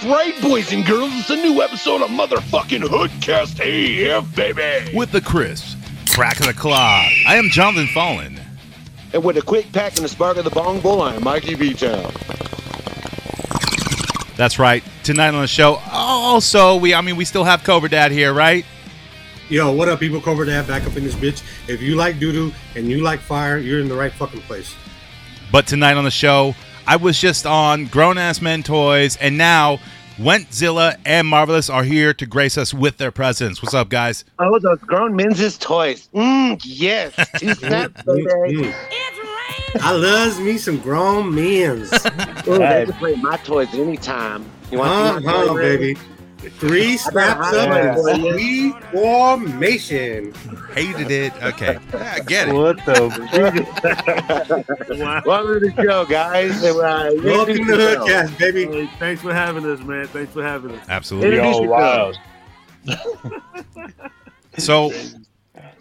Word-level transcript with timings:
that's 0.00 0.12
right, 0.12 0.40
boys 0.42 0.72
and 0.72 0.86
girls. 0.86 1.10
It's 1.12 1.30
a 1.30 1.36
new 1.36 1.62
episode 1.62 2.02
of 2.02 2.08
motherfucking 2.10 2.82
Hoodcast 2.84 3.60
AF, 3.60 4.34
baby. 4.34 4.96
with 4.96 5.12
the 5.12 5.20
Chris, 5.20 5.76
crack 6.10 6.40
of 6.40 6.46
the 6.46 6.54
claw. 6.54 7.06
I 7.26 7.36
am 7.36 7.48
Jonathan 7.50 7.86
Fallen. 7.88 8.40
And 9.12 9.24
with 9.24 9.36
a 9.36 9.42
quick 9.42 9.70
pack 9.72 9.96
and 9.96 10.04
a 10.04 10.08
spark 10.08 10.36
of 10.36 10.44
the 10.44 10.50
bong 10.50 10.80
bowl, 10.80 11.02
I 11.02 11.14
am 11.16 11.24
Mikey 11.24 11.54
B 11.54 11.74
Town. 11.74 12.12
That's 14.36 14.58
right. 14.58 14.82
Tonight 15.02 15.34
on 15.34 15.42
the 15.42 15.48
show. 15.48 15.80
Also, 15.90 16.76
we 16.76 16.94
I 16.94 17.00
mean 17.02 17.16
we 17.16 17.24
still 17.24 17.44
have 17.44 17.62
Cobra 17.64 17.90
Dad 17.90 18.10
here, 18.12 18.32
right? 18.32 18.64
Yo, 19.50 19.72
what 19.72 19.88
up, 19.88 19.98
people? 20.00 20.20
Cobra 20.20 20.46
Dad 20.46 20.66
back 20.66 20.84
up 20.86 20.96
in 20.96 21.04
this 21.04 21.14
bitch. 21.14 21.42
If 21.68 21.82
you 21.82 21.96
like 21.96 22.18
doo 22.18 22.32
doo 22.32 22.52
and 22.76 22.88
you 22.88 23.02
like 23.02 23.20
fire, 23.20 23.58
you're 23.58 23.80
in 23.80 23.88
the 23.88 23.96
right 23.96 24.12
fucking 24.12 24.40
place. 24.42 24.74
But 25.52 25.66
tonight 25.66 25.96
on 25.96 26.04
the 26.04 26.10
show, 26.10 26.54
I 26.86 26.96
was 26.96 27.20
just 27.20 27.44
on 27.44 27.86
Grown 27.86 28.16
Ass 28.16 28.40
Men 28.40 28.62
Toys, 28.62 29.16
and 29.16 29.36
now 29.36 29.80
Wentzilla 30.20 31.00
and 31.06 31.26
Marvelous 31.26 31.70
are 31.70 31.82
here 31.82 32.12
to 32.12 32.26
grace 32.26 32.58
us 32.58 32.74
with 32.74 32.98
their 32.98 33.10
presence. 33.10 33.62
What's 33.62 33.72
up, 33.72 33.88
guys? 33.88 34.26
Oh, 34.38 34.58
those 34.58 34.78
grown 34.80 35.16
men's 35.16 35.56
toys. 35.56 36.10
Mmm, 36.14 36.60
yes. 36.62 37.14
Two 37.38 37.54
snaps, 37.54 38.02
baby. 38.02 38.26
Mm. 38.26 38.74
I 39.80 39.92
loves 39.92 40.38
me 40.38 40.58
some 40.58 40.78
grown 40.80 41.34
men's. 41.34 41.90
Ooh, 42.46 42.58
they 42.58 42.84
can 42.84 42.92
play 42.98 43.14
my 43.14 43.38
toys 43.38 43.72
anytime. 43.72 44.44
You 44.70 44.78
want 44.80 44.90
Uh 44.90 45.12
to 45.14 45.20
see 45.20 45.24
my 45.24 45.32
huh, 45.32 45.54
baby. 45.54 45.96
Three 46.58 46.96
snaps 46.96 47.48
up 47.48 47.68
Yeah. 47.68 47.96
and 47.96 48.32
three 48.32 48.72
formation. 48.92 50.32
Hated 50.74 51.10
it. 51.10 51.34
Okay, 51.42 51.78
Yeah, 51.92 52.12
I 52.16 52.20
get 52.20 52.48
it. 52.48 52.54
What 52.54 52.78
the? 52.86 53.10
Welcome 55.26 55.60
to 55.60 55.70
the 55.70 55.82
show, 55.82 56.04
guys. 56.06 56.62
Uh, 56.64 57.10
Welcome 57.22 57.56
to 57.56 57.64
the 57.64 57.82
yourself. 57.82 58.08
Hoodcast, 58.08 58.38
baby. 58.38 58.64
Hey, 58.66 58.90
thanks 58.98 59.20
for 59.22 59.34
having 59.34 59.66
us, 59.66 59.80
man. 59.80 60.06
Thanks 60.08 60.32
for 60.32 60.42
having 60.42 60.70
us. 60.72 60.84
Absolutely. 60.88 61.36
Introduce 61.38 61.56
Yo, 61.60 61.68
wow. 61.68 62.12
So, 64.58 64.90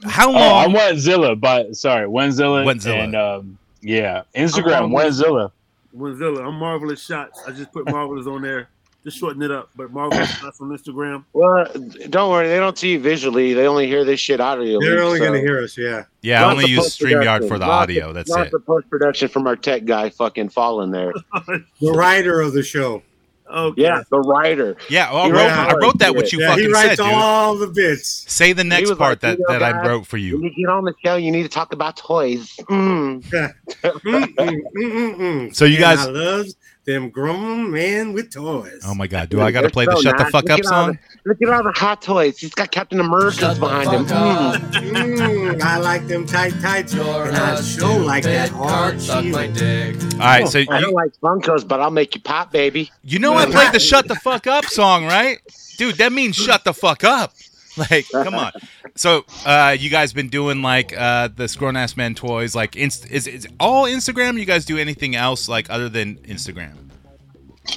how 0.03 0.29
Oh, 0.31 0.35
I'm 0.57 0.73
long? 0.73 0.81
Wentzilla, 0.95 1.39
but 1.39 1.75
sorry, 1.75 2.07
Wentzilla. 2.07 2.65
Wentzilla. 2.65 3.03
And 3.03 3.15
um, 3.15 3.57
yeah, 3.81 4.23
Instagram, 4.35 4.83
I'm 4.83 4.91
Wentzilla. 4.91 5.51
Winzilla, 5.95 6.45
I'm 6.45 6.55
Marvelous 6.55 7.03
Shots. 7.03 7.41
I 7.47 7.51
just 7.51 7.71
put 7.71 7.89
Marvelous 7.89 8.27
on 8.27 8.41
there. 8.41 8.69
Just 9.03 9.17
shorten 9.17 9.41
it 9.41 9.49
up. 9.49 9.69
But 9.75 9.91
Marvelous 9.91 10.29
Shots 10.29 10.59
on 10.59 10.69
Instagram. 10.69 11.23
Well, 11.31 11.65
don't 12.09 12.29
worry. 12.31 12.47
They 12.49 12.57
don't 12.57 12.77
see 12.77 12.91
you 12.91 12.99
visually. 12.99 13.53
They 13.53 13.65
only 13.65 13.87
hear 13.87 14.03
this 14.03 14.19
shit 14.19 14.41
audio. 14.41 14.79
They're 14.81 15.01
only 15.01 15.19
so- 15.19 15.25
going 15.27 15.39
to 15.41 15.47
hear 15.47 15.63
us, 15.63 15.77
yeah. 15.77 16.03
Yeah, 16.21 16.39
I 16.39 16.41
Not 16.41 16.51
only 16.51 16.63
the 16.65 16.71
use 16.71 16.79
post-production. 16.81 17.21
Streamyard 17.21 17.47
for 17.47 17.57
the 17.57 17.65
Not 17.65 17.69
audio. 17.83 18.11
That's 18.11 18.29
not 18.29 18.47
it. 18.47 18.51
the 18.51 18.59
post 18.59 18.89
production 18.89 19.29
from 19.29 19.47
our 19.47 19.55
tech 19.55 19.85
guy 19.85 20.09
fucking 20.09 20.49
falling 20.49 20.91
there. 20.91 21.13
The 21.81 21.91
writer 21.93 22.41
of 22.41 22.51
the 22.53 22.61
show. 22.63 23.03
Okay. 23.49 23.81
Yeah, 23.81 24.03
the 24.11 24.19
writer. 24.19 24.75
Yeah, 24.91 25.11
well, 25.11 25.23
I 25.25 25.29
wrote, 25.29 25.33
wrote 25.37 25.49
I 25.49 25.73
wrote 25.77 25.97
that 25.99 26.13
what 26.15 26.31
you 26.31 26.39
yeah, 26.39 26.49
he 26.55 26.55
fucking 26.67 26.71
writes 26.71 26.89
said, 26.97 27.03
dude. 27.05 27.13
all 27.15 27.57
the 27.57 27.65
bits. 27.65 28.31
Say 28.31 28.53
the 28.53 28.63
next 28.63 28.89
part 28.95 28.99
like, 28.99 29.19
that, 29.21 29.37
you 29.39 29.45
know, 29.47 29.57
that 29.57 29.63
I 29.63 29.87
wrote 29.87 30.05
for 30.05 30.17
When 30.17 30.23
you. 30.25 30.43
you 30.43 30.51
get 30.55 30.69
on 30.69 30.83
the 30.83 30.93
show, 31.03 31.15
you 31.15 31.31
need 31.31 31.41
to 31.43 31.49
talk 31.49 31.73
about 31.73 31.95
toys. 31.97 32.57
Mm. 32.69 33.23
Mm, 33.81 33.93
mm, 34.03 34.33
mm, 34.35 34.65
mm, 34.75 35.15
mm. 35.17 35.55
So 35.55 35.65
you 35.65 35.75
And 35.77 35.81
guys- 35.81 35.99
I 36.05 36.09
loves 36.11 36.55
them 36.89 37.09
grown 37.09 37.71
men 37.71 38.13
with 38.13 38.31
toys. 38.33 38.81
Oh 38.85 38.95
my 38.95 39.05
God, 39.07 39.29
do 39.29 39.39
I 39.41 39.51
got 39.51 39.61
to 39.61 39.65
They're 39.65 39.71
play 39.71 39.85
the 39.85 39.95
so 39.95 40.01
"Shut 40.01 40.17
the. 40.17 40.25
Fuck 40.25 40.45
Look 40.45 40.59
Up" 40.59 40.65
song? 40.65 40.87
the- 41.23 41.29
Look 41.29 41.41
at 41.43 41.49
all 41.49 41.63
the 41.63 41.71
hot 41.77 42.01
toys. 42.01 42.39
He's 42.39 42.53
got 42.53 42.71
Captain 42.71 42.99
America's 42.99 43.59
behind 43.59 43.89
him. 43.91 44.05
Mm. 44.05 44.55
Mm, 44.71 45.61
I 45.61 45.77
like 45.77 46.07
them 46.07 46.25
tight 46.25 46.53
tights, 46.61 46.93
and 46.93 47.01
I 47.03 47.61
sure 47.61 47.99
like 47.99 48.23
that 48.23 48.49
hard 48.49 48.99
shit. 49.01 49.13
All 49.35 50.19
right, 50.19 50.47
so 50.47 50.59
I 50.59 50.81
don't 50.81 50.89
you, 50.89 50.95
like 50.95 51.11
Funkos, 51.21 51.67
but 51.67 51.79
I'll 51.79 51.91
make 51.91 52.15
you 52.15 52.21
pop, 52.21 52.51
baby. 52.51 52.91
you 53.03 53.19
know 53.19 53.35
I 53.35 53.45
played 53.45 53.71
the 53.73 53.79
"Shut 53.79 54.07
the 54.07 54.15
Fuck 54.15 54.47
Up" 54.47 54.65
song, 54.65 55.05
right? 55.05 55.39
Dude, 55.77 55.95
that 55.95 56.11
means 56.11 56.35
shut 56.35 56.65
the 56.65 56.73
fuck 56.73 57.05
up. 57.05 57.33
Like, 57.77 58.09
come 58.11 58.35
on. 58.35 58.51
So, 58.95 59.25
uh, 59.45 59.75
you 59.79 59.89
guys 59.89 60.11
been 60.11 60.29
doing 60.29 60.61
like 60.61 60.95
uh, 60.97 61.29
the 61.33 61.53
grown 61.57 61.75
ass 61.75 61.95
men 61.95 62.15
toys? 62.15 62.55
Like, 62.55 62.75
inst- 62.75 63.09
is 63.09 63.27
is 63.27 63.47
all 63.59 63.85
Instagram? 63.85 64.39
You 64.39 64.45
guys 64.45 64.65
do 64.65 64.77
anything 64.77 65.15
else 65.15 65.47
like 65.47 65.69
other 65.69 65.87
than 65.87 66.15
Instagram? 66.19 66.75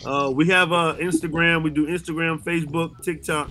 Uh, 0.05 0.31
we 0.35 0.49
have 0.49 0.73
uh, 0.73 0.97
Instagram. 0.99 1.63
We 1.63 1.71
do 1.71 1.87
Instagram, 1.87 2.43
Facebook, 2.43 3.03
TikTok. 3.03 3.51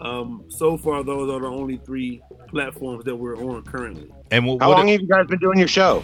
Um, 0.00 0.44
so 0.48 0.76
far, 0.76 1.02
those 1.02 1.30
are 1.30 1.40
the 1.40 1.46
only 1.46 1.78
three 1.78 2.20
platforms 2.48 3.04
that 3.04 3.16
we're 3.16 3.36
on 3.36 3.62
currently. 3.64 4.10
And 4.30 4.46
what, 4.46 4.60
How 4.60 4.68
what 4.68 4.78
long 4.78 4.88
have 4.88 5.00
you 5.00 5.08
guys 5.08 5.26
been 5.26 5.38
doing 5.38 5.58
your 5.58 5.68
show? 5.68 6.02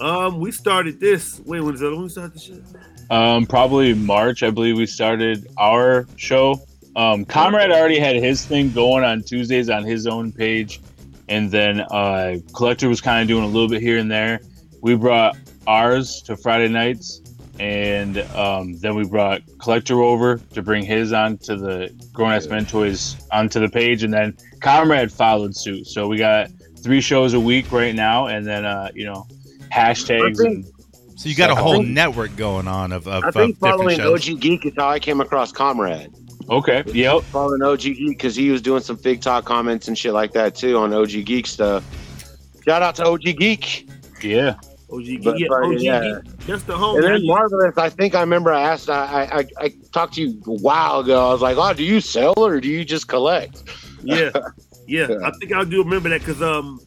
Um, 0.00 0.40
we 0.40 0.50
started 0.50 1.00
this. 1.00 1.40
Wait, 1.44 1.60
when 1.60 1.74
is 1.74 1.80
that? 1.80 1.90
When 1.90 2.02
we 2.02 2.08
started 2.08 2.34
the 2.34 2.40
shit? 2.40 2.62
Um, 3.10 3.46
probably 3.46 3.94
March, 3.94 4.42
I 4.42 4.50
believe 4.50 4.76
we 4.76 4.86
started 4.86 5.46
our 5.58 6.06
show. 6.16 6.60
Um, 6.96 7.26
Comrade 7.26 7.70
already 7.70 7.98
had 7.98 8.16
his 8.16 8.44
thing 8.44 8.72
going 8.72 9.04
on 9.04 9.22
Tuesdays 9.22 9.68
on 9.68 9.84
his 9.84 10.06
own 10.06 10.32
page, 10.32 10.80
and 11.28 11.50
then 11.50 11.80
uh, 11.80 12.38
Collector 12.54 12.88
was 12.88 13.02
kind 13.02 13.20
of 13.20 13.28
doing 13.28 13.44
a 13.44 13.46
little 13.46 13.68
bit 13.68 13.82
here 13.82 13.98
and 13.98 14.10
there. 14.10 14.40
We 14.80 14.96
brought 14.96 15.36
ours 15.66 16.22
to 16.22 16.38
Friday 16.38 16.68
nights, 16.68 17.20
and 17.60 18.18
um, 18.34 18.78
then 18.78 18.94
we 18.94 19.04
brought 19.04 19.42
Collector 19.58 20.00
over 20.00 20.38
to 20.54 20.62
bring 20.62 20.86
his 20.86 21.12
onto 21.12 21.56
the 21.56 21.92
Grown 22.14 22.32
Ass 22.32 22.46
Men 22.46 22.64
Toys 22.64 23.16
onto 23.30 23.60
the 23.60 23.68
page, 23.68 24.02
and 24.02 24.12
then 24.12 24.34
Comrade 24.60 25.12
followed 25.12 25.54
suit. 25.54 25.86
So 25.86 26.08
we 26.08 26.16
got 26.16 26.48
three 26.78 27.02
shows 27.02 27.34
a 27.34 27.40
week 27.40 27.70
right 27.72 27.94
now, 27.94 28.28
and 28.28 28.46
then 28.46 28.64
uh, 28.64 28.90
you 28.94 29.04
know 29.04 29.26
hashtags 29.70 30.40
and 30.40 30.64
so 31.16 31.30
you 31.30 31.34
got 31.34 31.50
a 31.50 31.54
whole 31.54 31.74
think- 31.74 31.88
network 31.88 32.36
going 32.36 32.68
on 32.68 32.92
of, 32.92 33.06
of, 33.06 33.24
I 33.24 33.30
think 33.30 33.56
different 33.56 33.58
following 33.58 33.96
shows. 33.96 34.28
OG 34.30 34.40
Geek 34.40 34.66
is 34.66 34.72
how 34.76 34.88
I 34.88 34.98
came 34.98 35.20
across 35.20 35.50
Comrade. 35.50 36.10
Okay, 36.50 36.82
yep. 36.86 37.22
Following 37.24 37.62
OG 37.62 37.80
Geek 37.80 38.08
because 38.08 38.34
he 38.36 38.50
was 38.50 38.62
doing 38.62 38.82
some 38.82 38.96
Fig 38.96 39.20
Talk 39.20 39.44
comments 39.44 39.88
and 39.88 39.96
shit 39.98 40.12
like 40.12 40.32
that 40.32 40.54
too 40.54 40.76
on 40.78 40.92
OG 40.92 41.24
Geek 41.24 41.46
stuff. 41.46 41.84
Shout 42.64 42.82
out 42.82 42.96
to 42.96 43.06
OG 43.06 43.22
Geek. 43.38 43.88
Yeah. 44.22 44.56
OG 44.90 45.04
Geek. 45.04 45.24
But, 45.24 45.38
Yeah, 45.38 45.46
but, 45.48 45.62
OG 45.64 45.80
yeah. 45.80 46.00
Geek. 46.00 46.36
That's 46.46 46.62
the 46.64 46.76
home. 46.76 46.96
And 46.96 47.04
then 47.04 47.26
Marvelous, 47.26 47.76
I 47.76 47.88
think 47.88 48.14
I 48.14 48.20
remember 48.20 48.52
I 48.52 48.62
asked, 48.62 48.88
I, 48.90 49.24
I, 49.24 49.46
I 49.58 49.74
talked 49.92 50.14
to 50.14 50.22
you 50.22 50.40
a 50.46 50.58
while 50.60 51.00
ago. 51.00 51.28
I 51.28 51.32
was 51.32 51.42
like, 51.42 51.56
oh, 51.56 51.72
do 51.74 51.84
you 51.84 52.00
sell 52.00 52.34
or 52.36 52.60
do 52.60 52.68
you 52.68 52.84
just 52.84 53.08
collect? 53.08 53.62
yeah, 54.02 54.30
yeah. 54.86 55.08
I 55.24 55.30
think 55.38 55.52
I 55.52 55.64
do 55.64 55.82
remember 55.82 56.08
that 56.08 56.20
because 56.20 56.42
um, 56.42 56.80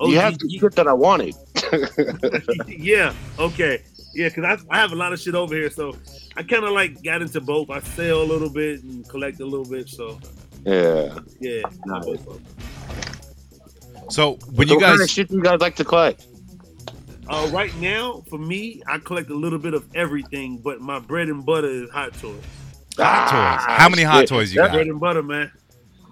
you 0.00 0.18
have 0.18 0.38
the 0.38 0.48
Geek- 0.48 0.60
shit 0.60 0.74
that 0.76 0.88
I 0.88 0.92
wanted. 0.92 1.34
yeah. 2.68 3.14
Okay. 3.38 3.82
Yeah, 4.14 4.28
because 4.28 4.44
I, 4.70 4.74
I 4.76 4.78
have 4.78 4.92
a 4.92 4.96
lot 4.96 5.12
of 5.12 5.20
shit 5.20 5.34
over 5.34 5.54
here, 5.54 5.70
so 5.70 5.96
I 6.36 6.42
kind 6.42 6.64
of 6.64 6.72
like 6.72 7.02
got 7.02 7.22
into 7.22 7.40
both. 7.40 7.70
I 7.70 7.80
sell 7.80 8.22
a 8.22 8.24
little 8.24 8.50
bit 8.50 8.82
and 8.82 9.08
collect 9.08 9.40
a 9.40 9.44
little 9.46 9.64
bit. 9.64 9.88
So 9.88 10.18
Yeah. 10.66 11.18
yeah. 11.40 11.62
Nice. 11.86 12.18
So 14.10 14.38
when 14.52 14.68
So 14.68 14.74
you 14.74 14.80
what 14.80 14.84
kind 14.84 15.00
of 15.00 15.08
shit 15.10 15.28
do 15.28 15.36
you 15.36 15.42
guys 15.42 15.60
like 15.60 15.76
to 15.76 15.84
collect? 15.84 16.26
Uh, 17.28 17.48
right 17.52 17.74
now, 17.78 18.22
for 18.28 18.38
me, 18.38 18.82
I 18.86 18.98
collect 18.98 19.30
a 19.30 19.34
little 19.34 19.58
bit 19.58 19.74
of 19.74 19.86
everything, 19.94 20.58
but 20.58 20.80
my 20.80 20.98
bread 20.98 21.28
and 21.28 21.46
butter 21.46 21.68
is 21.68 21.88
hot 21.90 22.12
toys. 22.14 22.34
hot 22.98 22.98
Ah, 22.98 23.64
toys. 23.66 23.76
How 23.78 23.88
many 23.88 24.02
hot 24.02 24.20
shit. 24.20 24.28
toys 24.28 24.52
you 24.52 24.56
got? 24.60 24.64
That- 24.66 24.72
Bread 24.74 24.86
got? 24.86 24.90
and 24.92 25.00
butter, 25.00 25.22
man. 25.22 25.52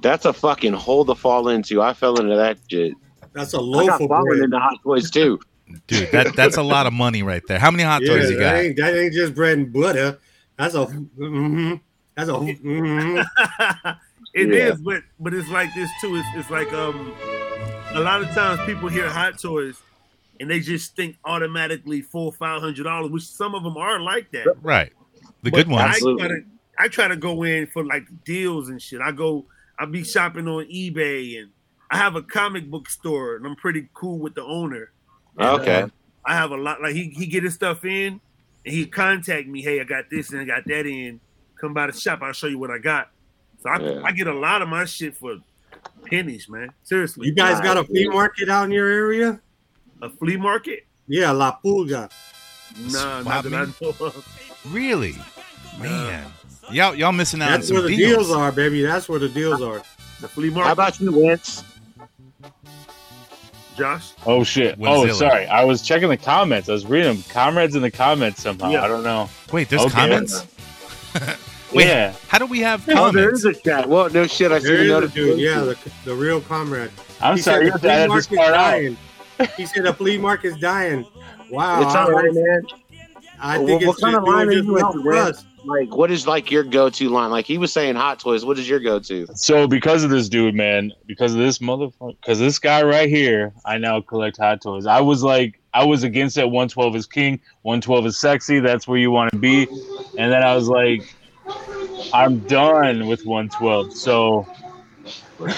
That's 0.03 0.25
a 0.25 0.33
fucking 0.33 0.73
hole 0.73 1.05
to 1.05 1.15
fall 1.15 1.49
into. 1.49 1.83
I 1.83 1.93
fell 1.93 2.19
into 2.19 2.35
that 2.37 2.59
shit. 2.71 2.95
That's 3.35 3.53
a 3.53 3.59
I 3.59 3.61
loaf 3.61 3.87
got 3.89 4.01
of 4.01 4.09
fallen 4.09 4.25
bread. 4.25 4.39
into 4.45 4.59
hot 4.59 4.79
toys 4.83 5.11
too. 5.11 5.39
Dude, 5.87 6.11
that 6.13 6.35
that's 6.35 6.57
a 6.57 6.63
lot 6.63 6.87
of 6.87 6.93
money 6.93 7.23
right 7.23 7.43
there. 7.47 7.59
How 7.59 7.71
many 7.71 7.83
hot 7.83 8.03
Yeah, 8.03 8.09
toys 8.09 8.31
you 8.31 8.37
that 8.37 8.43
got? 8.43 8.57
ain't, 8.57 8.77
that 8.77 8.95
ain't 8.97 9.13
just 9.13 9.35
bread 9.35 9.59
and 9.59 9.73
butter. 9.73 10.19
That's 10.59 10.75
a 10.75 10.87
mhm. 10.87 11.81
that's 12.17 12.29
a 12.29 12.33
mhm. 12.33 13.25
It 14.35 14.49
Yeah. 14.49 14.73
is, 14.73 14.81
but 14.81 15.03
but 15.19 15.35
it's 15.35 15.49
like 15.49 15.75
this 15.75 15.91
too. 16.01 16.17
It's 16.17 16.29
it's 16.37 16.51
like 16.51 16.73
um, 16.73 17.13
a 17.95 18.01
lot 18.01 18.23
of 18.23 18.31
times 18.31 18.61
people 18.67 18.89
hear 18.89 19.09
hot 19.09 19.39
toys, 19.41 19.81
and 20.39 20.49
they 20.51 20.61
just 20.61 20.95
think 20.97 21.17
automatically 21.25 22.03
four 22.03 22.33
five 22.33 22.61
hundred 22.61 22.85
dollars, 22.85 23.11
which 23.11 23.25
some 23.27 23.55
of 23.55 23.63
them 23.65 23.77
are 23.77 24.01
like 24.01 24.31
that. 24.33 24.49
Right. 24.63 24.93
The 25.43 25.51
But 25.51 25.57
good 25.59 25.69
ones. 25.69 25.97
I 25.97 25.99
try, 25.99 26.29
to, 26.29 26.45
I 26.79 26.89
try 26.89 27.09
to 27.09 27.17
go 27.17 27.43
in 27.43 27.67
for 27.67 27.85
like 27.85 28.05
deals 28.25 28.69
and 28.69 28.81
shit. 28.81 29.01
I 29.01 29.11
go, 29.11 29.47
I 29.79 29.87
be 29.87 30.05
shopping 30.05 30.47
on 30.47 30.65
eBay, 30.67 31.41
and 31.41 31.51
I 31.91 31.97
have 31.97 32.15
a 32.15 32.23
comic 32.23 32.71
book 32.71 32.89
store, 32.89 33.37
and 33.37 33.47
I'm 33.47 33.57
pretty 33.57 33.89
cool 33.95 34.19
with 34.19 34.35
the 34.35 34.45
owner. 34.45 34.93
And, 35.39 35.61
Okay. 35.61 35.83
uh, 35.83 35.89
I 36.25 36.35
have 36.37 36.51
a 36.51 36.57
lot. 36.57 36.83
Like 36.83 36.95
he 36.95 37.11
he 37.11 37.27
get 37.27 37.43
his 37.45 37.55
stuff 37.55 37.85
in, 37.85 38.21
and 38.65 38.75
he 38.75 38.87
contact 38.87 39.47
me. 39.49 39.63
Hey, 39.63 39.81
I 39.81 39.85
got 39.85 40.05
this 40.11 40.31
and 40.31 40.41
I 40.41 40.45
got 40.45 40.65
that 40.67 40.87
in. 40.87 41.21
Come 41.61 41.75
by 41.75 41.87
the 41.87 41.93
shop. 41.93 42.21
I'll 42.23 42.33
show 42.33 42.47
you 42.47 42.59
what 42.59 42.71
I 42.71 42.79
got. 42.79 43.09
So 43.63 43.69
I, 43.71 43.79
Yeah. 43.81 44.01
I 44.05 44.13
get 44.13 44.27
a 44.27 44.35
lot 44.35 44.63
of 44.63 44.69
my 44.69 44.85
shit 44.85 45.17
for 45.17 45.37
pennies, 46.07 46.49
man. 46.49 46.71
Seriously. 46.83 47.27
You 47.27 47.35
guys 47.35 47.61
got 47.61 47.77
a 47.77 47.85
flea 47.85 48.09
market 48.09 48.49
out 48.49 48.65
in 48.65 48.71
your 48.73 48.89
area? 48.89 49.41
a 50.03 50.09
flea 50.09 50.37
market? 50.39 50.87
Yeah, 51.07 51.31
La 51.33 51.59
Pulga. 51.63 52.11
Nah, 52.93 53.23
not 53.23 53.45
that 53.45 53.53
I 53.53 53.65
know 53.81 53.95
of. 54.07 54.63
Really? 54.71 55.15
Man. 55.79 56.27
Y'all 56.71 56.95
y'all 56.95 57.13
missing 57.13 57.43
out 57.43 57.51
That's 57.51 57.71
on 57.71 57.75
where 57.79 57.83
the 57.89 57.97
deals. 57.97 58.27
deals 58.29 58.31
are, 58.31 58.53
baby. 58.53 58.83
That's 58.83 59.09
where 59.09 59.19
the 59.19 59.29
deals 59.29 59.61
are. 59.61 59.83
The 60.21 60.29
flea 60.29 60.51
market. 60.51 60.69
How 60.69 60.75
market. 60.75 61.01
about 61.01 61.01
you, 61.01 61.27
Wentz? 61.27 61.65
Josh. 63.81 64.13
Oh 64.27 64.45
shit. 64.45 64.79
Wentzilla. 64.79 65.09
Oh, 65.11 65.13
sorry. 65.13 65.47
I 65.47 65.65
was 65.65 65.83
checking 65.83 66.09
the 66.09 66.17
comments. 66.17 66.69
I 66.69 66.73
was 66.73 66.87
reading 66.87 67.15
them. 67.15 67.25
Comrades 67.31 67.75
in 67.75 67.83
the 67.83 67.91
comments 67.91 68.43
somehow. 68.43 68.71
Yeah. 68.71 68.85
I 68.85 68.89
don't 68.89 69.03
know. 69.03 69.29
Wait, 69.53 69.69
there's 69.69 69.83
Okay. 69.83 69.91
comments. 69.95 70.47
Wait, 71.73 71.87
Yeah. 71.87 72.13
how 72.29 72.39
do 72.39 72.47
we 72.47 72.61
have 72.61 72.83
Oh, 72.89 73.11
there 73.11 73.31
comments? 73.31 73.39
is 73.41 73.45
a 73.47 73.55
chat. 73.55 73.89
Well, 73.89 74.11
no 74.11 74.27
shit. 74.27 74.51
I 74.53 74.59
see 74.59 74.67
There 74.69 74.77
the 74.79 74.83
is 74.85 74.91
a 74.91 74.93
notification. 74.93 75.31
dude, 75.31 75.41
yeah, 75.41 75.61
the, 75.61 75.77
the 76.05 76.15
real 76.15 76.41
comrade. 76.41 76.91
I'm 77.21 77.37
He 77.37 77.43
sorry. 77.43 77.67
said 77.67 77.67
the 77.67 77.73
have 77.73 77.81
to 77.83 77.91
edit 77.91 78.11
flea 78.11 78.17
this 78.17 78.31
market's 78.31 78.37
part 78.37 78.55
dying. 78.55 78.97
He 79.57 79.67
said 79.67 79.85
the 79.85 79.95
flea 79.95 80.19
market's 80.19 80.59
dying. 80.59 81.07
Wow. 81.51 81.83
It's 81.83 81.95
all 81.95 82.11
right, 82.11 82.33
man. 82.35 82.63
I 83.41 83.57
Well, 83.59 83.67
think 83.67 83.83
what 83.87 83.93
it's 83.93 84.01
kind 84.03 84.17
of 84.17 84.25
line 84.25 84.49
are 84.49 84.53
you 84.53 84.59
into, 84.61 84.73
well 84.73 84.93
Red? 84.97 85.35
plus. 85.35 85.45
Like, 85.65 85.95
what 85.95 86.11
is 86.11 86.27
like 86.27 86.51
your 86.51 86.65
go-to 86.65 87.09
line? 87.09 87.31
Like 87.31 87.45
he 87.47 87.59
was 87.59 87.73
saying, 87.73 87.95
Hot 87.97 88.19
Toys. 88.19 88.45
What 88.45 88.59
is 88.59 88.69
your 88.69 88.81
go-to? 88.81 89.27
So 89.35 89.67
because 89.67 90.05
of 90.05 90.11
this 90.11 90.29
dude, 90.29 90.55
man, 90.55 90.93
because 91.07 91.35
of 91.35 91.41
this 91.41 91.59
motherfucker, 91.59 92.17
because 92.21 92.39
this 92.39 92.59
guy 92.59 92.83
right 92.83 93.09
here, 93.09 93.53
I 93.65 93.79
now 93.79 94.01
collect 94.01 94.39
hot 94.39 94.63
toys. 94.63 94.87
I 94.87 95.01
was 95.01 95.23
like, 95.23 95.61
I 95.73 95.85
was 95.85 96.03
against 96.03 96.37
it. 96.39 96.45
112 96.45 96.97
is 96.97 97.07
king. 97.07 97.41
112 97.63 98.07
is 98.07 98.19
sexy. 98.19 98.61
That's 98.61 98.89
where 98.89 98.99
you 98.99 99.11
want 99.11 99.33
to 99.33 99.39
be. 99.39 99.67
And 100.19 100.33
then 100.33 100.43
I 100.43 100.55
was 100.55 100.69
like, 100.69 101.15
I'm 102.13 102.41
done 102.41 103.07
with 103.07 103.25
112. 103.25 103.93
So 103.95 104.47
I 105.43 105.53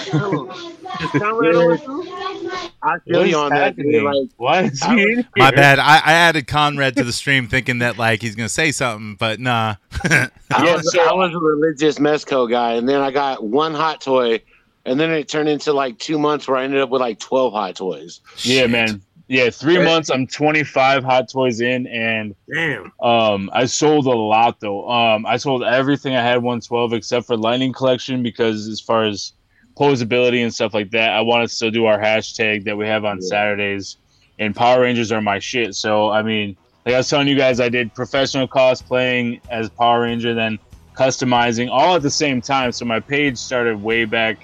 feel 3.05 3.19
what 3.19 3.25
is 3.25 3.31
you 3.31 3.37
on 3.37 3.49
that. 3.49 3.75
Like, 4.03 4.29
Why 4.37 4.61
is 4.63 4.81
he 4.83 5.01
in 5.01 5.27
My 5.35 5.51
bad. 5.51 5.79
I, 5.79 5.97
I 5.97 6.13
added 6.13 6.47
Conrad 6.47 6.95
to 6.97 7.03
the 7.03 7.13
stream 7.13 7.47
thinking 7.47 7.79
that 7.79 7.97
like 7.97 8.21
he's 8.21 8.35
gonna 8.35 8.49
say 8.49 8.71
something, 8.71 9.15
but 9.15 9.39
nah. 9.39 9.75
I, 10.03 10.29
Yeah, 10.51 10.75
was, 10.75 10.91
so- 10.91 11.01
I 11.01 11.13
was 11.13 11.33
a 11.33 11.39
religious 11.39 11.99
Mezco 11.99 12.49
guy, 12.49 12.73
and 12.73 12.87
then 12.87 13.01
I 13.01 13.11
got 13.11 13.43
one 13.43 13.73
Hot 13.73 14.01
Toy, 14.01 14.41
and 14.85 14.99
then 14.99 15.11
it 15.11 15.27
turned 15.27 15.49
into 15.49 15.73
like 15.73 15.97
two 15.99 16.19
months 16.19 16.47
where 16.47 16.57
I 16.57 16.63
ended 16.63 16.81
up 16.81 16.89
with 16.89 17.01
like 17.01 17.19
twelve 17.19 17.53
Hot 17.53 17.75
Toys. 17.75 18.21
Yeah, 18.37 18.61
Shit. 18.61 18.69
man. 18.69 19.01
Yeah, 19.29 19.49
three 19.49 19.81
months. 19.81 20.11
I'm 20.11 20.27
25 20.27 21.03
hot 21.05 21.29
toys 21.29 21.61
in, 21.61 21.87
and 21.87 22.35
Damn. 22.53 22.91
Um, 23.01 23.49
I 23.53 23.65
sold 23.65 24.05
a 24.05 24.09
lot 24.11 24.59
though. 24.59 24.87
Um, 24.87 25.25
I 25.25 25.37
sold 25.37 25.63
everything 25.63 26.13
I 26.13 26.21
had 26.21 26.35
112 26.43 26.91
except 26.93 27.25
for 27.27 27.37
Lightning 27.37 27.71
Collection 27.71 28.21
because 28.21 28.67
as 28.67 28.81
far 28.81 29.05
as 29.05 29.31
posability 29.75 30.43
and 30.43 30.53
stuff 30.53 30.73
like 30.73 30.91
that, 30.91 31.11
I 31.13 31.21
want 31.21 31.47
to 31.47 31.53
still 31.53 31.71
do 31.71 31.85
our 31.85 31.99
hashtag 31.99 32.65
that 32.65 32.77
we 32.77 32.85
have 32.87 33.05
on 33.05 33.17
Yeah. 33.21 33.27
Saturdays. 33.27 33.97
And 34.39 34.55
Power 34.55 34.81
Rangers 34.81 35.11
are 35.11 35.21
my 35.21 35.39
shit. 35.39 35.75
So 35.75 36.09
I 36.09 36.21
mean, 36.23 36.57
like 36.85 36.95
I 36.95 36.97
was 36.97 37.09
telling 37.09 37.27
you 37.27 37.35
guys, 37.35 37.59
I 37.59 37.69
did 37.69 37.93
professional 37.93 38.47
cosplaying 38.47 39.41
as 39.49 39.69
Power 39.69 40.01
Ranger, 40.01 40.33
then 40.33 40.59
customizing 40.95 41.69
all 41.71 41.95
at 41.95 42.01
the 42.01 42.09
same 42.09 42.41
time. 42.41 42.71
So 42.71 42.85
my 42.85 42.99
page 42.99 43.37
started 43.37 43.81
way 43.81 44.05
back 44.05 44.37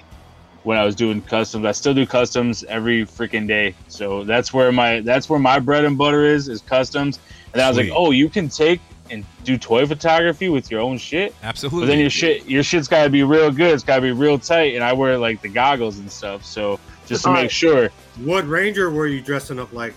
when 0.62 0.76
I 0.78 0.84
was 0.84 0.94
doing 0.94 1.22
customs. 1.22 1.64
I 1.64 1.72
still 1.72 1.94
do 1.94 2.06
customs 2.06 2.64
every 2.64 3.04
freaking 3.04 3.46
day. 3.48 3.74
So 3.88 4.24
that's 4.24 4.52
where 4.52 4.70
my 4.72 5.00
that's 5.00 5.28
where 5.28 5.38
my 5.40 5.58
bread 5.58 5.84
and 5.84 5.96
butter 5.98 6.24
is 6.24 6.48
is 6.48 6.60
customs. 6.60 7.18
And 7.52 7.60
I 7.62 7.68
was 7.68 7.76
Sweet. 7.76 7.90
like, 7.90 7.98
oh, 7.98 8.10
you 8.10 8.28
can 8.28 8.48
take 8.48 8.80
and 9.10 9.24
do 9.44 9.56
toy 9.58 9.86
photography 9.86 10.48
with 10.48 10.70
your 10.70 10.80
own 10.80 10.98
shit. 10.98 11.34
Absolutely. 11.42 11.80
But 11.80 11.86
then 11.86 11.98
your 12.00 12.10
shit 12.10 12.46
your 12.46 12.62
shit's 12.62 12.88
gotta 12.88 13.10
be 13.10 13.22
real 13.22 13.50
good. 13.50 13.72
It's 13.74 13.84
gotta 13.84 14.02
be 14.02 14.12
real 14.12 14.38
tight. 14.38 14.74
And 14.74 14.84
I 14.84 14.92
wear 14.92 15.18
like 15.18 15.42
the 15.42 15.48
goggles 15.48 15.98
and 15.98 16.10
stuff. 16.10 16.44
So 16.44 16.78
just 17.06 17.24
to 17.24 17.30
make 17.30 17.36
Alright. 17.36 17.50
sure. 17.50 17.88
What 18.24 18.46
ranger 18.48 18.90
were 18.90 19.06
you 19.06 19.20
dressing 19.20 19.58
up 19.58 19.72
like? 19.72 19.94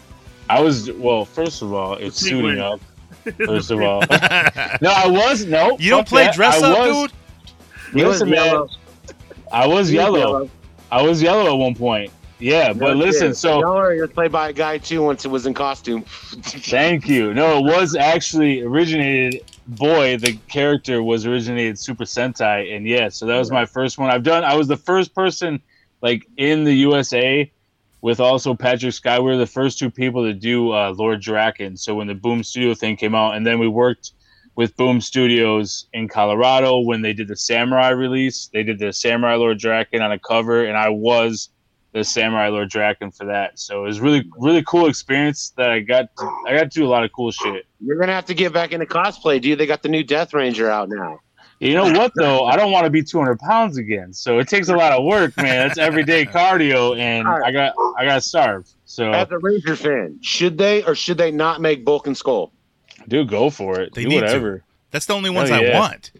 I 0.49 0.59
was 0.61 0.91
well, 0.91 1.25
first 1.25 1.61
of 1.61 1.73
all, 1.73 1.93
it's 1.95 2.21
Pink 2.21 2.31
suiting 2.41 2.59
up. 2.59 2.79
First 3.45 3.71
of 3.71 3.81
all. 3.81 4.01
no, 4.81 4.91
I 4.91 5.07
was 5.07 5.45
no. 5.45 5.77
you 5.79 5.89
don't 5.89 6.05
play 6.05 6.25
that. 6.25 6.35
dress 6.35 6.61
I 6.61 6.71
up, 6.71 6.77
was- 6.77 7.11
dude. 7.11 7.11
He 7.93 8.03
was 8.03 8.19
Listen, 8.19 8.29
man, 8.31 8.45
yellow. 8.45 8.69
I 9.51 9.67
was 9.67 9.87
He 9.87 9.97
was 9.97 10.03
yellow. 10.03 10.49
I 10.91 11.01
was 11.01 11.21
yellow 11.21 11.53
at 11.53 11.57
one 11.57 11.73
point. 11.75 12.11
Yeah, 12.43 12.73
but 12.73 12.97
No 12.97 13.05
listen, 13.05 13.29
shit. 13.29 13.37
so 13.37 13.59
Yellow 13.59 13.95
was 13.95 14.09
played 14.11 14.33
by 14.33 14.49
a 14.49 14.53
guy 14.53 14.77
too 14.77 15.01
once 15.01 15.23
it 15.23 15.29
was 15.29 15.45
in 15.45 15.53
costume. 15.53 16.01
Thank 16.41 17.07
you. 17.07 17.33
No, 17.33 17.59
it 17.59 17.63
was 17.63 17.95
actually 17.95 18.61
originated. 18.61 19.49
Boy, 19.65 20.17
the 20.17 20.33
character 20.49 21.01
was 21.01 21.25
originated 21.25 21.79
Super 21.79 22.03
Sentai, 22.03 22.75
and 22.75 22.85
yeah, 22.85 23.07
so 23.07 23.25
that 23.25 23.37
was 23.37 23.49
my 23.49 23.65
first 23.65 23.97
one. 23.97 24.09
I've 24.09 24.23
done. 24.23 24.43
I 24.43 24.55
was 24.55 24.67
the 24.67 24.75
first 24.75 25.15
person, 25.15 25.61
like 26.01 26.27
in 26.35 26.65
the 26.65 26.73
USA, 26.73 27.49
with 28.01 28.19
also 28.19 28.53
Patrick 28.53 28.91
Sky. 28.91 29.19
We 29.19 29.31
were 29.31 29.37
the 29.37 29.47
first 29.47 29.79
two 29.79 29.89
people 29.89 30.25
to 30.25 30.33
do 30.33 30.73
uh, 30.73 30.93
Lord 30.97 31.21
Drakkon. 31.21 31.79
So 31.79 31.95
when 31.95 32.07
the 32.07 32.13
Boom 32.13 32.43
Studio 32.43 32.73
thing 32.73 32.97
came 32.97 33.15
out, 33.15 33.35
and 33.35 33.47
then 33.47 33.57
we 33.57 33.69
worked 33.69 34.11
with 34.57 34.75
Boom 34.75 34.99
Studios 34.99 35.87
in 35.93 36.09
Colorado 36.09 36.79
when 36.79 37.01
they 37.01 37.13
did 37.13 37.29
the 37.29 37.37
Samurai 37.37 37.89
release. 37.91 38.49
They 38.51 38.63
did 38.63 38.79
the 38.79 38.91
Samurai 38.91 39.35
Lord 39.35 39.59
Drakkon 39.59 40.01
on 40.01 40.11
a 40.11 40.19
cover, 40.19 40.65
and 40.65 40.75
I 40.75 40.89
was 40.89 41.47
the 41.93 42.03
Samurai 42.03 42.49
Lord 42.49 42.69
Drakkon 42.69 43.15
for 43.15 43.25
that. 43.25 43.59
So 43.59 43.83
it 43.83 43.87
was 43.87 44.01
really, 44.01 44.29
really 44.37 44.63
cool 44.63 44.87
experience 44.87 45.53
that 45.57 45.69
I 45.69 45.79
got. 45.79 46.15
To, 46.17 46.25
I 46.47 46.53
got 46.53 46.63
to 46.63 46.79
do 46.79 46.85
a 46.85 46.89
lot 46.89 47.03
of 47.03 47.11
cool 47.13 47.31
shit. 47.31 47.65
You're 47.79 47.97
gonna 47.97 48.13
have 48.13 48.25
to 48.25 48.33
get 48.33 48.51
back 48.51 48.71
into 48.71 48.85
cosplay, 48.85 49.39
dude. 49.39 49.59
They 49.59 49.65
got 49.65 49.83
the 49.83 49.89
new 49.89 50.03
Death 50.03 50.33
Ranger 50.33 50.69
out 50.69 50.89
now. 50.89 51.19
You 51.59 51.75
know 51.75 51.91
what 51.91 52.11
though? 52.15 52.45
I 52.45 52.57
don't 52.57 52.71
want 52.71 52.85
to 52.85 52.89
be 52.89 53.01
200 53.01 53.39
pounds 53.39 53.77
again, 53.77 54.11
so 54.11 54.39
it 54.39 54.49
takes 54.49 54.67
a 54.67 54.75
lot 54.75 54.91
of 54.91 55.05
work, 55.05 55.37
man. 55.37 55.67
It's 55.67 55.77
everyday 55.77 56.25
cardio, 56.25 56.97
and 56.99 57.25
I 57.25 57.51
got, 57.51 57.73
I 57.97 58.03
got 58.03 58.23
starved. 58.23 58.71
So, 58.83 59.11
As 59.11 59.31
a 59.31 59.37
Ranger 59.37 59.77
fan, 59.77 60.19
should 60.21 60.57
they 60.57 60.83
or 60.83 60.93
should 60.93 61.17
they 61.17 61.31
not 61.31 61.61
make 61.61 61.85
Bulk 61.85 62.07
and 62.07 62.17
Skull? 62.17 62.51
dude, 63.07 63.29
go 63.29 63.49
for 63.49 63.79
it. 63.79 63.93
They 63.93 64.03
do 64.03 64.09
need 64.09 64.19
to. 64.19 64.25
whatever. 64.25 64.63
That's 64.91 65.05
the 65.05 65.13
only 65.13 65.29
ones 65.29 65.49
Hell 65.49 65.59
I 65.59 65.63
yeah. 65.63 65.79
want. 65.79 66.11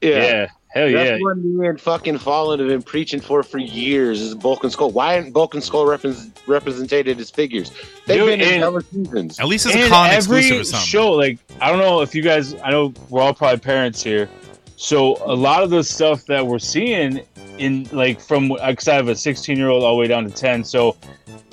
Yeah. 0.00 0.48
Hell 0.76 0.92
That's 0.92 1.10
yeah. 1.10 1.18
what 1.20 1.38
me 1.38 1.66
and 1.66 1.80
fucking 1.80 2.18
Fallen 2.18 2.58
have 2.60 2.68
been 2.68 2.82
preaching 2.82 3.20
for 3.20 3.42
for 3.42 3.58
years 3.58 4.20
is 4.20 4.34
Bulk 4.34 4.62
and 4.64 4.72
Skull. 4.72 4.90
Why 4.90 5.16
aren't 5.16 5.32
Bulk 5.32 5.54
and 5.54 5.62
Skull 5.62 5.86
represent, 5.86 6.38
represented 6.46 7.08
as 7.18 7.30
figures? 7.30 7.70
They've 8.06 8.18
Dude, 8.20 8.26
been 8.28 8.40
in 8.40 8.48
and- 8.54 8.62
hella 8.62 8.82
seasons. 8.82 9.38
At 9.40 9.46
least 9.46 9.66
it's 9.66 9.74
a 9.74 9.78
And 9.80 9.90
con 9.92 10.10
every 10.10 10.38
exclusive 10.38 10.60
or 10.60 10.64
something. 10.64 10.86
show, 10.86 11.12
like 11.12 11.38
I 11.60 11.68
don't 11.70 11.78
know 11.80 12.00
if 12.02 12.14
you 12.14 12.22
guys, 12.22 12.54
I 12.62 12.70
know 12.70 12.92
we're 13.10 13.22
all 13.22 13.34
probably 13.34 13.58
parents 13.58 14.02
here, 14.02 14.28
so 14.76 15.16
a 15.24 15.34
lot 15.34 15.62
of 15.62 15.70
the 15.70 15.82
stuff 15.82 16.26
that 16.26 16.46
we're 16.46 16.58
seeing 16.58 17.20
in 17.58 17.88
like 17.92 18.20
from 18.20 18.48
because 18.48 18.86
I 18.88 18.94
have 18.94 19.08
a 19.08 19.16
16 19.16 19.56
year 19.56 19.68
old 19.70 19.82
all 19.82 19.94
the 19.94 20.00
way 20.00 20.06
down 20.08 20.24
to 20.24 20.30
10, 20.30 20.62
so 20.64 20.96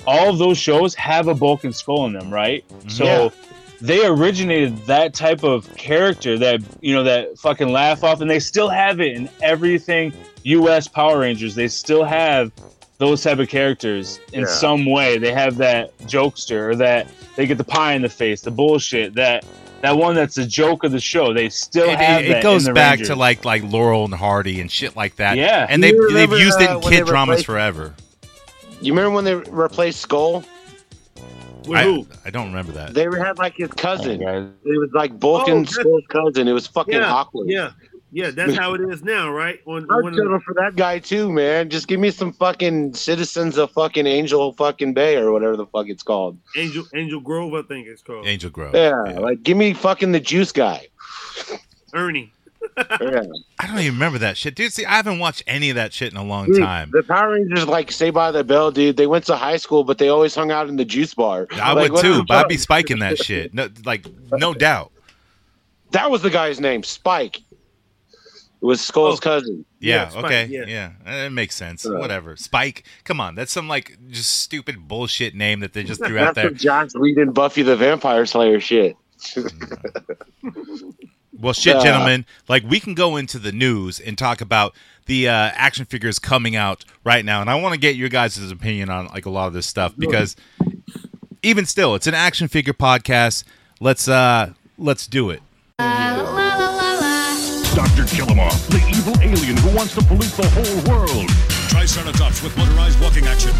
all 0.06 0.28
of 0.28 0.36
those 0.38 0.58
shows 0.58 0.94
have 0.96 1.28
a 1.28 1.34
bulk 1.34 1.64
and 1.64 1.74
skull 1.74 2.04
in 2.06 2.12
them, 2.12 2.30
right? 2.32 2.62
Mm-hmm. 2.68 2.88
So 2.90 3.04
Yeah. 3.04 3.30
They 3.86 4.06
originated 4.06 4.76
that 4.86 5.12
type 5.14 5.42
of 5.44 5.74
character 5.76 6.38
that 6.38 6.60
you 6.80 6.94
know 6.94 7.02
that 7.04 7.38
fucking 7.38 7.68
laugh 7.70 8.02
off, 8.02 8.20
and 8.20 8.30
they 8.30 8.40
still 8.40 8.68
have 8.68 9.00
it 9.00 9.14
in 9.14 9.28
everything. 9.42 10.12
U.S. 10.44 10.88
Power 10.88 11.20
Rangers, 11.20 11.54
they 11.54 11.68
still 11.68 12.04
have 12.04 12.52
those 12.98 13.22
type 13.22 13.38
of 13.38 13.48
characters 13.48 14.20
in 14.32 14.40
Yeah. 14.42 14.46
some 14.46 14.86
way. 14.86 15.18
They 15.18 15.32
have 15.32 15.56
that 15.58 15.96
jokester 16.06 16.70
or 16.70 16.76
that 16.76 17.08
they 17.36 17.46
get 17.46 17.58
the 17.58 17.64
pie 17.64 17.94
in 17.94 18.02
the 18.02 18.08
face, 18.08 18.40
the 18.42 18.50
bullshit, 18.50 19.14
that 19.14 19.44
that 19.82 19.96
one 19.96 20.14
that's 20.14 20.36
the 20.36 20.46
joke 20.46 20.82
of 20.84 20.92
the 20.92 21.00
show. 21.00 21.34
They 21.34 21.48
still 21.50 21.88
It, 21.90 21.98
have 21.98 22.22
it- 22.24 22.28
that 22.28 22.38
it 22.38 22.42
goes 22.42 22.66
in 22.66 22.70
the 22.72 22.74
back 22.74 22.92
Rangers. 22.98 23.08
to 23.08 23.16
like 23.16 23.44
like 23.44 23.62
Laurel 23.64 24.04
and 24.04 24.14
Hardy 24.14 24.60
and 24.60 24.70
shit 24.70 24.96
like 24.96 25.16
that. 25.16 25.36
Yeah. 25.36 25.66
and 25.68 25.82
they 25.82 25.88
You 25.88 26.02
they've 26.12 26.30
remember, 26.30 26.38
used 26.38 26.60
it 26.60 26.70
uh, 26.70 26.76
in 26.76 26.80
when 26.80 26.90
they 26.90 26.98
kid 26.98 27.06
dramas 27.06 27.28
replaced- 27.28 27.46
forever. 27.46 27.94
You 28.80 28.92
remember 28.92 29.10
when 29.14 29.24
they 29.24 29.34
replaced 29.34 30.00
Skull? 30.00 30.44
With 31.66 31.78
I. 31.78 32.04
I 32.26 32.30
don't 32.30 32.46
remember 32.48 32.72
that. 32.72 32.94
They 32.94 33.04
had 33.04 33.38
like 33.38 33.54
his 33.56 33.70
cousin. 33.70 34.22
Oh. 34.26 34.50
It 34.64 34.78
was 34.78 34.90
like 34.94 35.18
Bulk 35.18 35.48
Oh, 35.48 35.52
and 35.52 35.66
that's- 35.66 35.74
Skull's 35.80 36.04
cousin. 36.08 36.48
It 36.48 36.52
was 36.52 36.66
fucking 36.66 36.94
Yeah, 36.94 37.12
awkward. 37.12 37.48
yeah, 37.48 37.70
yeah. 38.12 38.30
That's 38.30 38.54
how 38.56 38.74
it 38.74 38.80
is 38.82 39.02
now, 39.02 39.30
right? 39.30 39.60
On, 39.66 39.82
I'd 39.84 40.04
on 40.06 40.14
settle 40.14 40.40
for 40.40 40.54
that 40.54 40.76
guy 40.76 40.98
too, 40.98 41.32
man. 41.32 41.70
Just 41.70 41.88
give 41.88 41.98
me 42.00 42.10
some 42.10 42.32
fucking 42.32 42.94
citizens 42.94 43.56
of 43.58 43.70
fucking 43.72 44.06
Angel 44.06 44.52
fucking 44.52 44.94
Bay 44.94 45.16
or 45.16 45.32
whatever 45.32 45.56
the 45.56 45.66
fuck 45.66 45.88
it's 45.88 46.02
called. 46.02 46.38
Angel 46.56 46.84
Angel 46.94 47.20
Grove, 47.20 47.54
I 47.54 47.62
think 47.62 47.86
it's 47.86 48.02
called 48.02 48.26
Angel 48.26 48.50
Grove. 48.50 48.74
Yeah, 48.74 49.00
like 49.18 49.42
give 49.42 49.56
me 49.56 49.72
fucking 49.72 50.12
the 50.12 50.20
juice 50.20 50.52
guy. 50.52 50.86
Ernie. 51.92 52.32
Yeah. 52.76 53.22
I 53.60 53.66
don't 53.66 53.78
even 53.78 53.94
remember 53.94 54.18
that 54.18 54.36
shit, 54.36 54.54
dude. 54.54 54.72
See, 54.72 54.84
I 54.84 54.96
haven't 54.96 55.18
watched 55.18 55.42
any 55.46 55.70
of 55.70 55.76
that 55.76 55.92
shit 55.92 56.12
in 56.12 56.16
a 56.18 56.24
long 56.24 56.46
Dude, 56.46 56.58
time. 56.58 56.90
The 56.92 57.02
Power 57.02 57.32
Rangers 57.34 57.66
like 57.66 57.92
say 57.92 58.10
by 58.10 58.30
the 58.32 58.42
bell, 58.44 58.70
dude. 58.70 58.96
They 58.96 59.06
went 59.06 59.24
to 59.26 59.36
high 59.36 59.56
school, 59.58 59.84
but 59.84 59.98
they 59.98 60.08
always 60.08 60.34
hung 60.34 60.50
out 60.50 60.68
in 60.68 60.76
the 60.76 60.84
juice 60.84 61.14
bar. 61.14 61.46
I 61.52 61.72
Like, 61.72 61.92
would 61.92 62.00
too, 62.02 62.14
the 62.18 62.24
but 62.24 62.36
I'd 62.44 62.48
be 62.48 62.56
spiking 62.56 62.98
that 63.00 63.18
shit. 63.18 63.54
No, 63.54 63.68
like 63.84 64.06
no 64.32 64.54
doubt. 64.54 64.90
That 65.92 66.10
was 66.10 66.22
the 66.22 66.30
guy's 66.30 66.58
name, 66.60 66.82
Spike. 66.82 67.38
It 67.38 68.66
was 68.66 68.80
Skull's 68.80 69.18
Oh. 69.18 69.22
cousin. 69.22 69.64
Yeah. 69.78 70.10
Yeah, 70.12 70.20
okay. 70.20 70.46
yeah. 70.46 70.64
Yeah. 71.06 71.26
It 71.26 71.30
makes 71.32 71.54
sense. 71.54 71.84
Yeah. 71.84 71.98
Whatever. 71.98 72.34
Spike. 72.36 72.84
Come 73.04 73.20
on. 73.20 73.34
That's 73.34 73.52
some 73.52 73.68
like 73.68 73.96
just 74.08 74.40
stupid 74.40 74.88
bullshit 74.88 75.34
name 75.34 75.60
that 75.60 75.74
they 75.74 75.84
just 75.84 76.02
threw 76.04 76.18
out 76.18 76.34
That's 76.34 76.36
there. 76.36 76.48
some 76.48 76.56
Josh 76.56 76.88
Whedon 76.94 77.32
Buffy 77.32 77.62
the 77.62 77.76
Vampire 77.76 78.24
Slayer 78.26 78.58
shit. 78.60 78.96
Mm. 79.22 80.94
Well, 81.40 81.52
shit, 81.52 81.76
Yeah. 81.76 81.82
gentlemen. 81.82 82.24
Like 82.48 82.64
we 82.68 82.80
can 82.80 82.94
go 82.94 83.16
into 83.16 83.38
the 83.38 83.52
news 83.52 83.98
and 84.00 84.16
talk 84.16 84.40
about 84.40 84.74
the 85.06 85.28
uh, 85.28 85.32
action 85.54 85.84
figures 85.84 86.18
coming 86.18 86.56
out 86.56 86.84
right 87.04 87.24
now, 87.24 87.40
and 87.40 87.50
I 87.50 87.56
want 87.56 87.74
to 87.74 87.80
get 87.80 87.96
your 87.96 88.08
guys' 88.08 88.50
opinion 88.50 88.88
on 88.90 89.06
like 89.08 89.26
a 89.26 89.30
lot 89.30 89.46
of 89.48 89.52
this 89.52 89.66
stuff 89.66 89.94
because 89.98 90.34
even 91.42 91.66
still, 91.66 91.94
it's 91.94 92.06
an 92.06 92.14
action 92.14 92.48
figure 92.48 92.72
podcast. 92.72 93.44
Let's 93.80 94.08
uh 94.08 94.52
let's 94.78 95.06
do 95.06 95.30
it. 95.30 95.42
Dr. 97.74 98.04
Killamoff, 98.06 98.68
the 98.68 98.78
evil 98.88 99.14
alien 99.20 99.56
who 99.58 99.76
wants 99.76 99.94
to 99.96 100.02
pollute 100.02 100.30
the 100.36 100.48
whole 100.50 100.94
world. 100.96 101.28
Triceratops 101.68 102.42
with 102.42 102.56
motorized 102.56 103.00
walking 103.00 103.26
action. 103.26 103.50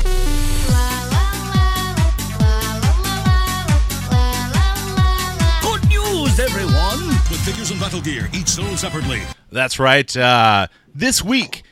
Metal 7.84 8.00
Gear, 8.00 8.28
each 8.32 8.48
sold 8.48 8.78
separately. 8.78 9.20
That's 9.52 9.78
right. 9.78 10.16
Uh, 10.16 10.66
this 10.94 11.22
week 11.22 11.62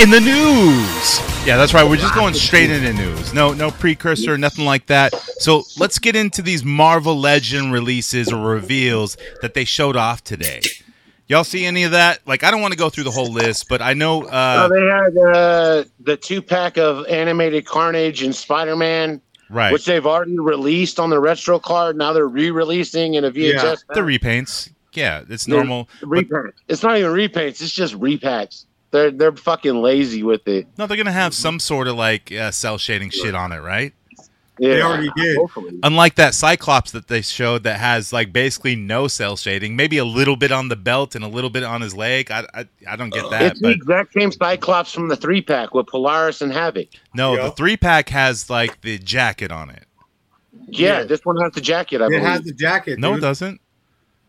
in 0.00 0.10
the 0.10 0.20
news. 0.20 1.46
Yeah, 1.46 1.56
that's 1.56 1.74
right. 1.74 1.88
We're 1.88 1.96
just 1.96 2.14
going 2.14 2.34
straight 2.34 2.70
into 2.70 2.92
news. 2.92 3.32
No, 3.32 3.52
no 3.52 3.70
precursor, 3.70 4.36
nothing 4.38 4.64
like 4.64 4.86
that. 4.86 5.14
So 5.38 5.62
let's 5.78 5.98
get 5.98 6.16
into 6.16 6.42
these 6.42 6.64
Marvel 6.64 7.18
Legend 7.18 7.72
releases 7.72 8.32
or 8.32 8.40
reveals 8.40 9.16
that 9.42 9.54
they 9.54 9.64
showed 9.64 9.96
off 9.96 10.22
today. 10.22 10.60
Y'all 11.26 11.44
see 11.44 11.64
any 11.64 11.84
of 11.84 11.92
that? 11.92 12.20
Like, 12.26 12.44
I 12.44 12.50
don't 12.50 12.60
want 12.60 12.72
to 12.72 12.78
go 12.78 12.90
through 12.90 13.04
the 13.04 13.10
whole 13.10 13.32
list, 13.32 13.68
but 13.68 13.80
I 13.80 13.94
know. 13.94 14.24
Oh, 14.24 14.28
Uh, 14.28 14.68
they 14.68 14.84
had 14.84 15.34
uh, 15.34 15.84
the 16.00 16.16
two 16.16 16.42
pack 16.42 16.76
of 16.76 17.06
animated 17.06 17.64
Carnage 17.64 18.22
and 18.22 18.34
Spider 18.34 18.76
Man, 18.76 19.20
right. 19.54 19.72
which 19.72 19.86
they've 19.86 20.06
already 20.06 20.38
released 20.38 20.98
on 21.00 21.10
the 21.10 21.18
retro 21.20 21.58
card. 21.58 21.96
Now 21.96 22.12
they're 22.12 22.26
re-releasing 22.28 23.14
in 23.14 23.24
a 23.24 23.30
VHS. 23.30 23.62
Yeah. 23.62 23.74
the 23.94 24.00
repaints. 24.00 24.70
Yeah, 24.92 25.22
it's 25.28 25.44
They're 25.46 25.56
normal. 25.56 25.88
but- 26.02 26.26
It's 26.68 26.82
not 26.82 26.98
even 26.98 27.10
repaints. 27.12 27.60
It's 27.62 27.72
just 27.72 27.94
repacks. 27.98 28.66
They're 28.90 29.10
they're 29.10 29.32
fucking 29.32 29.74
lazy 29.82 30.22
with 30.22 30.46
it. 30.46 30.68
no, 30.78 30.86
they're 30.86 30.96
gonna 30.96 31.10
have 31.10 31.34
some 31.34 31.58
sort 31.58 31.88
of 31.88 31.96
like 31.96 32.30
uh, 32.30 32.52
cell 32.52 32.78
shading 32.78 33.10
shit 33.10 33.34
on 33.34 33.50
it, 33.50 33.58
right? 33.58 33.92
Yeah, 34.58 34.74
They 34.74 34.82
already 34.82 35.10
did. 35.16 35.36
Hopefully. 35.36 35.80
Unlike 35.82 36.14
that 36.14 36.32
Cyclops 36.34 36.92
that 36.92 37.08
they 37.08 37.22
showed 37.22 37.64
that 37.64 37.80
has 37.80 38.12
like 38.12 38.32
basically 38.32 38.76
no 38.76 39.08
cell 39.08 39.36
shading, 39.36 39.74
maybe 39.74 39.98
a 39.98 40.04
little 40.04 40.36
bit 40.36 40.52
on 40.52 40.68
the 40.68 40.76
belt 40.76 41.14
and 41.16 41.24
a 41.24 41.28
little 41.28 41.50
bit 41.50 41.64
on 41.64 41.80
his 41.80 41.94
leg. 41.94 42.30
I 42.30 42.46
I, 42.54 42.68
I 42.88 42.94
don't 42.96 43.10
get 43.10 43.28
that, 43.30 43.42
It's 43.42 43.60
the 43.60 43.70
exact 43.70 44.12
same 44.12 44.30
Cyclops 44.30 44.92
from 44.92 45.08
the 45.08 45.16
three 45.16 45.42
pack 45.42 45.74
with 45.74 45.86
Polaris 45.88 46.40
and 46.40 46.52
Havoc. 46.52 46.86
no, 47.14 47.34
Yeah. 47.36 47.44
the 47.44 47.50
three 47.50 47.76
pack 47.76 48.08
has 48.10 48.48
like 48.48 48.80
the 48.82 48.96
jacket 48.98 49.50
on 49.50 49.70
it. 49.70 49.86
Yeah, 50.68 50.98
Yeah. 51.00 51.04
this 51.04 51.20
one 51.24 51.36
has 51.42 51.52
the 51.52 51.60
jacket. 51.60 52.00
I 52.00 52.06
It 52.06 52.10
believe. 52.10 52.22
has 52.24 52.42
the 52.42 52.52
jacket. 52.52 52.98
No, 53.00 53.14
it 53.14 53.20
doesn't. 53.20 53.60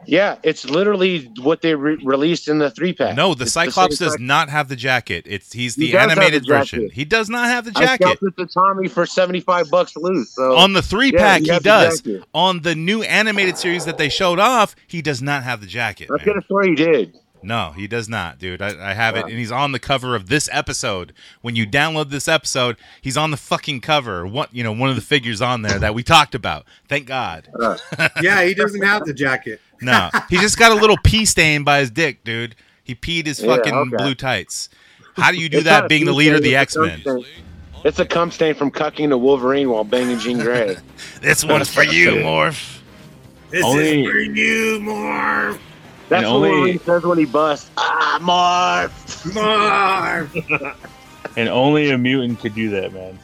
Yeah, 0.06 0.38
it's 0.44 0.66
literally 0.70 1.32
what 1.42 1.62
they 1.62 1.76
re- 1.76 1.98
released 2.04 2.48
in 2.48 2.60
the 2.60 2.70
three 2.72 2.94
pack. 2.94 3.16
No, 3.16 3.34
the 3.34 3.46
It's 3.46 3.52
Cyclops 3.54 3.98
same 3.98 4.08
does 4.08 4.14
pack. 4.14 4.22
not 4.22 4.50
have 4.50 4.68
the 4.68 4.76
jacket. 4.76 5.26
It's 5.28 5.54
he's 5.54 5.76
the 5.76 5.88
He 5.88 5.92
does 5.92 6.14
the 6.16 6.22
animated 6.22 6.46
version. 6.48 6.90
He 6.94 7.06
does 7.06 7.30
not 7.30 7.48
have 7.48 7.66
the 7.66 7.72
I 7.76 7.82
jacket. 7.82 8.04
scalped 8.04 8.24
it 8.24 8.38
to 8.38 8.46
Tommy 8.48 8.88
for 8.88 9.06
seventy 9.06 9.40
five 9.40 9.70
bucks 9.70 9.96
loose. 9.96 10.34
So 10.36 10.56
On 10.58 10.74
the 10.74 10.82
three 10.82 11.12
Yeah, 11.12 11.20
pack, 11.20 11.42
he 11.42 11.46
he 11.46 11.52
has 11.52 11.64
the 11.64 11.70
does. 11.70 12.04
On 12.34 12.62
the 12.62 12.76
new 12.76 13.04
animated 13.04 13.58
series 13.58 13.86
that 13.86 13.98
they 13.98 14.10
showed 14.10 14.40
off, 14.40 14.76
he 14.88 15.02
does 15.02 15.22
not 15.22 15.44
have 15.44 15.62
the 15.62 15.68
jacket. 15.68 16.10
I 16.14 16.18
could 16.24 16.36
have 16.36 16.46
sworn 16.46 16.70
he 16.70 16.76
did. 16.76 17.18
No, 17.44 17.74
he 17.76 17.86
does 17.86 18.10
not, 18.10 18.40
dude. 18.40 18.62
I, 18.62 18.92
I 18.92 18.94
have 18.96 19.16
it, 19.16 19.26
and 19.26 19.34
he's 19.34 19.52
on 19.52 19.72
the 19.72 19.78
cover 19.80 20.16
of 20.16 20.30
this 20.30 20.50
episode. 20.52 21.14
When 21.42 21.56
you 21.56 21.68
download 21.68 22.10
this 22.10 22.28
episode, 22.28 22.76
he's 23.02 23.18
on 23.18 23.30
the 23.30 23.38
fucking 23.38 23.82
cover. 23.82 24.26
What 24.26 24.54
you 24.54 24.64
know, 24.64 24.72
one 24.72 24.90
of 24.90 24.96
the 24.96 25.02
figures 25.04 25.42
on 25.44 25.62
there 25.62 25.78
that 25.78 25.94
we 25.94 26.02
talked 26.02 26.34
about. 26.34 26.66
Thank 26.88 27.06
God. 27.06 27.48
Uh, 27.60 27.78
yeah, 28.22 28.44
he 28.44 28.56
doesn't 28.56 28.82
have 28.82 29.06
the 29.06 29.14
jacket. 29.14 29.62
No, 29.82 30.10
he 30.30 30.38
just 30.38 30.58
got 30.58 30.72
a 30.72 30.76
little 30.76 30.98
pee 31.04 31.26
stain 31.26 31.64
by 31.64 31.80
his 31.80 31.92
dick, 31.92 32.24
dude. 32.24 32.56
He 32.84 32.96
peed 32.96 33.28
his 33.28 33.40
Yeah, 33.42 33.56
fucking 33.56 33.74
okay. 33.76 33.96
blue 33.98 34.16
tights. 34.16 34.70
How 35.16 35.32
do 35.32 35.38
you 35.38 35.48
do 35.50 35.58
It's 35.58 35.66
that? 35.66 35.88
Being 35.88 36.06
the 36.06 36.14
leader 36.14 36.36
of 36.38 36.44
the 36.44 36.56
it's 36.56 36.76
a 36.76 36.80
cum 36.80 36.90
X 36.90 37.06
Men. 37.06 37.24
It's 37.84 38.00
a 38.00 38.06
cum 38.06 38.32
stain 38.32 38.56
from 38.56 38.72
cucking 38.72 39.10
the 39.10 39.18
Wolverine 39.18 39.70
while 39.70 39.84
banging 39.84 40.18
Jean 40.18 40.40
Grey. 40.40 40.78
This 41.22 41.44
one's 41.46 41.70
for 41.72 41.84
you, 41.84 42.12
Morph. 42.12 42.80
This 43.52 43.64
Only- 43.64 44.04
is 44.04 44.10
for 44.12 44.18
you, 44.18 44.80
Marv. 44.82 45.60
That's 46.10 46.24
And 46.24 46.32
what 46.34 46.36
only- 46.38 46.50
Wolverine 46.50 46.80
says 46.80 47.04
when 47.04 47.18
he 47.18 47.26
busts. 47.26 47.70
Ah, 47.78 48.20
Marv. 48.22 48.92
Marv. 49.36 50.78
And 51.38 51.50
only 51.50 51.90
a 51.92 51.98
mutant 51.98 52.40
could 52.40 52.56
do 52.56 52.70
that, 52.70 52.94
man. 52.94 53.20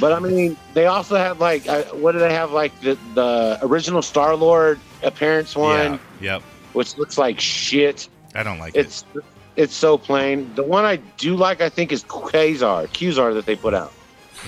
But 0.00 0.12
I 0.14 0.20
mean, 0.20 0.56
they 0.72 0.86
also 0.86 1.16
have 1.16 1.38
like, 1.38 1.68
uh, 1.68 1.82
what 1.92 2.12
do 2.12 2.18
they 2.18 2.32
have? 2.32 2.50
Like 2.52 2.72
the 2.80 2.96
the 3.12 3.58
original 3.62 4.00
Star 4.00 4.34
Lord 4.36 4.80
appearance 5.02 5.54
one, 5.54 6.00
Yeah. 6.20 6.34
Yep. 6.36 6.42
which 6.72 6.96
looks 6.96 7.18
like 7.18 7.38
shit. 7.40 8.08
I 8.34 8.42
don't 8.42 8.58
like 8.58 8.74
it. 8.74 8.86
It's 8.86 9.04
it's 9.56 9.74
so 9.74 9.98
plain. 9.98 10.50
The 10.54 10.62
one 10.62 10.86
I 10.86 10.96
do 11.18 11.36
like, 11.36 11.60
I 11.60 11.68
think, 11.68 11.92
is 11.92 12.04
Quasar, 12.04 12.86
Qzar 12.88 13.34
that 13.34 13.44
they 13.44 13.56
put 13.56 13.74
out. 13.74 13.92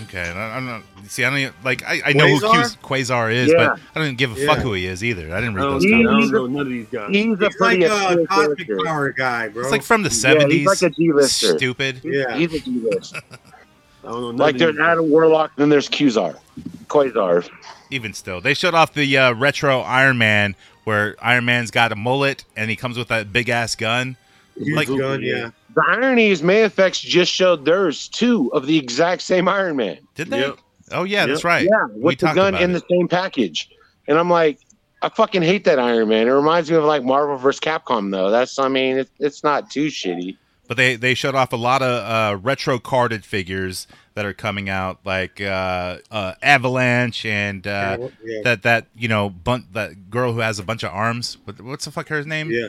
Okay, 0.02 0.22
I, 0.28 0.56
I'm 0.56 0.66
not. 0.66 0.82
See, 1.06 1.24
I 1.24 1.30
don't 1.30 1.38
even, 1.38 1.54
like. 1.62 1.84
I, 1.84 2.00
I 2.06 2.12
know 2.12 2.26
who 2.26 2.40
Quasar? 2.40 2.78
Quasar 2.78 3.32
is, 3.32 3.48
Yeah. 3.52 3.56
but 3.56 3.78
I 3.78 3.94
don't 3.94 4.04
even 4.04 4.16
give 4.16 4.36
a 4.36 4.40
Yeah. 4.40 4.46
fuck 4.48 4.58
who 4.58 4.72
he 4.72 4.86
is 4.86 5.04
either. 5.04 5.32
I 5.32 5.40
didn't 5.40 5.54
I 5.54 5.56
read 5.58 5.62
don't, 5.62 5.72
those 5.74 5.84
He- 5.84 5.94
I 5.94 5.96
comics. 5.98 6.10
don't 6.10 6.20
he's 6.22 6.30
know 6.32 6.46
none 6.46 6.60
of 6.62 6.68
these 6.68 6.86
guys. 6.88 7.08
He's 7.10 7.24
a 7.26 7.28
He's 7.28 7.40
like 7.40 7.52
pretty 7.56 7.84
a 7.84 7.88
cosmic 7.88 8.28
character. 8.28 8.78
power 8.84 9.12
guy, 9.12 9.48
bro. 9.48 9.62
It's 9.62 9.70
like 9.70 9.82
from 9.82 10.02
the 10.02 10.08
Yeah, 10.08 10.14
seventies. 10.14 10.58
he's 10.58 10.82
like 10.82 10.90
a 10.92 10.94
D-lister. 10.94 11.56
Stupid. 11.56 12.00
Yeah. 12.02 12.36
He's 12.36 12.52
a 12.54 12.60
D-list. 12.60 13.14
I 14.04 14.08
don't 14.08 14.20
know 14.20 14.26
none 14.32 14.36
like 14.36 14.58
there's 14.58 14.78
Adam 14.78 15.08
Warlock, 15.08 15.52
then 15.56 15.68
there's 15.70 15.88
Qzar, 15.88 16.36
Quasar. 16.88 17.48
Even 17.90 18.12
still, 18.12 18.40
they 18.40 18.52
showed 18.52 18.74
off 18.74 18.92
the 18.92 19.16
uh, 19.16 19.32
retro 19.34 19.80
Iron 19.80 20.18
Man, 20.18 20.56
where 20.84 21.16
Iron 21.22 21.44
Man's 21.46 21.70
got 21.70 21.90
a 21.92 21.96
mullet 21.96 22.44
and 22.56 22.68
he 22.68 22.76
comes 22.76 22.98
with 22.98 23.08
that 23.08 23.32
big 23.32 23.48
ass 23.48 23.74
gun. 23.76 24.16
Huge 24.56 24.76
like- 24.76 24.88
gun, 24.88 25.22
yeah. 25.22 25.50
The 25.74 25.82
irony 25.88 26.28
is, 26.28 26.42
Mafex 26.42 27.00
just 27.00 27.32
showed 27.32 27.64
theirs 27.64 28.08
too 28.08 28.50
of 28.52 28.66
the 28.66 28.78
exact 28.78 29.22
same 29.22 29.48
Iron 29.48 29.76
Man. 29.76 29.98
Did 30.14 30.28
they? 30.30 30.40
Yep. 30.40 30.58
Oh 30.92 31.04
yeah, 31.04 31.26
that's 31.26 31.44
right. 31.44 31.66
Yeah, 31.70 31.86
We 31.94 32.00
with 32.02 32.18
the 32.18 32.32
gun 32.32 32.54
in 32.54 32.70
it. 32.70 32.74
the 32.74 32.82
same 32.90 33.08
package. 33.08 33.70
And 34.06 34.18
I'm 34.18 34.30
like, 34.30 34.58
I 35.02 35.08
fucking 35.08 35.42
hate 35.42 35.64
that 35.64 35.78
Iron 35.78 36.08
Man. 36.08 36.28
It 36.28 36.32
reminds 36.32 36.70
me 36.70 36.76
of 36.76 36.84
like 36.84 37.02
Marvel 37.02 37.36
vs. 37.36 37.60
Capcom, 37.60 38.10
though. 38.10 38.30
That's, 38.30 38.58
I 38.58 38.68
mean, 38.68 38.98
it, 38.98 39.08
it's 39.18 39.42
not 39.42 39.70
too 39.70 39.86
shitty. 39.86 40.36
But 40.66 40.76
they 40.78 40.96
they 40.96 41.12
showed 41.14 41.34
off 41.34 41.52
a 41.52 41.56
lot 41.56 41.82
of 41.82 41.88
uh, 42.04 42.36
retro 42.38 42.78
carded 42.78 43.22
figures 43.24 43.86
that 44.14 44.24
are 44.24 44.32
coming 44.32 44.70
out, 44.70 44.98
like 45.04 45.38
uh, 45.40 45.98
uh, 46.10 46.34
Avalanche 46.42 47.26
and 47.26 47.66
uh, 47.66 47.98
Yeah, 48.00 48.08
yeah. 48.24 48.40
that 48.44 48.62
that 48.62 48.86
you 48.96 49.08
know 49.08 49.28
bun- 49.28 49.66
that 49.72 50.08
girl 50.10 50.32
who 50.32 50.40
has 50.40 50.58
a 50.58 50.62
bunch 50.62 50.82
of 50.82 50.90
arms. 50.90 51.36
What, 51.44 51.60
what's 51.60 51.84
the 51.84 51.90
fuck 51.90 52.08
her 52.08 52.22
name? 52.24 52.50
Yeah. 52.50 52.68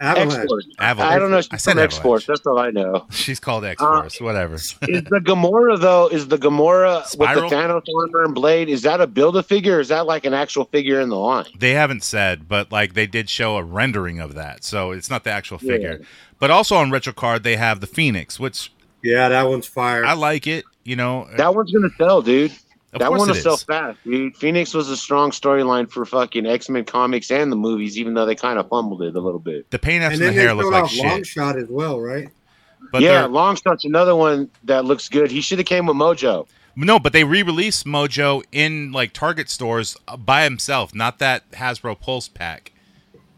Avalanche. 0.00 0.34
Export. 0.40 0.64
Avalanche. 0.78 1.12
I 1.12 1.18
don't 1.18 1.30
know. 1.30 1.36
I 1.50 1.56
said 1.58 1.72
from 1.72 1.78
Export. 1.80 2.22
Avalanche. 2.22 2.26
That's 2.26 2.46
all 2.46 2.58
I 2.58 2.70
know. 2.70 3.06
She's 3.10 3.38
called 3.38 3.64
uh, 3.64 3.68
X 3.68 3.82
Force. 3.82 4.20
whatever. 4.20 4.54
Is 4.54 4.74
the 4.80 5.20
Gamora 5.24 5.78
though? 5.78 6.08
Is 6.08 6.28
the 6.28 6.38
Gamora 6.38 7.04
Spiral? 7.04 7.42
with 7.42 7.50
the 7.50 7.56
Thanos 7.56 7.82
armor 8.02 8.24
and 8.24 8.34
blade? 8.34 8.68
Is 8.68 8.82
that 8.82 9.00
a 9.00 9.06
build 9.06 9.36
a 9.36 9.42
figure? 9.42 9.78
Is 9.78 9.88
that 9.88 10.06
like 10.06 10.24
an 10.24 10.32
actual 10.34 10.64
figure 10.64 11.00
in 11.00 11.10
the 11.10 11.16
line? 11.16 11.46
They 11.58 11.72
haven't 11.72 12.02
said, 12.02 12.48
but 12.48 12.72
like 12.72 12.94
they 12.94 13.06
did 13.06 13.28
show 13.28 13.56
a 13.56 13.62
rendering 13.62 14.20
of 14.20 14.34
that, 14.34 14.64
so 14.64 14.90
it's 14.92 15.10
not 15.10 15.24
the 15.24 15.30
actual 15.30 15.58
Yeah. 15.62 15.72
figure. 15.72 16.00
But 16.38 16.50
also 16.50 16.76
on 16.76 16.90
retro 16.90 17.12
card 17.12 17.42
they 17.42 17.56
have 17.56 17.80
the 17.80 17.86
Phoenix, 17.86 18.40
which 18.40 18.72
Yeah, 19.02 19.28
that 19.28 19.48
one's 19.48 19.66
fire. 19.66 20.04
I 20.04 20.14
like 20.14 20.46
it. 20.46 20.64
You 20.82 20.96
know, 20.96 21.28
That 21.36 21.54
one's 21.54 21.70
gonna 21.72 21.90
sell, 21.98 22.22
dude. 22.22 22.52
Of 22.92 22.98
that 22.98 23.10
one 23.10 23.20
it 23.28 23.32
will 23.32 23.34
sell 23.40 23.56
fast, 23.56 23.98
dude. 24.04 24.36
Phoenix 24.36 24.74
was 24.74 24.88
a 24.88 24.96
strong 24.96 25.30
storyline 25.30 25.88
for 25.90 26.04
fucking 26.04 26.46
X 26.46 26.68
Men 26.68 26.84
comics 26.84 27.30
and 27.30 27.50
the 27.52 27.56
movies, 27.56 27.98
even 27.98 28.14
though 28.14 28.26
they 28.26 28.34
kind 28.34 28.58
of 28.58 28.68
fumbled 28.68 29.02
it 29.02 29.14
a 29.14 29.20
little 29.20 29.38
bit. 29.40 29.70
The 29.70 29.78
paint 29.78 30.02
apps 30.02 30.14
and 30.14 30.22
in 30.22 30.26
the 30.28 30.32
hair 30.32 30.54
look 30.54 30.70
like 30.72 30.84
off 30.84 30.96
Long 30.96 31.18
shit. 31.18 31.26
Shot 31.26 31.56
as 31.56 31.68
well, 31.68 32.00
right? 32.00 32.28
But 32.92 33.02
yeah, 33.02 33.20
they're- 33.20 33.28
Longshot's 33.28 33.84
another 33.84 34.16
one 34.16 34.50
that 34.64 34.84
looks 34.84 35.08
good. 35.08 35.30
He 35.30 35.40
should 35.40 35.58
have 35.58 35.66
came 35.66 35.86
with 35.86 35.96
Mojo. 35.96 36.46
no, 36.74 36.98
but 36.98 37.12
they 37.12 37.22
re-released 37.24 37.86
Mojo 37.86 38.42
in 38.50 38.90
like 38.90 39.12
Target 39.12 39.48
stores 39.50 39.96
uh, 40.08 40.16
by 40.16 40.42
himself, 40.44 40.94
not 40.94 41.18
that 41.20 41.48
Hasbro 41.52 42.00
Pulse 42.00 42.26
pack. 42.28 42.72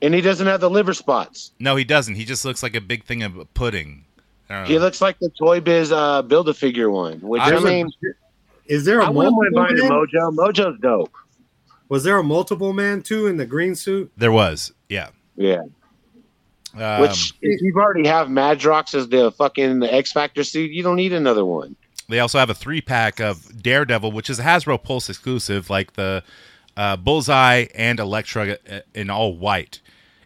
And 0.00 0.14
he 0.14 0.20
doesn't 0.20 0.46
have 0.46 0.60
the 0.60 0.70
liver 0.70 0.94
spots. 0.94 1.52
No, 1.60 1.76
he 1.76 1.84
doesn't. 1.84 2.14
He 2.14 2.24
just 2.24 2.44
looks 2.44 2.62
like 2.62 2.74
a 2.74 2.80
big 2.80 3.04
thing 3.04 3.22
of 3.22 3.52
pudding. 3.54 4.04
He 4.48 4.74
know. 4.74 4.80
looks 4.80 5.00
like 5.00 5.18
the 5.18 5.30
Toy 5.30 5.60
Biz 5.60 5.92
uh, 5.92 6.22
Build 6.22 6.48
a 6.48 6.54
Figure 6.54 6.90
one, 6.90 7.20
which 7.20 7.40
I 7.40 7.46
I, 7.46 7.50
There's 7.50 7.64
a- 7.64 7.66
mean, 7.66 7.88
is 8.66 8.84
there 8.84 9.00
a 9.00 9.06
I 9.06 9.10
multiple 9.10 9.42
mind 9.42 9.54
buying 9.54 9.78
a 9.78 9.82
man? 9.82 9.90
Mojo. 9.90 10.36
Mojo's 10.36 10.80
dope. 10.80 11.12
Was 11.88 12.04
there 12.04 12.18
a 12.18 12.22
multiple 12.22 12.72
man 12.72 13.02
too 13.02 13.26
in 13.26 13.36
the 13.36 13.46
green 13.46 13.74
suit? 13.74 14.10
there 14.16 14.32
was, 14.32 14.72
yeah. 14.88 15.10
Yeah. 15.36 15.62
Um, 16.74 17.02
Which, 17.02 17.34
if 17.42 17.60
you've 17.60 17.76
already 17.76 18.08
have 18.08 18.28
Madrox 18.28 18.94
as 18.94 19.08
the 19.08 19.30
fucking 19.32 19.80
the 19.80 19.92
X 19.92 20.12
Factor 20.12 20.42
suit, 20.42 20.70
you 20.70 20.82
don't 20.82 20.96
need 20.96 21.12
another 21.12 21.44
one. 21.44 21.76
They 22.08 22.18
also 22.18 22.38
have 22.38 22.50
a 22.50 22.54
three 22.54 22.80
pack 22.80 23.20
of 23.20 23.62
Daredevil, 23.62 24.12
which 24.12 24.30
is 24.30 24.38
a 24.38 24.42
Hasbro 24.42 24.82
Pulse 24.82 25.10
exclusive, 25.10 25.68
like 25.68 25.92
the 25.94 26.24
uh, 26.76 26.96
Bullseye 26.96 27.66
and 27.74 28.00
Elektra 28.00 28.56
uh, 28.70 28.80
in 28.94 29.10
all 29.10 29.36
white. 29.36 29.80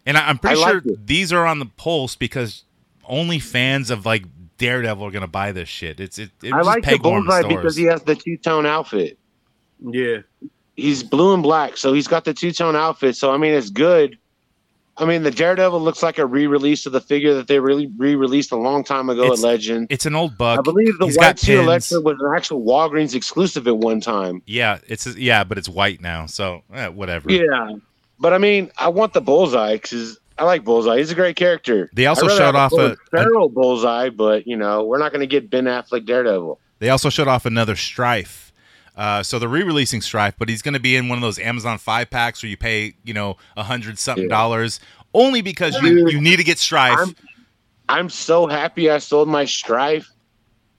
And 0.04 0.16
I, 0.16 0.28
I'm 0.28 0.38
pretty 0.38 0.62
I 0.62 0.70
sure 0.70 0.78
it. 0.78 1.06
these 1.06 1.32
are 1.32 1.46
on 1.46 1.58
the 1.58 1.66
Pulse 1.66 2.14
because 2.14 2.64
only 3.04 3.38
fans 3.38 3.90
of 3.90 4.06
like 4.06 4.24
Daredevil 4.58 5.04
are 5.06 5.10
gonna 5.10 5.26
buy 5.26 5.52
this 5.52 5.68
shit. 5.68 6.00
It's 6.00 6.18
it. 6.18 6.30
it 6.42 6.52
I 6.52 6.58
was 6.58 6.66
like 6.66 6.82
the 6.82 6.90
peg 6.92 7.04
warm 7.04 7.25
Bullseye 7.25 7.40
stores. 7.40 7.54
because 7.56 7.76
he 7.76 7.84
has 7.84 8.02
the 8.02 8.14
two 8.14 8.36
tone 8.36 8.66
outfit. 8.66 9.18
Yeah. 9.80 10.18
He's 10.76 11.02
blue 11.02 11.32
and 11.34 11.42
black, 11.42 11.76
so 11.76 11.92
he's 11.92 12.06
got 12.08 12.25
the 12.25 12.34
two 12.34 12.52
tone 12.52 12.76
outfit. 12.76 13.16
So 13.16 13.32
I 13.32 13.36
mean, 13.38 13.54
it's 13.54 13.70
good. 13.70 14.18
I 14.98 15.04
mean, 15.04 15.25
the 15.25 15.30
Daredevil 15.30 15.78
looks 15.80 16.02
like 16.02 16.16
a 16.16 16.25
re-release 16.25 16.86
of 16.86 16.92
the 16.92 17.02
figure 17.02 17.34
that 17.34 17.48
they 17.48 17.60
really 17.60 17.86
re-released 17.98 18.50
a 18.50 18.56
long 18.56 18.82
time 18.82 19.10
ago 19.10 19.25
It's- 19.25 19.40
at 19.40 19.46
Legend. 19.46 19.88
It's 19.90 20.06
an 20.06 20.14
old 20.14 20.38
bug. 20.38 20.58
I 20.58 20.62
believe 20.62 20.98
the 20.98 21.04
He's 21.04 21.18
white 21.18 21.22
got 21.25 21.38
suit. 21.38 21.60
Elektra 21.60 22.00
was 22.00 22.16
an 22.18 22.32
actual 22.34 22.62
Walgreens 22.64 23.14
exclusive 23.14 23.68
at 23.68 23.76
one 23.76 24.00
time. 24.00 24.40
Yeah, 24.46 24.78
it's 24.88 25.06
yeah, 25.16 25.44
but 25.44 25.58
it's 25.58 25.68
white 25.68 26.00
now, 26.00 26.25
so 26.25 26.62
eh, 26.72 26.88
whatever. 26.88 27.30
Yeah, 27.30 27.72
but 28.18 28.32
I 28.32 28.38
mean, 28.38 28.70
I 28.78 28.88
want 28.88 29.12
the 29.12 29.20
Bullseye 29.20 29.75
because 29.75 30.18
I 30.38 30.44
like 30.44 30.64
Bullseye. 30.64 30.98
He's 30.98 31.10
a 31.10 31.14
great 31.14 31.36
character. 31.36 31.88
They 31.94 32.06
also 32.06 32.26
I'd 32.26 32.36
showed 32.36 32.54
off 32.54 32.72
a- 32.72 32.76
Colin 32.76 32.96
Farrell 33.10 33.48
Bullseye, 33.48 34.10
but 34.10 34.46
you 34.46 34.56
know, 34.56 34.84
we're 34.84 34.98
not 34.98 35.12
going 35.12 35.20
to 35.20 35.26
get 35.26 35.48
Ben 35.50 35.64
Affleck 35.64 36.04
Daredevil. 36.06 36.58
They 36.78 36.90
also 36.90 37.08
showed 37.08 37.28
off 37.28 37.46
another 37.46 37.74
Strife. 37.76 38.52
Uh, 38.96 39.22
so 39.22 39.38
they're 39.38 39.48
re-releasing 39.48 40.00
Strife, 40.00 40.34
but 40.38 40.48
he's 40.48 40.62
going 40.62 40.74
to 40.74 40.80
be 40.80 40.96
in 40.96 41.08
one 41.08 41.18
of 41.18 41.22
those 41.22 41.38
Amazon 41.38 41.76
five 41.78 42.08
packs 42.10 42.42
where 42.42 42.48
you 42.50 42.56
pay, 42.56 42.94
you 43.04 43.12
know, 43.14 43.36
a 43.56 43.62
hundred 43.62 43.98
something 43.98 44.24
Yeah. 44.24 44.28
dollars, 44.30 44.80
only 45.14 45.42
because 45.42 45.74
you, 45.82 46.04
Dude, 46.04 46.12
you 46.12 46.20
need 46.20 46.36
to 46.36 46.44
get 46.44 46.58
strife. 46.58 46.98
I'm 46.98 47.14
I'm 47.88 48.08
so 48.10 48.46
happy 48.46 48.90
I 48.90 48.98
sold 48.98 49.28
my 49.28 49.44
Strife 49.44 50.10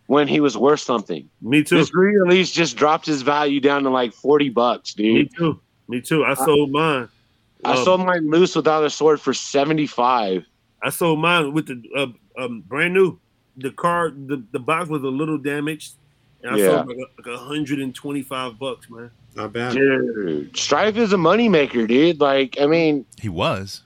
when 0.07 0.27
he 0.27 0.39
was 0.39 0.57
worth 0.57 0.79
something. 0.81 1.29
Me 1.41 1.63
too. 1.63 1.77
This 1.77 1.93
re-release 1.93 2.51
just 2.51 2.75
dropped 2.77 3.05
his 3.05 3.21
value 3.21 3.59
down 3.59 3.83
to 3.83 3.89
like 3.89 4.13
forty 4.13 4.49
bucks, 4.49 4.93
dude. 4.93 5.15
Me 5.15 5.29
too. 5.37 5.59
Me 5.87 6.01
too. 6.01 6.25
I 6.25 6.33
sold 6.33 6.71
mine. 6.71 7.07
I 7.65 7.73
Um, 7.77 7.83
sold 7.83 8.05
mine 8.05 8.29
loose 8.29 8.55
without 8.55 8.83
a 8.83 8.89
sword 8.89 9.19
for 9.21 9.33
seventy 9.33 9.87
five. 9.87 10.45
I 10.81 10.89
sold 10.89 11.19
mine 11.19 11.53
with 11.53 11.67
the 11.67 11.81
uh, 11.95 12.43
um, 12.43 12.61
brand 12.67 12.93
new. 12.93 13.19
The 13.57 13.71
car, 13.71 14.11
the, 14.11 14.43
the 14.51 14.59
box 14.59 14.89
was 14.89 15.01
a 15.01 15.07
little 15.07 15.39
damaged, 15.39 15.93
and 16.43 16.53
I 16.53 16.57
Yeah. 16.57 16.65
sold 16.67 16.87
like, 16.89 16.97
a, 16.97 17.29
like 17.31 17.39
hundred 17.39 17.79
and 17.79 17.95
twenty 17.95 18.21
five 18.21 18.59
bucks, 18.59 18.87
man. 18.89 19.09
Not 19.35 19.53
bad. 19.53 19.73
Dude, 19.73 20.55
Strife 20.55 20.97
is 20.97 21.13
a 21.13 21.17
moneymaker, 21.17 21.87
dude. 21.87 22.19
Like, 22.19 22.57
I 22.61 22.67
mean, 22.67 23.05
he 23.19 23.29
was. 23.29 23.81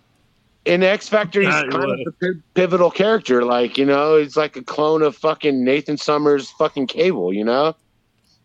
in 0.65 0.83
X 0.83 1.07
Factor, 1.09 1.39
he's 1.41 1.49
Yeah, 1.49 1.63
kind 1.71 1.85
was. 1.89 1.99
of 2.05 2.13
the 2.19 2.33
pi- 2.33 2.39
pivotal 2.53 2.91
character. 2.91 3.43
Like, 3.45 3.77
you 3.77 3.85
know, 3.85 4.17
he's 4.17 4.35
like 4.37 4.55
a 4.57 4.61
clone 4.63 5.01
of 5.01 5.15
fucking 5.15 5.63
Nathan 5.63 5.97
Summers' 5.97 6.51
fucking 6.51 6.87
Cable. 6.87 7.33
You 7.33 7.45
know, 7.45 7.75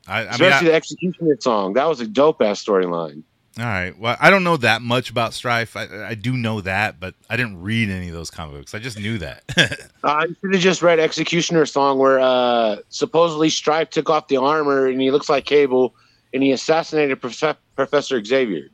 I, 0.06 0.20
I 0.20 0.22
mean, 0.22 0.28
I, 0.28 0.30
especially 0.30 0.68
the 0.68 0.74
Executioner 0.74 1.36
song. 1.40 1.72
That 1.74 1.88
was 1.88 2.00
a 2.00 2.06
dope 2.06 2.40
ass 2.42 2.64
storyline. 2.64 3.22
All 3.58 3.64
right. 3.64 3.98
Well, 3.98 4.16
I 4.20 4.28
don't 4.30 4.44
know 4.44 4.56
that 4.58 4.82
much 4.82 5.08
about 5.10 5.32
strife. 5.32 5.76
I, 5.76 6.08
I 6.08 6.14
do 6.14 6.36
know 6.36 6.60
that, 6.60 7.00
but 7.00 7.14
I 7.30 7.36
didn't 7.36 7.62
read 7.62 7.88
any 7.88 8.08
of 8.08 8.14
those 8.14 8.30
comic 8.30 8.54
books. 8.56 8.74
I 8.74 8.78
just 8.78 8.98
knew 8.98 9.16
that. 9.18 9.44
I 10.04 10.26
should 10.26 10.52
have 10.52 10.62
just 10.62 10.82
read 10.82 10.98
Executioner 11.00 11.64
song 11.66 11.98
where 11.98 12.18
uh, 12.20 12.76
supposedly 12.90 13.48
Strife 13.48 13.90
took 13.90 14.10
off 14.10 14.28
the 14.28 14.36
armor 14.36 14.86
and 14.86 15.00
he 15.00 15.10
looks 15.10 15.28
like 15.30 15.46
Cable 15.46 15.94
and 16.34 16.42
he 16.42 16.52
assassinated 16.52 17.20
Prof- 17.20 17.56
Professor 17.76 18.22
Xavier. 18.22 18.68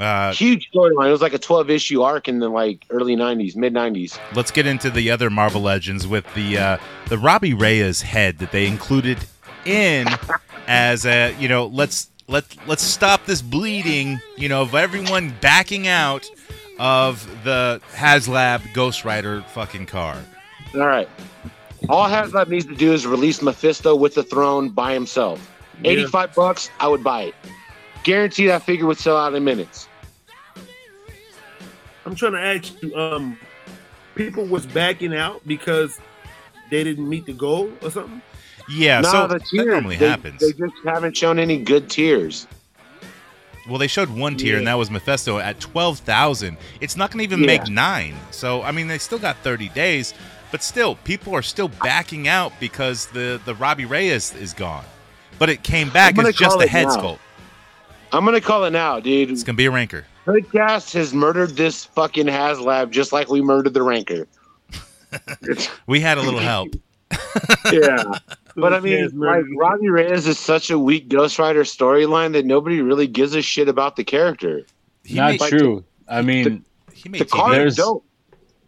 uh, 0.00 0.32
Huge 0.32 0.70
storyline. 0.74 1.06
It 1.08 1.12
was 1.12 1.20
like 1.22 1.34
a 1.34 1.38
12 1.38 1.70
issue 1.70 2.02
arc 2.02 2.26
in 2.26 2.40
the 2.40 2.48
like 2.48 2.84
early 2.90 3.14
90s, 3.14 3.54
mid 3.54 3.72
90s. 3.74 4.18
let's 4.34 4.50
get 4.50 4.66
into 4.66 4.90
the 4.90 5.08
other 5.10 5.30
Marvel 5.30 5.60
Legends 5.62 6.04
with 6.06 6.24
the 6.34 6.58
uh, 6.58 6.78
the 7.08 7.18
Robbie 7.18 7.54
Reyes 7.54 8.02
head 8.02 8.38
that 8.38 8.50
they 8.50 8.66
included 8.66 9.18
in 9.64 10.08
as 10.66 11.06
a 11.06 11.32
you 11.38 11.48
know 11.48 11.66
let's 11.66 12.10
let 12.28 12.44
let's 12.66 12.82
stop 12.82 13.24
this 13.26 13.42
bleeding 13.42 14.20
you 14.36 14.48
know 14.48 14.62
of 14.62 14.74
everyone 14.74 15.34
backing 15.40 15.86
out 15.86 16.28
of 16.78 17.26
the 17.44 17.80
HasLab 17.92 18.72
Ghost 18.74 19.04
Rider 19.04 19.42
fucking 19.48 19.86
car. 19.86 20.16
All 20.74 20.80
right. 20.80 21.08
All 21.88 22.08
HasLab 22.08 22.48
needs 22.48 22.66
to 22.66 22.74
do 22.74 22.92
is 22.92 23.06
release 23.06 23.40
Mephisto 23.42 23.94
with 23.94 24.14
the 24.14 24.22
throne 24.22 24.70
by 24.70 24.92
himself. 24.92 25.40
Yeah. 25.82 25.92
85 25.92 26.34
bucks, 26.34 26.70
I 26.80 26.88
would 26.88 27.04
buy 27.04 27.22
it. 27.22 27.34
Guarantee 28.04 28.46
that 28.46 28.62
figure 28.62 28.86
would 28.86 28.98
sell 28.98 29.16
out 29.16 29.34
in 29.34 29.44
minutes. 29.44 29.88
I'm 32.04 32.14
trying 32.14 32.32
to 32.32 32.40
ask 32.40 32.82
you, 32.82 32.94
um, 32.94 33.38
people 34.14 34.46
was 34.46 34.64
backing 34.66 35.14
out 35.14 35.42
because 35.46 35.98
they 36.70 36.84
didn't 36.84 37.08
meet 37.08 37.26
the 37.26 37.32
goal 37.32 37.70
or 37.82 37.90
something. 37.90 38.22
Yeah, 38.68 39.00
no, 39.00 39.10
so 39.10 39.26
the 39.26 39.38
that 39.38 39.46
tiers, 39.46 39.66
normally 39.66 39.96
they, 39.96 40.08
happens. 40.08 40.40
They 40.40 40.52
just 40.52 40.74
haven't 40.84 41.16
shown 41.16 41.38
any 41.38 41.58
good 41.58 41.88
tiers. 41.88 42.46
Well, 43.68 43.78
they 43.78 43.86
showed 43.86 44.10
one 44.10 44.36
tier, 44.36 44.58
and 44.58 44.66
that 44.66 44.74
was 44.74 44.90
Mephisto 44.90 45.38
at 45.38 45.58
twelve 45.60 45.98
thousand. 46.00 46.56
It's 46.80 46.96
not 46.96 47.10
going 47.10 47.18
to 47.18 47.24
even 47.24 47.40
Yeah. 47.40 47.58
make 47.58 47.68
nine. 47.68 48.14
So, 48.30 48.62
I 48.62 48.70
mean, 48.72 48.86
they 48.88 48.98
still 48.98 49.18
got 49.18 49.36
thirty 49.38 49.68
days, 49.70 50.14
but 50.52 50.62
still, 50.62 50.96
people 50.96 51.34
are 51.34 51.42
still 51.42 51.68
backing 51.68 52.28
out 52.28 52.52
because 52.60 53.06
the 53.06 53.40
the 53.44 53.54
Robbie 53.54 53.84
Reyes 53.84 54.34
is 54.34 54.52
gone. 54.52 54.84
But 55.38 55.50
it 55.50 55.62
came 55.62 55.90
back 55.90 56.18
as 56.18 56.34
just 56.36 56.60
a 56.60 56.66
head 56.66 56.86
now. 56.86 56.96
sculpt. 56.96 57.18
I'm 58.12 58.24
going 58.24 58.34
to 58.34 58.40
call 58.40 58.64
it 58.64 58.70
now, 58.70 59.00
dude. 59.00 59.30
It's 59.30 59.42
going 59.42 59.56
to 59.56 59.58
be 59.58 59.66
a 59.66 59.70
ranker. 59.70 60.06
Hoodcast 60.26 60.92
has 60.94 61.12
murdered 61.12 61.50
this 61.56 61.84
fucking 61.84 62.26
HasLab 62.26 62.90
just 62.90 63.12
like 63.12 63.28
we 63.28 63.40
murdered 63.42 63.74
the 63.74 63.82
Ranker. 63.82 64.26
We 65.86 66.00
had 66.00 66.18
a 66.18 66.22
little 66.22 66.40
help. 66.40 66.74
yeah. 67.72 68.04
But 68.56 68.72
I 68.72 68.80
mean, 68.80 68.98
Yes, 68.98 69.12
like. 69.14 69.44
Robbie 69.56 69.90
Reyes 69.90 70.26
is 70.26 70.38
such 70.38 70.70
a 70.70 70.78
weak 70.78 71.08
Ghost 71.08 71.38
Rider 71.38 71.62
storyline 71.62 72.32
that 72.32 72.46
nobody 72.46 72.80
really 72.80 73.06
gives 73.06 73.34
a 73.34 73.42
shit 73.42 73.68
about 73.68 73.96
the 73.96 74.04
character. 74.04 74.62
He 75.04 75.16
Not 75.16 75.32
made, 75.32 75.40
like 75.40 75.50
true. 75.50 75.84
I 76.08 76.22
mean, 76.22 76.64
he 76.92 77.08
made 77.08 77.20
The 77.20 77.24
TV. 77.26 77.30
car 77.30 77.66
is 77.66 77.76
dope. 77.76 78.04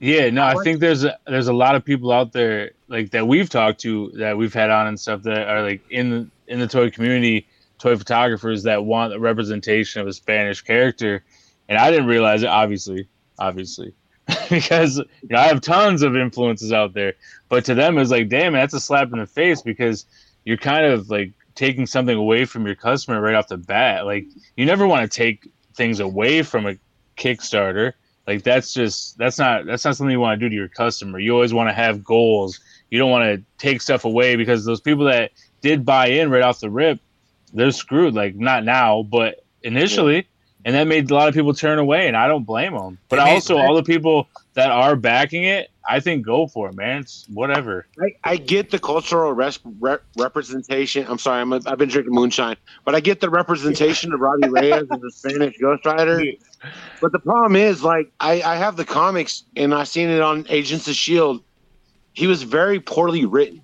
Yeah, 0.00 0.30
no, 0.30 0.42
I 0.42 0.50
I 0.50 0.52
like- 0.54 0.64
think 0.64 0.80
there's 0.80 1.04
a, 1.04 1.18
there's 1.26 1.48
a 1.48 1.52
lot 1.52 1.74
of 1.74 1.84
people 1.84 2.12
out 2.12 2.32
there 2.32 2.72
like 2.88 3.10
that 3.10 3.26
we've 3.26 3.48
talked 3.50 3.80
to 3.80 4.12
that 4.14 4.36
we've 4.38 4.54
had 4.54 4.70
on 4.70 4.86
and 4.86 5.00
stuff 5.00 5.22
that 5.22 5.48
are 5.48 5.62
like 5.62 5.82
in 5.90 6.10
the 6.10 6.28
in 6.46 6.60
the 6.60 6.68
toy 6.68 6.90
community, 6.90 7.46
toy 7.78 7.96
photographers 7.96 8.62
that 8.64 8.84
want 8.84 9.12
a 9.14 9.18
representation 9.18 10.00
of 10.00 10.06
a 10.06 10.12
Spanish 10.12 10.60
character, 10.60 11.24
and 11.68 11.78
I 11.78 11.90
didn't 11.90 12.06
realize 12.06 12.42
it. 12.42 12.48
Obviously, 12.48 13.08
obviously, 13.38 13.92
because 14.50 14.98
you 14.98 15.28
know 15.30 15.38
I 15.38 15.46
have 15.46 15.60
tons 15.60 16.02
of 16.02 16.16
influences 16.16 16.72
out 16.72 16.94
there, 16.94 17.14
but 17.48 17.64
to 17.66 17.74
them 17.74 17.98
it's 17.98 18.10
like, 18.10 18.28
damn, 18.28 18.52
that's 18.52 18.74
a 18.74 18.80
slap 18.80 19.12
in 19.12 19.18
the 19.18 19.26
face 19.26 19.62
because 19.62 20.04
you're 20.44 20.56
kind 20.56 20.86
of 20.86 21.10
like 21.10 21.32
taking 21.54 21.86
something 21.86 22.16
away 22.16 22.44
from 22.44 22.66
your 22.66 22.74
customer 22.74 23.20
right 23.20 23.34
off 23.34 23.48
the 23.48 23.56
bat. 23.56 24.06
Like 24.06 24.26
you 24.56 24.66
never 24.66 24.86
want 24.86 25.10
to 25.10 25.16
take 25.16 25.48
things 25.74 26.00
away 26.00 26.42
from 26.42 26.66
a 26.66 26.74
Kickstarter. 27.16 27.94
Like 28.26 28.42
that's 28.42 28.74
just 28.74 29.16
that's 29.16 29.38
not 29.38 29.64
that's 29.66 29.84
not 29.84 29.96
something 29.96 30.12
you 30.12 30.20
want 30.20 30.38
to 30.38 30.44
do 30.44 30.50
to 30.50 30.54
your 30.54 30.68
customer. 30.68 31.18
You 31.18 31.32
always 31.32 31.54
want 31.54 31.70
to 31.70 31.74
have 31.74 32.04
goals. 32.04 32.60
You 32.90 32.98
don't 32.98 33.10
want 33.10 33.24
to 33.24 33.42
take 33.56 33.80
stuff 33.80 34.04
away 34.04 34.36
because 34.36 34.64
those 34.64 34.80
people 34.80 35.06
that 35.06 35.32
did 35.62 35.84
buy 35.84 36.08
in 36.08 36.30
right 36.30 36.42
off 36.42 36.60
the 36.60 36.70
rip 36.70 37.00
they're 37.52 37.70
screwed 37.70 38.14
like 38.14 38.34
not 38.36 38.64
now 38.64 39.02
but 39.02 39.44
initially 39.62 40.26
and 40.64 40.74
that 40.74 40.86
made 40.86 41.10
a 41.10 41.14
lot 41.14 41.28
of 41.28 41.34
people 41.34 41.54
turn 41.54 41.78
away 41.78 42.08
and 42.08 42.16
i 42.16 42.26
don't 42.26 42.44
blame 42.44 42.74
them 42.74 42.98
but 43.08 43.18
It 43.18 43.24
made- 43.24 43.34
also 43.34 43.56
all 43.58 43.74
the 43.74 43.82
people 43.82 44.28
that 44.54 44.70
are 44.70 44.96
backing 44.96 45.44
it 45.44 45.70
i 45.88 46.00
think 46.00 46.24
go 46.26 46.46
for 46.46 46.68
it 46.68 46.74
man 46.74 47.00
it's 47.00 47.26
whatever 47.32 47.86
I, 48.02 48.14
I 48.24 48.36
get 48.36 48.70
the 48.70 48.78
cultural 48.78 49.32
res- 49.32 49.58
re- 49.80 49.96
representation. 50.16 51.06
I'm 51.08 51.18
sorry, 51.18 51.40
I'm 51.40 51.52
a, 51.52 51.60
I've 51.66 51.78
been 51.78 51.88
drinking 51.88 52.12
moonshine, 52.14 52.56
but 52.84 52.94
I 52.94 53.00
get 53.00 53.20
the 53.20 53.30
representation 53.30 54.12
of 54.12 54.20
Robbie 54.20 54.48
Reyes 54.48 54.84
as 54.90 55.02
a 55.02 55.10
Spanish 55.10 55.56
Ghost 55.58 55.84
Rider. 55.86 56.22
But 57.00 57.12
the 57.12 57.18
problem 57.18 57.56
is, 57.56 57.82
like, 57.82 58.12
I, 58.20 58.42
I 58.42 58.56
have 58.56 58.76
the 58.76 58.84
comics 58.84 59.44
and 59.56 59.74
I've 59.74 59.88
seen 59.88 60.08
it 60.10 60.20
on 60.20 60.46
Agents 60.48 60.86
of 60.88 60.94
Shield. 60.94 61.42
He 62.12 62.26
was 62.26 62.42
very 62.44 62.78
poorly 62.80 63.24
written. 63.24 63.62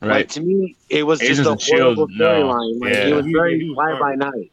Like 0.00 0.10
right 0.10 0.28
to 0.30 0.40
me, 0.40 0.76
it 0.90 1.02
was 1.04 1.20
Agents 1.22 1.38
just 1.40 1.48
a 1.48 1.52
of 1.52 1.58
S.H.I.E.L.D., 1.60 1.94
horrible 1.96 2.08
no. 2.16 2.24
storyline. 2.24 2.80
Like, 2.80 2.92
Yeah. 2.94 3.06
It 3.08 3.14
was 3.16 3.26
very 3.26 3.58
he 3.60 3.74
fly 3.74 3.98
by 3.98 4.14
night. 4.14 4.52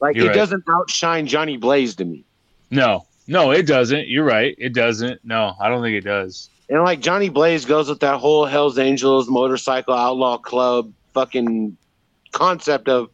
Like 0.00 0.16
You're 0.16 0.26
it 0.26 0.28
right. 0.28 0.34
doesn't 0.36 0.64
outshine 0.68 1.26
Johnny 1.26 1.56
Blaze 1.56 1.94
to 1.96 2.04
me. 2.04 2.24
no 2.70 3.06
no 3.28 3.50
it 3.50 3.66
doesn't 3.66 4.06
you're 4.08 4.24
right 4.24 4.54
it 4.58 4.72
doesn't 4.72 5.24
no 5.24 5.52
i 5.60 5.68
don't 5.68 5.82
think 5.82 5.96
it 5.96 6.04
does 6.04 6.48
And 6.68 6.82
like 6.82 7.00
Johnny 7.00 7.28
Blaze 7.28 7.64
goes 7.64 7.88
with 7.88 8.00
that 8.00 8.18
whole 8.18 8.44
Hell's 8.46 8.78
Angels 8.78 9.28
motorcycle 9.28 9.94
outlaw 9.94 10.36
club 10.38 10.92
fucking 11.14 11.76
concept 12.32 12.88
of 12.88 13.08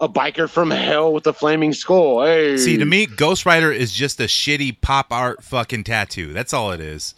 a 0.00 0.08
biker 0.08 0.48
from 0.48 0.70
hell 0.70 1.12
with 1.12 1.26
a 1.26 1.32
flaming 1.32 1.72
skull. 1.72 2.24
Hey, 2.24 2.56
See, 2.56 2.76
to 2.78 2.84
me, 2.86 3.06
Ghost 3.06 3.44
Rider 3.44 3.70
is 3.70 3.92
just 3.92 4.18
a 4.20 4.24
shitty 4.24 4.80
pop 4.80 5.12
art 5.12 5.42
fucking 5.44 5.84
tattoo. 5.84 6.32
That's 6.32 6.52
all 6.54 6.72
it 6.72 6.80
is. 6.80 7.14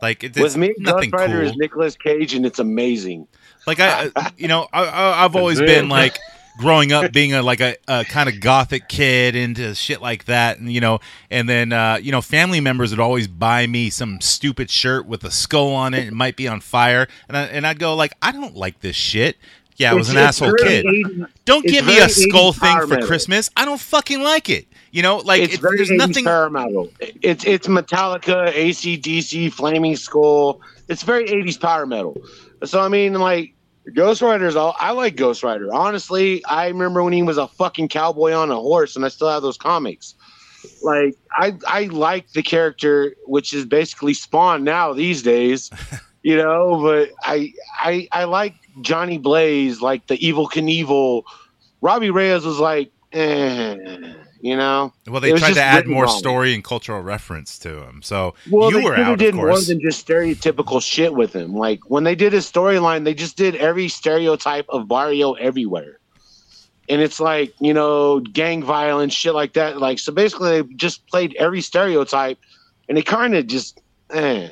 Like 0.00 0.24
it- 0.24 0.28
it's 0.36 0.38
with 0.40 0.56
me, 0.56 0.74
nothing 0.78 1.10
Ghost 1.10 1.20
Rider 1.20 1.40
cool. 1.40 1.50
is 1.50 1.56
Nicolas 1.56 1.96
Cage, 1.96 2.34
and 2.34 2.46
it's 2.46 2.58
amazing. 2.58 3.26
Like 3.66 3.80
I, 3.80 4.10
I- 4.16 4.32
you 4.38 4.48
know, 4.48 4.66
I, 4.72 4.84
I, 4.84 5.24
I've 5.24 5.36
always 5.36 5.60
been 5.60 5.88
like 5.88 6.18
growing 6.58 6.92
up 6.92 7.12
being 7.12 7.32
a 7.32 7.42
like 7.42 7.60
a, 7.60 7.76
a 7.88 8.04
kind 8.04 8.28
of 8.28 8.40
gothic 8.40 8.88
kid 8.88 9.34
into 9.34 9.74
shit 9.74 10.00
like 10.00 10.24
that, 10.26 10.58
and 10.58 10.72
you 10.72 10.80
know, 10.80 11.00
and 11.30 11.48
then 11.48 11.72
uh, 11.72 11.98
you 12.00 12.12
know, 12.12 12.20
family 12.22 12.60
members 12.60 12.90
would 12.90 13.00
always 13.00 13.28
buy 13.28 13.66
me 13.66 13.90
some 13.90 14.20
stupid 14.20 14.70
shirt 14.70 15.06
with 15.06 15.24
a 15.24 15.30
skull 15.30 15.72
on 15.74 15.94
it. 15.94 16.06
It 16.08 16.12
might 16.12 16.36
be 16.36 16.48
on 16.48 16.60
fire, 16.60 17.08
and 17.28 17.36
I, 17.36 17.42
and 17.44 17.66
I'd 17.66 17.78
go 17.78 17.94
like, 17.94 18.12
I 18.22 18.32
don't 18.32 18.54
like 18.56 18.80
this 18.80 18.96
shit. 18.96 19.36
Yeah, 19.76 19.92
I 19.92 19.94
was 19.94 20.10
an 20.10 20.16
It's- 20.18 20.36
it's 20.36 20.42
asshole 20.42 20.54
kid. 20.58 20.84
80s 20.84 21.26
Don't 21.46 21.64
give 21.66 21.86
me 21.86 21.98
a 21.98 22.08
skull 22.08 22.52
80s 22.52 22.60
thing 22.60 22.80
for 22.82 22.86
metal. 22.88 23.06
Christmas. 23.06 23.50
I 23.56 23.64
don't 23.64 23.80
fucking 23.80 24.22
like 24.22 24.50
it. 24.50 24.66
You 24.92 25.02
know, 25.02 25.16
like 25.16 25.40
it's 25.40 25.54
it, 25.54 25.60
very 25.60 25.78
there's 25.78 25.88
80s 25.90 25.96
nothing. 25.96 26.24
metal. 26.24 26.88
It's 27.00 27.44
it's 27.44 27.66
Metallica, 27.66 28.52
ACDC, 28.52 29.50
Flaming 29.52 29.96
Skull. 29.96 30.60
It's 30.88 31.02
very 31.02 31.24
80s 31.26 31.58
power 31.58 31.86
metal. 31.86 32.20
So 32.64 32.80
I 32.80 32.88
mean, 32.88 33.14
like 33.14 33.54
Ghost 33.94 34.22
Rider's 34.22 34.56
all 34.56 34.76
I 34.78 34.92
like 34.92 35.16
Ghost 35.16 35.42
Rider. 35.42 35.72
Honestly, 35.72 36.44
I 36.44 36.68
remember 36.68 37.02
when 37.02 37.12
he 37.12 37.22
was 37.22 37.38
a 37.38 37.48
fucking 37.48 37.88
cowboy 37.88 38.32
on 38.32 38.50
a 38.50 38.56
horse, 38.56 38.96
and 38.96 39.04
I 39.04 39.08
still 39.08 39.28
have 39.28 39.42
those 39.42 39.56
comics. 39.56 40.14
Like 40.82 41.16
I 41.32 41.56
I 41.66 41.84
like 41.86 42.32
the 42.32 42.42
character, 42.42 43.14
which 43.26 43.52
is 43.52 43.64
basically 43.66 44.14
Spawn 44.14 44.62
now 44.62 44.92
these 44.92 45.22
days, 45.22 45.70
you 46.22 46.36
know. 46.36 46.80
But 46.80 47.10
I 47.24 47.52
I 47.80 48.08
I 48.12 48.24
like 48.24 48.54
Johnny 48.82 49.18
Blaze, 49.18 49.80
like 49.80 50.06
the 50.06 50.18
Evel 50.18 50.50
Knievel. 50.50 51.24
Robbie 51.80 52.10
Reyes 52.10 52.44
was 52.44 52.60
like, 52.60 52.92
eh, 53.12 53.76
you 54.42 54.56
know. 54.56 54.92
Well, 55.06 55.20
they 55.20 55.32
tried 55.32 55.54
to 55.54 55.62
add 55.62 55.86
more 55.86 56.04
wrong. 56.04 56.18
story 56.18 56.52
and 56.52 56.64
cultural 56.64 57.00
reference 57.00 57.58
to 57.60 57.84
him. 57.84 58.02
So 58.02 58.34
Well, 58.50 58.70
you 58.70 58.78
they 58.78 58.84
were 58.84 58.96
out, 58.96 59.18
did 59.18 59.36
more 59.36 59.58
than 59.60 59.80
just 59.80 60.06
stereotypical 60.06 60.82
shit 60.82 61.14
with 61.14 61.32
him. 61.32 61.54
Like 61.54 61.88
when 61.88 62.02
they 62.02 62.16
did 62.16 62.32
his 62.32 62.50
storyline, 62.50 63.04
they 63.04 63.14
just 63.14 63.36
did 63.36 63.54
every 63.54 63.88
stereotype 63.88 64.66
of 64.68 64.88
Barrio 64.88 65.34
everywhere. 65.34 66.00
And 66.88 67.00
it's 67.00 67.20
like, 67.20 67.54
you 67.60 67.72
know, 67.72 68.18
gang 68.18 68.64
violence, 68.64 69.14
shit 69.14 69.32
like 69.32 69.52
that. 69.52 69.78
Like, 69.78 70.00
so 70.00 70.12
basically, 70.12 70.60
they 70.60 70.74
just 70.74 71.06
played 71.06 71.36
every 71.38 71.60
stereotype 71.60 72.38
and 72.88 72.98
it 72.98 73.06
kind 73.06 73.36
of 73.36 73.46
just, 73.46 73.80
eh. 74.10 74.48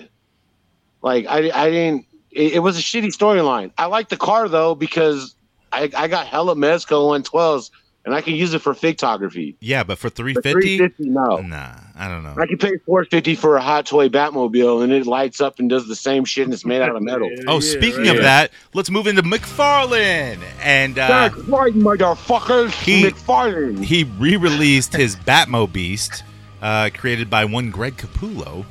Like 1.02 1.26
I, 1.26 1.50
I 1.52 1.70
didn't. 1.70 2.06
It, 2.30 2.52
it 2.54 2.58
was 2.60 2.78
a 2.78 2.82
shitty 2.82 3.06
storyline. 3.06 3.72
I 3.76 3.86
like 3.86 4.08
the 4.08 4.16
car 4.16 4.48
though 4.48 4.76
because 4.76 5.34
I, 5.72 5.90
I 5.96 6.06
got 6.06 6.28
hella 6.28 6.54
Mezco 6.54 7.20
112s 7.22 7.70
and 8.04 8.14
I 8.14 8.20
can 8.22 8.34
use 8.34 8.54
it 8.54 8.60
for 8.60 8.72
photography. 8.74 9.56
Yeah, 9.60 9.84
but 9.84 9.98
for 9.98 10.08
three 10.08 10.32
For 10.34 10.42
fifty, 10.42 10.78
350, 10.78 11.10
no. 11.10 11.36
nah, 11.38 11.74
I 11.96 12.08
don't 12.08 12.22
know. 12.22 12.34
I 12.38 12.46
can 12.46 12.56
pay 12.58 12.78
450 12.86 13.34
for 13.34 13.56
a 13.56 13.60
hot 13.60 13.84
toy 13.86 14.08
Batmobile 14.08 14.82
and 14.82 14.92
it 14.92 15.06
lights 15.06 15.40
up 15.40 15.58
and 15.58 15.68
does 15.68 15.86
the 15.86 15.94
same 15.96 16.24
shit 16.24 16.44
and 16.44 16.54
it's 16.54 16.64
made 16.64 16.80
out 16.80 16.94
of 16.96 17.02
metal. 17.02 17.28
Oh, 17.46 17.54
Yeah, 17.54 17.60
speaking 17.60 18.06
right. 18.06 18.16
of 18.16 18.22
that, 18.22 18.50
let's 18.74 18.90
move 18.90 19.06
into 19.06 19.22
McFarlane. 19.22 20.38
And 20.62 20.98
uh, 20.98 21.08
That's 21.28 21.34
right, 21.48 21.74
motherfuckers. 21.74 22.72
He- 22.82 23.04
McFarlane. 23.04 23.84
he 23.84 24.04
re-released 24.04 24.94
his 24.94 25.16
Batmo 25.16 25.70
Beast, 25.70 26.24
uh, 26.62 26.90
created 26.94 27.28
by 27.30 27.44
one 27.44 27.70
Greg 27.70 27.96
Capullo. 27.96 28.64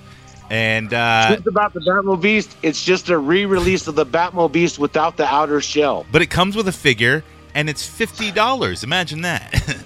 And 0.49 0.91
uh, 0.93 1.35
It's 1.37 1.45
about 1.47 1.73
the 1.75 1.79
Batmobile 1.81 2.21
Beast. 2.21 2.57
It's 2.63 2.83
just 2.83 3.09
a 3.09 3.17
re-release 3.19 3.87
of 3.87 3.93
the 3.95 4.05
Batmobile 4.05 4.51
Beast 4.51 4.79
without 4.79 5.15
the 5.17 5.25
outer 5.25 5.61
shell. 5.61 6.05
but 6.11 6.21
it 6.23 6.31
comes 6.31 6.55
with 6.55 6.67
a 6.67 6.71
figure, 6.71 7.23
and 7.55 7.69
it's 7.69 7.85
fifty 7.85 8.31
dollars. 8.31 8.83
Imagine 8.83 9.21
that. 9.21 9.83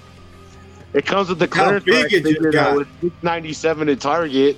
It 0.94 1.06
comes 1.06 1.28
with 1.28 1.40
the 1.40 1.46
How 1.46 1.64
clearance 1.64 1.84
big 1.84 1.94
rack 1.94 2.04
it 2.12 2.22
just 2.22 2.24
figure 2.34 2.52
that 2.52 2.70
got. 2.70 2.76
was 2.76 2.86
six 3.00 3.14
ninety 3.24 3.52
seven 3.52 3.88
at 3.88 3.98
Target, 3.98 4.56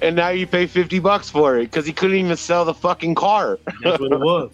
and 0.00 0.14
now 0.14 0.28
you 0.28 0.46
pay 0.46 0.66
fifty 0.68 1.00
bucks 1.00 1.28
for 1.28 1.56
it 1.58 1.64
because 1.64 1.84
he 1.84 1.92
couldn't 1.92 2.16
even 2.18 2.36
sell 2.36 2.64
the 2.64 2.72
fucking 2.72 3.16
car. 3.16 3.58
That's 3.82 3.98
what 3.98 4.12
it 4.12 4.20
was. 4.20 4.52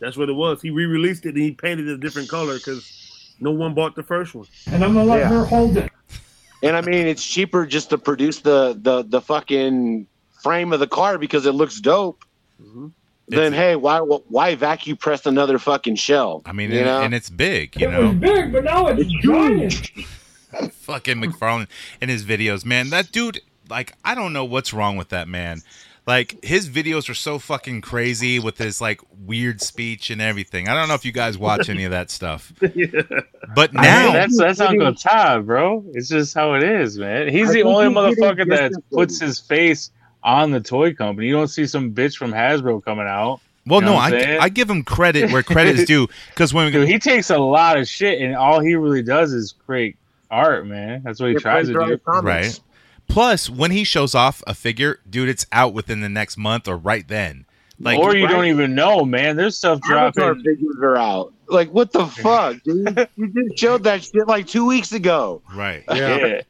That's 0.00 0.16
what 0.16 0.28
it 0.28 0.32
was. 0.32 0.60
He 0.60 0.70
re-released 0.70 1.24
it 1.24 1.34
and 1.36 1.38
he 1.44 1.52
painted 1.52 1.86
it 1.86 1.92
a 1.92 1.98
different 1.98 2.28
color 2.28 2.54
because 2.54 3.32
no 3.38 3.52
one 3.52 3.74
bought 3.74 3.94
the 3.94 4.02
first 4.02 4.34
one. 4.34 4.46
And 4.66 4.82
I'm 4.84 4.92
gonna 4.94 5.04
let 5.08 5.20
Yeah. 5.20 5.28
her 5.28 5.44
hold 5.44 5.76
it. 5.76 5.92
And 6.64 6.74
I 6.76 6.80
mean, 6.80 7.06
it's 7.06 7.24
cheaper 7.24 7.64
just 7.64 7.90
to 7.90 7.98
produce 7.98 8.40
the 8.40 8.76
the 8.82 9.04
the 9.04 9.20
fucking 9.20 10.08
frame 10.42 10.72
of 10.72 10.80
the 10.80 10.88
car 10.88 11.16
because 11.16 11.46
it 11.46 11.52
looks 11.52 11.80
dope. 11.80 12.24
Mhm. 12.60 12.90
Then 13.30 13.52
hey, 13.52 13.76
why 13.76 14.00
why 14.00 14.54
vacuum 14.56 14.96
press 14.96 15.24
another 15.24 15.58
fucking 15.58 15.94
shell? 15.96 16.42
I 16.44 16.52
mean, 16.52 16.70
you 16.72 16.78
and, 16.78 16.86
know? 16.86 17.02
and 17.02 17.14
it's 17.14 17.30
big, 17.30 17.80
you 17.80 17.88
It 17.88 17.92
know. 17.92 18.08
was 18.08 18.16
big, 18.16 18.52
but 18.52 18.64
now 18.64 18.88
it's, 18.88 19.10
giant. 19.22 19.90
Fucking 20.72 21.22
McFarlane 21.22 21.68
and 22.00 22.10
his 22.10 22.24
videos, 22.24 22.64
man. 22.64 22.90
That 22.90 23.12
dude, 23.12 23.40
like, 23.68 23.92
I 24.04 24.16
don't 24.16 24.32
know 24.32 24.44
what's 24.44 24.72
wrong 24.74 24.96
with 24.96 25.10
that 25.10 25.28
man. 25.28 25.62
Like, 26.08 26.44
his 26.44 26.68
videos 26.68 27.08
are 27.08 27.14
so 27.14 27.38
fucking 27.38 27.82
crazy 27.82 28.40
with 28.40 28.58
his 28.58 28.80
like 28.80 29.00
weird 29.24 29.60
speech 29.60 30.10
and 30.10 30.20
everything. 30.20 30.68
I 30.68 30.74
don't 30.74 30.88
know 30.88 30.94
if 30.94 31.04
you 31.04 31.12
guys 31.12 31.38
watch 31.38 31.68
any 31.68 31.84
of 31.84 31.92
that 31.92 32.10
stuff, 32.10 32.52
but 32.60 33.70
I 33.76 33.82
now 33.82 34.04
mean, 34.06 34.12
that's 34.14 34.36
that's 34.36 34.60
Uncle 34.60 34.92
Todd, 34.94 35.46
bro. 35.46 35.84
It's 35.92 36.08
just 36.08 36.34
how 36.34 36.54
it 36.54 36.64
is, 36.64 36.98
man. 36.98 37.28
He's 37.28 37.50
I 37.50 37.52
the 37.52 37.62
only 37.62 37.94
motherfucker 37.94 38.48
that 38.48 38.72
puts 38.90 39.20
his 39.20 39.38
face 39.38 39.92
on 40.22 40.50
the 40.50 40.60
toy 40.60 40.94
company. 40.94 41.26
You 41.28 41.34
don't 41.34 41.48
see 41.48 41.66
some 41.66 41.92
bitch 41.92 42.16
from 42.16 42.32
Hasbro 42.32 42.84
coming 42.84 43.06
out. 43.06 43.40
Well, 43.66 43.80
You 43.80 43.86
know 43.86 43.92
no, 43.92 43.98
I'm 43.98 44.40
I, 44.40 44.48
give 44.48 44.68
him 44.70 44.82
credit 44.82 45.30
where 45.30 45.42
credit 45.42 45.78
is 45.78 45.86
due 45.86 46.08
because 46.30 46.54
when 46.54 46.72
Dude, 46.72 46.88
he 46.88 46.98
takes 46.98 47.30
a 47.30 47.38
lot 47.38 47.78
of 47.78 47.86
shit, 47.86 48.20
and 48.20 48.34
all 48.34 48.60
he 48.60 48.74
really 48.74 49.02
does 49.02 49.32
is 49.32 49.54
create 49.66 49.96
art, 50.30 50.66
man. 50.66 51.02
That's 51.04 51.20
what 51.20 51.30
he 51.30 51.36
It 51.36 51.40
tries 51.42 51.66
to 51.68 51.74
do. 51.74 52.00
right, 52.22 52.58
plus 53.06 53.50
when 53.50 53.70
he 53.70 53.84
shows 53.84 54.14
off 54.14 54.42
a 54.46 54.54
figure, 54.54 55.00
dude, 55.08 55.28
it's 55.28 55.46
out 55.52 55.74
within 55.74 56.00
the 56.00 56.08
next 56.08 56.36
month 56.36 56.68
or 56.68 56.76
right 56.76 57.06
then. 57.06 57.44
Like, 57.82 57.98
or 57.98 58.14
you 58.14 58.24
right. 58.26 58.30
don't 58.30 58.44
even 58.46 58.74
know, 58.74 59.04
man. 59.06 59.36
There's 59.36 59.56
stuff 59.56 59.80
Avatar 59.84 60.34
dropping. 60.34 60.42
figures 60.44 60.76
are 60.82 60.96
out. 60.96 61.32
Like 61.48 61.70
what 61.70 61.92
the 61.92 62.06
fuck, 62.22 62.62
dude? 62.62 63.08
you 63.16 63.28
just 63.28 63.58
showed 63.58 63.84
that 63.84 64.04
shit 64.04 64.26
like 64.26 64.46
two 64.46 64.66
weeks 64.66 64.92
ago. 64.92 65.42
right, 65.54 65.84
Yeah. 65.92 66.42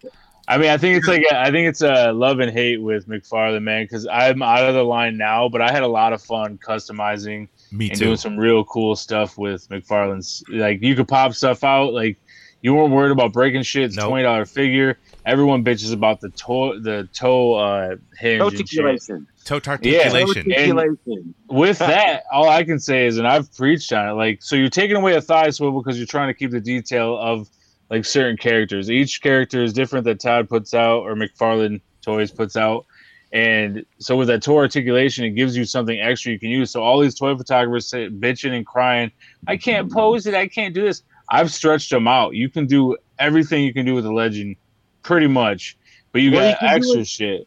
I 0.50 0.58
mean, 0.58 0.68
I 0.68 0.78
think 0.78 0.98
it's 0.98 1.06
like 1.06 1.22
I 1.32 1.52
think 1.52 1.68
it's 1.68 1.80
a 1.80 2.10
love 2.12 2.40
and 2.40 2.50
hate 2.50 2.82
with 2.82 3.06
McFarlane, 3.06 3.62
man. 3.62 3.84
Because 3.84 4.04
I'm 4.08 4.42
out 4.42 4.64
of 4.64 4.74
the 4.74 4.82
line 4.82 5.16
now, 5.16 5.48
but 5.48 5.62
I 5.62 5.70
had 5.70 5.84
a 5.84 5.88
lot 5.88 6.12
of 6.12 6.20
fun 6.20 6.58
customizing 6.58 7.46
me 7.70 7.88
and 7.88 7.96
too. 7.96 8.06
doing 8.06 8.16
some 8.16 8.36
real 8.36 8.64
cool 8.64 8.96
stuff 8.96 9.38
with 9.38 9.68
McFarlane's. 9.68 10.42
Like 10.48 10.82
you 10.82 10.96
could 10.96 11.06
pop 11.06 11.34
stuff 11.34 11.62
out. 11.62 11.92
Like 11.92 12.18
you 12.62 12.74
weren't 12.74 12.92
worried 12.92 13.12
about 13.12 13.32
breaking 13.32 13.62
shit. 13.62 13.84
It's 13.84 13.96
Nope. 13.96 14.08
twenty 14.08 14.24
dollar 14.24 14.44
figure. 14.44 14.98
Everyone 15.24 15.62
bitches 15.64 15.92
about 15.92 16.20
the 16.20 16.30
toe, 16.30 16.80
the 16.80 17.08
toe 17.12 17.54
uh, 17.54 17.96
hinge. 18.18 18.42
and 18.42 18.68
shit. 18.68 18.80
Articulation. 18.80 19.26
Toe 19.44 19.60
articulation. 19.68 20.50
Articulation. 20.50 21.34
With 21.48 21.78
that, 21.90 22.24
all 22.32 22.48
I 22.48 22.64
can 22.64 22.80
say 22.80 23.06
is, 23.06 23.18
and 23.18 23.28
I've 23.28 23.54
preached 23.54 23.92
on 23.92 24.08
it. 24.08 24.12
Like, 24.14 24.42
so 24.42 24.56
you're 24.56 24.68
taking 24.68 24.96
away 24.96 25.14
a 25.14 25.20
thigh 25.20 25.50
swivel 25.50 25.80
because 25.80 25.96
you're 25.96 26.06
trying 26.08 26.28
to 26.28 26.34
keep 26.34 26.50
the 26.50 26.60
detail 26.60 27.16
of 27.16 27.48
like 27.90 28.05
certain 28.05 28.37
characters. 28.37 28.90
Each 28.90 29.20
character 29.20 29.62
is 29.62 29.72
different 29.72 30.05
that 30.07 30.20
Todd 30.20 30.48
puts 30.48 30.74
out 30.74 31.00
or 31.00 31.14
McFarlane 31.14 31.81
Toys 32.03 32.31
puts 32.31 32.57
out. 32.57 32.87
And 33.33 33.85
so 33.98 34.16
with 34.16 34.29
that 34.29 34.42
toe 34.42 34.57
articulation, 34.57 35.24
it 35.24 35.31
gives 35.31 35.57
you 35.57 35.64
something 35.64 36.00
extra 36.00 36.33
you 36.33 36.38
can 36.38 36.50
use. 36.50 36.70
So 36.70 36.83
all 36.83 36.98
these 36.98 37.14
toy 37.14 37.37
photographers 37.37 37.87
say, 37.87 38.09
bitching 38.09 38.53
and 38.57 38.66
crying, 38.66 39.12
I 39.46 39.57
can't 39.57 39.90
pose 39.92 40.26
it, 40.26 40.35
I 40.35 40.48
can't 40.48 40.74
do 40.74 40.83
this. 40.83 41.03
I've 41.29 41.53
stretched 41.53 41.90
them 41.90 42.09
out. 42.09 42.35
You 42.35 42.48
can 42.48 42.66
do 42.66 42.96
everything 43.20 43.62
you 43.64 43.72
can 43.72 43.87
do 43.87 43.94
with 43.94 44.03
the 44.05 44.12
legend, 44.12 44.57
pretty 45.05 45.29
much. 45.29 45.76
But 46.11 46.22
you 46.22 46.33
Well, 46.33 46.50
got 46.53 46.59
can 46.59 46.68
do 46.68 46.74
extra 46.76 47.00
it- 47.03 47.07
shit. 47.07 47.46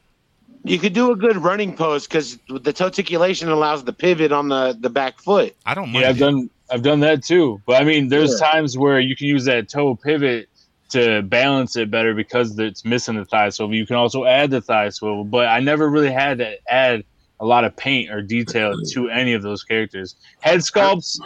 You 0.65 0.79
could 0.79 0.93
do 0.93 1.11
a 1.11 1.15
good 1.17 1.35
running 1.35 1.75
pose 1.75 2.07
because 2.07 2.39
the 2.47 2.73
articulation 2.79 3.49
allows 3.49 3.83
the 3.83 3.91
pivot 3.91 4.31
on 4.31 4.47
the, 4.47 4.77
the 4.79 4.89
back 4.89 5.19
foot. 5.19 5.53
I 5.65 5.73
don't 5.73 5.91
mind. 5.91 6.03
Yeah, 6.03 6.09
I've 6.09 6.15
it. 6.15 6.19
done 6.21 6.49
I've 6.73 6.81
done 6.81 7.01
that 7.01 7.23
too. 7.23 7.61
But 7.67 7.81
I 7.81 7.85
mean, 7.85 8.07
there's 8.09 8.39
Yeah. 8.41 8.47
times 8.51 8.77
where 8.77 8.99
you 8.99 9.15
can 9.15 9.27
use 9.27 9.45
that 9.45 9.69
toe 9.69 9.95
pivot 9.95 10.49
to 10.89 11.21
balance 11.21 11.75
it 11.75 11.91
better 11.91 12.13
because 12.15 12.57
it's 12.57 12.83
missing 12.83 13.15
the 13.15 13.25
thigh 13.25 13.49
swivel. 13.49 13.75
You 13.75 13.85
can 13.85 13.95
also 13.95 14.25
add 14.25 14.49
the 14.49 14.59
thigh 14.61 14.89
swivel, 14.89 15.23
but 15.23 15.47
I 15.47 15.59
never 15.59 15.89
really 15.89 16.11
had 16.11 16.39
to 16.39 16.55
add 16.67 17.03
a 17.39 17.45
lot 17.45 17.63
of 17.63 17.75
paint 17.75 18.09
or 18.11 18.21
detail 18.23 18.73
to 18.93 19.09
any 19.09 19.33
of 19.33 19.43
those 19.43 19.63
characters. 19.63 20.15
Head 20.41 20.59
sculpts, 20.59 21.19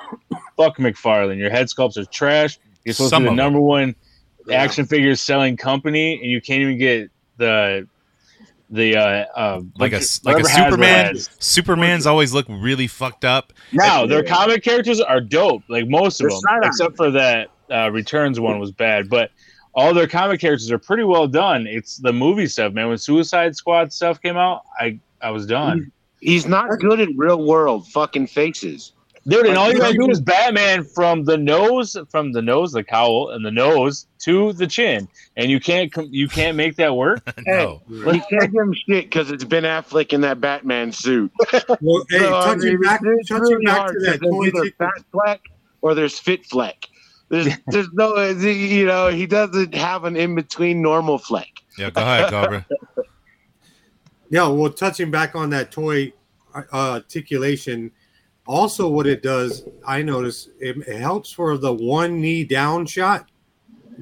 fuck 0.58 0.78
McFarlane. 0.78 1.38
Your 1.38 1.50
head 1.50 1.68
sculpts 1.68 1.98
are 1.98 2.06
trash. 2.06 2.60
You're 2.84 2.94
supposed 2.94 3.10
Some 3.12 3.24
to 3.24 3.30
be 3.30 3.32
of 3.32 3.36
the 3.38 3.42
them. 3.44 3.54
number 3.54 3.62
one 3.62 3.96
action 4.52 4.86
figures 4.86 5.22
selling 5.22 5.56
company, 5.58 6.14
and 6.22 6.30
you 6.32 6.42
can't 6.42 6.62
even 6.62 6.78
get 6.78 7.10
the 7.38 7.88
the 8.70 8.98
uh, 8.98 9.26
uh 9.36 9.62
like 9.78 9.94
a 9.94 10.02
like 10.24 10.40
a 10.40 10.46
Superman. 10.46 11.16
has. 11.16 11.30
Superman's 11.40 12.06
always 12.06 12.34
look 12.34 12.46
really 12.50 12.88
fucked 12.88 13.26
up. 13.26 13.54
Now 13.72 14.06
their 14.06 14.24
comic 14.24 14.64
characters 14.64 15.00
are 15.00 15.22
dope, 15.22 15.64
like 15.70 15.88
most 15.88 16.20
of 16.22 16.26
They're 16.26 16.30
them, 16.32 16.40
side-on. 16.42 16.68
except 16.68 16.98
for 16.98 17.12
that 17.12 17.50
uh, 17.72 17.92
Returns 17.92 18.40
one 18.40 18.60
was 18.60 18.72
bad. 18.72 19.10
But 19.10 19.32
all 19.74 19.94
their 19.94 20.08
comic 20.08 20.42
characters 20.42 20.72
are 20.72 20.80
pretty 20.80 21.04
well 21.04 21.28
done. 21.28 21.68
It's 21.68 21.98
the 21.98 22.12
movie 22.12 22.48
stuff, 22.48 22.74
man. 22.74 22.90
When 22.90 22.98
Suicide 22.98 23.56
Squad 23.56 23.94
stuff 23.94 24.22
came 24.22 24.38
out, 24.38 24.64
I 24.80 25.00
I 25.22 25.32
was 25.32 25.46
done, 25.46 25.92
He's 26.20 26.48
not 26.48 26.80
good 26.80 27.00
at 27.00 27.10
real 27.16 27.46
world 27.46 27.88
fucking 27.88 28.28
faces. 28.28 28.94
Dude. 29.28 29.46
And 29.48 29.58
all 29.58 29.72
you 29.72 29.78
gotta 29.80 29.94
do 29.98 30.10
is 30.10 30.22
Batman 30.22 30.84
from 30.84 31.24
the 31.26 31.38
nose, 31.38 31.98
from 32.10 32.32
the 32.32 32.42
nose, 32.42 32.72
the 32.72 32.84
cowl, 32.84 33.30
and 33.32 33.46
the 33.46 33.52
nose 33.52 34.08
to 34.20 34.54
the 34.54 34.68
chin, 34.68 35.08
and 35.36 35.50
you 35.52 35.60
can't 35.60 35.92
you 36.12 36.28
can't 36.28 36.56
make 36.58 36.76
that 36.78 36.96
work. 36.96 37.22
no, 37.46 37.82
He 37.88 38.20
can't 38.30 38.52
give 38.52 38.62
him 38.62 38.74
shit 38.74 39.06
because 39.06 39.30
it's 39.32 39.44
Ben 39.44 39.64
Affleck 39.64 40.14
in 40.14 40.22
that 40.22 40.40
Batman 40.42 40.92
suit. 40.92 41.32
Well, 41.82 42.04
hey, 42.10 42.20
So, 42.20 42.36
I 42.38 42.46
touching 42.46 42.70
mean, 42.70 42.82
back, 42.82 43.02
touching 43.28 43.42
really 43.42 43.66
back 43.66 43.78
hard 43.78 43.94
to 43.94 43.94
'cause 44.00 44.06
that 44.06 44.20
there's 44.22 44.48
either 44.48 44.72
fat 44.78 45.04
fleck 45.12 45.42
or 45.82 45.94
there's 45.96 46.18
fit 46.20 46.46
fleck. 46.46 46.86
There's, 47.30 47.48
there's 47.68 47.92
no, 47.94 48.16
you 48.26 48.86
know, 48.86 49.10
he 49.10 49.26
doesn't 49.26 49.76
have 49.76 50.06
an 50.06 50.16
in 50.16 50.34
between 50.36 50.82
normal 50.82 51.18
fleck. 51.18 51.50
yeah. 51.78 51.90
Go 51.90 52.02
ahead, 52.02 52.30
Cobra. 52.30 52.66
Yeah, 54.30 54.48
well, 54.50 54.70
touching 54.72 55.10
back 55.10 55.36
on 55.36 55.52
that 55.52 55.72
toy 55.72 56.12
uh, 56.54 56.64
articulation, 56.74 57.92
also 58.48 58.88
what 58.88 59.06
it 59.08 59.22
does, 59.22 59.66
I 59.86 60.02
notice 60.02 60.50
it, 60.60 60.78
it 60.88 61.00
helps 61.00 61.32
for 61.32 61.58
the 61.58 61.74
one 61.74 62.22
knee 62.22 62.44
down 62.44 62.86
shot, 62.86 63.30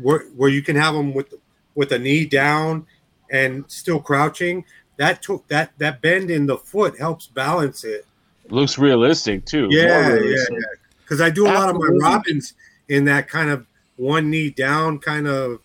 where 0.01 0.25
where 0.35 0.49
you 0.49 0.61
can 0.61 0.75
have 0.75 0.93
them 0.93 1.13
with 1.13 1.33
with 1.73 1.91
a 1.91 1.99
knee 1.99 2.25
down 2.25 2.85
and 3.31 3.65
still 3.67 3.99
crouching. 3.99 4.63
That 4.97 5.21
took 5.21 5.47
that 5.49 5.71
that 5.79 6.01
bend 6.01 6.29
in 6.31 6.45
the 6.45 6.57
foot 6.57 6.97
helps 6.97 7.27
balance 7.27 7.83
it. 7.83 8.05
looks 8.49 8.77
realistic 8.77 9.45
too. 9.45 9.67
Yeah, 9.71 9.83
More 9.87 10.01
yeah, 10.01 10.07
realistic. 10.13 10.53
yeah. 10.53 10.79
Because 11.01 11.21
I 11.21 11.29
do 11.29 11.45
a 11.47 11.51
lot 11.53 11.69
of 11.69 11.75
my 11.75 11.87
Robins 12.01 12.53
in 12.87 13.05
that 13.05 13.27
kind 13.27 13.49
of 13.49 13.65
one 13.97 14.29
knee 14.29 14.49
down 14.49 14.99
kind 14.99 15.27
of 15.27 15.59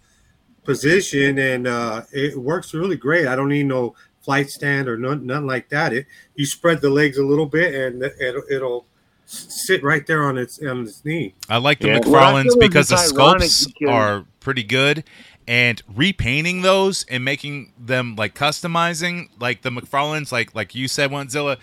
position, 0.64 1.38
and 1.38 1.66
uh, 1.66 2.02
it 2.12 2.36
works 2.36 2.74
really 2.74 2.96
great. 2.96 3.26
I 3.26 3.36
don't 3.36 3.48
need 3.48 3.66
no 3.66 3.94
flight 4.22 4.50
stand 4.50 4.88
or 4.88 4.96
none, 4.96 5.26
nothing 5.26 5.46
like 5.46 5.68
that. 5.70 5.92
It 5.92 6.06
you 6.34 6.46
spread 6.46 6.80
the 6.80 6.90
legs 6.90 7.18
a 7.18 7.24
little 7.24 7.46
bit, 7.46 7.74
and 7.74 8.02
it, 8.02 8.14
it'll 8.50 8.86
sit 9.26 9.82
right 9.82 10.06
there 10.06 10.24
on 10.24 10.38
its 10.38 10.60
on 10.62 10.82
its 10.82 11.04
knee. 11.04 11.34
I 11.48 11.58
like 11.58 11.80
the 11.80 11.88
Yeah. 11.88 12.00
McFarlanes 12.00 12.10
Well, 12.12 12.36
I 12.36 12.42
feel 12.42 12.52
like 12.52 12.60
because 12.60 12.88
the 12.88 12.96
sculpts 12.96 13.88
are 13.88 14.24
pretty 14.40 14.64
good, 14.64 15.04
and 15.46 15.82
repainting 15.94 16.62
those 16.62 17.04
and 17.08 17.24
making 17.24 17.72
them 17.78 18.16
like 18.16 18.34
customizing, 18.34 19.28
like 19.38 19.62
the 19.62 19.70
McFarlanes, 19.70 20.32
like 20.32 20.54
like 20.54 20.74
you 20.74 20.88
said, 20.88 21.10
Wentzilla, 21.10 21.58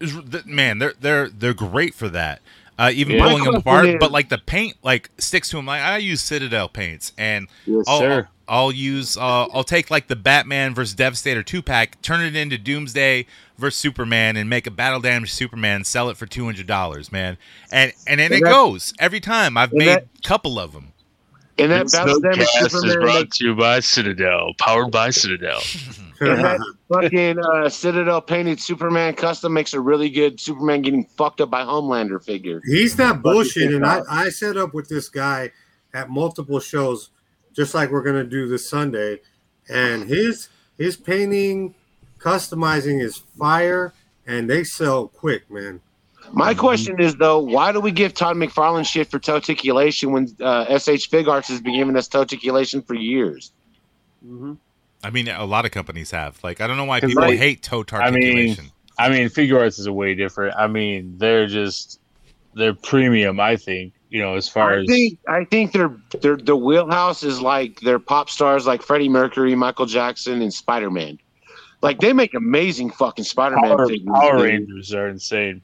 is 0.00 0.14
man, 0.44 0.78
they're 0.78 0.94
they're 1.00 1.28
they're 1.28 1.54
great 1.54 1.94
for 1.94 2.08
that. 2.10 2.40
Uh, 2.78 2.90
even 2.94 3.16
Yeah. 3.16 3.22
pulling 3.28 3.44
them 3.44 3.54
apart. 3.54 3.82
question 3.84 3.98
But 3.98 4.12
like 4.12 4.28
the 4.28 4.38
paint, 4.38 4.76
like 4.82 5.10
sticks 5.18 5.48
to 5.50 5.56
them. 5.56 5.66
Like 5.66 5.82
I 5.82 5.98
use 5.98 6.20
Citadel 6.22 6.68
paints, 6.68 7.12
and 7.18 7.48
Yes, 7.64 7.84
I'll, 7.88 7.98
sir. 8.00 8.28
I'll 8.48 8.72
use 8.72 9.16
uh, 9.16 9.46
I'll 9.52 9.64
take 9.64 9.90
like 9.90 10.08
the 10.08 10.16
Batman 10.16 10.74
versus 10.74 10.94
Devastator 10.94 11.42
two 11.42 11.62
pack, 11.62 12.00
turn 12.02 12.20
it 12.20 12.36
into 12.36 12.58
Doomsday 12.58 13.26
versus 13.58 13.78
Superman, 13.78 14.36
and 14.36 14.48
make 14.50 14.66
a 14.66 14.70
battle 14.70 15.00
damage 15.00 15.32
Superman. 15.32 15.84
Sell 15.84 16.08
it 16.10 16.16
for 16.16 16.26
two 16.26 16.44
hundred 16.44 16.66
dollars, 16.66 17.10
man. 17.10 17.38
And 17.72 17.92
and 18.06 18.20
then 18.20 18.26
And 18.32 18.34
it 18.40 18.44
that- 18.44 18.50
goes 18.50 18.92
every 18.98 19.20
time. 19.20 19.56
I've 19.56 19.72
made 19.72 19.88
a 19.88 20.02
couple 20.24 20.58
of 20.58 20.72
them. 20.72 20.92
And 21.58 21.72
that 21.72 21.84
This 21.84 21.92
battle 21.96 22.20
damage 22.20 22.46
Snowcast 22.48 22.84
is 22.84 22.96
brought 22.96 23.30
to 23.32 23.44
you 23.46 23.54
by 23.54 23.80
Citadel, 23.80 24.52
powered 24.58 24.90
by 24.92 25.08
Citadel. 25.08 25.60
and 26.20 26.44
that 26.44 26.74
fucking 26.92 27.38
uh, 27.38 27.68
Citadel 27.68 28.20
painted 28.20 28.60
Superman 28.60 29.14
custom 29.14 29.52
makes 29.52 29.74
a 29.74 29.80
really 29.80 30.10
good 30.10 30.40
Superman 30.40 30.82
getting 30.82 31.04
fucked 31.04 31.40
up 31.40 31.50
by 31.50 31.62
Homelander 31.62 32.22
figure. 32.22 32.60
He's 32.64 32.96
not 32.98 33.22
Fucking 33.22 33.22
bullshitting. 33.22 33.84
I. 33.84 34.26
I 34.26 34.28
set 34.30 34.56
up 34.56 34.74
with 34.74 34.88
this 34.88 35.08
guy 35.08 35.52
at 35.94 36.10
multiple 36.10 36.60
shows, 36.60 37.10
just 37.54 37.74
like 37.74 37.90
we're 37.90 38.02
gonna 38.02 38.24
do 38.24 38.48
this 38.48 38.68
Sunday, 38.68 39.20
and 39.68 40.08
his 40.08 40.48
his 40.78 40.96
painting, 40.96 41.74
customizing 42.18 43.02
is 43.02 43.18
fire, 43.38 43.92
and 44.26 44.48
they 44.48 44.64
sell 44.64 45.08
quick, 45.08 45.50
man. 45.50 45.80
My 46.32 46.54
question 46.54 47.00
is 47.00 47.16
though, 47.16 47.38
why 47.38 47.72
do 47.72 47.80
we 47.80 47.92
give 47.92 48.14
Todd 48.14 48.36
McFarlane 48.36 48.84
shit 48.84 49.10
for 49.10 49.18
toticulation 49.18 50.12
when 50.12 50.28
uh, 50.40 50.64
SH 50.76 51.08
Figuarts 51.10 51.46
has 51.48 51.60
been 51.60 51.74
giving 51.74 51.96
us 51.96 52.08
toticulation 52.08 52.82
for 52.82 52.94
years? 52.94 53.52
Mm-hmm. 54.26 54.54
I 55.06 55.10
mean, 55.10 55.28
a 55.28 55.44
lot 55.44 55.64
of 55.64 55.70
companies 55.70 56.10
have. 56.10 56.42
Like 56.42 56.60
I 56.60 56.66
don't 56.66 56.76
know 56.76 56.84
why 56.84 56.98
people 56.98 57.22
like, 57.22 57.38
hate 57.38 57.62
toe 57.62 57.84
I 57.92 58.10
mean. 58.10 58.56
I 58.98 59.08
mean, 59.08 59.28
Figuarts 59.28 59.78
is 59.78 59.86
a 59.86 59.92
way 59.92 60.16
different. 60.16 60.56
I 60.56 60.66
mean, 60.66 61.16
they're 61.16 61.46
just 61.46 62.00
they're 62.54 62.74
premium. 62.74 63.38
I 63.38 63.56
think 63.56 63.92
you 64.10 64.20
know 64.20 64.34
as 64.34 64.48
far 64.48 64.72
I 64.72 64.80
as 64.80 64.86
think 64.88 65.18
I 65.28 65.44
think 65.44 65.70
their 65.70 65.96
their 66.22 66.36
the 66.36 66.56
wheelhouse 66.56 67.22
is 67.22 67.40
like 67.40 67.78
their 67.80 68.00
pop 68.00 68.28
stars 68.28 68.66
like 68.66 68.82
Freddie 68.82 69.08
Mercury, 69.08 69.54
Michael 69.54 69.86
Jackson, 69.86 70.42
and 70.42 70.52
Spider 70.52 70.90
Man. 70.90 71.20
Like 71.82 72.00
they 72.00 72.12
make 72.12 72.34
amazing 72.34 72.90
fucking 72.90 73.26
Spider 73.26 73.54
Man 73.60 73.76
Power, 73.76 73.86
figures. 73.86 74.08
Power. 74.12 74.42
Rangers 74.42 74.92
are 74.92 75.08
insane. 75.08 75.62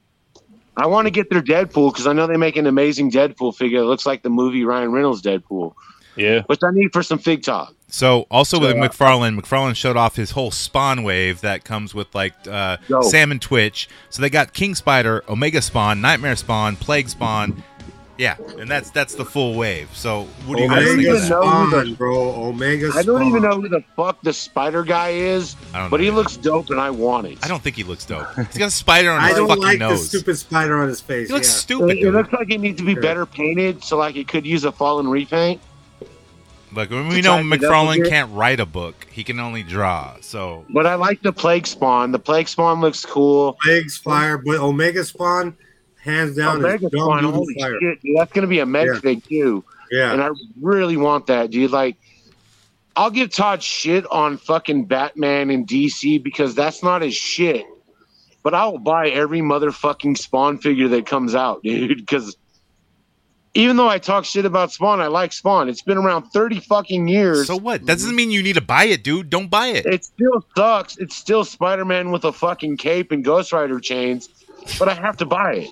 I 0.77 0.87
want 0.87 1.07
to 1.07 1.11
get 1.11 1.29
their 1.29 1.41
Deadpool 1.41 1.91
because 1.91 2.07
I 2.07 2.13
know 2.13 2.27
they 2.27 2.37
make 2.37 2.55
an 2.55 2.65
amazing 2.65 3.11
Deadpool 3.11 3.57
figure. 3.57 3.79
It 3.79 3.87
looks 3.87 4.05
like 4.05 4.23
the 4.23 4.29
movie 4.29 4.63
Ryan 4.63 4.93
Reynolds 4.93 5.21
Deadpool, 5.21 5.73
Yeah, 6.15 6.41
which 6.47 6.63
I 6.63 6.71
need 6.71 6.93
for 6.93 7.03
some 7.03 7.17
Fig 7.19 7.43
Talk. 7.43 7.73
So 7.87 8.25
also 8.31 8.59
with 8.59 8.71
So, 8.71 8.79
uh, 8.81 8.87
McFarlane, 8.89 9.39
McFarlane 9.39 9.75
showed 9.75 9.97
off 9.97 10.15
his 10.15 10.31
whole 10.31 10.49
Spawn 10.51 11.03
wave 11.03 11.41
that 11.41 11.63
comes 11.63 11.93
with 11.93 12.13
like 12.15 12.33
uh, 12.47 12.77
Yo. 12.87 13.01
Sam 13.01 13.31
and 13.31 13.41
Twitch. 13.41 13.87
So 14.09 14.21
they 14.21 14.29
got 14.31 14.53
King 14.53 14.73
Spider, 14.75 15.23
Omega 15.29 15.61
Spawn, 15.61 16.01
Nightmare 16.01 16.35
Spawn, 16.35 16.75
Plague 16.75 17.09
Spawn. 17.09 17.61
Yeah, 18.15 18.35
and 18.59 18.69
that's 18.69 18.91
that's 18.91 19.15
the 19.15 19.25
full 19.25 19.55
wave. 19.55 19.89
So 19.95 20.23
what 20.45 20.57
do 20.57 20.63
you 20.63 20.69
guys 20.69 20.85
think 20.87 21.07
of 21.07 21.21
that? 21.21 21.29
know 21.29 21.69
the- 21.69 21.81
Spawn, 21.81 21.93
bro. 21.95 22.45
Omega. 22.45 22.91
I 22.95 23.01
don't 23.01 23.23
even 23.27 23.41
know 23.41 23.59
who 23.59 23.67
the 23.67 23.83
fuck 23.95 24.21
the 24.21 24.33
Spider 24.33 24.83
guy 24.83 25.09
is, 25.09 25.55
I 25.73 25.79
don't 25.79 25.89
but 25.89 25.99
he 25.99 26.11
looks 26.11 26.37
dope 26.37 26.69
and 26.69 26.79
I 26.79 26.91
want 26.91 27.25
it. 27.27 27.39
I 27.43 27.47
don't 27.47 27.61
think 27.61 27.75
he 27.75 27.83
looks 27.83 28.05
dope. 28.05 28.27
He's 28.35 28.57
got 28.57 28.67
a 28.67 28.71
spider 28.71 29.09
on 29.11 29.19
I 29.21 29.29
his 29.29 29.37
don't 29.37 29.47
fucking 29.47 29.63
like 29.63 29.79
nose. 29.79 30.09
the 30.11 30.17
stupid 30.19 30.37
spider 30.37 30.77
on 30.81 30.87
his 30.89 31.01
face. 31.01 31.27
he 31.27 31.33
looks 31.33 31.47
yeah. 31.47 31.53
stupid. 31.53 31.97
It, 31.97 32.03
it 32.07 32.11
looks 32.11 32.31
like 32.31 32.51
it 32.51 32.59
needs 32.59 32.77
to 32.79 32.85
be 32.85 32.93
better 32.93 33.25
painted, 33.25 33.83
so 33.83 33.97
like 33.97 34.15
it 34.15 34.27
could 34.27 34.45
use 34.45 34.63
a 34.63 34.71
fallen 34.71 35.07
repaint. 35.07 35.59
Like 36.75 36.89
when 36.89 37.09
to 37.09 37.15
we 37.15 37.21
know 37.21 37.35
tighten 37.37 37.53
it 37.53 37.63
up 37.63 37.63
a 37.63 37.73
McFarlane 37.73 38.09
can't 38.09 38.31
write 38.33 38.59
a 38.59 38.65
book, 38.65 39.07
he 39.11 39.23
can 39.23 39.39
only 39.39 39.63
draw. 39.63 40.15
So 40.21 40.65
But 40.69 40.85
I 40.85 40.95
like 40.95 41.21
the 41.21 41.31
Plague 41.33 41.67
Spawn. 41.67 42.11
The 42.11 42.19
Plague 42.19 42.47
Spawn 42.47 42.81
looks 42.81 43.05
cool. 43.05 43.57
Legs 43.67 43.97
fire, 43.97 44.37
but 44.37 44.57
Omega 44.57 45.03
Spawn, 45.03 45.55
hands 46.01 46.35
down, 46.35 46.57
Omega 46.57 46.85
is 46.87 46.91
Spawn, 46.91 47.23
holy 47.23 47.55
fire. 47.59 47.77
shit, 47.81 48.01
dude, 48.01 48.17
that's 48.17 48.31
gonna 48.33 48.47
be 48.47 48.59
a 48.59 48.65
med 48.65 48.87
Yeah. 48.87 48.99
fig 48.99 49.23
too. 49.23 49.63
Yeah, 49.91 50.11
and 50.13 50.21
I 50.23 50.29
really 50.61 50.97
want 50.97 51.27
that, 51.27 51.51
dude. 51.51 51.69
Like, 51.71 51.97
I'll 52.95 53.11
give 53.11 53.29
Todd 53.31 53.61
shit 53.61 54.05
on 54.11 54.37
fucking 54.37 54.85
Batman 54.85 55.49
and 55.49 55.67
DC 55.67 56.17
because 56.23 56.55
that's 56.55 56.81
not 56.83 57.01
his 57.01 57.15
shit. 57.15 57.65
But 58.43 58.53
I 58.53 58.65
will 58.65 58.79
buy 58.79 59.09
every 59.09 59.39
motherfucking 59.41 60.17
Spawn 60.17 60.57
figure 60.57 60.87
that 60.89 61.05
comes 61.05 61.33
out, 61.35 61.61
dude. 61.63 61.97
Because 61.97 62.35
even 63.55 63.77
though 63.77 63.87
I 63.87 63.99
talk 63.99 64.25
shit 64.25 64.45
about 64.45 64.71
Spawn, 64.71 64.99
I 64.99 65.07
like 65.07 65.31
Spawn. 65.33 65.69
It's 65.69 65.81
been 65.81 65.97
around 65.97 66.23
thirty 66.31 66.59
fucking 66.59 67.07
years. 67.07 67.47
so 67.47 67.55
what? 67.57 67.81
That 67.85 67.93
doesn't 67.97 68.15
mean 68.15 68.31
you 68.31 68.41
need 68.43 68.55
to 68.55 68.61
buy 68.61 68.85
it, 68.85 69.03
dude. 69.03 69.29
Don't 69.29 69.49
buy 69.49 69.67
it. 69.67 69.85
it 69.85 70.03
still 70.05 70.45
sucks. 70.55 70.97
It's 70.97 71.15
still 71.15 71.43
Spider 71.45 71.85
Man 71.85 72.11
with 72.11 72.25
a 72.25 72.33
fucking 72.33 72.77
cape 72.77 73.11
and 73.11 73.23
Ghost 73.23 73.51
Rider 73.53 73.79
chains, 73.79 74.29
but 74.79 74.87
I 74.89 74.93
have 74.93 75.17
to 75.17 75.25
buy 75.25 75.53
it. 75.55 75.71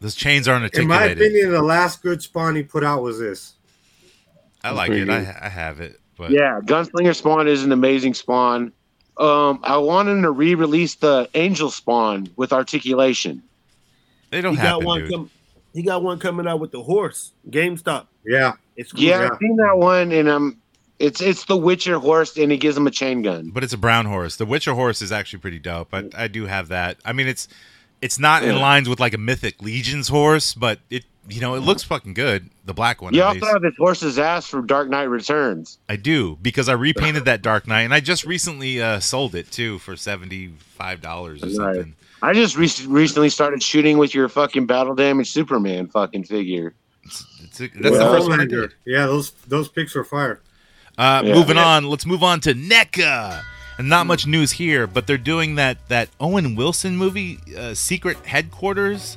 Those 0.00 0.14
chains 0.14 0.46
aren't 0.46 0.62
articulated. 0.64 1.18
in 1.18 1.18
my 1.18 1.26
opinion, 1.26 1.50
the 1.52 1.62
last 1.62 2.02
good 2.02 2.22
Spawn 2.22 2.54
he 2.54 2.62
put 2.62 2.84
out 2.84 3.02
was 3.02 3.18
this. 3.18 3.54
I 4.62 4.70
like 4.70 4.90
it. 4.90 5.08
I, 5.08 5.18
I 5.40 5.48
have 5.48 5.80
it, 5.80 5.98
but 6.16 6.30
Yeah, 6.30 6.60
Gunslinger 6.64 7.14
Spawn 7.16 7.48
is 7.48 7.62
an 7.64 7.72
amazing 7.72 8.14
spawn. 8.14 8.72
Um, 9.16 9.60
I 9.64 9.76
want 9.78 10.08
him 10.08 10.22
to 10.22 10.30
re-release 10.30 10.94
the 10.96 11.28
Angel 11.34 11.70
Spawn 11.70 12.28
with 12.36 12.52
articulation. 12.52 13.42
they 14.30 14.40
don't 14.40 14.52
He 14.52 14.56
got 14.58 14.66
happen, 14.66 14.84
one. 14.86 15.00
dude. 15.00 15.10
Com- 15.12 15.30
he 15.74 15.82
got 15.82 16.02
one 16.02 16.18
coming 16.18 16.46
out 16.46 16.60
with 16.60 16.70
the 16.72 16.82
horse. 16.82 17.32
GameStop. 17.50 18.06
Yeah, 18.24 18.52
It's 18.76 18.92
cool. 18.92 19.00
Yeah, 19.02 19.22
Yeah. 19.22 19.28
I've 19.32 19.38
seen 19.38 19.56
that 19.56 19.78
one, 19.78 20.12
and 20.12 20.28
um, 20.28 20.58
it's 20.98 21.20
it's 21.20 21.44
the 21.44 21.56
Witcher 21.56 21.98
horse, 21.98 22.36
and 22.36 22.50
he 22.50 22.58
gives 22.58 22.76
him 22.76 22.86
a 22.86 22.90
chain 22.90 23.22
gun. 23.22 23.50
but 23.52 23.62
it's 23.64 23.72
a 23.72 23.78
brown 23.78 24.06
horse. 24.06 24.36
The 24.36 24.46
Witcher 24.46 24.74
horse 24.74 25.00
is 25.02 25.12
actually 25.12 25.38
pretty 25.40 25.58
dope. 25.58 25.88
I, 25.94 26.04
I 26.16 26.28
do 26.28 26.46
have 26.46 26.68
that. 26.68 26.98
I 27.04 27.12
mean, 27.12 27.26
it's 27.28 27.48
it's 28.02 28.18
not 28.18 28.42
in 28.44 28.56
lines 28.60 28.88
with 28.88 29.00
like 29.00 29.14
a 29.14 29.18
mythic 29.18 29.62
legions 29.62 30.08
horse, 30.08 30.54
but 30.54 30.80
it 30.90 31.04
you 31.28 31.40
know 31.40 31.54
it 31.54 31.60
looks 31.60 31.82
fucking 31.82 32.14
good. 32.14 32.48
The 32.64 32.74
black 32.74 33.00
one, 33.00 33.14
You 33.14 33.22
at 33.22 33.26
also 33.28 33.46
have 33.46 33.62
this 33.62 33.74
horse's 33.78 34.18
ass 34.18 34.46
from 34.46 34.66
Dark 34.66 34.88
Knight 34.90 35.04
Returns. 35.04 35.78
I 35.88 35.96
do 35.96 36.36
because 36.42 36.68
I 36.68 36.74
repainted 36.74 37.24
that 37.26 37.40
Dark 37.42 37.66
Knight, 37.66 37.82
and 37.82 37.94
I 37.94 38.00
just 38.00 38.24
recently 38.24 38.80
uh, 38.82 39.00
sold 39.00 39.34
it 39.34 39.50
too 39.50 39.78
for 39.78 39.96
seventy 39.96 40.48
five 40.76 41.00
dollars 41.00 41.42
or 41.42 41.62
Right. 41.62 41.86
Something. 42.20 42.28
I 42.28 42.32
just 42.32 42.56
re- 42.56 42.86
recently 42.88 43.28
started 43.30 43.62
shooting 43.62 43.98
with 43.98 44.14
your 44.14 44.28
fucking 44.28 44.66
battle 44.66 44.94
damage 44.94 45.30
Superman 45.30 45.88
fucking 45.88 46.24
figure. 46.24 46.74
It's 47.04 47.60
a, 47.60 47.68
that's 47.68 47.96
the 47.98 48.04
first 48.04 48.28
one 48.28 48.40
I 48.40 48.44
did. 48.46 48.74
Yeah, 48.84 49.06
those 49.06 49.30
those 49.46 49.68
pics 49.68 49.94
were 49.94 50.04
fire. 50.04 50.40
Uh, 50.96 51.22
Yeah. 51.24 51.34
Moving 51.34 51.56
on, 51.58 51.88
let's 51.88 52.04
move 52.06 52.22
on 52.22 52.40
to 52.40 52.54
NECA. 52.54 53.42
And 53.78 53.88
not 53.88 54.08
much 54.08 54.26
news 54.26 54.50
here, 54.52 54.88
but 54.88 55.06
they're 55.06 55.16
doing 55.16 55.54
that 55.54 55.88
that 55.88 56.08
Owen 56.20 56.56
Wilson 56.56 56.96
movie, 56.96 57.38
uh, 57.56 57.74
Secret 57.74 58.16
Headquarters. 58.26 59.16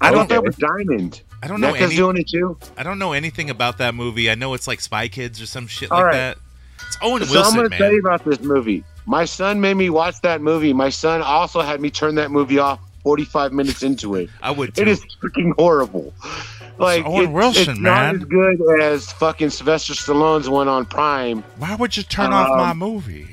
I 0.00 0.08
I 0.08 0.10
don't 0.10 0.28
know. 0.30 0.36
that 0.36 0.42
was 0.44 0.56
Diamond. 0.56 1.22
I 1.42 1.46
don't 1.46 1.60
know 1.60 1.72
NECA's 1.74 1.82
any, 1.82 1.96
doing 1.96 2.16
it 2.16 2.28
too. 2.28 2.56
I 2.78 2.82
don't 2.82 2.98
know 2.98 3.12
anything 3.12 3.50
about 3.50 3.76
that 3.78 3.94
movie. 3.94 4.30
I 4.30 4.34
know 4.34 4.54
it's 4.54 4.66
like 4.66 4.80
Spy 4.80 5.08
Kids 5.08 5.40
or 5.42 5.46
some 5.46 5.66
shit 5.66 5.90
All 5.92 5.98
like 5.98 6.06
right. 6.06 6.12
that. 6.14 6.38
It's 6.86 6.96
Owen 7.02 7.22
So 7.24 7.28
I'm 7.28 7.34
Wilson, 7.34 7.56
going 7.58 7.70
to 7.70 7.76
tell 7.76 7.92
you 7.92 8.00
about 8.00 8.24
this 8.24 8.40
movie. 8.40 8.82
My 9.08 9.24
son 9.24 9.60
made 9.60 9.74
me 9.74 9.88
watch 9.90 10.20
that 10.20 10.42
movie. 10.42 10.72
My 10.74 10.90
son 10.90 11.22
also 11.22 11.60
had 11.62 11.80
me 11.80 11.90
turn 11.90 12.14
that 12.16 12.30
movie 12.30 12.58
off 12.58 12.78
45 13.02 13.52
minutes 13.52 13.82
into 13.82 14.14
it. 14.16 14.28
I 14.42 14.50
would. 14.50 14.74
Too. 14.74 14.82
It 14.82 14.88
is 14.88 15.02
freaking 15.22 15.52
horrible. 15.58 16.12
Like 16.78 17.04
Owen 17.06 17.24
it's, 17.24 17.32
Wilson, 17.32 17.70
it's 17.70 17.80
man. 17.80 17.82
not 17.82 18.14
as 18.16 18.24
good 18.24 18.80
as 18.82 19.12
fucking 19.12 19.50
Sylvester 19.50 19.94
Stallone's 19.94 20.48
one 20.50 20.68
on 20.68 20.84
Prime. 20.84 21.42
Why 21.56 21.74
would 21.74 21.96
you 21.96 22.02
turn 22.02 22.32
off 22.32 22.50
Um, 22.50 22.58
my 22.58 22.72
movie? 22.74 23.26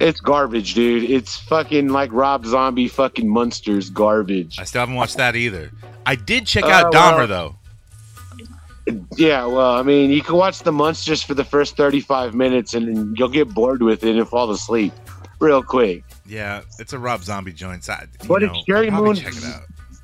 It's 0.00 0.20
garbage, 0.20 0.74
dude. 0.74 1.08
It's 1.08 1.36
fucking 1.38 1.88
like 1.88 2.10
Rob 2.12 2.44
Zombie 2.46 2.88
fucking 2.88 3.28
monsters 3.28 3.90
garbage. 3.90 4.58
I 4.58 4.64
still 4.64 4.80
haven't 4.80 4.94
watched 4.96 5.18
that 5.18 5.36
either. 5.36 5.70
I 6.06 6.14
did 6.16 6.46
check 6.46 6.64
Uh, 6.64 6.68
out 6.68 6.92
well- 6.94 7.12
Dahmer 7.18 7.28
though. 7.28 7.56
Yeah, 9.16 9.46
well, 9.46 9.76
I 9.78 9.82
mean, 9.82 10.10
you 10.10 10.22
can 10.22 10.34
watch 10.34 10.58
the 10.60 10.72
monsters 10.72 11.22
for 11.22 11.34
the 11.34 11.44
first 11.44 11.76
35 11.76 12.34
minutes 12.34 12.74
and 12.74 13.16
you'll 13.16 13.28
get 13.28 13.54
bored 13.54 13.80
with 13.80 14.02
it 14.02 14.16
and 14.16 14.28
fall 14.28 14.50
asleep 14.50 14.92
real 15.42 15.62
quick. 15.62 16.04
Yeah, 16.26 16.62
it's 16.78 16.92
a 16.92 16.98
Rob 16.98 17.22
Zombie 17.22 17.52
joint. 17.52 17.84
So, 17.84 17.94
you 18.22 18.28
But 18.28 18.42
know, 18.42 18.52
it's 18.54 18.64
Sheri 18.68 18.90
Moon- 18.92 19.16
Check 19.16 19.36
it 19.36 19.44
out. 19.44 19.62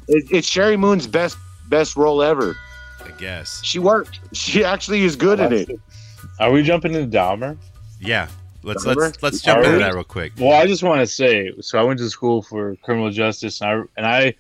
It, 0.09 0.25
it's 0.31 0.51
Sheri 0.51 0.79
Moon's 0.79 1.07
best 1.07 1.39
best 1.69 1.97
role 1.97 2.23
ever. 2.23 2.57
I 3.05 3.11
guess. 3.13 3.63
She 3.65 3.79
worked. 3.79 4.21
She 4.33 4.65
actually 4.65 5.03
is 5.05 5.17
good 5.17 5.41
at 5.41 5.53
it. 5.53 5.71
Are 6.41 6.51
we 6.51 6.63
jumping 6.63 6.95
into 6.95 7.17
Dahmer? 7.17 7.57
Yeah. 8.01 8.29
Let's 8.65 8.85
Dahmer? 8.85 8.97
let's 8.97 9.23
let's 9.23 9.41
jump 9.41 9.59
Are 9.61 9.65
into 9.65 9.77
we? 9.77 9.83
that 9.85 9.95
real 9.95 10.05
quick. 10.05 10.33
Well, 10.39 10.53
I 10.53 10.67
just 10.67 10.83
want 10.83 11.01
to 11.01 11.07
say, 11.07 11.53
so 11.61 11.79
I 11.79 11.83
went 11.83 12.01
to 12.01 12.11
school 12.11 12.43
for 12.43 12.75
criminal 12.83 13.11
justice, 13.11 13.61
and 13.61 13.71
I, 13.71 13.75
and 13.97 14.07
I, 14.07 14.35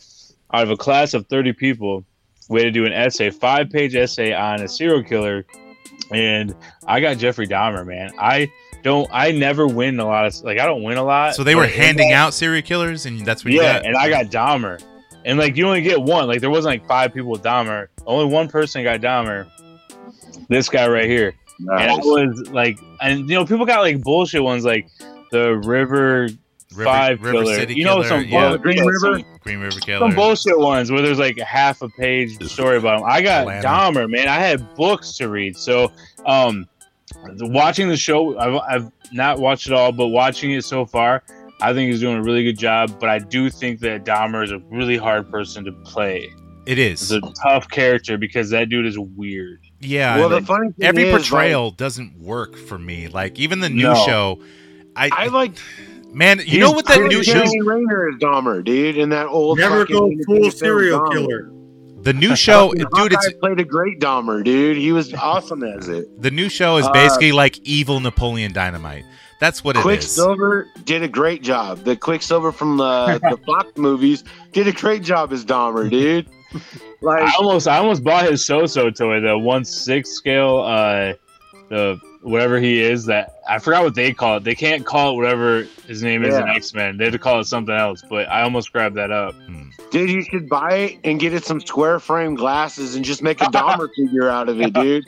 out 0.53 0.65
of 0.65 0.71
a 0.71 0.77
class 0.77 1.15
of 1.15 1.27
thirty 1.29 1.53
people, 1.53 2.05
we 2.49 2.61
had 2.61 2.67
to 2.67 2.71
do 2.73 2.85
an 2.85 2.93
essay, 2.93 3.31
five 3.31 3.71
page 3.71 3.95
essay 3.95 4.33
on 4.35 4.61
a 4.61 4.69
serial 4.69 5.03
killer, 5.05 5.47
and 6.11 6.55
I 6.87 7.01
got 7.01 7.19
Jeffrey 7.19 7.47
Dahmer. 7.47 7.87
Man, 7.87 8.11
I 8.19 8.51
don't, 8.83 9.09
I 9.12 9.33
never 9.33 9.67
win 9.67 9.99
a 10.01 10.07
lot 10.07 10.27
of, 10.27 10.43
like 10.43 10.59
I 10.59 10.67
don't 10.67 10.83
win 10.83 10.97
a 10.99 11.05
lot. 11.05 11.35
So 11.35 11.45
they 11.45 11.55
were 11.55 11.67
handing 11.67 12.12
out 12.12 12.35
serial 12.35 12.62
killers, 12.62 13.07
and 13.07 13.25
that's 13.25 13.45
what 13.45 13.53
you 13.53 13.61
yeah, 13.62 13.75
got. 13.79 13.87
and 13.87 13.97
I 13.97 14.09
got 14.09 14.27
Dahmer, 14.27 14.83
and 15.25 15.38
like 15.38 15.57
you 15.57 15.67
only 15.67 15.83
get 15.83 16.01
one. 16.01 16.27
Like 16.27 16.41
there 16.41 16.51
wasn't 16.51 16.73
like 16.75 16.87
five 16.87 17.12
people 17.12 17.31
with 17.31 17.43
Dahmer. 17.43 17.88
Only 18.07 18.33
one 18.33 18.49
person 18.49 18.83
got 18.85 19.01
Dahmer. 19.01 19.47
This 20.49 20.69
guy 20.69 20.88
right 20.88 21.07
here. 21.09 21.35
And 21.61 21.71
I 21.71 21.97
was 21.97 22.51
like, 22.51 22.79
and 23.01 23.29
you 23.29 23.35
know, 23.35 23.45
people 23.45 23.67
got 23.67 23.81
like 23.81 24.01
bullshit 24.03 24.43
ones 24.43 24.64
like 24.64 24.88
the 25.33 25.57
river 25.57 26.29
River, 26.73 26.85
five 26.85 27.23
River 27.23 27.33
killer. 27.43 27.55
City 27.57 27.75
you 27.75 27.85
know 27.85 27.97
Killer, 28.03 28.09
some 28.09 28.25
yeah. 28.27 28.49
bull- 28.51 28.59
Green 28.59 28.77
yeah, 28.77 28.83
River? 28.85 28.99
some- 29.19 29.25
Green 29.41 29.59
River 29.61 29.81
Killer. 29.81 29.99
some 29.99 30.14
bullshit 30.14 30.59
ones 30.59 30.91
where 30.93 31.03
there's 31.03 31.19
like 31.19 31.38
a 31.38 31.45
half 31.45 31.83
a 31.83 31.88
page 31.88 32.41
story 32.49 32.77
about 32.77 33.01
him. 33.01 33.07
I 33.09 33.23
got 33.23 33.41
Atlanta. 33.49 33.67
Dahmer, 33.67 34.11
man. 34.11 34.29
I 34.29 34.37
had 34.38 34.75
books 34.77 35.17
to 35.17 35.29
read. 35.29 35.57
So, 35.57 35.91
um, 36.27 36.69
the- 36.69 36.78
watching 37.40 37.88
the 37.88 37.97
show, 37.97 38.38
I've, 38.38 38.61
I've 38.68 38.92
not 39.12 39.38
watched 39.38 39.66
it 39.66 39.73
all, 39.73 39.92
but 39.92 40.09
watching 40.09 40.53
it 40.53 40.64
so 40.64 40.85
far, 40.87 41.23
I 41.61 41.73
think 41.73 41.90
he's 41.90 42.01
doing 42.01 42.16
a 42.16 42.23
really 42.23 42.44
good 42.44 42.59
job. 42.59 42.99
But 43.01 43.09
I 43.09 43.18
do 43.18 43.51
think 43.51 43.81
that 43.81 44.05
Dahmer 44.05 44.44
is 44.44 44.53
a 44.53 44.59
really 44.71 44.97
hard 44.97 45.31
person 45.31 45.64
to 45.64 45.73
play. 45.73 46.31
It 46.66 46.79
It's 46.79 47.03
is. 47.03 47.12
a 47.12 47.21
tough 47.42 47.68
character 47.71 48.18
because 48.18 48.51
that 48.51 48.68
dude 48.68 48.85
is 48.87 48.99
weird. 48.99 49.61
Yeah. 49.81 50.18
well, 50.18 50.29
the 50.29 50.42
funny 50.42 50.71
thing 50.73 50.87
every 50.87 51.05
is, 51.05 51.11
portrayal 51.29 51.71
doesn't 51.71 52.18
work 52.18 52.57
for 52.57 52.79
me. 52.79 53.09
Like 53.09 53.38
even 53.38 53.61
the 53.61 53.71
new 53.71 53.85
No. 53.85 53.94
show, 54.07 54.42
I, 54.94 55.05
Like, 55.09 55.12
I 55.18 55.27
like 55.29 55.53
man, 56.12 56.40
you 56.44 56.59
know 56.61 56.73
what 56.73 56.87
that 56.87 57.01
new 57.01 57.18
like 57.18 57.25
show? 57.27 57.33
Jeremy 57.35 57.62
Renner 57.62 58.11
is 58.11 58.16
Dahmer, 58.16 58.62
dude, 58.64 58.99
in 58.99 59.09
that 59.11 59.27
old 59.29 59.57
Never 59.59 59.85
go 59.87 60.11
full 60.27 60.40
film 60.40 60.51
serial 60.51 61.01
Dahmer. 61.01 61.12
killer. 61.12 61.51
The 62.09 62.14
new 62.14 62.35
show, 62.47 62.68
Fucking 62.68 62.87
dude, 62.94 63.12
it's 63.12 63.33
played 63.35 63.61
a 63.61 63.64
great 63.64 64.01
Dahmer, 64.01 64.42
dude. 64.42 64.79
He 64.79 64.92
was 64.92 65.12
awesome 65.12 65.62
as 65.62 65.88
it. 65.90 66.23
the 66.23 66.31
new 66.31 66.49
show 66.49 66.79
is 66.79 66.87
Uh, 66.87 66.92
basically 66.92 67.33
like 67.33 67.59
evil 67.64 68.01
Napoleon 68.01 68.51
Dynamite. 68.55 69.05
That's 69.40 69.62
what 69.62 69.77
it 69.77 69.81
is. 69.81 69.83
Quicksilver 69.85 70.68
did 70.85 71.03
a 71.03 71.09
great 71.09 71.42
job. 71.42 71.85
The 71.85 71.97
Quicksilver 71.97 72.51
from 72.51 72.79
the, 72.79 73.18
the 73.31 73.37
Fox 73.47 73.77
movies 73.77 74.25
did 74.53 74.66
a 74.68 74.73
great 74.73 75.03
job 75.03 75.35
as 75.35 75.44
Dahmer, 75.44 75.90
dude. 75.90 76.27
Like, 77.01 77.23
I 77.23 77.33
almost, 77.38 77.68
I 77.68 77.77
almost 77.79 78.03
bought 78.03 78.29
his 78.29 78.44
so-so 78.44 78.90
toy, 78.90 79.21
the 79.21 79.38
one 79.38 79.64
six 79.64 80.11
scale, 80.11 80.59
uh, 80.62 81.12
the 81.68 82.01
whatever 82.29 82.59
he 82.61 82.81
is. 82.81 83.07
That 83.07 83.37
I 83.49 83.59
forgot 83.59 83.85
what 83.85 83.95
they 83.95 84.12
call 84.12 84.37
it. 84.38 84.45
They 84.45 84.55
can't 84.55 84.85
call 84.85 85.12
it 85.12 85.17
whatever 85.17 85.67
his 85.87 86.03
name 86.03 86.25
is 86.25 86.35
in 86.37 86.49
X 86.49 86.75
Men. 86.75 86.97
They 86.97 87.05
had 87.05 87.12
to 87.12 87.19
call 87.19 87.41
it 87.41 87.45
something 87.45 87.75
else. 87.75 88.03
But 88.09 88.29
I 88.29 88.43
almost 88.43 88.73
grabbed 88.73 88.97
that 88.97 89.11
up. 89.11 89.35
dude, 89.91 90.11
you 90.11 90.23
should 90.23 90.49
buy 90.49 90.75
it 90.75 90.99
and 91.05 91.19
get 91.19 91.33
it 91.35 91.45
some 91.45 91.61
square 91.61 91.99
frame 92.01 92.35
glasses 92.35 92.95
and 92.95 93.05
just 93.05 93.23
make 93.23 93.41
a 93.41 93.47
Dahmer 93.47 93.88
figure 93.97 94.29
out 94.29 94.49
of 94.49 94.61
it, 94.61 94.73
dude. 94.73 95.05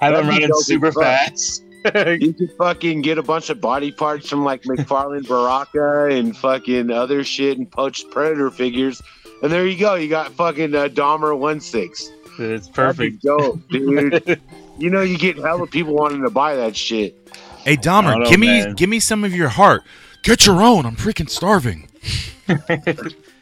Have 0.00 0.14
That'd 0.14 0.20
him 0.20 0.28
running 0.28 0.50
super 0.54 0.92
fuck. 0.92 1.02
fast. 1.02 1.64
You 1.94 2.32
could 2.32 2.52
fucking 2.52 3.02
get 3.02 3.18
a 3.18 3.24
bunch 3.24 3.50
of 3.50 3.60
body 3.60 3.90
parts 3.90 4.28
from 4.28 4.44
like 4.44 4.62
McFarlane 4.62 5.26
Baraka 5.26 6.14
and 6.14 6.36
fucking 6.36 6.92
other 6.92 7.24
shit 7.24 7.58
and 7.58 7.68
poached 7.68 8.08
Predator 8.12 8.52
figures. 8.52 9.02
And 9.42 9.50
there 9.50 9.66
you 9.66 9.76
go. 9.76 9.96
You 9.96 10.08
got 10.08 10.30
fucking 10.30 10.72
uh, 10.76 10.86
Dahmer 10.86 11.36
1 11.36 11.58
6. 11.60 12.12
it's 12.38 12.68
perfect. 12.68 13.22
Dope, 13.22 13.68
dude. 13.68 14.40
you 14.78 14.90
know, 14.90 15.00
you 15.02 15.18
get 15.18 15.36
hella 15.36 15.66
people 15.66 15.94
wanting 15.94 16.22
to 16.22 16.30
buy 16.30 16.56
that 16.56 16.76
shit. 16.76 17.16
Hey 17.64 17.72
I 17.72 17.76
Dahmer, 17.76 18.12
don't 18.12 18.22
know, 18.24 18.30
give 18.30 18.40
me 18.40 18.46
man. 18.48 18.74
give 18.74 18.88
me 18.90 18.98
some 19.00 19.24
of 19.24 19.34
your 19.34 19.48
heart. 19.48 19.82
Get 20.22 20.46
your 20.46 20.62
own. 20.62 20.86
I'm 20.86 20.96
freaking 20.96 21.28
starving. 21.30 21.88
That's 22.46 22.66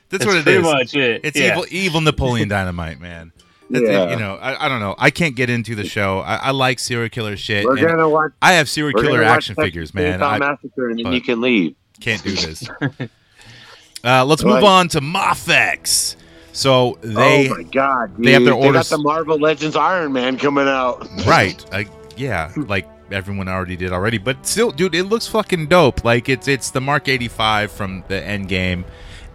That's 0.08 0.26
what 0.26 0.36
it 0.36 0.42
pretty 0.44 0.58
is. 0.58 0.62
much 0.62 0.94
it. 0.94 1.20
It's 1.24 1.38
yeah. 1.38 1.52
evil, 1.52 1.66
evil 1.70 2.00
Napoleon 2.00 2.48
Dynamite, 2.56 3.00
man. 3.00 3.32
That's- 3.70 3.88
Yeah. 3.90 4.10
You 4.10 4.16
know, 4.18 4.34
I, 4.36 4.66
I 4.66 4.68
don't 4.68 4.80
know. 4.80 4.94
I 4.98 5.10
can't 5.10 5.36
get 5.36 5.48
into 5.48 5.74
the 5.74 5.84
show. 5.84 6.18
I, 6.20 6.36
I 6.36 6.50
like 6.50 6.78
serial 6.80 7.08
killer 7.08 7.36
shit. 7.36 7.64
We're 7.64 7.76
gonna 7.76 8.08
watch. 8.08 8.32
I 8.42 8.54
have 8.54 8.68
serial 8.68 9.00
killer 9.00 9.18
gonna 9.20 9.28
watch 9.30 9.36
action 9.36 9.54
figures, 9.54 9.94
man. 9.94 10.18
Chainsaw 10.20 10.22
I 10.32 10.38
Massacre, 10.38 10.88
and 10.90 10.98
then 10.98 11.04
but- 11.04 11.12
you 11.14 11.20
can 11.20 11.40
leave. 11.40 11.76
can't 12.00 12.22
do 12.22 12.32
this. 12.34 12.68
uh, 14.04 14.24
let's 14.24 14.42
move 14.44 14.64
on 14.64 14.88
to 14.88 15.00
Mafex. 15.00 16.16
So 16.52 16.98
they 17.00 17.48
oh 17.48 17.54
my 17.54 17.62
god, 17.64 18.16
dude. 18.16 18.26
they 18.26 18.32
have 18.32 18.44
their 18.44 18.54
orders. 18.54 18.88
They 18.90 18.96
got 18.96 19.02
the 19.02 19.02
Marvel 19.02 19.38
Legends 19.38 19.76
Iron 19.76 20.12
Man 20.12 20.36
coming 20.36 20.66
out. 20.66 21.06
right, 21.26 21.64
I, 21.72 21.86
yeah, 22.16 22.52
like 22.56 22.88
everyone 23.12 23.48
already 23.48 23.76
did 23.76 23.92
already, 23.92 24.18
but 24.18 24.46
still, 24.46 24.70
dude, 24.70 24.94
it 24.94 25.04
looks 25.04 25.26
fucking 25.26 25.66
dope. 25.68 26.04
Like 26.04 26.28
it's 26.28 26.48
it's 26.48 26.70
the 26.70 26.80
Mark 26.80 27.08
eighty 27.08 27.28
five 27.28 27.70
from 27.70 28.04
the 28.08 28.22
End 28.22 28.48
Game, 28.48 28.84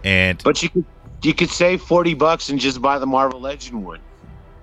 and 0.04 0.42
But 0.42 0.62
you 0.62 0.68
could 0.70 0.84
you 1.22 1.34
could 1.34 1.50
save 1.50 1.80
forty 1.82 2.14
bucks 2.14 2.48
and 2.50 2.60
just 2.60 2.82
buy 2.82 2.98
the 2.98 3.06
Marvel 3.06 3.40
Legend 3.40 3.84
one. 3.84 4.00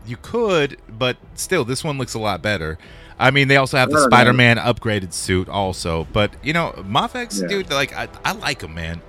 You 0.06 0.18
could, 0.18 0.78
but 0.90 1.18
still, 1.36 1.64
this 1.66 1.84
one 1.84 1.98
looks 1.98 2.14
a 2.14 2.20
lot 2.20 2.42
better. 2.42 2.78
I 3.18 3.32
mean, 3.32 3.48
they 3.48 3.58
also 3.58 3.78
have 3.78 3.90
the 3.90 3.96
know. 3.96 4.06
Spider-Man 4.06 4.58
upgraded 4.58 5.14
suit, 5.14 5.48
also. 5.48 6.08
But 6.12 6.34
you 6.44 6.52
know, 6.52 6.74
Mafex, 6.78 7.42
Yeah. 7.42 7.48
dude, 7.48 7.70
like 7.72 7.96
I, 7.96 8.10
I 8.26 8.34
like 8.34 8.62
him, 8.62 8.74
man. 8.74 9.02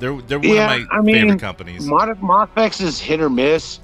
They're 0.00 0.20
they're 0.22 0.38
one 0.40 0.48
Yeah, 0.48 0.74
of 0.74 0.88
my 0.88 0.96
I 0.98 1.00
mean, 1.00 1.14
favorite 1.14 1.40
companies. 1.40 1.86
Mod- 1.86 2.20
Mafex 2.20 2.80
is 2.80 2.98
hit 2.98 3.20
or 3.20 3.30
miss 3.30 3.78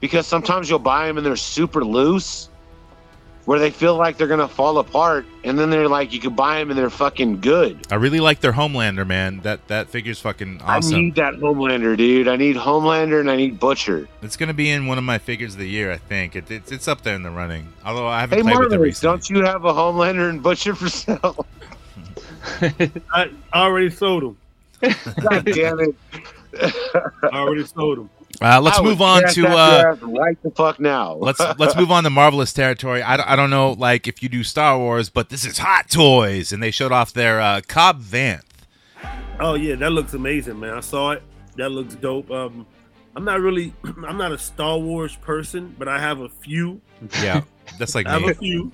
because 0.00 0.26
sometimes 0.26 0.68
you'll 0.68 0.78
buy 0.80 1.06
them 1.06 1.16
and 1.18 1.26
they're 1.26 1.36
super 1.36 1.84
loose, 1.84 2.48
where 3.44 3.58
they 3.58 3.70
feel 3.70 3.94
like 3.96 4.16
they're 4.16 4.26
gonna 4.28 4.48
fall 4.48 4.78
apart, 4.78 5.26
and 5.44 5.58
then 5.58 5.70
they're 5.70 5.88
like 5.88 6.12
you 6.12 6.20
can 6.20 6.34
buy 6.34 6.58
them 6.58 6.70
and 6.70 6.78
they're 6.78 6.88
fucking 6.90 7.40
good. 7.40 7.86
I 7.90 7.96
really 7.96 8.20
like 8.20 8.40
their 8.40 8.52
Homelander, 8.52 9.06
man. 9.06 9.40
That 9.40 9.66
that 9.68 9.88
figure's 9.90 10.20
fucking 10.20 10.60
I 10.64 10.76
awesome. 10.78 10.98
need 11.00 11.14
that 11.16 11.34
Homelander, 11.34 11.96
dude. 11.96 12.28
I 12.28 12.36
need 12.36 12.56
Homelander 12.56 13.20
and 13.20 13.30
I 13.30 13.36
need 13.36 13.58
Butcher. 13.60 14.08
it's 14.22 14.36
gonna 14.36 14.54
be 14.54 14.70
in 14.70 14.86
one 14.86 14.96
of 14.98 15.04
my 15.04 15.18
figures 15.18 15.52
of 15.54 15.60
the 15.60 15.68
year, 15.68 15.92
I 15.92 15.96
think. 15.98 16.34
It, 16.36 16.50
it's 16.50 16.72
it's 16.72 16.88
up 16.88 17.02
there 17.02 17.14
in 17.14 17.22
the 17.22 17.30
running. 17.30 17.68
Although 17.84 18.06
I 18.06 18.20
haven't 18.20 18.38
Hey, 18.38 18.42
played 18.42 18.58
with 18.58 18.66
it 18.72 18.76
Marvelous, 18.78 18.80
recently. 19.02 19.16
don't 19.16 19.30
you 19.30 19.44
have 19.44 19.64
a 19.64 19.72
Homelander 19.72 20.30
and 20.30 20.42
Butcher 20.42 20.74
for 20.74 20.88
sale? 20.88 21.46
I 23.12 23.30
already 23.54 23.90
sold 23.90 24.22
them. 24.22 24.36
God 24.80 25.44
damn 25.44 25.80
it! 25.80 25.94
I 27.32 27.38
already 27.40 27.64
sold 27.66 27.98
them. 27.98 28.10
Uh, 28.40 28.60
let's 28.60 28.78
I 28.78 28.82
move 28.82 29.02
on 29.02 29.22
to 29.32 29.46
uh, 29.48 29.96
right 30.02 30.40
the 30.42 30.50
fuck 30.52 30.78
now. 30.78 31.14
let's 31.14 31.40
let's 31.58 31.74
move 31.76 31.90
on 31.90 32.04
to 32.04 32.10
marvelous 32.10 32.52
territory. 32.52 33.02
I, 33.02 33.16
don't- 33.16 33.28
I 33.28 33.36
don't 33.36 33.50
know 33.50 33.72
like 33.72 34.06
if 34.06 34.22
you 34.22 34.28
do 34.28 34.44
Star 34.44 34.78
Wars, 34.78 35.10
but 35.10 35.28
this 35.30 35.44
is 35.44 35.58
Hot 35.58 35.90
Toys, 35.90 36.52
and 36.52 36.62
they 36.62 36.70
showed 36.70 36.92
off 36.92 37.12
their 37.12 37.40
uh, 37.40 37.60
Cobb 37.66 38.00
Vanth. 38.02 38.42
Oh 39.40 39.54
yeah, 39.54 39.74
that 39.76 39.90
looks 39.90 40.14
amazing, 40.14 40.60
man. 40.60 40.74
I 40.74 40.80
saw 40.80 41.12
it. 41.12 41.22
That 41.56 41.70
looks 41.70 41.94
dope. 41.96 42.30
Um, 42.30 42.66
I'm 43.16 43.24
not 43.24 43.40
really, 43.40 43.72
I'm 44.06 44.16
not 44.18 44.30
a 44.32 44.38
Star 44.38 44.78
Wars 44.78 45.16
person, 45.16 45.74
but 45.78 45.88
I 45.88 45.98
have 45.98 46.20
a 46.20 46.28
few. 46.28 46.80
Yeah, 47.20 47.42
that's 47.78 47.94
like 47.96 48.06
I 48.08 48.12
have 48.12 48.22
me. 48.22 48.30
a 48.30 48.34
few. 48.34 48.72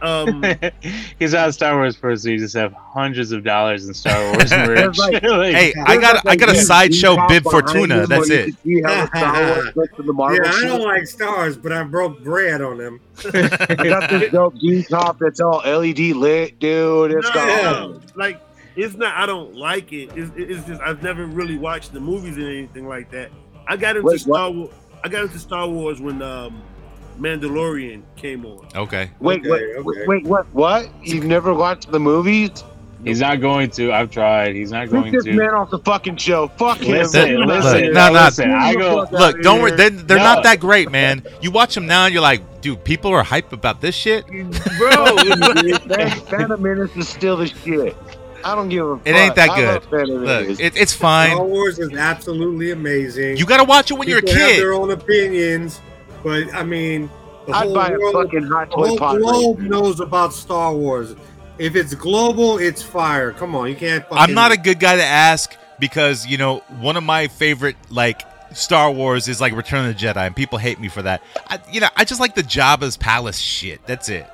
Um, 0.00 0.44
He's 1.18 1.32
not 1.32 1.48
a 1.48 1.52
Star 1.52 1.76
Wars 1.76 1.96
person. 1.96 2.32
You 2.32 2.38
just 2.38 2.54
have 2.54 2.72
hundreds 2.72 3.32
of 3.32 3.44
dollars 3.44 3.86
in 3.88 3.94
Star 3.94 4.32
Wars 4.32 4.50
merch. 4.52 4.98
like- 4.98 5.22
Like, 5.28 5.54
Hey, 5.54 5.74
I 5.86 5.96
got 5.96 6.26
I 6.26 6.36
got 6.36 6.48
a 6.50 6.54
sideshow 6.54 7.16
bib 7.28 7.44
Fortuna. 7.44 8.06
That's 8.06 8.30
it. 8.30 8.54
You 8.64 8.84
have 8.84 9.10
a 9.12 9.16
Star 9.16 9.32
Wars 9.34 9.74
the 9.74 10.40
Yeah, 10.42 10.52
I 10.52 10.64
don't 10.64 10.82
like 10.82 11.06
stars, 11.06 11.56
but 11.56 11.72
I 11.72 11.82
broke 11.82 12.22
bread 12.22 12.60
on 12.62 12.78
them. 12.78 13.00
I 13.24 13.74
got 13.88 14.10
this 14.10 14.32
dope 14.32 14.58
D 14.58 14.84
top 14.84 15.18
that's 15.18 15.40
all 15.40 15.58
LED 15.64 15.98
lit, 16.16 16.58
dude. 16.58 17.12
It's 17.12 17.26
no, 17.28 17.34
got 17.34 17.46
no, 17.90 18.00
like 18.16 18.40
it's 18.76 18.94
not. 18.94 19.16
I 19.16 19.26
don't 19.26 19.54
like 19.56 19.92
it. 19.92 20.10
It's, 20.16 20.30
it's 20.36 20.66
just 20.66 20.80
I've 20.80 21.02
never 21.02 21.26
really 21.26 21.58
watched 21.58 21.92
the 21.92 22.00
movies 22.00 22.36
and 22.36 22.46
anything 22.46 22.86
like 22.86 23.10
that. 23.10 23.30
I 23.66 23.76
got 23.76 23.96
into 23.96 24.06
Wait. 24.08 24.20
Star 24.20 24.50
Wars. 24.50 24.72
I 25.04 25.08
got 25.08 25.24
into 25.24 25.38
Star 25.38 25.68
Wars 25.68 26.00
when 26.00 26.22
um, 26.22 26.62
Mandalorian 27.18 28.02
came 28.16 28.44
on. 28.46 28.66
Okay. 28.74 29.10
Wait, 29.20 29.40
Okay, 29.40 29.50
wait, 29.50 29.76
okay. 29.76 30.06
wait, 30.06 30.24
what? 30.24 30.46
What? 30.52 30.88
You've 31.02 31.24
never 31.24 31.52
watched 31.54 31.90
the 31.90 32.00
movies? 32.00 32.64
He's 33.04 33.20
not 33.20 33.40
going 33.40 33.70
to. 33.70 33.92
I've 33.92 34.10
tried. 34.10 34.56
He's 34.56 34.72
not 34.72 34.86
Get 34.86 34.90
going 34.92 35.12
this 35.12 35.22
to. 35.24 35.32
man 35.32 35.50
off 35.50 35.70
the 35.70 35.78
fucking 35.78 36.16
show. 36.16 36.48
Fuck 36.48 36.78
him. 36.80 36.92
Listen, 36.96 37.36
Look, 37.36 37.46
listen, 37.48 37.82
look, 37.84 37.92
no, 37.94 38.06
no, 38.08 38.12
no. 38.12 38.24
listen. 38.24 38.50
I 38.50 38.74
go. 38.74 39.06
Look, 39.12 39.40
don't 39.42 39.62
worry. 39.62 39.70
They're, 39.76 39.90
they're 39.90 40.16
No. 40.18 40.24
not 40.24 40.42
that 40.42 40.58
great, 40.58 40.90
man. 40.90 41.22
You 41.40 41.52
watch 41.52 41.74
them 41.76 41.86
now, 41.86 42.06
and 42.06 42.12
you're 42.12 42.22
like, 42.22 42.60
dude, 42.60 42.82
people 42.82 43.12
are 43.12 43.22
hype 43.22 43.52
about 43.52 43.80
this 43.80 43.94
shit. 43.94 44.26
Bro, 44.26 45.16
Fan- 45.18 46.10
Phantom 46.26 46.60
Menace 46.60 46.96
is 46.96 47.08
still 47.08 47.36
the 47.36 47.46
shit. 47.46 47.96
I 48.44 48.54
don't 48.56 48.68
give 48.68 48.84
a 48.86 48.96
fuck. 48.98 49.06
It 49.06 49.14
ain't 49.14 49.34
that 49.36 49.50
I 49.50 49.60
good. 49.90 50.08
Look, 50.08 50.60
it, 50.60 50.76
it's 50.76 50.92
fine. 50.92 51.30
Star. 51.34 51.44
Wars 51.44 51.78
is 51.78 51.92
absolutely 51.96 52.72
amazing. 52.72 53.36
You 53.36 53.46
got 53.46 53.58
to 53.58 53.64
watch 53.64 53.90
it 53.92 53.94
when 53.94 54.08
you're 54.08 54.18
a 54.18 54.22
People 54.22 54.38
have 54.38 54.48
kid. 54.50 54.60
their 54.60 54.72
own 54.74 54.90
opinions, 54.90 55.80
but 56.22 56.52
I 56.54 56.62
mean, 56.62 57.10
the 57.46 57.52
I'd 57.52 57.64
whole 57.66 57.74
buy 57.74 57.88
a 57.88 57.98
world, 57.98 58.14
fucking 58.26 58.44
hot 58.44 58.70
the 58.70 58.76
toy 58.76 58.86
whole 58.88 58.98
pod. 58.98 59.18
globe 59.18 59.58
right 59.60 59.70
knows 59.70 60.00
about 60.00 60.32
Star 60.32 60.74
Wars. 60.74 61.14
If 61.58 61.74
it's 61.74 61.94
global, 61.94 62.58
it's 62.58 62.82
fire. 62.82 63.32
Come 63.32 63.54
on, 63.56 63.68
you 63.68 63.76
can't. 63.76 64.02
Fucking, 64.04 64.18
I'm 64.18 64.34
not 64.34 64.52
a 64.52 64.56
good 64.56 64.78
guy 64.78 64.96
to 64.96 65.02
ask 65.04 65.56
because 65.78 66.26
you 66.26 66.38
know 66.38 66.58
one 66.80 66.96
of 66.96 67.02
my 67.04 67.26
favorite 67.28 67.76
like 67.90 68.22
Star 68.54 68.90
Wars 68.90 69.28
is 69.28 69.40
like 69.40 69.52
Return 69.54 69.88
of 69.88 69.98
the 69.98 70.06
Jedi, 70.06 70.26
and 70.26 70.36
people 70.36 70.58
hate 70.58 70.78
me 70.80 70.88
for 70.88 71.02
that. 71.02 71.22
I, 71.48 71.58
you 71.72 71.80
know, 71.80 71.88
I 71.96 72.04
just 72.04 72.20
like 72.20 72.34
the 72.34 72.42
Jabba's 72.42 72.96
palace 72.96 73.38
shit. 73.38 73.84
That's 73.86 74.08
it. 74.08 74.26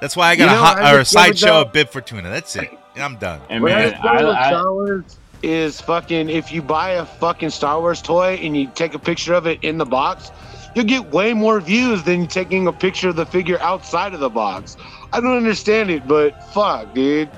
That's 0.00 0.16
why 0.16 0.30
I 0.30 0.36
got 0.36 0.44
You 0.46 0.50
a 0.50 0.54
know, 0.54 0.62
hot 0.62 0.78
or 0.78 0.80
a 0.80 0.98
discovered 1.04 1.04
sideshow 1.38 1.46
that- 1.60 1.66
of 1.68 1.72
Bib 1.72 1.88
Fortuna. 1.90 2.28
That's 2.28 2.56
it. 2.56 2.68
I'm 2.96 3.16
done. 3.16 3.40
And 3.48 3.64
man, 3.64 3.94
I, 4.02 4.16
I, 4.16 4.48
Star 4.48 4.72
Wars 4.72 5.16
is 5.42 5.80
fucking 5.80 6.28
if 6.28 6.52
you 6.52 6.60
buy 6.60 6.90
a 6.90 7.06
fucking 7.06 7.50
Star 7.50 7.80
Wars 7.80 8.02
toy 8.02 8.34
and 8.42 8.56
you 8.56 8.70
take 8.74 8.94
a 8.94 8.98
picture 8.98 9.32
of 9.34 9.46
it 9.46 9.62
in 9.62 9.78
the 9.78 9.86
box, 9.86 10.30
you'll 10.74 10.84
get 10.84 11.10
way 11.12 11.32
more 11.34 11.60
views 11.60 12.02
than 12.02 12.26
taking 12.26 12.66
a 12.66 12.72
picture 12.72 13.08
of 13.10 13.16
the 13.16 13.26
figure 13.26 13.58
outside 13.60 14.14
of 14.14 14.20
the 14.20 14.30
box. 14.30 14.76
I 15.12 15.20
don't 15.20 15.36
understand 15.36 15.90
it, 15.90 16.06
but 16.06 16.42
fuck, 16.52 16.94
dude. 16.94 17.30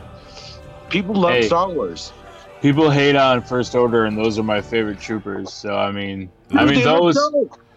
People 0.88 1.14
love 1.16 1.32
Hey. 1.32 1.46
Star 1.46 1.70
Wars. 1.70 2.12
people 2.60 2.90
hate 2.90 3.16
on 3.16 3.42
First 3.42 3.74
Order, 3.74 4.04
and 4.04 4.16
those 4.16 4.38
are 4.38 4.42
my 4.42 4.60
favorite 4.60 5.00
troopers. 5.00 5.52
So 5.52 5.76
I 5.76 5.90
mean, 5.90 6.30
I 6.54 6.64
mean 6.64 6.82
those 6.84 7.18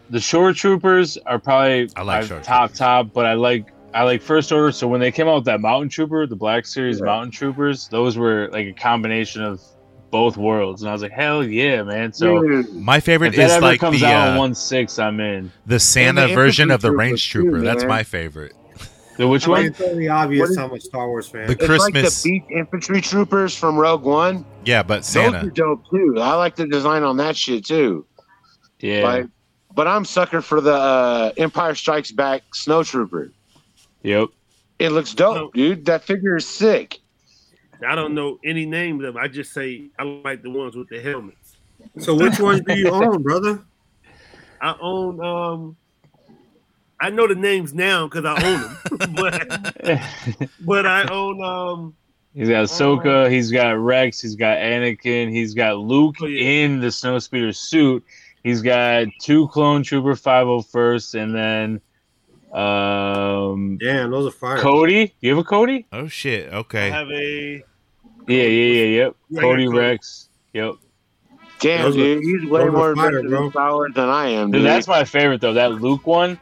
the 0.09 0.19
shore 0.21 0.53
troopers 0.53 1.17
are 1.25 1.39
probably 1.39 1.89
I 1.95 2.01
like 2.03 2.21
my 2.23 2.27
shore 2.27 2.39
top 2.41 2.73
top, 2.73 3.13
but 3.13 3.25
I 3.25 3.33
like 3.33 3.73
I 3.93 4.03
like 4.03 4.21
First 4.21 4.51
Order. 4.51 4.71
So 4.71 4.87
when 4.87 4.99
they 4.99 5.11
came 5.11 5.27
out 5.27 5.35
with 5.35 5.45
that 5.45 5.59
Mountain 5.61 5.89
Trooper, 5.89 6.27
the 6.27 6.35
Black 6.35 6.65
Series 6.65 6.99
Yeah. 6.99 7.05
Mountain 7.05 7.31
Troopers, 7.31 7.87
those 7.87 8.17
were 8.17 8.49
like 8.51 8.67
a 8.67 8.73
combination 8.73 9.41
of 9.43 9.61
both 10.09 10.37
worlds, 10.37 10.81
and 10.81 10.89
I 10.89 10.93
was 10.93 11.01
like, 11.01 11.11
hell 11.11 11.43
yeah, 11.43 11.83
man. 11.83 12.13
So 12.13 12.41
Dude, 12.41 12.73
My 12.73 12.99
favorite 12.99 13.29
if 13.29 13.35
that 13.35 13.45
is 13.47 13.51
ever 13.53 13.65
like 13.65 13.79
comes 13.79 13.99
the 13.99 14.05
out 14.07 14.29
uh, 14.29 14.31
in 14.31 14.37
one 14.37 14.55
six, 14.55 14.97
I'm 14.99 15.19
in. 15.19 15.51
the 15.65 15.79
Santa 15.79 16.27
the 16.27 16.33
version 16.35 16.71
of 16.71 16.81
the 16.81 16.87
troopers 16.89 16.99
Range 16.99 17.31
too, 17.31 17.41
Trooper. 17.43 17.61
That's 17.61 17.83
my 17.83 18.03
favorite. 18.03 18.53
The 19.17 19.27
which 19.27 19.47
I 19.47 19.47
mean, 19.47 19.55
one? 19.57 19.65
it's 19.65 19.81
only 19.81 20.07
obvious 20.07 20.41
What 20.41 20.51
is- 20.51 20.57
I'm 20.59 20.79
Star 20.79 21.07
Wars 21.07 21.27
fan. 21.27 21.47
The 21.47 21.53
it's 21.53 21.65
Christmas, 21.65 22.03
like 22.03 22.23
the 22.23 22.29
beat 22.47 22.55
infantry 22.55 23.01
troopers 23.01 23.55
from 23.55 23.75
Rogue 23.77 24.03
One. 24.03 24.45
yeah, 24.63 24.83
but 24.83 25.03
Santa. 25.03 25.39
Those 25.39 25.47
are 25.47 25.51
dope 25.51 25.89
too. 25.89 26.15
I 26.19 26.35
like 26.35 26.55
the 26.55 26.67
design 26.67 27.01
on 27.03 27.17
that 27.17 27.35
shit 27.35 27.65
too. 27.65 28.05
Yeah, 28.79 29.01
Like, 29.03 29.25
but 29.73 29.87
I'm 29.87 30.05
sucker 30.05 30.39
for 30.41 30.61
the 30.61 30.73
uh, 30.73 31.31
Empire 31.37 31.73
Strikes 31.73 32.11
Back 32.11 32.43
Snow 32.53 32.83
Trooper. 32.83 33.31
yep. 34.03 34.27
It 34.77 34.89
looks 34.91 35.15
dope, 35.15 35.55
dude. 35.55 35.85
That 35.85 36.03
figure 36.03 36.35
is 36.35 36.47
sick. 36.47 36.99
I 37.85 37.95
don't 37.95 38.13
know 38.13 38.39
any 38.43 38.65
names 38.65 39.03
of 39.03 39.13
them. 39.13 39.23
I 39.23 39.27
just 39.27 39.53
say 39.53 39.89
I 39.99 40.03
like 40.03 40.41
the 40.43 40.49
ones 40.49 40.75
with 40.75 40.89
the 40.89 41.01
helmets. 41.01 41.57
so 41.99 42.15
which 42.15 42.39
ones 42.39 42.61
do 42.67 42.77
you 42.77 42.89
own, 42.89 43.21
brother? 43.23 43.63
I 44.61 44.75
own. 44.79 45.19
um 45.23 45.77
I 46.99 47.11
know 47.11 47.27
the 47.27 47.35
names 47.35 47.73
now 47.75 48.07
because 48.07 48.25
I 48.25 48.43
own 48.43 48.97
them, 48.97 49.15
but 49.15 50.49
but 50.61 50.85
I 50.85 51.07
own. 51.11 51.43
um 51.43 51.95
He's 52.33 52.49
got 52.49 52.65
Ahsoka, 52.65 53.31
he's 53.31 53.51
got 53.51 53.71
Rex, 53.79 54.21
he's 54.21 54.35
got 54.35 54.57
Anakin, 54.59 55.31
he's 55.31 55.55
got 55.55 55.77
Luke 55.79 56.17
Oh, 56.21 56.27
yeah. 56.27 56.65
in 56.65 56.79
the 56.79 56.87
Snowspeeder 56.87 57.55
suit. 57.55 58.03
He's 58.43 58.61
got 58.61 59.07
two 59.21 59.47
Clone 59.47 59.81
Trooper 59.81 60.13
501st, 60.13 61.19
and 61.19 61.33
then 61.35 61.81
um 62.57 63.77
Damn, 63.77 64.11
those 64.11 64.27
are 64.27 64.35
fire. 64.35 64.57
Cody. 64.57 65.13
You 65.21 65.29
have 65.31 65.39
a 65.39 65.43
Cody? 65.43 65.85
Oh 65.91 66.07
shit. 66.07 66.51
Okay. 66.53 66.91
I 66.91 66.91
Okay. 66.91 66.91
have 66.91 67.09
a. 67.11 67.63
Yeah, 68.27 68.43
yeah, 68.43 68.73
yeah, 68.73 68.83
yep. 69.03 69.15
Yeah, 69.29 69.41
Cody. 69.41 69.67
Rex. 69.67 70.29
Yep. 70.53 70.73
Damn, 71.59 71.81
Those 71.83 71.95
are- 71.95 71.99
dude. 71.99 72.23
He's 72.23 72.49
way 72.49 72.65
more 72.65 72.95
fire, 72.95 73.07
invested 73.19 73.29
bro. 73.29 73.45
in 73.45 73.51
Star 73.51 73.71
Wars 73.73 73.93
than 73.95 74.09
I 74.09 74.29
am, 74.29 74.51
Dude, 74.51 74.59
dude. 74.61 74.67
that's 74.67 74.87
my 74.87 75.03
favorite 75.03 75.41
though. 75.41 75.53
That 75.53 75.73
Luke 75.73 76.05
one. 76.07 76.39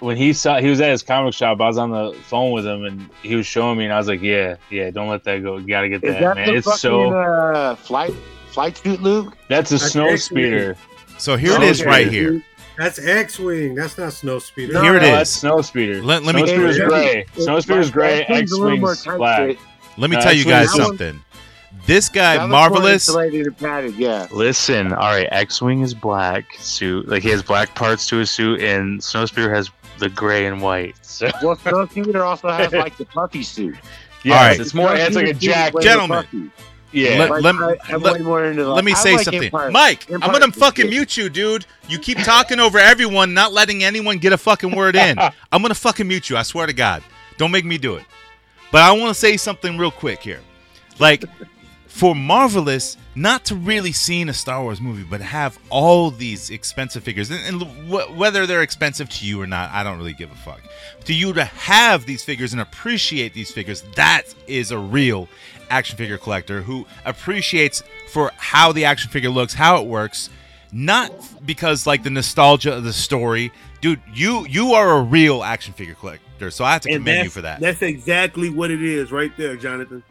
When 0.00 0.16
he 0.16 0.32
saw 0.32 0.60
he 0.60 0.70
was 0.70 0.80
at 0.80 0.92
his 0.92 1.02
comic 1.02 1.34
shop, 1.34 1.60
I 1.60 1.66
was 1.66 1.76
on 1.76 1.90
the 1.90 2.12
phone 2.28 2.52
with 2.52 2.64
him 2.64 2.84
and 2.84 3.10
he 3.20 3.34
was 3.34 3.46
showing 3.46 3.78
me 3.78 3.84
and 3.84 3.92
I 3.92 3.98
was 3.98 4.06
like, 4.06 4.22
Yeah, 4.22 4.54
yeah, 4.70 4.90
don't 4.90 5.08
let 5.08 5.24
that 5.24 5.42
go. 5.42 5.56
You 5.56 5.66
gotta 5.66 5.88
get 5.88 6.02
that, 6.02 6.20
that 6.20 6.34
man. 6.36 6.46
the 6.48 6.54
It's 6.54 6.66
fucking 6.66 6.78
so 6.78 7.12
uh, 7.12 7.74
flight 7.74 8.14
flight 8.50 8.76
suit, 8.76 9.02
Luke? 9.02 9.36
that's 9.48 9.72
a 9.72 9.78
snow 9.78 10.04
actually- 10.04 10.18
speeder. 10.18 10.76
So 11.18 11.34
here 11.36 11.50
it 11.52 11.56
Okay, 11.56 11.68
is, 11.68 11.84
right 11.84 12.06
here. 12.06 12.40
That's 12.78 12.98
X-wing. 13.04 13.74
That's 13.74 13.98
not 13.98 14.12
Snow 14.12 14.38
Speeder. 14.38 14.72
No, 14.74 14.82
Here 14.82 14.94
it 14.96 15.02
No, 15.02 15.08
is. 15.08 15.12
that's 15.14 15.30
snow 15.30 15.60
speeder. 15.62 16.00
Let- 16.00 16.22
let 16.22 16.36
me- 16.36 16.42
snow 16.42 16.46
speeder's 16.54 16.76
It- 16.78 16.88
gray. 16.88 17.26
it- 17.36 17.42
Snow 17.42 17.58
speeder's 17.60 17.86
like, 17.86 17.92
gray. 17.94 18.18
that 18.18 18.26
thing's 18.28 18.40
X 18.42 18.52
a 18.52 18.56
little 18.56 18.78
more 18.78 18.88
wings 18.90 19.04
black. 19.04 19.56
Let 19.96 20.10
me 20.10 20.16
No, 20.16 20.22
tell 20.22 20.32
you 20.32 20.44
guys 20.44 20.70
that 20.72 20.78
one- 20.78 20.86
something. 20.86 21.20
This 21.86 22.08
guy, 22.08 22.36
That 22.36 22.42
looks 22.42 22.50
more 22.50 22.60
marvelous. 22.70 23.10
padded, 23.58 23.94
yeah. 23.96 24.26
Listen, 24.30 24.92
all 24.92 25.10
right. 25.10 25.26
X 25.32 25.60
wing 25.60 25.80
is 25.82 25.92
black 25.94 26.44
suit. 26.60 27.08
Like 27.08 27.22
he 27.22 27.30
has 27.30 27.42
black 27.42 27.74
parts 27.74 28.06
to 28.08 28.16
his 28.18 28.30
suit, 28.30 28.60
and 28.60 29.02
snow 29.02 29.26
speeder 29.26 29.52
has 29.54 29.70
the 29.98 30.08
gray 30.10 30.46
and 30.46 30.60
white. 30.62 30.94
So 31.02 31.30
Well, 31.42 31.56
Snow 31.56 31.86
Speeder 31.86 32.24
also 32.24 32.48
has 32.50 32.72
like 32.72 32.96
the 32.96 33.06
puffy 33.06 33.42
suit. 33.42 33.74
yes, 34.22 34.34
right. 34.40 34.60
it's 34.60 34.72
more. 34.74 34.94
It's 34.94 35.16
like 35.16 35.26
a 35.26 35.32
jack. 35.34 35.74
Way 35.74 35.82
Gentlemen. 35.82 36.52
Puffy. 36.88 36.98
Yeah. 37.00 37.18
Let- 37.28 37.42
let- 37.42 37.54
I, 37.56 37.94
I'm 37.94 38.02
let- 38.02 38.14
way 38.14 38.20
more 38.20 38.44
into 38.44 38.66
like, 38.66 38.76
Let 38.76 38.84
me 38.84 38.92
I 38.92 38.94
say 38.96 39.16
like 39.16 39.24
something, 39.24 39.44
Empire. 39.44 39.70
Mike. 39.70 40.06
I'm 40.10 40.20
gonna 40.20 40.50
fucking 40.52 40.84
shit. 40.86 40.90
mute 40.90 41.16
you, 41.16 41.28
dude. 41.28 41.66
You 41.88 41.98
keep 41.98 42.18
talking 42.18 42.60
over 42.60 42.78
everyone, 42.78 43.34
not 43.34 43.52
letting 43.52 43.84
anyone 43.84 44.18
get 44.18 44.32
a 44.32 44.38
fucking 44.38 44.74
word 44.74 44.96
in. 44.96 45.18
I'm 45.52 45.62
gonna 45.62 45.74
fucking 45.74 46.06
mute 46.08 46.30
you. 46.30 46.36
I 46.36 46.42
swear 46.42 46.66
to 46.66 46.72
God. 46.72 47.02
Don't 47.36 47.50
make 47.50 47.64
me 47.64 47.78
do 47.78 47.94
it. 47.96 48.04
But 48.70 48.82
I 48.82 48.92
want 48.92 49.08
to 49.08 49.14
say 49.14 49.36
something 49.36 49.78
real 49.78 49.90
quick 49.90 50.20
here. 50.20 50.40
Like, 50.98 51.24
for 51.86 52.14
Marvelous 52.14 52.96
not 53.18 53.44
to 53.46 53.56
really 53.56 53.92
see 53.92 54.20
in 54.20 54.28
a 54.28 54.34
Star 54.34 54.62
Wars 54.62 54.80
movie, 54.80 55.02
but 55.02 55.20
have 55.20 55.58
all 55.70 56.10
these 56.10 56.50
expensive 56.50 57.02
figures, 57.02 57.30
and, 57.30 57.40
and 57.46 57.62
wh- 57.90 58.16
whether 58.16 58.46
they're 58.46 58.62
expensive 58.62 59.08
to 59.08 59.26
you 59.26 59.40
or 59.40 59.46
not, 59.46 59.70
I 59.70 59.82
don't 59.82 59.98
really 59.98 60.12
give 60.12 60.30
a 60.30 60.36
fuck. 60.36 60.60
To 61.04 61.14
you 61.14 61.32
to 61.32 61.44
have 61.44 62.06
these 62.06 62.22
figures 62.22 62.52
and 62.52 62.62
appreciate 62.62 63.34
these 63.34 63.50
figures, 63.50 63.82
that 63.96 64.22
is 64.46 64.70
a 64.70 64.78
real 64.78 65.28
action 65.70 65.96
figure 65.96 66.18
collector 66.18 66.62
who 66.62 66.86
appreciates 67.04 67.82
for 68.08 68.30
how 68.36 68.72
the 68.72 68.84
action 68.84 69.10
figure 69.10 69.30
looks, 69.30 69.54
how 69.54 69.80
it 69.80 69.86
works, 69.86 70.30
not 70.72 71.12
because 71.44 71.86
like 71.86 72.02
the 72.02 72.10
nostalgia 72.10 72.74
of 72.74 72.84
the 72.84 72.92
story. 72.92 73.50
Dude, 73.80 74.00
you 74.12 74.46
you 74.46 74.72
are 74.72 74.98
a 74.98 75.02
real 75.02 75.42
action 75.42 75.72
figure 75.72 75.94
collector, 75.94 76.50
so 76.50 76.64
I 76.64 76.72
have 76.72 76.82
to 76.82 76.90
And 76.92 77.04
commend 77.04 77.24
you 77.24 77.30
for 77.30 77.42
that. 77.42 77.60
That's 77.60 77.82
exactly 77.82 78.50
what 78.50 78.70
it 78.70 78.82
is, 78.82 79.10
right 79.12 79.32
there, 79.36 79.56
Jonathan. 79.56 80.02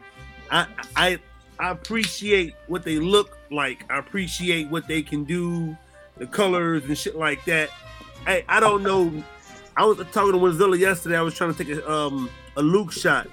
I 0.50 0.66
I 0.96 1.18
I 1.60 1.70
appreciate 1.70 2.54
what 2.66 2.84
they 2.84 2.98
look 2.98 3.38
like. 3.50 3.84
I 3.90 3.98
appreciate 3.98 4.68
what 4.68 4.86
they 4.86 5.02
can 5.02 5.24
do, 5.24 5.76
the 6.16 6.26
colors 6.26 6.84
and 6.84 6.96
shit 6.96 7.16
like 7.16 7.44
that. 7.46 7.70
Hey, 8.26 8.44
I 8.48 8.60
don't 8.60 8.82
know. 8.82 9.12
I 9.76 9.84
was 9.84 9.98
talking 10.12 10.32
to 10.32 10.38
Wentzilla 10.38 10.78
yesterday. 10.78 11.16
I 11.16 11.22
was 11.22 11.34
trying 11.34 11.54
to 11.54 11.64
take 11.64 11.74
a 11.76 11.90
um 11.90 12.30
a 12.56 12.62
Luke 12.62 12.92
shot. 12.92 13.28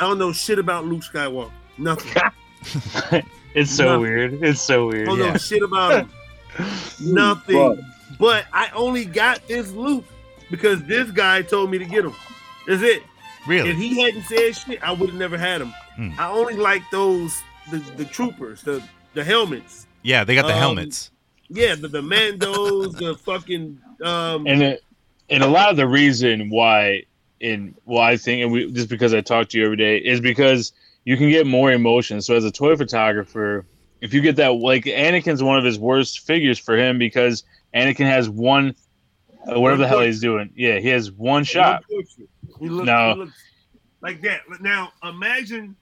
I 0.00 0.06
don't 0.06 0.18
know 0.18 0.32
shit 0.32 0.58
about 0.58 0.84
Luke 0.86 1.02
Skywalker. 1.02 1.50
Nothing. 1.78 2.22
It's 3.54 3.70
so 3.70 3.84
Nothing. 3.84 4.00
weird. 4.02 4.42
It's 4.42 4.60
so 4.60 4.86
weird. 4.86 5.08
I 5.08 5.12
weird. 5.12 5.24
don't 5.24 5.32
know 5.32 5.38
shit 5.38 5.62
about 5.62 6.02
him. 6.02 6.10
Nothing. 7.14 7.84
But 8.18 8.44
I 8.52 8.70
only 8.74 9.04
got 9.04 9.46
this 9.48 9.72
Luke 9.72 10.04
because 10.50 10.82
this 10.84 11.10
guy 11.10 11.42
told 11.42 11.70
me 11.70 11.78
to 11.78 11.84
get 11.84 12.04
him. 12.04 12.14
That's 12.66 12.82
it. 12.82 13.02
Really? 13.48 13.70
If 13.70 13.76
he 13.76 14.00
hadn't 14.00 14.24
said 14.24 14.54
shit, 14.54 14.82
I 14.82 14.92
would 14.92 15.08
have 15.08 15.18
never 15.18 15.38
had 15.38 15.60
him. 15.60 15.74
Hmm. 15.96 16.10
I 16.18 16.30
only 16.30 16.54
like 16.54 16.82
those 16.92 17.40
the, 17.70 17.78
the 17.96 18.04
troopers, 18.04 18.62
the 18.62 18.82
the 19.14 19.24
helmets. 19.24 19.86
yeah, 20.02 20.24
they 20.24 20.34
got 20.34 20.46
the 20.46 20.52
um, 20.52 20.58
helmets. 20.58 21.10
Yeah, 21.48 21.74
the, 21.74 21.88
the 21.88 22.02
Mandos, 22.02 22.98
the 22.98 23.16
fucking 23.16 23.80
um 24.02 24.46
and 24.46 24.62
it, 24.62 24.84
and 25.30 25.42
a 25.42 25.46
lot 25.46 25.70
of 25.70 25.76
the 25.76 25.88
reason 25.88 26.50
why 26.50 27.04
and 27.40 27.74
why 27.84 28.12
I 28.12 28.16
think 28.16 28.42
and 28.42 28.52
we 28.52 28.70
just 28.70 28.88
because 28.88 29.14
I 29.14 29.20
talk 29.20 29.48
to 29.48 29.58
you 29.58 29.64
every 29.64 29.76
day 29.76 29.98
is 29.98 30.20
because 30.20 30.72
you 31.04 31.16
can 31.16 31.30
get 31.30 31.46
more 31.46 31.72
emotion. 31.72 32.20
So 32.20 32.36
as 32.36 32.44
a 32.44 32.50
toy 32.50 32.76
photographer, 32.76 33.64
if 34.00 34.12
you 34.12 34.20
get 34.20 34.36
that 34.36 34.54
like 34.54 34.84
Anakin's 34.84 35.42
one 35.42 35.58
of 35.58 35.64
his 35.64 35.78
worst 35.78 36.20
figures 36.20 36.58
for 36.58 36.76
him 36.76 36.98
because 36.98 37.44
Anakin 37.74 38.06
has 38.06 38.28
one 38.28 38.74
uh, 39.50 39.58
whatever 39.58 39.82
the 39.82 39.88
hell 39.88 40.00
he's 40.00 40.20
doing. 40.20 40.50
Yeah, 40.54 40.78
he 40.78 40.88
has 40.88 41.10
one 41.10 41.44
shot. 41.44 41.84
He 42.60 42.68
looks, 42.68 42.86
No. 42.86 43.12
he 43.14 43.18
looks 43.20 43.42
like 44.00 44.20
that. 44.22 44.40
Now 44.60 44.92
imagine 45.02 45.76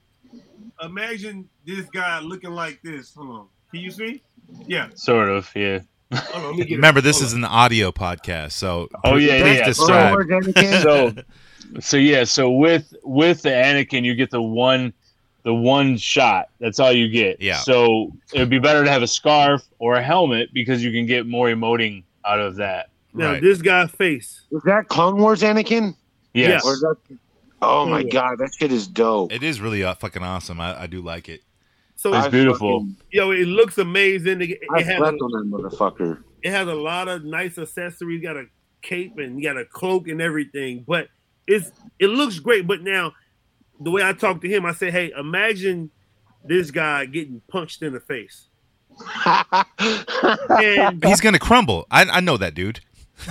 imagine 0.82 1.48
this 1.64 1.86
guy 1.86 2.20
looking 2.20 2.50
like 2.50 2.80
this. 2.82 3.14
Hold 3.14 3.30
on. 3.30 3.46
Can 3.70 3.80
you 3.80 3.90
see? 3.90 4.22
Yeah. 4.66 4.88
Sort 4.94 5.28
of, 5.28 5.50
yeah. 5.54 5.80
Hold 6.14 6.44
on, 6.44 6.56
let 6.58 6.70
it. 6.70 6.74
Remember, 6.74 7.00
this 7.00 7.16
Hold 7.18 7.26
is 7.26 7.32
on. 7.34 7.40
an 7.40 7.44
audio 7.46 7.90
podcast, 7.90 8.52
so 8.52 8.88
Oh 9.04 9.16
yeah, 9.16 9.36
yeah, 9.38 9.44
yeah. 9.54 9.64
describe. 9.66 10.12
Star 10.12 10.12
Wars 10.12 10.26
Anakin. 10.26 10.82
so 10.82 11.22
so 11.80 11.96
yeah 11.96 12.22
so 12.22 12.48
with 12.52 12.94
with 13.02 13.42
the 13.42 13.48
anakin 13.48 14.04
you 14.04 14.14
get 14.14 14.30
the 14.30 14.40
one 14.40 14.92
the 15.42 15.52
one 15.52 15.96
shot 15.96 16.48
that's 16.60 16.78
all 16.78 16.92
you 16.92 17.08
get 17.08 17.40
Yeah. 17.40 17.56
so 17.56 18.12
it 18.32 18.38
would 18.38 18.50
be 18.50 18.60
better 18.60 18.84
to 18.84 18.90
have 18.90 19.02
a 19.02 19.06
scarf 19.08 19.64
or 19.80 19.96
a 19.96 20.02
helmet 20.02 20.50
because 20.54 20.84
you 20.84 20.92
can 20.92 21.06
get 21.06 21.26
more 21.26 21.48
emoting 21.48 22.04
out 22.24 22.38
of 22.38 22.54
that 22.56 22.90
Now 23.14 23.32
Right. 23.32 23.42
this 23.42 23.60
guy's 23.62 23.90
face. 23.90 24.42
is 24.52 24.62
that 24.62 24.86
Clone 24.86 25.16
Wars 25.18 25.42
Anakin? 25.42 25.96
Yes 26.37 26.64
Or 26.64 26.76
that? 26.76 26.97
Oh 27.62 27.87
my 27.87 28.03
god, 28.03 28.39
that 28.39 28.51
shit 28.59 28.70
is 28.72 28.87
dope. 28.87 29.32
It 29.32 29.43
is 29.43 29.61
really 29.61 29.82
uh, 29.82 29.95
fucking 29.95 30.22
awesome. 30.22 30.61
I, 30.61 30.82
I 30.82 30.87
do 30.87 31.01
like 31.01 31.28
it. 31.28 31.41
So 31.97 32.12
It's 32.14 32.26
I 32.26 32.28
beautiful. 32.28 32.80
fucking- 32.80 32.97
yo, 33.11 33.30
it 33.30 33.47
looks 33.47 33.78
amazing. 33.78 34.43
It, 34.43 34.51
it 34.51 34.61
I 34.74 34.82
has 34.82 34.95
a, 34.95 34.99
slept 34.99 35.18
on 35.22 35.30
that 35.32 35.51
motherfucker. 35.51 36.22
it 36.43 36.51
has 36.51 36.68
a 36.68 36.74
lot 36.74 37.09
of 37.09 37.24
nice 37.24 37.57
accessories. 37.59 38.22
Got 38.22 38.37
a 38.37 38.45
cape 38.82 39.16
and 39.18 39.39
you 39.39 39.43
got 39.49 39.57
a 39.57 39.64
cloak 39.64 40.07
and 40.09 40.20
everything. 40.20 40.84
But 40.87 41.09
it's 41.47 41.70
it 41.99 42.09
looks 42.09 42.39
great. 42.39 42.66
But 42.66 42.82
now 42.82 43.14
the 43.80 43.91
way 43.91 44.03
I 44.03 44.12
talked 44.12 44.43
to 44.43 44.49
him, 44.49 44.66
I 44.66 44.72
said, 44.72 44.93
Hey, 44.93 45.11
imagine 45.18 45.91
this 46.45 46.70
guy 46.70 47.07
getting 47.07 47.41
punched 47.49 47.82
in 47.82 47.93
the 47.95 48.01
face. 48.01 48.49
And 50.61 51.05
He's 51.05 51.20
gonna 51.20 51.39
crumble. 51.39 51.87
I, 51.91 52.05
I 52.05 52.20
know 52.20 52.37
that 52.37 52.55
dude. 52.55 52.80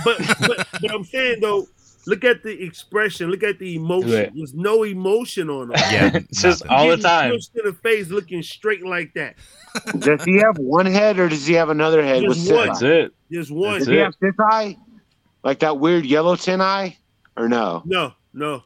but, 0.04 0.18
but 0.40 0.66
but 0.80 0.92
I'm 0.92 1.04
saying 1.04 1.40
though, 1.40 1.66
look 2.06 2.24
at 2.24 2.42
the 2.42 2.62
expression, 2.62 3.30
look 3.30 3.42
at 3.42 3.58
the 3.58 3.76
emotion. 3.76 4.10
Right. 4.10 4.32
There's 4.34 4.54
no 4.54 4.82
emotion 4.84 5.50
on 5.50 5.70
him. 5.70 5.76
Yeah, 5.90 6.18
just 6.32 6.64
nothing. 6.64 6.68
all 6.70 6.88
the 6.88 6.96
time 6.98 7.30
punched 7.30 7.50
in 7.56 7.64
the 7.66 7.72
face, 7.74 8.08
looking 8.08 8.42
straight 8.42 8.84
like 8.84 9.12
that. 9.14 9.36
does 9.98 10.22
he 10.24 10.36
have 10.38 10.56
one 10.58 10.86
head 10.86 11.18
or 11.18 11.28
does 11.28 11.46
he 11.46 11.54
have 11.54 11.68
another 11.68 12.02
head 12.02 12.22
Just 12.22 12.46
Sith 12.46 12.56
one. 12.56 12.66
that's 12.68 12.82
it 12.82 13.12
Just 13.30 13.50
one. 13.50 13.78
Does 13.78 13.86
That's 13.86 13.90
he 13.90 13.96
have 13.96 14.14
Sith 14.20 14.40
eye? 14.40 14.76
Like 15.44 15.58
that 15.60 15.78
weird 15.78 16.04
yellow 16.06 16.36
tin 16.36 16.60
eye? 16.60 16.96
Or 17.36 17.48
no? 17.48 17.82
No, 17.84 18.12
no. 18.32 18.62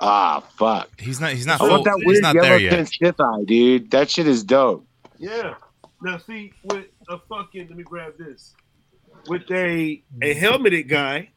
Ah, 0.00 0.42
fuck. 0.56 0.98
He's 1.00 1.20
not. 1.20 1.32
He's 1.32 1.46
not. 1.46 1.56
I 1.56 1.58
Full, 1.58 1.70
want 1.70 1.84
that 1.84 1.96
he's 1.98 2.06
weird 2.06 2.22
not 2.22 2.34
yellow 2.34 2.48
there 2.48 2.58
tin 2.58 2.78
yet. 2.78 2.88
Sith 2.88 3.20
eye, 3.20 3.44
dude. 3.44 3.90
That 3.90 4.10
shit 4.10 4.26
is 4.26 4.42
dope. 4.42 4.86
Yeah. 5.18 5.54
Now 6.02 6.18
see 6.18 6.52
with 6.64 6.86
a 7.08 7.18
fucking 7.28 7.68
let 7.68 7.76
me 7.76 7.82
grab 7.84 8.18
this. 8.18 8.54
With 9.28 9.50
a 9.50 10.02
a 10.22 10.34
helmeted 10.34 10.88
guy, 10.88 11.30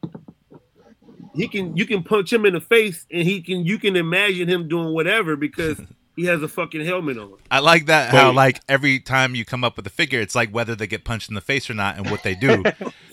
he 1.34 1.48
can 1.48 1.76
you 1.76 1.86
can 1.86 2.02
punch 2.02 2.32
him 2.32 2.44
in 2.46 2.54
the 2.54 2.60
face 2.60 3.06
and 3.10 3.22
he 3.22 3.40
can 3.42 3.64
you 3.64 3.78
can 3.78 3.96
imagine 3.96 4.48
him 4.48 4.68
doing 4.68 4.92
whatever 4.94 5.36
because 5.36 5.80
he 6.16 6.24
has 6.24 6.42
a 6.42 6.48
fucking 6.48 6.84
helmet 6.84 7.16
on. 7.16 7.34
I 7.48 7.60
like 7.60 7.86
that 7.86 8.10
how 8.10 8.32
like 8.32 8.60
every 8.68 8.98
time 8.98 9.36
you 9.36 9.44
come 9.44 9.62
up 9.62 9.76
with 9.76 9.86
a 9.86 9.90
figure, 9.90 10.20
it's 10.20 10.34
like 10.34 10.50
whether 10.50 10.74
they 10.74 10.88
get 10.88 11.04
punched 11.04 11.28
in 11.28 11.36
the 11.36 11.40
face 11.40 11.70
or 11.70 11.74
not, 11.74 11.96
and 11.96 12.10
what 12.10 12.24
they 12.24 12.34
do. 12.34 12.64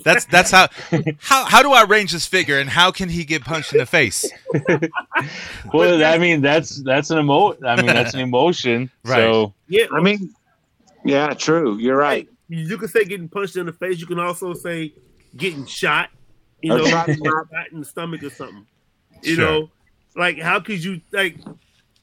that's 0.04 0.26
that's 0.26 0.50
how 0.50 0.68
how 1.20 1.46
how 1.46 1.62
do 1.62 1.72
I 1.72 1.84
arrange 1.84 2.12
this 2.14 2.26
figure, 2.26 2.58
and 2.58 2.68
how 2.68 2.92
can 2.92 3.10
he 3.10 3.24
get 3.24 3.44
punched 3.44 3.74
in 3.74 3.80
the 3.80 3.86
face? 3.86 4.26
Well, 5.74 6.04
I 6.04 6.18
mean, 6.18 6.42
that's 6.42 6.82
that's 6.84 7.10
an 7.12 7.20
emo. 7.20 7.56
I 7.66 7.76
mean, 7.78 7.88
that's 7.88 8.14
an 8.14 8.20
emotion. 8.32 8.90
Right. 9.04 9.18
So 9.18 9.54
Yeah, 9.68 9.86
I 9.94 10.02
mean, 10.02 10.34
yeah, 11.04 11.34
true. 11.34 11.78
You're 11.78 11.98
right. 11.98 12.28
you 12.48 12.78
can 12.78 12.88
say 12.88 13.06
getting 13.06 13.30
punched 13.30 13.56
in 13.56 13.66
the 13.66 13.74
face. 13.74 14.00
You 14.00 14.08
can 14.08 14.20
also 14.20 14.54
say 14.54 14.94
getting 15.36 15.66
shot. 15.66 16.10
You 16.66 16.78
know, 16.78 16.86
shot 16.88 17.10
in 17.10 17.20
the- 17.20 17.46
in 17.72 17.80
the 17.80 17.86
stomach 17.86 18.24
or 18.24 18.30
something. 18.30 18.66
You 19.24 19.36
Sure. 19.36 19.46
know, 19.46 19.70
like 20.16 20.40
how 20.40 20.60
could 20.60 20.84
you 20.84 21.02
like 21.12 21.38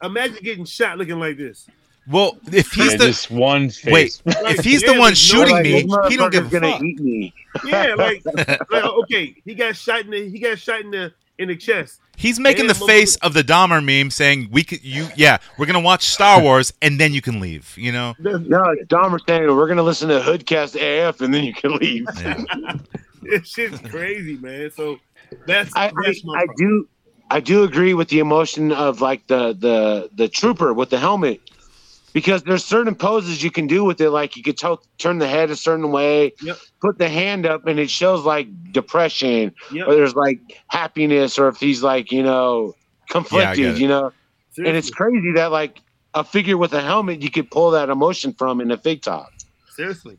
imagine 0.03 0.39
getting 0.43 0.65
shot 0.65 0.99
looking 0.99 1.19
like 1.19 1.37
this? 1.37 1.67
Well, 2.11 2.37
if 2.53 2.73
he's 2.73 2.93
yeah, 2.93 2.97
the 2.97 3.07
just 3.07 3.31
one 3.31 3.71
wait, 3.87 4.13
face. 4.15 4.23
if 4.27 4.65
he's 4.65 4.83
Yeah, 4.83 4.93
the 4.95 4.99
one 4.99 5.11
there's 5.11 5.33
no, 5.33 5.39
shooting 5.39 5.55
Like, 5.55 5.65
me, 5.65 6.11
he 6.11 6.17
don't 6.17 6.33
give 6.33 6.47
a 6.47 6.51
gonna 6.51 6.73
fuck. 6.73 6.83
eat 6.83 6.99
me. 7.01 7.33
Yeah, 7.65 7.95
like, 7.97 8.23
like 8.71 8.85
okay, 8.85 9.37
he 9.45 9.55
got 9.55 9.77
shot 9.77 10.01
in 10.01 10.11
the 10.11 10.29
he 10.29 10.39
got 10.41 10.59
shot 10.59 10.81
in 10.81 10.91
the 10.91 11.13
in 11.39 11.49
the 11.49 11.57
chest. 11.57 12.01
He's 12.17 12.39
making 12.41 12.67
Yeah, 12.67 12.73
the 12.75 12.87
face 12.87 13.17
of 13.17 13.35
the 13.35 13.43
Dahmer 13.45 13.83
meme, 13.85 14.11
saying 14.11 14.49
we 14.51 14.65
could 14.65 14.83
you 14.85 15.07
yeah 15.17 15.39
we're 15.59 15.67
gonna 15.67 15.81
watch 15.81 16.03
Star 16.05 16.41
Wars 16.47 16.73
and 16.83 16.99
then 17.01 17.13
you 17.13 17.23
can 17.23 17.39
leave. 17.39 17.73
You 17.79 17.93
know. 17.93 18.15
No, 18.19 18.41
Dahmer 18.89 19.21
saying 19.29 19.47
we're 19.55 19.69
gonna 19.69 19.83
listen 19.85 20.09
to 20.09 20.19
Hoodcast 20.21 20.75
AF 20.77 21.21
and 21.21 21.33
then 21.33 21.45
you 21.45 21.55
can 21.55 21.77
leave. 21.77 22.07
Yeah. 22.21 22.43
This 23.31 23.49
shit's 23.49 23.79
crazy, 23.91 24.37
man. 24.37 24.71
So 24.71 24.99
that's 25.47 25.75
I, 25.77 25.89
I, 25.89 25.93
that's 26.05 26.25
my 26.25 26.41
I 26.41 26.47
do 26.57 26.89
I 27.31 27.41
do 27.41 27.63
agree 27.65 27.95
with 27.95 28.09
the 28.09 28.19
emotion 28.19 28.73
of 28.73 29.01
like 29.01 29.27
the 29.29 29.55
the 29.55 30.11
the 30.15 30.29
trooper 30.29 30.73
with 30.75 30.91
the 30.91 30.99
helmet 30.99 31.41
because 32.13 32.43
there's 32.43 32.65
certain 32.65 32.95
poses 32.95 33.43
you 33.43 33.51
can 33.51 33.67
do 33.67 33.85
with 33.85 34.01
it 34.01 34.11
like 34.11 34.37
you 34.37 34.43
could 34.43 34.59
to- 34.59 34.79
turn 34.99 35.19
the 35.19 35.27
head 35.29 35.51
a 35.51 35.57
certain 35.57 35.91
way 35.93 36.33
Yep. 36.43 36.59
put 36.83 36.99
the 36.99 37.09
hand 37.09 37.47
up 37.47 37.67
and 37.67 37.79
it 37.79 37.89
shows 37.91 38.25
like 38.25 38.49
depression 38.73 39.55
Yep. 39.73 39.89
or 39.89 39.95
there's 39.95 40.15
like 40.15 40.39
happiness 40.67 41.39
or 41.39 41.49
if 41.49 41.57
he's 41.57 41.83
like 41.83 42.13
you 42.13 42.23
know 42.23 42.75
conflicted 43.09 43.77
it. 43.77 43.79
you 43.79 43.89
know 43.89 44.13
and 44.59 44.77
it's 44.77 44.91
crazy 44.91 45.33
that 45.33 45.51
like 45.53 45.81
a 46.15 46.23
figure 46.25 46.59
with 46.59 46.75
a 46.75 46.83
helmet 46.83 47.23
you 47.23 47.31
could 47.31 47.51
pull 47.51 47.71
that 47.71 47.89
emotion 47.89 48.35
from 48.35 48.61
in 48.61 48.71
a 48.71 48.77
fig 48.77 49.01
top 49.01 49.29
seriously, 49.71 50.19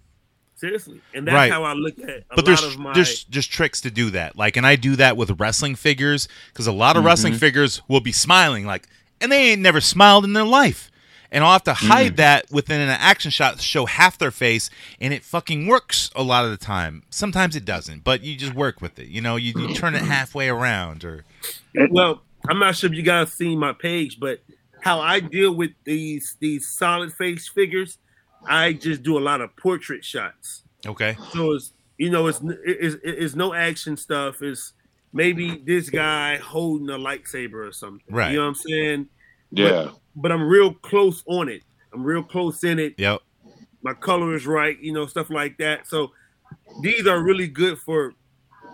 seriously, 0.64 1.02
and 1.14 1.28
that's 1.28 1.36
Right. 1.36 1.52
how 1.52 1.64
I 1.64 1.74
look 1.74 2.00
at 2.00 2.10
a 2.10 2.24
but 2.30 2.38
lot 2.38 2.46
there's 2.46 2.64
of 2.64 2.80
my. 2.80 2.94
there's 2.94 3.26
just 3.26 3.52
tricks 3.52 3.82
to 3.82 3.92
do 3.92 4.12
that. 4.12 4.38
Like, 4.38 4.56
and 4.56 4.66
I 4.66 4.78
do 4.78 4.96
that 4.96 5.18
with 5.18 5.38
wrestling 5.40 5.76
figures 5.76 6.30
because 6.48 6.68
a 6.68 6.72
lot 6.72 6.96
of 6.96 7.04
wrestling 7.04 7.34
mm-hmm. 7.34 7.40
figures 7.42 7.82
will 7.90 8.00
be 8.00 8.14
smiling, 8.14 8.66
like, 8.66 8.88
and 9.20 9.30
they 9.30 9.52
ain't 9.52 9.62
never 9.62 9.82
smiled 9.82 10.24
in 10.24 10.32
their 10.32 10.46
life. 10.46 10.90
And 11.32 11.44
I'll 11.44 11.52
have 11.52 11.64
to 11.64 11.74
hide 11.74 12.14
mm-hmm. 12.14 12.16
that 12.18 12.52
within 12.52 12.80
an 12.80 12.90
action 12.90 13.32
shot, 13.32 13.58
to 13.58 13.62
show 13.62 13.88
half 13.88 14.18
their 14.20 14.32
face, 14.32 14.70
and 15.02 15.14
it 15.14 15.24
fucking 15.24 15.68
works 15.68 16.12
a 16.16 16.24
lot 16.24 16.46
of 16.46 16.52
the 16.52 16.58
time. 16.58 17.04
Sometimes 17.10 17.56
it 17.56 17.66
doesn't, 17.66 18.04
but 18.04 18.22
you 18.24 18.38
just 18.38 18.54
work 18.54 18.82
with 18.82 19.00
it. 19.00 19.08
You 19.08 19.20
know, 19.20 19.36
you, 19.36 19.54
you 19.60 19.74
turn 19.74 19.96
it 19.96 20.04
halfway 20.04 20.48
around, 20.48 21.04
or 21.04 21.26
well, 21.90 22.22
I'm 22.48 22.60
not 22.60 22.76
sure 22.76 22.90
if 22.90 22.96
you 22.96 23.04
guys 23.04 23.34
seen 23.34 23.60
my 23.60 23.74
page, 23.74 24.20
but 24.20 24.42
how 24.80 25.00
I 25.00 25.20
deal 25.20 25.54
with 25.54 25.72
these 25.84 26.38
these 26.40 26.68
solid 26.68 27.12
face 27.14 27.50
figures, 27.50 27.98
I 28.48 28.74
just 28.74 29.04
do 29.04 29.18
a 29.18 29.22
lot 29.22 29.42
of 29.42 29.56
portrait 29.56 30.04
shots. 30.04 30.64
okay, 30.86 31.16
So 31.32 31.54
it's 31.54 31.74
you 31.98 32.10
know 32.10 32.28
it's 32.28 32.42
it's, 32.66 32.96
it's 33.04 33.36
no 33.36 33.54
action 33.54 33.96
stuff. 33.98 34.42
It's 34.42 34.74
maybe 35.14 35.58
this 35.66 35.90
guy 35.90 36.38
holding 36.38 36.90
a 36.90 36.98
lightsaber 36.98 37.68
or 37.68 37.72
something. 37.72 38.02
Right. 38.10 38.32
You 38.32 38.38
know 38.38 38.44
what 38.44 38.50
I'm 38.50 38.56
saying? 38.56 39.08
yeah 39.52 39.92
But 40.16 40.32
I'm 40.32 40.44
real 40.44 40.74
close 40.74 41.24
on 41.28 41.48
it. 41.50 41.62
I'm 41.94 42.04
real 42.04 42.24
close 42.24 42.64
in 42.64 42.80
it. 42.80 42.96
yep, 42.98 43.22
My 43.84 43.94
color 43.94 44.36
is 44.36 44.46
right. 44.48 44.78
You 44.80 44.94
know 44.94 45.06
stuff 45.06 45.30
like 45.30 45.58
that. 45.60 45.88
So 45.88 46.12
these 46.82 47.06
are 47.08 47.22
really 47.22 47.48
good 47.48 47.78
for 47.80 48.14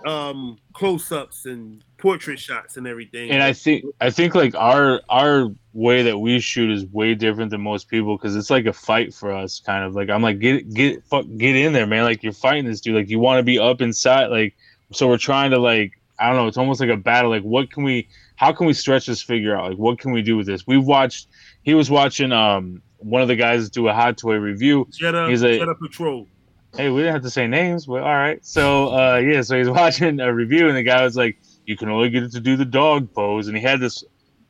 um 0.06 0.58
close 0.74 1.12
ups 1.12 1.46
and 1.46 1.84
portrait 1.98 2.40
shots 2.40 2.78
and 2.78 2.88
everything. 2.88 3.30
and 3.32 3.44
I 3.44 3.52
think 3.54 3.86
I 4.00 4.10
think 4.10 4.34
like 4.36 4.56
our 4.56 5.02
our 5.10 5.50
way 5.74 6.04
that 6.04 6.18
we 6.18 6.40
shoot 6.40 6.72
is 6.72 6.86
way 6.88 7.14
different 7.16 7.52
than 7.52 7.62
most 7.62 7.90
people 7.90 8.18
because 8.18 8.36
it's 8.36 8.50
like 8.50 8.66
a 8.66 8.74
fight 8.74 9.14
for 9.14 9.32
us, 9.32 9.60
kind 9.60 9.84
of 9.84 9.96
like 9.96 10.10
I'm 10.10 10.22
like 10.22 10.40
get 10.40 10.74
get 10.74 11.04
fuck 11.06 11.26
get 11.38 11.56
in 11.56 11.74
there, 11.74 11.86
man. 11.88 12.04
Like 12.04 12.24
you're 12.24 12.32
fighting 12.34 12.66
this 12.66 12.80
dude, 12.82 12.96
like 12.96 13.10
you 13.10 13.20
want 13.20 13.40
to 13.40 13.44
be 13.44 13.60
up 13.60 13.82
inside, 13.82 14.28
like 14.28 14.56
so 14.92 15.08
we're 15.08 15.18
trying 15.18 15.52
to 15.52 15.60
like 15.60 16.00
I 16.18 16.28
don't 16.28 16.38
know, 16.38 16.48
it's 16.48 16.58
almost 16.58 16.80
like 16.82 16.90
a 16.90 16.98
battle. 16.98 17.30
Like 17.32 17.44
what 17.44 17.72
can 17.72 17.84
we, 17.84 18.08
how 18.36 18.52
can 18.52 18.68
we 18.68 18.74
stretch 18.74 19.06
this 19.06 19.22
figure 19.22 19.56
out? 19.58 19.70
Like 19.70 19.78
what 19.78 20.00
can 20.00 20.12
we 20.12 20.22
do 20.22 20.36
with 20.36 20.48
this? 20.48 20.68
We've 20.68 20.84
watched. 20.84 21.28
He 21.64 21.74
was 21.74 21.90
watching 21.90 22.32
um 22.32 22.82
one 22.98 23.22
of 23.22 23.28
the 23.30 23.36
guys 23.38 23.70
do 23.70 23.88
a 23.88 23.94
hot 23.94 24.18
toy 24.18 24.36
review, 24.36 24.88
Jetta, 24.92 25.28
he's 25.30 25.44
a- 25.44 25.60
Jetta 25.60 25.76
Patrol. 25.76 26.28
Hey, 26.78 26.90
we 26.90 27.02
didn't 27.02 27.14
have 27.14 27.24
to 27.24 27.30
say 27.30 27.48
names, 27.48 27.86
but 27.86 28.02
all 28.04 28.16
right. 28.16 28.44
So 28.46 28.88
uh 28.90 29.18
yeah, 29.18 29.42
so 29.42 29.58
he's 29.58 29.70
watching 29.82 30.20
a 30.20 30.34
review 30.34 30.68
and 30.68 30.78
the 30.78 30.84
guy 30.84 31.04
was 31.04 31.16
like, 31.16 31.38
You 31.66 31.78
can 31.78 31.90
only 31.90 32.10
get 32.10 32.24
it 32.24 32.32
to 32.34 32.40
do 32.40 32.56
the 32.58 32.66
dog 32.66 33.14
pose 33.14 33.48
and 33.48 33.58
he 33.58 33.64
had 33.64 33.80
this, 33.80 34.04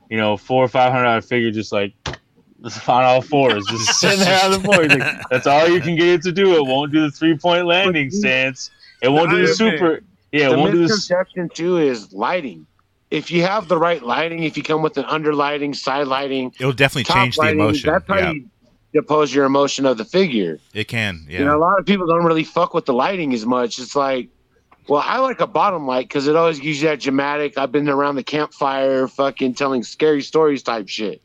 you 0.10 0.18
know, 0.18 0.38
four 0.38 0.64
or 0.64 0.68
five 0.68 0.92
hundred 0.92 1.06
dollar 1.06 1.22
figure 1.22 1.52
just 1.52 1.72
like 1.72 1.94
on 2.88 3.04
all 3.04 3.22
fours, 3.22 3.68
just 3.68 3.94
sitting 4.00 4.20
there 4.20 4.44
on 4.46 4.52
the 4.52 4.60
floor. 4.60 4.84
He's 4.84 4.92
like, 4.94 5.08
That's 5.30 5.48
all 5.48 5.68
you 5.68 5.80
can 5.82 5.96
get 5.96 6.08
it 6.08 6.22
to 6.24 6.32
do. 6.32 6.56
It 6.56 6.66
won't 6.66 6.92
do 6.92 7.02
the 7.02 7.12
three 7.12 7.38
point 7.38 7.66
landing 7.66 8.10
stance. 8.12 8.70
It 9.02 9.10
won't 9.10 9.32
do 9.32 9.42
the 9.42 9.54
super 9.54 10.02
yeah, 10.32 10.48
it 10.48 10.50
the 10.52 10.58
won't 10.58 10.72
do 10.74 10.80
the 10.80 10.84
s- 10.86 11.10
misconception 11.10 11.50
too 11.54 11.78
is 11.78 12.14
lighting 12.14 12.68
if 13.10 13.32
you 13.32 13.42
have 13.42 13.68
the 13.68 13.78
right 13.78 14.04
lighting 14.04 14.44
if 14.44 14.56
you 14.58 14.62
come 14.64 14.82
with 14.84 14.98
an 14.98 15.06
under 15.06 15.34
lighting 15.34 15.74
side 15.74 16.08
lighting 16.08 16.54
it'll 16.60 16.72
definitely 16.72 17.06
top 17.06 17.24
change 17.24 17.38
the 17.38 17.50
emotion. 17.50 17.90
that's 17.92 18.06
how 18.08 18.18
Yeah, 18.18 18.32
you 18.34 18.48
depose 18.94 19.34
your 19.34 19.46
emotion 19.46 19.86
of 19.86 19.98
the 19.98 20.06
figure 20.06 20.60
it 20.74 20.88
can. 20.88 21.26
Yeah, 21.30 21.40
You 21.40 21.46
know, 21.46 21.58
a 21.58 21.60
lot 21.60 21.80
of 21.80 21.86
people 21.86 22.08
don't 22.08 22.26
really 22.26 22.44
fuck 22.44 22.74
with 22.74 22.86
the 22.86 22.94
lighting 22.94 23.34
as 23.34 23.46
much. 23.46 23.78
It's 23.80 23.96
like, 23.96 24.30
well, 24.88 25.04
I 25.06 25.20
like 25.20 25.40
a 25.42 25.48
bottom 25.48 25.86
light 25.86 26.08
because 26.08 26.26
it 26.28 26.36
always 26.36 26.60
gives 26.60 26.82
you 26.82 26.88
that 26.90 27.00
dramatic. 27.00 27.58
I've 27.58 27.72
been 27.72 27.88
around 27.88 28.16
the 28.16 28.24
campfire, 28.24 29.08
fucking 29.08 29.54
telling 29.54 29.84
scary 29.84 30.22
stories 30.24 30.64
type 30.64 30.88
shit. 30.90 31.22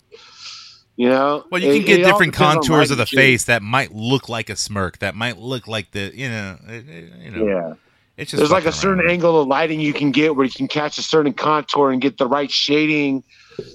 You 0.96 1.08
know, 1.08 1.44
Well, 1.50 1.60
you 1.62 1.70
It- 1.72 1.76
can 1.78 1.86
get 1.86 2.00
it 2.00 2.04
different 2.04 2.34
contours 2.34 2.90
of 2.92 2.98
the 2.98 3.06
shit. 3.06 3.18
face 3.18 3.44
that 3.44 3.62
might 3.62 3.92
look 3.94 4.28
like 4.28 4.48
a 4.48 4.54
smirk, 4.56 4.98
that 5.00 5.16
might 5.16 5.38
look 5.38 5.66
like 5.66 5.90
the, 5.90 6.12
you 6.14 6.28
know, 6.28 6.56
it- 6.68 6.88
it- 6.88 7.12
you 7.24 7.30
know. 7.32 7.46
Yeah, 7.46 7.72
It's 8.16 8.30
just 8.30 8.38
there's 8.38 8.52
like 8.52 8.64
a 8.66 8.70
certain 8.72 9.00
around. 9.00 9.10
angle 9.10 9.40
of 9.40 9.48
lighting 9.48 9.80
you 9.80 9.92
can 9.92 10.12
get 10.12 10.36
where 10.36 10.44
you 10.46 10.52
can 10.52 10.68
catch 10.68 10.98
a 10.98 11.02
certain 11.02 11.32
contour 11.32 11.90
and 11.90 12.00
get 12.00 12.16
the 12.18 12.28
right 12.28 12.48
shading 12.50 13.24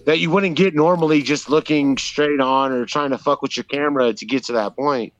that 0.05 0.19
you 0.19 0.30
wouldn't 0.32 0.55
get 0.55 0.75
normally 0.75 1.21
just 1.21 1.49
looking 1.49 1.97
straight 1.97 2.39
on 2.39 2.71
or 2.71 2.86
trying 2.86 3.11
to 3.11 3.17
fuck 3.17 3.41
with 3.41 3.55
your 3.55 3.63
camera 3.63 4.13
to 4.13 4.25
get 4.25 4.43
to 4.45 4.53
that 4.53 4.75
point. 4.75 5.13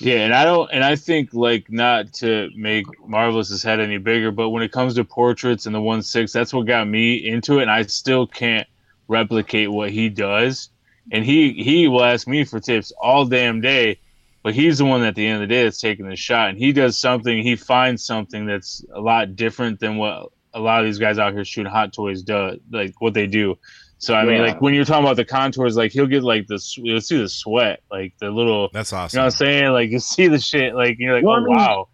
Yeah, 0.00 0.24
and 0.24 0.34
I 0.34 0.44
don't, 0.44 0.70
and 0.72 0.82
I 0.82 0.96
think 0.96 1.32
like 1.32 1.70
not 1.70 2.12
to 2.14 2.50
make 2.56 2.86
Marvelous's 3.06 3.62
head 3.62 3.80
any 3.80 3.98
bigger, 3.98 4.30
but 4.30 4.50
when 4.50 4.62
it 4.62 4.72
comes 4.72 4.94
to 4.94 5.04
portraits 5.04 5.66
and 5.66 5.74
the 5.74 5.80
one 5.80 6.02
six, 6.02 6.32
that's 6.32 6.52
what 6.52 6.66
got 6.66 6.88
me 6.88 7.14
into 7.14 7.58
it, 7.58 7.62
and 7.62 7.70
I 7.70 7.82
still 7.82 8.26
can't 8.26 8.66
replicate 9.06 9.70
what 9.70 9.90
he 9.90 10.08
does. 10.08 10.70
And 11.12 11.24
he 11.24 11.52
he 11.52 11.86
will 11.86 12.02
ask 12.02 12.26
me 12.26 12.44
for 12.44 12.60
tips 12.60 12.92
all 13.00 13.24
damn 13.26 13.60
day, 13.60 14.00
but 14.42 14.54
he's 14.54 14.78
the 14.78 14.84
one 14.84 15.02
at 15.02 15.14
the 15.14 15.26
end 15.26 15.42
of 15.42 15.48
the 15.48 15.54
day 15.54 15.64
that's 15.64 15.80
taking 15.80 16.08
the 16.08 16.16
shot, 16.16 16.48
and 16.48 16.58
he 16.58 16.72
does 16.72 16.98
something, 16.98 17.42
he 17.42 17.56
finds 17.56 18.04
something 18.04 18.46
that's 18.46 18.84
a 18.92 19.00
lot 19.00 19.36
different 19.36 19.78
than 19.80 19.96
what 19.96 20.32
a 20.54 20.60
lot 20.60 20.80
of 20.80 20.86
these 20.86 20.98
guys 20.98 21.18
out 21.18 21.32
here 21.32 21.44
shooting 21.44 21.70
hot 21.70 21.92
toys 21.92 22.22
do, 22.22 22.58
like 22.70 22.94
what 23.00 23.12
they 23.14 23.26
do. 23.26 23.56
So 23.98 24.14
I 24.14 24.24
mean, 24.24 24.40
like 24.42 24.60
when 24.60 24.74
you're 24.74 24.84
talking 24.84 25.04
about 25.04 25.16
the 25.16 25.24
contours, 25.24 25.76
like 25.76 25.92
he'll 25.92 26.06
get 26.06 26.22
like 26.22 26.46
this, 26.46 26.62
s- 26.64 26.78
you'll 26.78 27.00
see 27.00 27.16
the 27.16 27.28
sweat, 27.28 27.80
like 27.90 28.12
the 28.20 28.30
little 28.30 28.68
That's 28.72 28.92
awesome. 28.92 29.16
you 29.16 29.20
know 29.20 29.26
what 29.26 29.34
I'm 29.34 29.38
saying? 29.38 29.72
Like 29.72 29.90
you 29.90 29.98
see 29.98 30.28
the 30.28 30.38
shit, 30.38 30.74
like 30.74 30.96
you're 30.98 31.14
like, 31.14 31.24
Well, 31.24 31.36
oh, 31.36 31.38
I 31.38 31.40
oh 31.40 31.46
mean, 31.46 31.56
wow. 31.56 31.88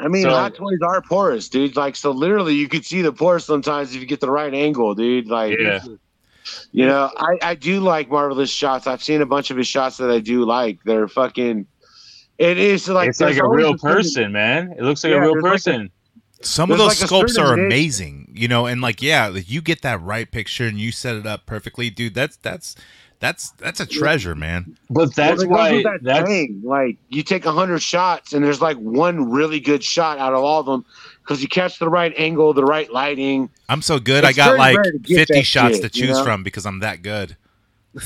I 0.00 0.08
mean, 0.08 0.22
So- 0.24 0.30
hot 0.30 0.54
toys 0.56 0.78
are 0.82 1.00
porous, 1.02 1.48
dude. 1.48 1.76
Like, 1.76 1.96
so 1.96 2.10
literally, 2.10 2.54
you 2.54 2.68
could 2.68 2.84
see 2.84 3.00
the 3.02 3.12
pores 3.12 3.44
sometimes 3.44 3.94
if 3.94 4.00
you 4.00 4.06
get 4.06 4.20
the 4.20 4.30
right 4.30 4.52
angle, 4.52 4.94
dude. 4.94 5.28
Like, 5.28 5.56
Yeah. 5.58 5.80
you 6.72 6.86
know, 6.86 7.10
I, 7.16 7.38
I 7.40 7.54
do 7.54 7.80
like 7.80 8.10
marvelous 8.10 8.50
shots. 8.50 8.86
I've 8.86 9.02
seen 9.02 9.22
a 9.22 9.26
bunch 9.26 9.50
of 9.50 9.56
his 9.56 9.68
shots 9.68 9.96
that 9.98 10.10
I 10.10 10.18
do 10.18 10.44
like. 10.44 10.80
They're 10.84 11.08
fucking. 11.08 11.66
It 12.36 12.58
is 12.58 12.88
like 12.88 13.10
it's 13.10 13.20
like 13.20 13.36
a 13.38 13.48
real 13.48 13.74
a 13.74 13.78
certain- 13.78 13.96
person, 13.96 14.32
man. 14.32 14.74
It 14.76 14.82
looks 14.82 15.04
like 15.04 15.12
Yeah, 15.12 15.18
a 15.18 15.20
real 15.22 15.40
person. 15.40 15.82
like 15.82 15.90
a- 15.90 16.03
person. 16.44 16.52
Some 16.52 16.72
of 16.72 16.78
those 16.78 17.00
like 17.00 17.00
a 17.00 17.06
sculpts 17.06 17.30
certain 17.30 17.38
are 17.38 17.56
niche- 17.56 17.66
amazing, 17.66 18.32
you 18.34 18.48
know, 18.48 18.66
and 18.66 18.80
like 18.80 19.02
yeah, 19.02 19.28
like 19.28 19.50
you 19.50 19.62
get 19.62 19.82
that 19.82 20.00
right 20.02 20.30
picture 20.30 20.66
and 20.66 20.78
you 20.78 20.92
set 20.92 21.16
it 21.16 21.26
up 21.26 21.46
perfectly, 21.46 21.90
dude. 21.90 22.14
That's 22.14 22.36
that's 22.36 22.76
that's 23.20 23.50
that's 23.52 23.80
a 23.80 23.86
treasure, 23.86 24.34
man. 24.34 24.76
but 24.90 25.14
that's 25.14 25.44
Well, 25.44 25.48
why 25.48 25.82
that 25.82 26.00
that's 26.02 26.28
saying, 26.28 26.62
like 26.64 26.98
you 27.08 27.22
take 27.22 27.46
a 27.46 27.52
hundred 27.52 27.80
shots 27.80 28.32
and 28.32 28.44
there's 28.44 28.60
like 28.60 28.76
one 28.78 29.30
really 29.30 29.60
good 29.60 29.82
shot 29.84 30.18
out 30.18 30.34
of 30.34 30.44
all 30.44 30.60
of 30.60 30.66
them 30.66 30.84
because 31.22 31.40
you 31.42 31.48
catch 31.48 31.78
the 31.78 31.88
right 31.88 32.12
angle, 32.16 32.52
the 32.52 32.64
right 32.64 32.90
lighting. 32.92 33.50
I'm 33.68 33.82
so 33.82 33.98
good. 33.98 34.24
I 34.24 34.32
got 34.32 34.58
like 34.58 34.76
rare 34.76 34.92
to 34.92 34.98
get 34.98 35.28
50 35.28 35.42
shots 35.42 35.78
shit, 35.78 35.90
to 35.92 35.98
you 35.98 36.06
choose 36.06 36.18
know? 36.18 36.24
from 36.24 36.42
because 36.42 36.66
I'm 36.66 36.80
that 36.80 37.02
good. 37.02 37.36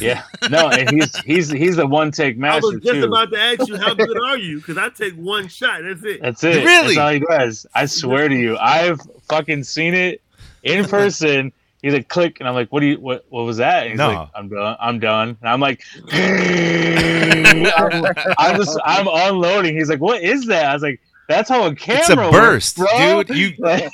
Yeah. 0.00 0.22
No, 0.50 0.68
and 0.68 0.90
he's 0.90 1.16
he's 1.20 1.50
he's 1.50 1.76
the 1.76 1.86
one 1.86 2.10
take 2.10 2.36
master. 2.38 2.66
I 2.66 2.74
was 2.74 2.82
just 2.82 2.94
too. 2.94 3.04
about 3.04 3.30
to 3.32 3.38
ask 3.40 3.68
you 3.68 3.76
how 3.78 3.94
good 3.94 4.18
are 4.18 4.36
you 4.36 4.58
because 4.58 4.76
I 4.78 4.88
take 4.90 5.14
one 5.14 5.48
shot. 5.48 5.80
That's 5.82 6.04
it. 6.04 6.20
That's 6.22 6.44
it. 6.44 6.64
Really? 6.64 6.94
That's 6.94 6.98
all 6.98 7.12
he 7.12 7.20
does. 7.20 7.66
I 7.74 7.86
swear 7.86 8.28
to 8.28 8.34
you, 8.34 8.56
I've 8.58 9.00
fucking 9.28 9.64
seen 9.64 9.94
it 9.94 10.22
in 10.62 10.84
person. 10.88 11.46
He's 11.46 11.52
He's 11.80 11.92
like, 11.92 12.08
click, 12.08 12.40
and 12.40 12.48
I'm 12.48 12.56
like, 12.56 12.72
what 12.72 12.80
do 12.80 12.86
you, 12.86 12.98
what, 12.98 13.24
what 13.28 13.42
was 13.44 13.58
that? 13.58 13.82
And 13.84 13.90
he's 13.92 13.98
No. 13.98 14.08
like, 14.08 14.28
I'm 14.34 14.48
done, 14.48 14.76
I'm 14.80 14.98
done. 14.98 15.36
And 15.40 15.48
I'm 15.48 15.60
like, 15.60 15.80
I'm, 16.12 18.04
I'm 18.36 18.56
just, 18.56 18.76
I'm 18.84 19.06
unloading. 19.08 19.76
He's 19.76 19.88
like, 19.88 20.00
what 20.00 20.20
is 20.20 20.46
that? 20.46 20.64
I 20.66 20.72
was 20.74 20.82
like, 20.82 21.00
that's 21.28 21.50
how 21.50 21.66
a 21.66 21.74
camera. 21.74 22.00
It's 22.00 22.08
a 22.10 22.16
works, 22.16 22.32
burst, 22.32 22.76
bro. 22.76 23.22
dude. 23.22 23.36
You 23.36 23.52
yeah. 23.58 23.88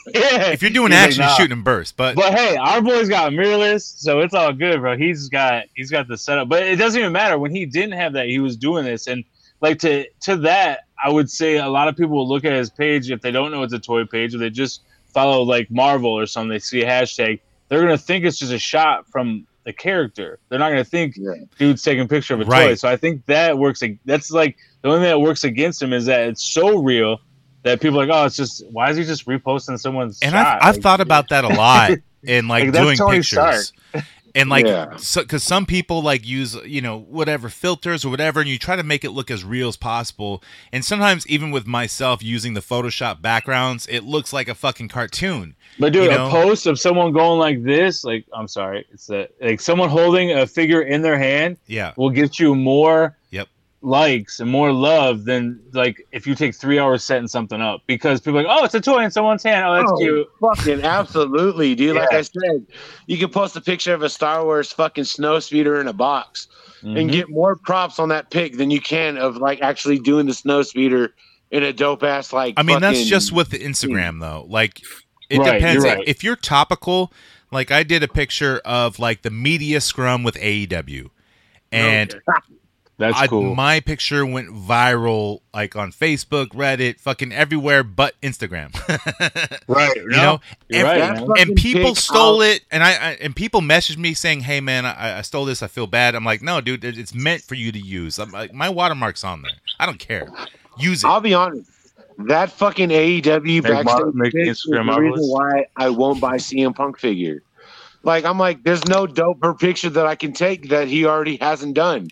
if 0.52 0.62
you're 0.62 0.70
doing 0.70 0.92
He's 0.92 1.00
like, 1.00 1.08
action, 1.08 1.20
"Nah." 1.22 1.26
you're 1.28 1.36
shooting 1.36 1.58
in 1.58 1.64
bursts. 1.64 1.92
But 1.92 2.14
But 2.14 2.32
hey, 2.32 2.56
our 2.56 2.80
boy's 2.80 3.08
got 3.08 3.32
mirrorless, 3.32 3.82
so 3.98 4.20
it's 4.20 4.34
all 4.34 4.52
good, 4.52 4.80
bro. 4.80 4.96
He's 4.96 5.28
got 5.28 5.64
he's 5.74 5.90
got 5.90 6.06
the 6.06 6.16
setup, 6.16 6.48
but 6.48 6.62
it 6.62 6.76
doesn't 6.76 6.98
even 6.98 7.12
matter 7.12 7.36
when 7.36 7.50
he 7.50 7.66
didn't 7.66 7.92
have 7.92 8.12
that. 8.12 8.28
He 8.28 8.38
was 8.38 8.56
doing 8.56 8.84
this, 8.84 9.08
and 9.08 9.24
like 9.60 9.80
to 9.80 10.06
to 10.22 10.36
that, 10.38 10.86
I 11.02 11.10
would 11.10 11.28
say 11.28 11.56
a 11.56 11.68
lot 11.68 11.88
of 11.88 11.96
people 11.96 12.16
will 12.16 12.28
look 12.28 12.44
at 12.44 12.52
his 12.52 12.70
page 12.70 13.10
if 13.10 13.20
they 13.20 13.32
don't 13.32 13.50
know 13.50 13.64
it's 13.64 13.74
a 13.74 13.80
toy 13.80 14.04
page, 14.04 14.34
or 14.34 14.38
they 14.38 14.50
just 14.50 14.82
follow 15.12 15.42
like 15.42 15.70
Marvel 15.72 16.12
or 16.12 16.26
something. 16.26 16.50
They 16.50 16.60
see 16.60 16.82
a 16.82 16.86
hashtag, 16.86 17.40
they're 17.68 17.82
gonna 17.82 17.98
think 17.98 18.24
it's 18.24 18.38
just 18.38 18.52
a 18.52 18.58
shot 18.60 19.08
from 19.10 19.44
the 19.64 19.72
character. 19.72 20.38
They're 20.48 20.58
not 20.58 20.70
gonna 20.70 20.84
think 20.84 21.16
Yeah. 21.16 21.32
dude's 21.58 21.82
taking 21.82 22.02
a 22.04 22.08
picture 22.08 22.34
of 22.34 22.40
a 22.40 22.44
toy. 22.44 22.74
So 22.74 22.88
I 22.88 22.96
think 22.96 23.24
that 23.26 23.56
works. 23.58 23.82
That's 24.04 24.30
like 24.30 24.56
the 24.82 24.88
only 24.88 25.00
thing 25.00 25.10
that 25.10 25.20
works 25.20 25.44
against 25.44 25.82
him 25.82 25.92
is 25.92 26.06
that 26.06 26.28
it's 26.28 26.44
so 26.44 26.78
real. 26.78 27.20
That 27.62 27.80
people 27.80 27.98
are 27.98 28.06
like, 28.06 28.14
oh, 28.14 28.26
it's 28.26 28.36
just 28.36 28.62
why 28.72 28.90
is 28.90 28.98
he 28.98 29.04
just 29.04 29.26
reposting 29.26 29.80
someone's 29.80 30.20
and 30.20 30.32
shot? 30.32 30.58
I've, 30.60 30.68
I've 30.68 30.74
Like, 30.74 30.82
thought 30.82 31.00
about 31.00 31.30
that 31.30 31.44
a 31.44 31.48
lot 31.48 31.92
in 32.22 32.46
like, 32.46 32.64
Like, 32.64 32.72
doing 32.74 32.96
Tony 32.98 33.18
pictures. 33.20 33.72
And 34.36 34.48
like, 34.50 34.66
Yeah. 34.66 34.96
because 35.16 35.44
some 35.44 35.64
people 35.64 36.02
like 36.02 36.26
use 36.26 36.56
you 36.64 36.80
know 36.80 36.98
whatever 36.98 37.48
filters 37.48 38.04
or 38.04 38.08
whatever, 38.10 38.40
and 38.40 38.48
you 38.48 38.58
try 38.58 38.74
to 38.76 38.82
make 38.82 39.04
it 39.04 39.10
look 39.10 39.30
as 39.30 39.44
real 39.44 39.68
as 39.68 39.76
possible. 39.76 40.42
And 40.72 40.84
sometimes 40.84 41.26
even 41.28 41.50
with 41.52 41.66
myself 41.66 42.22
using 42.22 42.54
the 42.54 42.60
Photoshop 42.60 43.22
backgrounds, 43.22 43.86
it 43.86 44.02
looks 44.02 44.32
like 44.32 44.48
a 44.48 44.54
fucking 44.54 44.88
cartoon. 44.88 45.54
But 45.78 45.92
dude, 45.92 46.04
You 46.04 46.10
know? 46.18 46.26
a 46.28 46.30
post 46.30 46.66
of 46.66 46.80
someone 46.80 47.12
going 47.12 47.38
like 47.38 47.62
this, 47.62 48.04
like 48.04 48.26
I'm 48.32 48.48
sorry, 48.48 48.84
it's 48.92 49.06
that 49.06 49.30
like 49.40 49.60
someone 49.60 49.88
holding 49.88 50.32
a 50.32 50.46
figure 50.46 50.82
in 50.82 51.02
their 51.02 51.18
hand 51.18 51.56
Yeah, 51.66 51.92
will 51.96 52.10
get 52.10 52.38
you 52.38 52.54
more 52.54 53.16
Yep. 53.30 53.48
Likes 53.84 54.40
and 54.40 54.50
more 54.50 54.72
love 54.72 55.24
than 55.26 55.60
like 55.72 56.04
if 56.10 56.26
you 56.26 56.34
take 56.34 56.54
three 56.54 56.78
hours 56.78 57.04
setting 57.04 57.28
something 57.28 57.60
up 57.60 57.82
because 57.86 58.20
people 58.20 58.40
are 58.40 58.44
like, 58.44 58.56
oh, 58.58 58.64
it's 58.64 58.74
a 58.74 58.80
toy 58.80 59.04
in 59.04 59.10
someone's 59.10 59.42
hand. 59.42 59.64
Oh, 59.66 59.74
that's 59.74 59.92
Oh, 59.92 59.96
cute. 59.98 60.26
Fucking 60.40 60.82
absolutely, 60.82 61.74
dude. 61.74 61.96
Like 61.96 62.12
I 62.12 62.22
said, 62.22 62.66
you 63.06 63.18
can 63.18 63.28
post 63.28 63.54
a 63.56 63.60
picture 63.60 63.92
of 63.92 64.02
a 64.02 64.08
Star 64.08 64.42
Wars 64.44 64.72
fucking 64.72 65.04
snow 65.04 65.38
speeder 65.38 65.80
in 65.80 65.86
a 65.88 65.92
box 65.92 66.48
and 66.82 66.96
Mhm. 66.96 67.12
get 67.12 67.28
more 67.30 67.56
props 67.56 67.98
on 67.98 68.08
that 68.08 68.30
pic 68.30 68.56
than 68.56 68.70
you 68.70 68.80
can 68.80 69.16
of 69.18 69.36
like 69.36 69.60
actually 69.62 69.98
doing 69.98 70.26
the 70.26 70.34
snow 70.34 70.62
speeder 70.62 71.14
in 71.50 71.62
a 71.62 71.72
dope 71.72 72.02
ass 72.02 72.32
like. 72.32 72.54
I 72.56 72.62
mean 72.62 72.80
that's 72.80 73.04
just 73.04 73.32
with 73.32 73.50
the 73.50 73.58
Instagram 73.58 74.20
though. 74.20 74.46
Like 74.48 74.80
it 75.30 75.38
Right, 75.38 75.54
depends. 75.60 75.84
you're 75.84 75.94
right. 75.94 76.04
if 76.06 76.24
you're 76.24 76.36
topical, 76.36 77.12
like 77.50 77.70
I 77.70 77.82
did 77.82 78.02
a 78.02 78.08
picture 78.08 78.60
of 78.64 78.98
like 78.98 79.22
the 79.22 79.30
media 79.30 79.80
scrum 79.80 80.22
with 80.22 80.36
AEW, 80.36 81.10
and 81.70 82.10
Okay. 82.14 82.20
That's 82.96 83.18
I, 83.18 83.26
cool. 83.26 83.56
my 83.56 83.80
picture 83.80 84.24
went 84.24 84.50
viral 84.50 85.40
like 85.52 85.74
on 85.74 85.90
Facebook, 85.90 86.48
Reddit, 86.50 87.00
fucking 87.00 87.32
everywhere 87.32 87.82
but 87.82 88.14
Instagram. 88.20 88.72
right. 89.68 89.96
you 89.96 90.08
know, 90.10 90.40
You're 90.68 90.86
and, 90.86 91.00
right, 91.18 91.28
man. 91.28 91.48
and 91.48 91.56
people 91.56 91.96
stole 91.96 92.36
I'll- 92.36 92.40
it, 92.42 92.62
and 92.70 92.84
I, 92.84 92.90
I 92.92 93.10
and 93.20 93.34
people 93.34 93.60
messaged 93.62 93.96
me 93.96 94.14
saying, 94.14 94.42
"Hey 94.42 94.60
man, 94.60 94.86
I, 94.86 95.18
I 95.18 95.22
stole 95.22 95.44
this. 95.44 95.60
I 95.62 95.66
feel 95.66 95.88
bad." 95.88 96.14
I'm 96.14 96.24
like, 96.24 96.40
"No, 96.40 96.60
dude, 96.60 96.84
it's 96.84 97.12
meant 97.14 97.42
for 97.42 97.56
you 97.56 97.72
to 97.72 97.78
use. 97.80 98.18
I'm 98.20 98.30
like, 98.30 98.54
my 98.54 98.68
watermark's 98.68 99.24
on 99.24 99.42
there. 99.42 99.52
I 99.80 99.86
don't 99.86 99.98
care. 99.98 100.28
Use 100.78 101.02
it." 101.02 101.08
I'll 101.08 101.20
be 101.20 101.34
honest. 101.34 101.70
That 102.18 102.52
fucking 102.52 102.90
AEW 102.90 103.42
Make 103.44 103.62
backstage 103.64 103.84
Mar- 103.86 104.12
make 104.12 104.32
pic 104.32 104.46
is 104.46 104.62
the 104.62 104.80
reason 104.80 105.28
why 105.30 105.66
I 105.76 105.88
won't 105.88 106.20
buy 106.20 106.36
CM 106.36 106.76
Punk 106.76 106.96
figure. 106.96 107.42
Like 108.04 108.24
I'm 108.24 108.38
like, 108.38 108.62
there's 108.62 108.84
no 108.86 109.06
doper 109.06 109.58
picture 109.58 109.90
that 109.90 110.06
I 110.06 110.14
can 110.14 110.32
take 110.32 110.68
that 110.68 110.86
he 110.86 111.06
already 111.06 111.36
hasn't 111.38 111.74
done. 111.74 112.10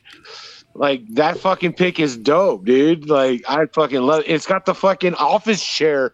Like 0.75 1.07
that 1.14 1.39
fucking 1.39 1.75
pick 1.75 2.01
is 2.01 2.16
dope, 2.16 2.64
dude. 2.64 3.09
Like 3.09 3.43
I 3.49 3.66
fucking 3.66 4.01
love. 4.01 4.25
It's 4.27 4.47
got 4.47 4.64
the 4.64 4.75
fucking 4.75 5.14
office 5.14 5.64
chair 5.64 6.12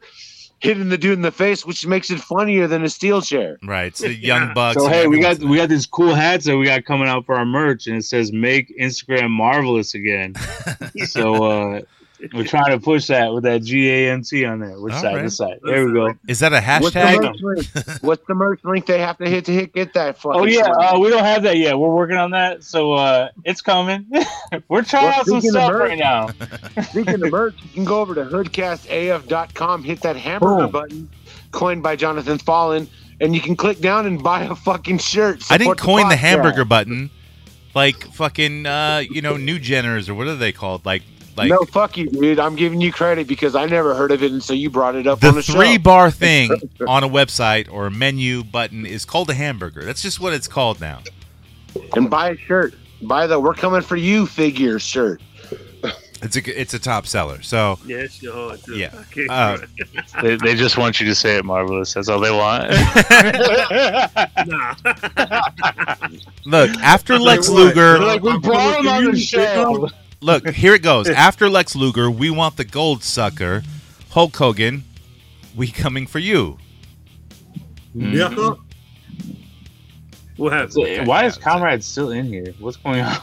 hitting 0.61 0.88
the 0.88 0.98
dude 0.98 1.12
in 1.12 1.22
the 1.22 1.30
face, 1.30 1.64
which 1.64 1.86
makes 1.86 2.11
it 2.11 2.20
funnier 2.20 2.66
than 2.66 2.82
a 2.82 2.88
steel 2.88 3.22
chair. 3.22 3.59
Right, 3.62 3.86
it's 3.86 4.00
the 4.00 4.14
young 4.14 4.52
bucks. 4.54 4.80
So 4.80 4.88
hey, 4.88 5.06
we 5.06 5.20
got 5.20 5.38
we 5.38 5.56
got 5.56 5.68
these 5.68 5.86
cool 5.86 6.14
hats 6.14 6.46
that 6.46 6.56
we 6.56 6.66
got 6.66 6.84
coming 6.84 7.09
out 7.09 7.26
for 7.26 7.36
our 7.36 7.46
merch, 7.46 7.86
and 7.86 7.96
it 7.96 8.04
says 8.04 8.32
"Make 8.32 8.76
Instagram 8.78 9.30
Marvelous 9.30 9.94
Again." 9.94 10.34
so 11.06 11.44
uh, 11.44 11.80
we're 12.32 12.44
trying 12.44 12.70
to 12.72 12.80
push 12.80 13.06
that 13.08 13.32
with 13.32 13.44
that 13.44 13.62
G 13.62 13.88
A 13.90 14.10
N 14.12 14.22
T 14.22 14.44
on 14.44 14.60
there. 14.60 14.78
Which 14.80 14.92
All 14.94 15.00
side? 15.00 15.14
right. 15.14 15.22
This 15.22 15.36
side. 15.36 15.58
There 15.62 15.86
we 15.86 15.92
go. 15.92 16.12
Is 16.26 16.40
that 16.40 16.52
a 16.52 16.60
What's 16.80 16.94
the, 16.94 17.00
hashtag? 17.00 17.40
merch? 17.40 18.02
What's 18.02 18.26
the 18.26 18.34
merch 18.34 18.60
link 18.64 18.86
they 18.86 18.98
have 18.98 19.18
to 19.18 19.28
hit 19.28 19.44
to 19.46 19.52
hit 19.52 19.72
get 19.72 19.94
that? 19.94 20.18
Oh 20.24 20.44
yeah, 20.44 20.62
uh, 20.66 20.98
we 20.98 21.08
don't 21.10 21.24
have 21.24 21.42
that 21.44 21.56
yet. 21.56 21.78
We're 21.78 21.94
working 21.94 22.16
on 22.16 22.30
that, 22.32 22.64
so 22.64 22.92
uh, 22.92 23.28
it's 23.44 23.60
coming. 23.60 24.06
we're 24.68 24.82
trying 24.82 25.04
Well, 25.04 25.20
out 25.20 25.26
some 25.26 25.40
speaking 25.40 25.56
of 25.56 25.62
stuff 25.62 25.72
merch- 25.72 25.88
right 25.90 25.98
now. 25.98 26.28
Speaking 26.90 27.14
of 27.22 27.30
merch, 27.30 27.54
you 27.62 27.68
can 27.74 27.84
go 27.84 28.00
over 28.00 28.14
to 28.14 28.24
hoodcastaf.com, 28.24 29.82
hit 29.84 30.00
that 30.02 30.16
hamburger 30.16 30.62
Boom. 30.64 30.70
button, 30.70 31.08
coined 31.52 31.82
by 31.82 31.96
Jonathan 31.96 32.38
Fallon, 32.38 32.88
and 33.20 33.34
you 33.34 33.40
can 33.40 33.56
click 33.56 33.80
down 33.80 34.06
and 34.06 34.22
buy 34.22 34.42
a 34.44 34.54
fucking 34.54 34.98
shirt. 34.98 35.42
I 35.50 35.58
didn't 35.58 35.78
coin 35.78 36.08
the 36.08 36.14
podcast. 36.14 36.18
hamburger 36.18 36.64
button, 36.64 37.10
like 37.74 37.96
fucking 38.12 38.66
uh, 38.66 39.02
you 39.10 39.22
know, 39.22 39.36
new 39.36 39.58
geners 39.58 40.08
or 40.08 40.14
what 40.14 40.26
are 40.26 40.36
they 40.36 40.52
called? 40.52 40.84
Like 40.86 41.02
like 41.39 41.49
no, 41.49 41.64
fuck 41.64 41.97
you, 41.97 42.09
dude. 42.11 42.39
I'm 42.39 42.57
giving 42.57 42.80
you 42.80 42.93
credit 42.93 43.26
because 43.26 43.55
I 43.55 43.66
never 43.66 43.95
heard 43.95 44.11
of 44.11 44.22
it 44.22 44.32
and 44.32 44.43
so 44.43 44.53
you 44.53 44.68
brought 44.70 44.95
it 44.97 45.07
up 45.07 45.18
on 45.18 45.20
the 45.20 45.28
on 45.28 45.34
the 45.36 45.43
three 45.43 45.74
show. 45.74 45.78
bar 45.78 46.11
thing 46.24 46.51
on 46.86 47.05
a 47.05 47.09
website 47.09 47.70
or 47.72 47.86
a 47.86 47.91
menu 47.91 48.45
button 48.45 48.84
is 48.84 49.05
called 49.05 49.30
a 49.30 49.34
hamburger. 49.34 49.84
That's 49.84 50.03
just 50.03 50.20
what 50.20 50.32
it's 50.34 50.49
called 50.49 50.80
now. 50.80 51.01
and 51.95 52.11
buy 52.11 52.30
a 52.30 52.36
shirt. 52.36 52.74
Buy 53.03 53.26
the 53.26 53.39
"We're 53.39 53.55
Coming 53.55 53.80
for 53.82 53.97
You" 53.97 54.26
figure 54.26 54.78
shirt. 54.78 55.22
It's 56.20 56.34
a 56.36 56.61
it's 56.61 56.74
a 56.74 56.80
top 56.80 57.07
seller. 57.07 57.41
So 57.43 57.78
Yeah, 57.86 57.99
it's 57.99 58.20
your 58.20 58.32
heart 58.34 58.64
too. 58.64 58.76
Yeah. 58.76 58.91
I 59.30 59.55
Uh. 59.55 59.59
They, 60.22 60.34
they 60.34 60.55
just 60.57 60.76
want 60.76 60.99
you 60.99 61.07
to 61.07 61.14
say 61.14 61.36
it 61.36 61.45
marvelous. 61.45 61.95
That's 61.95 62.09
all 62.09 62.18
they 62.18 62.32
want. 62.32 62.68
nah. 64.49 64.74
look, 66.45 66.70
after 66.82 67.18
Lex? 67.20 67.49
Luger, 67.49 67.99
like 68.01 68.22
we 68.22 68.36
brought 68.39 68.82
coming 68.84 68.91
him 68.91 69.07
on 69.07 69.12
the 69.12 69.18
show. 69.20 69.89
Look, 70.20 70.48
here 70.54 70.74
it 70.74 70.82
goes. 70.82 71.08
After 71.08 71.48
Lex 71.48 71.74
Luger, 71.74 72.10
we 72.10 72.30
want 72.30 72.56
the 72.56 72.64
gold 72.64 73.02
sucker, 73.02 73.62
Hulk 74.10 74.36
Hogan. 74.36 74.84
We 75.56 75.68
coming 75.68 76.06
for 76.06 76.18
you. 76.18 76.58
Mm. 77.96 78.12
Yeah. 78.12 78.54
What 80.36 80.52
happened? 80.52 80.72
So, 80.72 81.04
why 81.04 81.24
is 81.24 81.36
Comrade 81.36 81.82
still 81.82 82.12
in 82.12 82.26
here? 82.26 82.54
What's 82.60 82.76
going 82.76 83.00
on? 83.00 83.16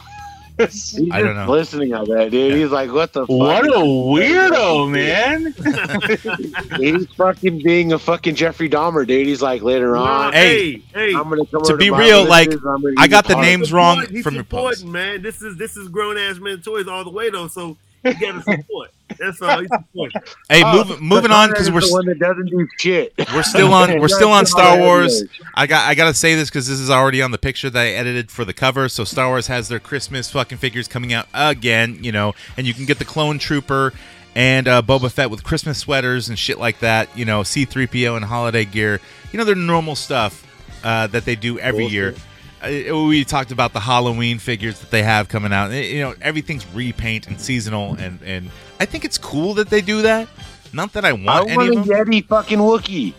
He's 0.58 0.98
I 1.10 1.20
don't 1.20 1.34
know. 1.36 1.50
Listening 1.50 1.90
to 1.90 2.04
that, 2.14 2.30
dude. 2.30 2.54
He's 2.54 2.70
like, 2.70 2.90
"What 2.90 3.12
the 3.12 3.26
what 3.26 3.66
a 3.66 3.70
weirdo, 3.78 4.90
man. 4.90 5.54
He's 6.80 7.06
fucking 7.14 7.62
being 7.62 7.92
a 7.92 7.98
fucking 7.98 8.34
Jeffrey 8.36 8.68
Dahmer, 8.68 9.06
dude. 9.06 9.26
He's 9.26 9.42
like, 9.42 9.62
later 9.62 9.96
on, 9.96 10.32
Hey, 10.32 10.72
hey, 10.72 10.82
hey. 10.94 11.14
I'm 11.14 11.28
gonna 11.28 11.44
come 11.46 11.62
to 11.62 11.72
over 11.72 11.76
be 11.76 11.90
my 11.90 11.98
real, 11.98 12.24
like, 12.26 12.50
I'm 12.52 12.60
gonna 12.60 12.94
I 12.98 13.04
eat 13.04 13.10
got 13.10 13.26
the 13.28 13.36
names 13.36 13.72
wrong 13.72 13.96
Support- 14.00 14.14
he's 14.14 14.24
from 14.24 14.34
your 14.34 14.44
post. 14.44 14.84
man. 14.86 15.22
This 15.22 15.42
is 15.42 15.56
this 15.58 15.76
is 15.76 15.88
grown 15.88 16.16
ass 16.16 16.38
man 16.38 16.60
toys 16.62 16.86
all 16.88 17.04
the 17.04 17.10
way 17.10 17.28
though. 17.30 17.48
So 17.48 17.76
you 18.06 18.20
gotta 18.20 18.42
support. 18.42 18.90
That's 19.18 19.40
all. 19.40 19.60
He's 19.60 19.68
supporting. 19.68 20.20
Hey, 20.48 20.62
Oh, 20.64 20.84
move, 20.84 21.00
moving 21.00 21.30
on 21.30 21.50
because 21.50 21.70
we're 21.70 21.80
the 21.80 21.90
one 21.90 22.06
that 22.06 22.18
doesn't 22.18 22.46
do 22.46 22.66
shit. 22.78 23.14
we're 23.34 23.42
still 23.42 23.72
on 23.72 24.00
we're 24.00 24.08
still 24.20 24.30
on 24.30 24.46
Star 24.46 24.78
Wars. 24.78 25.24
I 25.54 25.66
got 25.66 25.88
I 25.88 25.94
gotta 25.94 26.14
say 26.14 26.34
this 26.34 26.48
because 26.48 26.66
this 26.68 26.78
is 26.78 26.90
already 26.90 27.22
on 27.22 27.30
the 27.30 27.38
picture 27.38 27.70
that 27.70 27.80
I 27.80 27.88
edited 27.90 28.30
for 28.30 28.44
the 28.44 28.52
cover. 28.52 28.88
So 28.88 29.04
Star 29.04 29.28
Wars 29.28 29.46
has 29.48 29.68
their 29.68 29.80
Christmas 29.80 30.30
fucking 30.30 30.58
figures 30.58 30.88
coming 30.88 31.12
out 31.12 31.26
again, 31.34 31.98
you 32.02 32.12
know, 32.12 32.34
and 32.56 32.66
you 32.66 32.74
can 32.74 32.84
get 32.84 32.98
the 32.98 33.04
Clone 33.04 33.38
Trooper 33.38 33.92
and 34.34 34.68
uh, 34.68 34.82
Boba 34.82 35.10
Fett 35.10 35.30
with 35.30 35.42
Christmas 35.42 35.78
sweaters 35.78 36.28
and 36.28 36.38
shit 36.38 36.58
like 36.58 36.80
that. 36.80 37.08
You 37.16 37.24
know, 37.24 37.42
C-3PO 37.42 38.16
and 38.16 38.24
holiday 38.24 38.64
gear. 38.64 39.00
You 39.32 39.38
know, 39.38 39.44
they're 39.44 39.54
normal 39.54 39.96
stuff 39.96 40.46
uh, 40.84 41.06
that 41.08 41.24
they 41.24 41.36
do 41.36 41.58
every 41.58 41.86
year. 41.86 42.14
Uh, 42.62 43.04
we 43.06 43.24
talked 43.24 43.50
about 43.52 43.72
the 43.72 43.80
Halloween 43.80 44.38
figures 44.38 44.80
that 44.80 44.90
they 44.90 45.02
have 45.02 45.28
coming 45.28 45.52
out. 45.52 45.70
Uh, 45.70 45.74
You 45.74 46.00
know, 46.00 46.14
everything's 46.22 46.66
repaint 46.74 47.26
and 47.28 47.40
seasonal, 47.40 47.94
and 47.98 48.20
and 48.22 48.50
I 48.80 48.86
think 48.86 49.04
it's 49.04 49.18
cool 49.18 49.54
that 49.54 49.68
they 49.70 49.80
do 49.82 50.02
that. 50.02 50.28
Not 50.72 50.92
that 50.94 51.04
I 51.04 51.10
I 51.10 51.12
want 51.12 51.48
any 51.50 51.56
want 51.56 51.74
a 51.76 51.80
of 51.80 51.86
them. 51.86 52.06
Yeti 52.08 52.26
fucking 52.26 52.58
Wookie. 52.58 53.14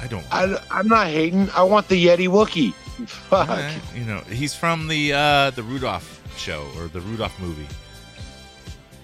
I 0.00 0.06
don't. 0.06 0.24
I, 0.30 0.56
I'm 0.70 0.88
not 0.88 1.06
hating. 1.06 1.48
I 1.50 1.62
want 1.62 1.88
the 1.88 2.04
Yeti 2.06 2.28
Wookie. 2.28 2.72
Fuck. 3.06 3.48
Alright, 3.48 3.74
You 3.96 4.04
know, 4.04 4.20
he's 4.20 4.54
from 4.54 4.86
the 4.88 5.12
uh 5.12 5.50
the 5.50 5.62
Rudolph 5.62 6.20
show 6.36 6.66
or 6.76 6.88
the 6.88 7.00
Rudolph 7.00 7.38
movie. 7.40 7.66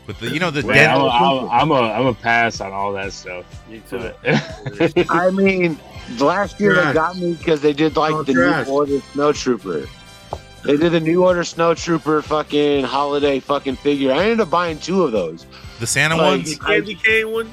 But 0.07 0.19
the 0.19 0.31
you 0.31 0.41
know 0.41 0.51
the 0.51 0.63
Man, 0.63 0.75
dead 0.75 0.91
I'm, 0.91 1.01
a, 1.01 1.09
I'm, 1.09 1.23
a- 1.23 1.49
I'm 1.49 1.71
a 1.71 1.93
I'm 1.93 2.07
a 2.07 2.15
pass 2.15 2.61
on 2.61 2.73
all 2.73 2.93
that 2.95 3.13
stuff. 3.13 3.45
Me 3.69 3.81
too. 3.89 4.11
But 4.23 5.07
I 5.11 5.31
mean, 5.31 5.79
last 6.19 6.59
year 6.61 6.75
Trash. 6.75 6.87
they 6.89 6.93
got 6.95 7.17
me 7.19 7.35
because 7.35 7.61
they 7.61 7.73
did 7.73 7.97
like 7.97 8.13
Oh, 8.13 8.23
the 8.23 8.33
trash. 8.33 8.67
new 8.67 8.73
order 8.73 9.01
snow 9.13 9.33
trooper. 9.33 9.87
They 10.65 10.77
did 10.77 10.93
the 10.93 11.01
new 11.01 11.25
order 11.25 11.43
snow 11.45 11.75
trooper 11.75 12.21
fucking 12.23 12.85
holiday 12.85 13.41
fucking 13.41 13.77
figure. 13.77 14.13
I 14.13 14.25
ended 14.25 14.41
up 14.41 14.51
buying 14.51 14.79
two 14.79 15.05
of 15.05 15.13
those. 15.13 15.47
the 15.79 15.87
Santa 15.87 16.17
Like, 16.17 16.25
ones. 16.27 16.59
The 16.59 16.65
candy 16.65 16.95
cane 16.97 17.33
one. 17.33 17.53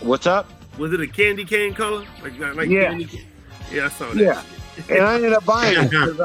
What's 0.00 0.26
up? 0.26 0.48
Was 0.78 0.92
it 0.92 1.00
a 1.00 1.06
candy 1.06 1.44
cane 1.44 1.74
color? 1.74 2.04
Like 2.22 2.38
like 2.54 2.68
Yeah. 2.68 2.88
Candy 2.90 3.04
cane? 3.06 3.26
Yeah, 3.72 3.86
I 3.86 3.88
saw 3.88 4.10
that. 4.12 4.16
Yeah. 4.16 4.42
and 4.88 5.02
I 5.04 5.14
ended 5.16 5.32
up 5.32 5.44
buying 5.44 5.76
it. 5.78 5.90
'cause 5.90 6.20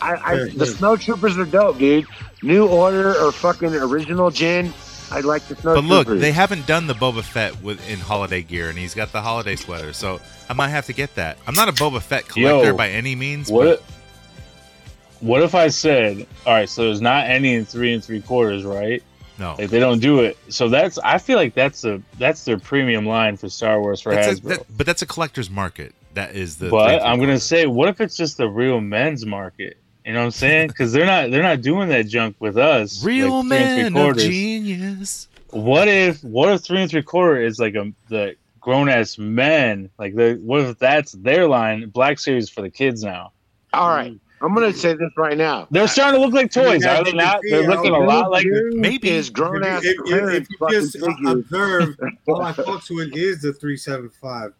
I, 0.00 0.14
I, 0.24 0.48
the 0.56 0.66
snow 0.66 0.96
troopers 0.96 1.38
are 1.38 1.44
dope, 1.44 1.78
dude. 1.78 2.06
New 2.42 2.66
order 2.66 3.14
or 3.20 3.30
fucking 3.30 3.72
original 3.74 4.30
gin. 4.30 4.72
I 5.12 5.20
like 5.20 5.42
the 5.48 5.56
snow 5.56 5.74
But 5.74 5.84
look, 5.84 6.06
troopers. 6.06 6.20
they 6.22 6.32
haven't 6.32 6.66
done 6.66 6.86
the 6.86 6.94
Boba 6.94 7.22
Fett 7.22 7.60
with 7.62 7.86
in 7.90 7.98
holiday 7.98 8.42
gear, 8.42 8.68
and 8.68 8.78
he's 8.78 8.94
got 8.94 9.12
the 9.12 9.20
holiday 9.20 9.56
sweater, 9.56 9.92
so 9.92 10.20
I 10.48 10.52
might 10.54 10.68
have 10.70 10.86
to 10.86 10.92
get 10.92 11.14
that. 11.16 11.38
I'm 11.46 11.54
not 11.54 11.68
a 11.68 11.72
Boba 11.72 12.00
Fett 12.00 12.26
collector 12.28 12.68
Yo, 12.68 12.76
by 12.76 12.88
any 12.90 13.14
means. 13.14 13.50
What? 13.50 13.64
but 13.64 13.72
If, 13.78 15.20
what 15.20 15.42
if 15.42 15.54
I 15.54 15.68
said, 15.68 16.26
all 16.46 16.54
right, 16.54 16.68
so 16.68 16.84
there's 16.84 17.00
not 17.00 17.26
any 17.26 17.54
in 17.54 17.64
three 17.64 17.92
and 17.94 18.02
three 18.02 18.20
quarters, 18.20 18.64
right? 18.64 19.02
no, 19.38 19.54
Like 19.58 19.70
they 19.70 19.78
don't 19.80 19.98
do 20.00 20.20
it. 20.20 20.36
So 20.48 20.68
that's 20.68 20.98
I 20.98 21.18
feel 21.18 21.36
like 21.38 21.54
that's 21.54 21.84
a 21.84 22.00
that's 22.18 22.44
their 22.44 22.58
premium 22.58 23.06
line 23.06 23.36
for 23.36 23.48
Star 23.48 23.80
Wars 23.80 24.00
for 24.00 24.14
That's 24.14 24.38
a- 24.38 24.40
Hasbro. 24.42 24.48
that- 24.48 24.76
but 24.76 24.86
that's 24.86 25.02
a 25.02 25.06
collector's 25.06 25.48
market. 25.50 25.94
That 26.14 26.34
is 26.36 26.56
the. 26.58 26.68
but 26.68 27.02
I'm 27.02 27.18
gonna 27.20 27.40
say, 27.40 27.66
what 27.66 27.88
if 27.88 28.00
it's 28.00 28.16
just 28.16 28.36
the 28.36 28.48
real 28.48 28.80
men's 28.80 29.24
market? 29.24 29.78
You 30.04 30.12
know 30.12 30.20
what 30.20 30.24
I'm 30.26 30.30
saying? 30.32 30.68
Because 30.68 30.92
they're 30.92 31.06
not 31.06 31.30
they're 31.30 31.42
not 31.42 31.60
doing 31.60 31.88
that 31.90 32.08
junk 32.08 32.36
with 32.40 32.56
us. 32.58 33.04
real 33.04 33.42
like 33.44 33.48
three 33.48 33.56
and 33.58 33.94
three 33.94 34.02
man 34.02 34.10
of 34.10 34.16
genius. 34.18 35.28
What 35.50 35.86
if 35.88 36.22
what 36.24 36.52
if 36.52 36.62
three 36.62 36.80
and 36.80 36.90
three 36.90 37.02
quarter 37.02 37.40
is 37.40 37.58
like 37.58 37.74
a 37.74 37.92
the 38.08 38.34
grown 38.60 38.88
ass 38.88 39.16
men? 39.18 39.90
Like 39.98 40.14
the 40.16 40.40
what 40.42 40.62
if 40.62 40.78
that's 40.78 41.12
their 41.12 41.46
line? 41.46 41.88
Black 41.90 42.18
series 42.18 42.48
for 42.50 42.62
the 42.62 42.70
kids 42.70 43.04
now. 43.04 43.32
All 43.74 43.88
right, 43.88 44.18
I'm 44.40 44.54
gonna 44.54 44.72
say 44.72 44.94
this 44.94 45.10
right 45.16 45.38
now. 45.38 45.68
They're 45.70 45.86
starting 45.86 46.20
to 46.20 46.26
look 46.26 46.34
like 46.34 46.50
toys, 46.50 46.84
Yeah, 46.84 47.00
are 47.00 47.04
they 47.04 47.12
not? 47.12 47.40
They're 47.48 47.68
looking 47.68 47.92
a 47.92 47.98
lot 47.98 48.30
like 48.30 48.46
Maybe. 48.72 49.08
is 49.08 49.30
grown 49.30 49.64
ass 49.64 49.82
if, 49.84 49.96
if, 50.06 50.42
if 50.42 50.48
you 50.60 50.68
just 50.70 50.92
figures. 50.98 51.16
observe, 51.26 51.96
all 52.26 52.42
I 52.42 52.52
fucks 52.52 52.90
with 52.94 53.14
is 53.16 53.40
the 53.42 53.52
375. 53.52 54.52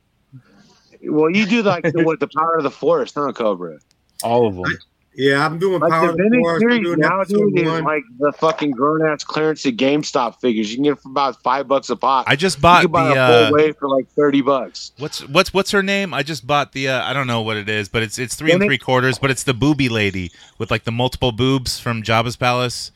Well, 1.04 1.30
you 1.30 1.46
do 1.46 1.62
like 1.62 1.82
the, 1.82 2.04
what 2.04 2.20
the 2.20 2.28
power 2.28 2.56
of 2.58 2.62
the 2.62 2.70
Force, 2.70 3.12
huh, 3.14 3.32
Cobra? 3.32 3.78
all 4.22 4.46
of 4.46 4.54
them. 4.54 4.78
Yeah, 5.14 5.44
I'm 5.44 5.58
doing 5.58 5.78
Like 5.80 5.90
Power 5.90 6.06
the 6.06 6.10
of 6.12 6.16
the 6.16 6.22
vintage 6.22 6.40
Force. 6.40 6.54
I'm 6.62 6.70
series 6.70 6.86
doing 6.86 6.98
now, 7.00 7.24
dude, 7.24 7.58
is 7.58 7.68
one. 7.68 7.84
like 7.84 8.02
the 8.18 8.32
fucking 8.32 8.70
grown 8.70 9.06
ass 9.06 9.24
clearance 9.24 9.66
at 9.66 9.74
GameStop 9.76 10.40
figures. 10.40 10.70
You 10.70 10.76
can 10.78 10.84
get 10.84 10.92
it 10.92 11.00
for 11.00 11.10
about 11.10 11.42
five 11.42 11.68
bucks 11.68 11.90
a 11.90 11.96
pop. 11.96 12.24
I 12.28 12.34
just 12.34 12.56
you 12.58 12.62
bought 12.62 12.82
can 12.82 12.90
buy 12.92 13.08
the. 13.08 13.10
a 13.12 13.26
full 13.28 13.46
Uh, 13.46 13.50
wave 13.52 13.76
for 13.76 13.88
like 13.90 14.08
thirty 14.08 14.40
bucks. 14.40 14.92
what's 14.98 15.20
what's 15.28 15.52
what's 15.52 15.70
her 15.72 15.82
name? 15.82 16.14
I 16.14 16.22
just 16.22 16.46
bought 16.46 16.72
the. 16.72 16.88
Uh, 16.88 17.04
I 17.04 17.12
don't 17.12 17.26
know 17.26 17.42
what 17.42 17.56
it 17.58 17.68
is, 17.68 17.88
but 17.90 18.02
it's 18.02 18.18
it's 18.18 18.34
three 18.36 18.52
and 18.52 18.60
Gimmick? 18.60 18.68
three 18.70 18.78
quarters. 18.78 19.18
But 19.18 19.30
it's 19.30 19.42
the 19.42 19.54
booby 19.54 19.88
lady 19.90 20.32
with 20.58 20.70
like 20.70 20.84
the 20.84 20.92
multiple 20.92 21.30
boobs 21.32 21.78
from 21.78 22.02
Jabba's 22.02 22.36
palace. 22.36 22.90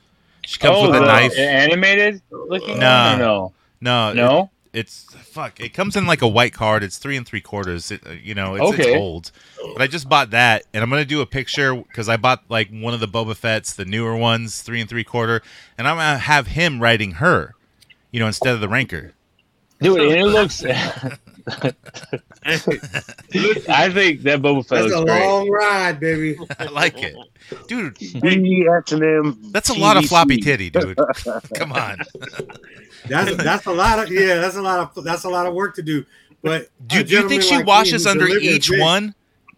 She 0.47 0.59
comes 0.59 0.81
with 0.87 0.97
a 0.97 1.03
Oh, 1.03 1.07
knife. 1.07 1.37
Animated 1.37 2.23
looking? 2.31 2.79
No. 2.79 3.11
one 3.11 3.21
or 3.21 3.25
no, 3.25 3.53
No, 3.81 4.13
no. 4.15 4.51
It- 4.77 4.81
it's 4.81 5.05
fuck. 5.23 5.59
It 5.59 5.73
comes 5.75 5.97
in 5.97 6.07
like 6.07 6.21
a 6.23 6.29
white 6.29 6.53
card. 6.53 6.83
It's 6.85 6.99
three 6.99 7.17
and 7.17 7.27
three 7.27 7.41
quarters. 7.41 7.91
It, 7.91 8.07
uh, 8.07 8.11
you 8.11 8.35
know, 8.35 8.55
it's, 8.57 8.65
Okay. 8.65 8.93
it's 8.93 8.97
old. 9.01 9.31
But 9.73 9.81
I 9.83 9.87
just 9.87 10.09
bought 10.09 10.31
that, 10.31 10.65
and 10.75 10.83
I'm 10.83 10.91
gonna 10.91 11.05
do 11.07 11.21
a 11.23 11.27
picture 11.27 11.75
because 11.75 12.09
I 12.09 12.17
bought 12.17 12.45
like 12.49 12.69
one 12.71 12.93
of 12.95 13.01
the 13.01 13.09
Boba 13.09 13.35
Fett's, 13.35 13.73
the 13.73 13.85
newer 13.87 14.15
ones, 14.17 14.61
three 14.63 14.81
and 14.81 14.89
three 14.89 15.05
quarter, 15.05 15.41
and 15.79 15.89
I'm 15.89 15.97
gonna 15.97 16.19
have 16.19 16.49
him 16.49 16.81
writing 16.81 17.13
her, 17.13 17.55
you 18.11 18.21
know, 18.21 18.27
instead 18.27 18.55
of 18.55 18.61
the 18.61 18.69
rancor. 18.69 19.13
Dude, 19.81 20.01
and 20.01 20.13
it 20.13 20.27
looks. 20.27 20.63
I 21.49 21.73
think 23.93 24.23
that 24.23 24.41
Boba 24.43 24.67
Fett 24.67 24.83
That's 24.89 24.95
a 24.95 25.05
great. 25.05 25.27
long 25.27 25.51
ride, 25.51 26.01
baby. 26.01 26.37
I 26.59 26.65
like 26.67 27.03
it, 27.03 27.15
dude. 27.69 27.95
D 27.99 28.67
S 28.69 28.93
and 28.93 29.03
M. 29.03 29.39
That's 29.53 29.69
a 29.69 29.75
lot 29.75 29.97
of 29.97 30.07
floppy 30.07 30.39
titty, 30.39 30.71
dude. 30.71 30.99
Come 31.55 31.73
on. 31.73 31.99
That's 33.09 33.37
that's 33.37 33.67
a 33.67 33.73
lot 33.73 33.99
of 34.01 34.11
yeah. 34.13 34.37
That's 34.37 34.57
a 34.57 34.63
lot 34.63 34.97
of 34.97 35.05
that's 35.05 35.25
a 35.25 35.29
lot 35.29 35.47
of 35.47 35.55
work 35.55 35.75
to 35.77 35.83
do. 35.83 36.05
But 36.43 36.69
Do, 36.87 37.01
uh, 37.01 37.03
do 37.03 37.17
you 37.17 37.29
think 37.29 37.43
she 37.43 37.57
like 37.57 37.67
washes 37.67 38.05
who 38.05 38.11
under 38.11 38.29
each 38.29 38.71
it 38.71 38.81
one? 38.81 39.15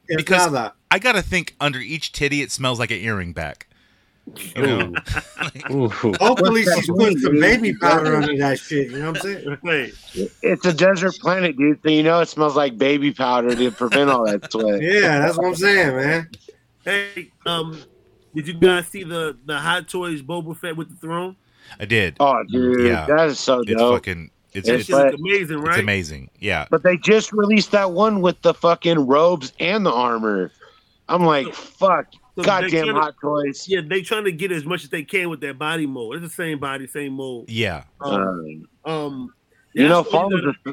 because- 0.06 0.54
I 0.90 0.98
gotta 0.98 1.20
think 1.22 1.54
under 1.60 1.78
each 1.80 2.12
titty 2.12 2.40
it 2.40 2.50
smells 2.50 2.78
like 2.78 2.90
an 2.90 2.96
earring 2.98 3.32
back. 3.34 3.66
You 4.56 4.62
know? 4.66 4.92
Ooh. 5.70 5.88
Hopefully 6.20 6.64
she's 6.64 6.86
putting 6.88 7.18
some 7.18 7.38
baby 7.40 7.74
powder 7.74 8.16
under 8.16 8.36
that 8.38 8.58
shit. 8.58 8.90
You 8.90 8.98
know 8.98 9.12
what 9.12 9.24
I'm 9.26 9.34
saying? 9.42 9.58
Wait, 9.62 9.94
It's 10.42 10.64
a 10.66 10.72
desert 10.72 11.14
planet, 11.20 11.56
dude. 11.56 11.80
So 11.82 11.90
you 11.90 12.02
know 12.02 12.20
it 12.20 12.26
smells 12.28 12.56
like 12.56 12.78
baby 12.78 13.12
powder 13.12 13.54
to 13.54 13.70
prevent 13.70 14.10
all 14.10 14.24
that 14.26 14.50
sweat. 14.50 14.80
Yeah, 14.82 15.18
that's 15.20 15.36
what 15.38 15.46
I'm 15.48 15.54
saying, 15.54 15.96
man. 15.96 16.30
hey, 16.84 17.30
um, 17.46 17.78
did 18.34 18.46
you 18.48 18.54
guys 18.54 18.86
see 18.88 19.04
the 19.04 19.36
the 19.46 19.58
Hot 19.58 19.88
Toys 19.88 20.22
Boba 20.22 20.56
Fett 20.56 20.76
with 20.76 20.88
the 20.90 20.96
throne? 20.96 21.36
I 21.78 21.84
did. 21.84 22.16
Oh, 22.20 22.42
dude, 22.50 22.86
Yeah. 22.86 23.06
that 23.06 23.28
is 23.28 23.38
so 23.38 23.60
It's 23.60 23.72
dope. 23.72 23.96
fucking. 23.96 24.30
It's 24.54 24.66
That 24.66 24.76
it's, 24.76 24.86
shit 24.86 24.96
look 24.96 25.14
amazing, 25.14 25.58
it's 25.58 25.68
right? 25.68 25.78
amazing. 25.80 26.30
Yeah. 26.40 26.66
But 26.70 26.82
they 26.82 26.96
just 26.96 27.32
released 27.32 27.70
that 27.72 27.90
one 27.92 28.22
with 28.22 28.40
the 28.42 28.54
fucking 28.54 29.06
robes 29.06 29.52
and 29.60 29.84
the 29.84 29.92
armor. 29.92 30.50
I'm 31.10 31.24
like, 31.24 31.52
fuck, 31.54 32.06
So 32.12 32.18
goddamn 32.44 32.70
they 32.70 32.76
tryna- 32.92 33.00
hot 33.00 33.14
toys. 33.20 33.66
Yeah, 33.68 33.80
they 33.86 34.02
trying 34.02 34.24
to 34.24 34.32
get 34.32 34.52
as 34.52 34.64
much 34.64 34.84
as 34.84 34.90
they 34.90 35.02
can 35.02 35.30
with 35.30 35.40
that 35.40 35.58
body 35.58 35.86
mold. 35.86 36.16
It's 36.16 36.22
the 36.24 36.30
same 36.30 36.58
body, 36.58 36.86
same 36.86 37.12
mold. 37.14 37.48
Yeah. 37.50 37.84
Um, 38.00 38.66
Um, 38.84 38.92
um 38.92 39.34
you 39.74 39.86
know, 39.88 40.02
that's 40.02 40.10
Fallon's 40.12 40.56
a, 40.66 40.72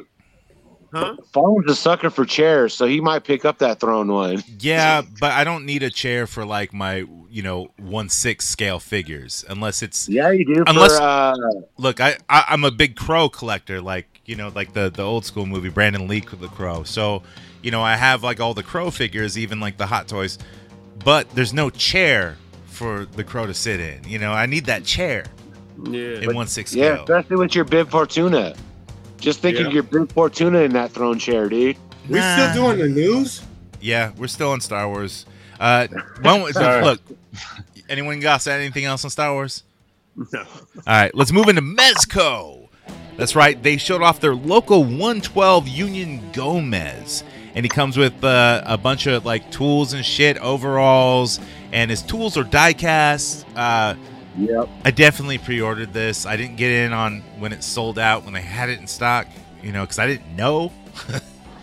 huh? 0.92 1.16
Fallon's 1.32 1.70
a 1.70 1.74
sucker 1.76 2.10
for 2.10 2.24
chairs, 2.24 2.74
so 2.74 2.86
he 2.86 3.00
might 3.00 3.24
pick 3.24 3.44
up 3.44 3.58
that 3.58 3.78
throne 3.80 4.08
one. 4.12 4.42
Yeah, 4.58 5.02
but 5.20 5.32
I 5.32 5.44
don't 5.44 5.64
need 5.66 5.82
a 5.82 5.90
chair 5.90 6.26
for 6.26 6.44
like 6.44 6.72
my, 6.72 7.04
you 7.30 7.42
know, 7.42 7.68
one 7.78 8.08
six 8.08 8.46
scale 8.48 8.78
figures 8.80 9.44
unless 9.48 9.82
it's 9.82 10.08
Yeah, 10.08 10.30
you 10.30 10.44
do. 10.44 10.64
Unless- 10.66 10.96
for, 10.96 11.02
uh, 11.02 11.36
look, 11.76 12.00
I, 12.00 12.16
I 12.28 12.44
I'm 12.48 12.64
a 12.64 12.70
big 12.70 12.96
crow 12.96 13.28
collector, 13.28 13.80
like 13.80 14.06
you 14.24 14.34
know, 14.34 14.50
like 14.54 14.72
the 14.72 14.90
the 14.90 15.02
old 15.04 15.24
school 15.24 15.46
movie 15.46 15.68
Brandon 15.68 16.08
Lee 16.08 16.24
with 16.30 16.40
the 16.40 16.48
crow. 16.48 16.82
So, 16.82 17.22
you 17.62 17.70
know, 17.70 17.82
I 17.82 17.94
have 17.96 18.24
like 18.24 18.40
all 18.40 18.54
the 18.54 18.62
crow 18.64 18.90
figures, 18.90 19.38
even 19.38 19.60
like 19.60 19.76
the 19.76 19.86
hot 19.86 20.08
toys, 20.08 20.38
but 21.04 21.28
there's 21.30 21.52
no 21.54 21.70
chair 21.70 22.36
for 22.66 23.06
the 23.06 23.24
crow 23.24 23.46
to 23.46 23.54
sit 23.54 23.80
in. 23.80 24.02
You 24.06 24.18
know, 24.18 24.32
I 24.32 24.46
need 24.46 24.66
that 24.66 24.84
chair 24.84 25.24
Yeah. 25.84 26.20
in 26.20 26.34
one 26.34 26.46
six 26.46 26.74
yeah, 26.74 27.00
especially 27.02 27.36
with 27.36 27.54
your 27.54 27.64
Bib 27.64 27.90
Fortuna. 27.90 28.54
Just 29.18 29.40
think 29.40 29.58
Yeah. 29.58 29.66
of 29.66 29.72
your 29.72 29.82
Bib 29.82 30.12
Fortuna 30.12 30.60
in 30.60 30.72
that 30.74 30.90
throne 30.92 31.18
chair, 31.18 31.48
dude. 31.48 31.76
We 32.08 32.18
Nah. 32.18 32.50
still 32.52 32.64
doing 32.66 32.78
the 32.78 32.88
news? 32.88 33.42
Yeah, 33.80 34.12
we're 34.16 34.26
still 34.28 34.50
on 34.50 34.60
Star 34.60 34.88
Wars. 34.88 35.26
Uh, 35.58 35.86
one, 36.20 36.42
look, 36.54 37.00
anyone 37.88 38.20
got 38.20 38.42
say 38.42 38.54
anything 38.60 38.84
else 38.84 39.04
on 39.04 39.10
Star 39.10 39.32
Wars? 39.32 39.62
No. 40.32 40.40
All 40.40 40.44
right, 40.86 41.14
let's 41.14 41.32
move 41.32 41.48
into 41.48 41.62
Mezco. 41.62 42.68
That's 43.16 43.34
right. 43.34 43.62
They 43.62 43.78
showed 43.78 44.02
off 44.02 44.20
their 44.20 44.34
local 44.34 44.84
112 44.84 45.66
Union 45.68 46.20
Gomez, 46.32 47.24
and 47.56 47.64
he 47.64 47.68
comes 47.68 47.96
with 47.96 48.22
uh, 48.22 48.62
a 48.64 48.78
bunch 48.78 49.06
of 49.08 49.24
like 49.24 49.50
tools 49.50 49.92
and 49.94 50.04
shit, 50.04 50.38
overalls, 50.38 51.40
and 51.72 51.90
his 51.90 52.02
tools 52.02 52.36
are 52.36 52.44
die 52.44 52.72
cast. 52.74 53.44
Uh, 53.56 53.94
Yep. 54.38 54.68
I 54.84 54.90
definitely 54.90 55.38
pre-ordered 55.38 55.94
this. 55.94 56.26
I 56.26 56.36
didn't 56.36 56.56
get 56.56 56.70
in 56.70 56.92
on 56.92 57.22
when 57.38 57.54
it 57.54 57.62
sold 57.64 57.98
out 57.98 58.22
when 58.24 58.34
they 58.34 58.42
had 58.42 58.68
it 58.68 58.78
in 58.78 58.86
stock, 58.86 59.26
you 59.62 59.72
know, 59.72 59.80
because 59.80 59.98
I 59.98 60.06
didn't 60.06 60.36
know. 60.36 60.70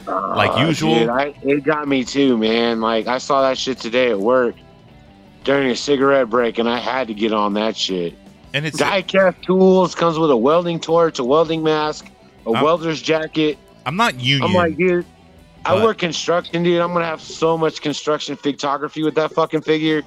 Like 0.08 0.60
usual. 0.68 0.96
Uh, 0.96 1.00
Dude, 1.00 1.10
I, 1.10 1.34
it 1.44 1.64
got 1.64 1.88
me 1.88 2.04
too, 2.04 2.38
man. 2.38 2.82
Like 2.82 3.08
I 3.08 3.20
saw 3.20 3.41
that 3.44 3.58
shit 3.58 3.78
today 3.78 4.10
at 4.12 4.20
work 4.20 4.56
during 5.46 5.70
a 5.70 5.76
cigarette 5.78 6.30
break, 6.30 6.58
and 6.58 6.68
I 6.68 6.78
had 6.78 7.08
to 7.08 7.14
get 7.14 7.32
on 7.32 7.54
that 7.54 7.78
shit. 7.78 8.16
And 8.54 8.66
it's 8.66 8.78
Die 8.78 9.02
cast 9.04 9.41
tools 9.44 9.96
comes 9.96 10.20
with 10.20 10.30
a 10.32 10.36
welding 10.36 10.80
torch, 10.82 11.20
a 11.20 11.24
welding 11.24 11.64
mask, 11.64 12.10
a 12.46 12.50
I'm- 12.52 12.64
welder's 12.64 13.02
jacket. 13.02 13.58
I'm 13.86 13.96
not 13.96 14.20
union. 14.20 14.50
I'm 14.50 14.54
like, 14.54 14.76
dude, 14.76 15.06
I 15.66 15.84
work 15.84 15.97
construction, 15.97 16.64
dude. 16.64 16.82
I'm 16.82 16.93
gonna 16.93 17.05
have 17.05 17.22
so 17.22 17.57
much 17.57 17.82
construction 17.82 18.36
photography 18.36 19.03
with 19.03 19.16
that 19.16 19.34
fucking 19.34 19.61
figure. 19.61 20.03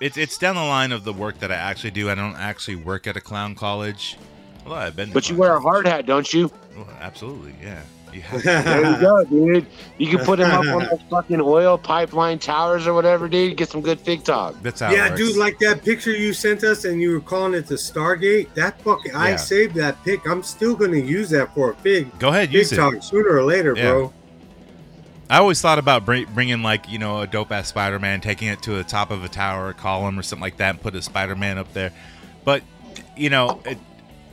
It's 0.00 0.16
it's 0.16 0.38
down 0.38 0.56
the 0.56 0.62
line 0.62 0.92
of 0.92 1.04
the 1.04 1.12
work 1.12 1.38
that 1.40 1.52
I 1.52 1.56
actually 1.56 1.90
do. 1.90 2.10
I 2.10 2.14
don't 2.14 2.36
actually 2.36 2.76
work 2.76 3.06
at 3.06 3.16
a 3.16 3.20
clown 3.20 3.54
college. 3.54 4.16
Well, 4.64 4.74
I've 4.74 4.96
been. 4.96 5.12
But 5.12 5.28
you 5.28 5.36
wear 5.36 5.54
a 5.54 5.60
hard 5.60 5.86
hat, 5.86 6.06
don't 6.06 6.32
you? 6.32 6.50
Oh, 6.76 6.88
absolutely, 7.00 7.54
yeah. 7.62 7.82
You 8.14 8.20
have 8.22 8.42
There 8.42 8.90
you 8.92 9.00
go, 9.00 9.24
dude. 9.24 9.66
You 9.98 10.06
can 10.16 10.24
put 10.24 10.38
him 10.40 10.50
up 10.50 10.60
on 10.66 10.78
those 10.90 11.00
fucking 11.10 11.40
oil 11.40 11.76
pipeline 11.76 12.38
towers 12.38 12.86
or 12.86 12.94
whatever, 12.94 13.28
dude. 13.28 13.56
Get 13.56 13.68
some 13.70 13.80
good 13.80 13.98
fig 14.00 14.22
talk. 14.24 14.54
That's 14.62 14.80
how. 14.80 14.90
it 14.90 14.96
Yeah, 14.96 15.08
works. 15.10 15.20
dude, 15.20 15.36
like 15.36 15.58
that 15.58 15.84
picture 15.84 16.12
you 16.12 16.32
sent 16.32 16.62
us 16.64 16.84
and 16.84 17.00
you 17.02 17.10
were 17.12 17.20
calling 17.20 17.54
it 17.54 17.66
the 17.66 17.74
Stargate. 17.74 18.52
That 18.54 18.80
fucking, 18.82 19.14
I 19.14 19.36
saved 19.36 19.74
that 19.76 20.02
pic. 20.04 20.26
I'm 20.28 20.42
still 20.42 20.74
going 20.76 20.92
to 20.92 21.00
use 21.00 21.30
that 21.30 21.52
for 21.54 21.72
a 21.72 21.74
fig. 21.76 22.16
Go 22.18 22.28
ahead, 22.28 22.48
fig 22.48 22.54
use 22.58 22.72
it. 22.72 22.76
talk 22.76 23.02
sooner 23.02 23.30
or 23.30 23.42
later, 23.44 23.74
Yeah. 23.76 23.90
bro. 23.90 24.12
I 25.30 25.38
always 25.38 25.60
thought 25.60 25.78
about 25.78 26.04
bring, 26.04 26.26
bringing 26.34 26.62
like 26.62 26.88
you 26.88 26.98
know 26.98 27.22
a 27.22 27.26
dope 27.26 27.50
ass 27.50 27.68
Spider 27.68 27.98
Man, 27.98 28.20
taking 28.20 28.48
it 28.48 28.60
to 28.62 28.72
the 28.72 28.84
top 28.84 29.10
of 29.10 29.24
a 29.24 29.28
tower, 29.28 29.70
a 29.70 29.74
column, 29.74 30.18
or 30.18 30.22
something 30.22 30.42
like 30.42 30.58
that, 30.58 30.70
and 30.70 30.80
put 30.82 30.94
a 30.94 31.02
Spider 31.02 31.34
Man 31.34 31.56
up 31.56 31.72
there. 31.72 31.92
But 32.44 32.62
you 33.16 33.30
know, 33.30 33.60
it, 33.64 33.78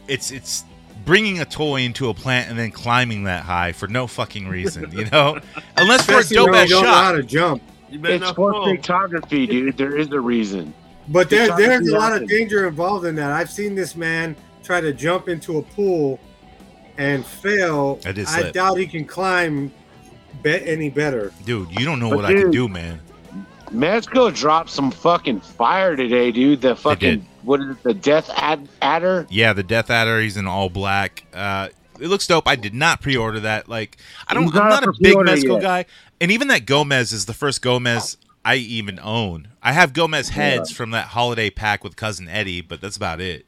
it's 0.10 0.32
it's 0.32 0.66
bringing 1.06 1.40
a 1.40 1.46
toy 1.46 1.82
into 1.82 2.10
a 2.10 2.14
plant 2.14 2.50
and 2.50 2.58
then 2.58 2.72
climbing 2.72 3.24
that 3.26 3.44
high 3.44 3.72
for 3.72 3.88
no 3.88 4.08
fucking 4.08 4.48
reason, 4.48 4.92
you 4.92 5.06
know, 5.06 5.40
unless 5.78 6.06
for 6.06 6.14
a 6.14 6.18
Especially 6.18 6.36
dope 6.36 6.52
when 6.52 6.60
ass 6.64 6.70
you 6.70 6.76
don't 6.76 6.84
know 6.84 6.92
how 6.92 7.12
shot. 7.12 7.18
to 7.18 7.24
jump. 7.24 7.64
It's 7.90 8.22
not 8.22 8.36
for 8.36 8.52
fall. 8.52 8.76
photography, 8.76 9.48
dude. 9.48 9.78
There 9.78 9.98
is 9.98 10.10
a 10.12 10.20
reason. 10.20 10.74
But 11.10 11.30
there, 11.30 11.56
there's 11.58 11.88
a 11.88 11.98
lot 11.98 12.20
of 12.20 12.28
danger 12.28 12.68
involved 12.68 13.06
in 13.06 13.16
that. 13.16 13.32
I've 13.32 13.52
seen 13.52 13.76
this 13.76 13.96
man 13.96 14.36
try 14.64 14.80
to 14.80 14.94
jump 14.94 15.28
into 15.28 15.58
a 15.58 15.62
pool 15.62 16.20
and 16.98 17.26
fail. 17.26 18.00
I 18.06 18.12
did 18.12 18.28
I 18.28 18.52
doubt 18.52 18.78
he 18.78 18.88
can 18.88 19.06
climb 19.06 19.74
bet 20.42 20.62
any 20.66 20.90
better. 20.90 21.34
Dude, 21.46 21.72
you 21.78 21.86
don't 21.86 22.00
know 22.00 22.10
But 22.10 22.16
what 22.18 22.26
I 22.26 22.34
can 22.34 22.52
do, 22.52 22.68
man. 22.68 23.02
Mezco 23.72 24.34
dropped 24.34 24.70
some 24.70 24.92
fucking 24.92 25.40
fire 25.42 25.96
today, 25.96 26.32
dude. 26.32 26.62
The 26.62 26.76
fucking 26.76 27.26
what 27.44 27.60
is 27.62 27.70
it? 27.70 27.84
The 27.84 27.94
Death 27.94 28.30
Ad- 28.36 28.68
Adder. 28.82 29.28
Yeah, 29.30 29.54
the 29.54 29.64
Death 29.64 29.90
Adder, 29.90 30.20
he's 30.22 30.38
in 30.38 30.48
all 30.48 30.70
black. 30.70 31.24
Uh, 31.34 31.70
it 32.00 32.08
looks 32.08 32.26
dope. 32.28 32.48
I 32.48 32.56
did 32.56 32.74
not 32.74 33.02
pre-order 33.02 33.40
that. 33.42 33.70
Like, 33.70 33.98
I 34.28 34.34
don't. 34.34 34.44
He's 34.44 34.56
I'm 34.56 34.70
not 34.70 34.84
a 34.84 34.94
big 35.00 35.16
Mezco 35.16 35.54
yet. 35.54 35.62
guy, 35.62 35.86
and 36.20 36.32
even 36.32 36.48
that 36.50 36.66
Gomez 36.66 37.12
is 37.12 37.26
the 37.26 37.34
first 37.34 37.62
Gomez 37.62 38.18
I 38.44 38.56
even 38.56 39.00
own. 39.00 39.50
I 39.62 39.74
have 39.74 39.94
Gomez 39.94 40.30
heads 40.30 40.72
from 40.72 40.92
that 40.92 41.08
holiday 41.08 41.50
pack 41.52 41.84
with 41.84 41.96
cousin 41.96 42.28
Eddie, 42.28 42.62
but 42.62 42.82
that's 42.82 42.98
about 42.98 43.22
it. 43.22 43.46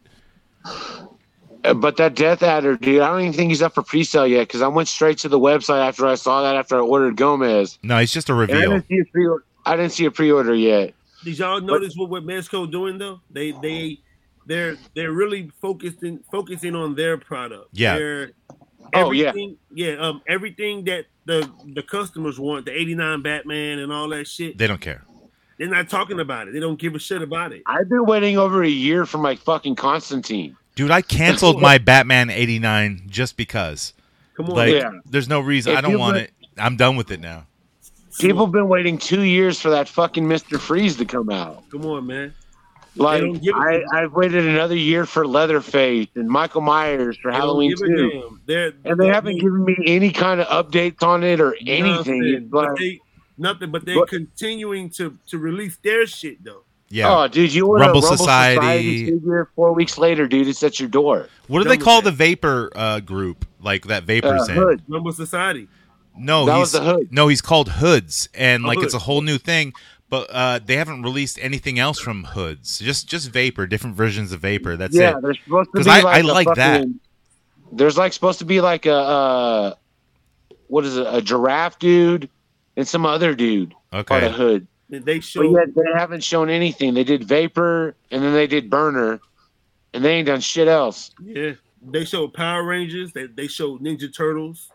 Uh, 1.64 1.74
But 1.74 1.98
that 1.98 2.14
Death 2.16 2.44
Adder, 2.44 2.76
dude, 2.78 3.02
I 3.02 3.08
don't 3.08 3.22
even 3.22 3.34
think 3.34 3.50
he's 3.50 3.62
up 3.62 3.74
for 3.74 3.84
pre-sale 3.84 4.28
yet 4.28 4.48
because 4.48 4.62
I 4.62 4.68
went 4.68 4.88
straight 4.89 5.18
to 5.20 5.30
the 5.30 5.39
website 5.39 5.88
after 5.88 6.06
I 6.06 6.16
saw 6.16 6.44
that 6.44 6.56
after 6.56 6.76
I 6.76 6.80
ordered 6.80 7.16
Gomez. 7.16 7.80
No, 7.84 7.98
he's 8.00 8.12
just 8.12 8.30
a 8.30 8.34
And 8.34 8.52
I 8.52 8.54
reveal. 8.56 8.72
didn't 8.72 8.88
see 8.89 9.00
a 9.00 9.06
pre 9.06 9.28
I 9.66 9.76
didn't 9.78 9.91
see 9.94 10.06
a 10.06 10.12
pre-order 10.12 10.54
yet. 10.54 10.94
Did 11.24 11.38
y'all 11.40 11.62
notice 11.62 11.96
what 11.96 12.10
what 12.10 12.24
Mezco 12.26 12.70
doing 12.70 12.98
though? 12.98 13.22
They 13.30 13.52
they 13.52 14.00
they're 14.46 14.78
they're 14.96 15.12
really 15.12 15.52
focusing 15.62 16.20
focusing 16.32 16.76
on 16.76 16.96
their 16.96 17.18
product. 17.18 17.70
Yeah. 17.74 17.96
They're, 17.98 18.32
Oh, 18.96 19.12
yeah. 19.12 19.30
everything- 19.30 19.58
yeah. 19.74 19.94
Um, 19.94 20.22
everything 20.28 20.84
that 20.86 21.06
the 21.26 21.50
the 21.74 21.82
customers 21.82 22.38
want, 22.38 22.66
the 22.66 22.72
'89 22.78 23.22
Batman 23.22 23.80
and 23.80 23.92
all 23.94 24.10
that 24.10 24.28
shit. 24.28 24.58
They 24.58 24.68
don't 24.68 24.82
care. 24.82 25.04
They're 25.58 25.70
not 25.70 25.88
talking 25.90 26.20
about 26.20 26.48
it. 26.50 26.54
They 26.54 26.60
don't 26.60 26.78
give 26.78 26.94
a 26.94 27.00
shit 27.00 27.22
about 27.22 27.54
it. 27.54 27.64
I've 27.66 27.88
been 27.88 28.06
waiting 28.06 28.38
over 28.38 28.62
a 28.62 28.68
year 28.68 29.06
for 29.06 29.20
my 29.20 29.36
fucking 29.36 29.76
Constantine. 29.76 30.58
Dude, 30.76 30.92
I 30.92 31.02
canceled 31.02 31.62
my 31.62 31.78
Batman 31.78 32.30
89 32.30 33.04
just 33.08 33.38
because. 33.38 33.94
Come 34.36 34.48
on, 34.48 34.56
Like, 34.56 34.74
Yeah. 34.74 34.92
there's 35.06 35.30
no 35.30 35.40
reason. 35.40 35.72
If 35.74 35.78
I 35.78 35.82
don't 35.82 35.98
want 35.98 36.16
would- 36.16 36.24
it. 36.24 36.34
I'm 36.58 36.76
done 36.76 36.96
with 36.96 37.10
it 37.12 37.20
now. 37.22 37.46
People 38.20 38.45
have 38.45 38.51
been 38.53 38.68
waiting 38.68 38.97
two 38.97 39.22
years 39.24 39.59
for 39.59 39.70
that 39.72 39.88
fucking 39.89 40.28
Mister 40.28 40.57
Freeze 40.59 40.97
to 40.97 41.05
come 41.05 41.30
out. 41.30 41.70
come 41.70 41.86
on, 41.86 42.05
man. 42.07 42.34
Like 42.95 43.22
don't 43.22 43.41
give 43.41 43.55
a 43.55 43.59
I, 43.59 43.72
damn. 43.80 43.86
I've 43.91 44.14
waited 44.14 44.45
another 44.45 44.76
year 44.76 45.07
for 45.07 45.26
Leatherface 45.26 46.09
and 46.16 46.28
Michael 46.30 46.61
Myers 46.61 47.18
for 47.18 47.32
They 47.32 47.38
Halloween 47.38 47.72
give 47.76 47.82
a 47.82 47.88
too. 47.97 48.39
They're 48.45 48.74
and 48.86 48.99
they 48.99 49.07
haven't 49.07 49.39
given 49.39 49.66
me 49.66 49.76
any 49.88 50.11
kind 50.11 50.39
of 50.39 50.47
updates 50.47 51.01
on 51.01 51.24
it 51.24 51.39
or 51.39 51.55
anything. 51.66 51.86
Nothing, 52.20 52.24
It's 52.26 52.45
but 52.51 52.78
they, 52.78 52.99
nothing, 53.38 53.72
but 53.72 53.84
they're 53.86 53.95
But- 53.95 54.09
continuing 54.09 54.89
to 54.91 55.18
to 55.28 55.38
release 55.39 55.78
their 55.84 56.05
shit 56.05 56.43
though. 56.43 56.61
Yeah. 56.89 57.11
Oh, 57.24 57.28
dude, 57.28 57.51
you 57.51 57.66
order 57.66 57.86
Rumble 57.86 58.01
Rumble 58.01 58.18
Society. 58.18 58.57
Society. 58.59 59.05
figure 59.11 59.49
four 59.55 59.74
weeks 59.74 59.97
later, 59.97 60.28
dude. 60.28 60.47
It's 60.47 60.61
at 60.61 60.80
your 60.80 60.89
door. 60.89 61.28
what 61.47 61.57
do 61.59 61.64
done 61.64 61.72
they 61.76 61.84
call 61.84 62.01
that. 62.03 62.11
the 62.11 62.16
Vapor 62.16 62.70
uh, 62.76 62.99
group? 62.99 63.47
Like 63.59 63.88
that 63.88 64.03
Vapor's 64.03 64.47
Uh, 64.47 64.68
in? 64.70 64.82
Rumble 64.88 65.14
Society. 65.14 65.68
No, 66.18 66.45
That 66.45 66.53
he's 66.53 66.59
was 66.61 66.72
the 66.74 66.82
Hood. 66.82 67.07
no, 67.11 67.28
he's 67.28 67.41
called 67.41 67.70
Hoods, 67.70 68.30
and 68.36 68.64
Oh, 68.66 68.68
like 68.68 68.80
it's 68.80 68.93
a 68.93 68.99
whole 68.99 69.22
new 69.22 69.38
thing. 69.38 69.74
But 70.09 70.30
uh, 70.30 70.59
they 70.64 70.76
haven't 70.76 71.01
released 71.01 71.39
anything 71.41 71.80
else 71.80 71.99
from 71.99 72.24
Hoods. 72.24 72.78
Just 72.80 73.07
just 73.07 73.32
Vapor, 73.32 73.66
different 73.66 73.95
versions 73.95 74.32
of 74.32 74.41
Vapor. 74.41 74.78
That's 74.78 74.95
yeah, 74.95 75.18
it. 75.18 75.22
there's 75.24 75.39
supposed 75.43 75.72
to 75.72 75.78
'Cause 75.78 75.86
be 75.86 75.91
I- 75.91 76.01
like 76.01 76.16
I 76.16 76.20
a 76.20 76.24
like 76.24 76.47
that. 76.55 76.78
fucking- 76.82 76.99
There's 77.72 77.97
like 77.97 78.14
supposed 78.14 78.38
to 78.39 78.45
be 78.45 78.61
like 78.61 78.86
a 78.86 78.93
uh, 78.93 79.74
what 80.68 80.86
is 80.86 80.97
it? 80.97 81.07
A 81.09 81.20
giraffe 81.22 81.80
dude 81.80 82.30
and 82.78 82.88
some 82.88 83.05
other 83.07 83.34
dude 83.34 83.74
part 83.91 84.11
Okay. 84.11 84.26
of 84.28 84.34
Hood. 84.34 84.68
They- 84.89 84.99
They 84.99 85.16
But 85.18 85.24
show 85.24 85.41
yet 85.57 85.74
they 85.74 85.82
haven't 85.95 86.24
shown 86.24 86.49
anything. 86.51 86.93
They 86.93 87.03
did 87.03 87.24
Vapor 87.24 87.95
and 88.11 88.22
then 88.24 88.34
they 88.34 88.45
did 88.45 88.70
Burner, 88.70 89.20
and 89.95 90.05
they 90.05 90.14
ain't 90.16 90.28
done 90.28 90.41
shit 90.41 90.68
else. 90.68 91.09
yeah. 91.26 91.53
They 91.86 92.05
show 92.05 92.28
Power 92.28 92.64
Rangers. 92.64 93.11
They 93.14 93.26
they 93.26 93.47
show 93.47 93.80
Ninja 93.80 94.14
Turtles. 94.16 94.70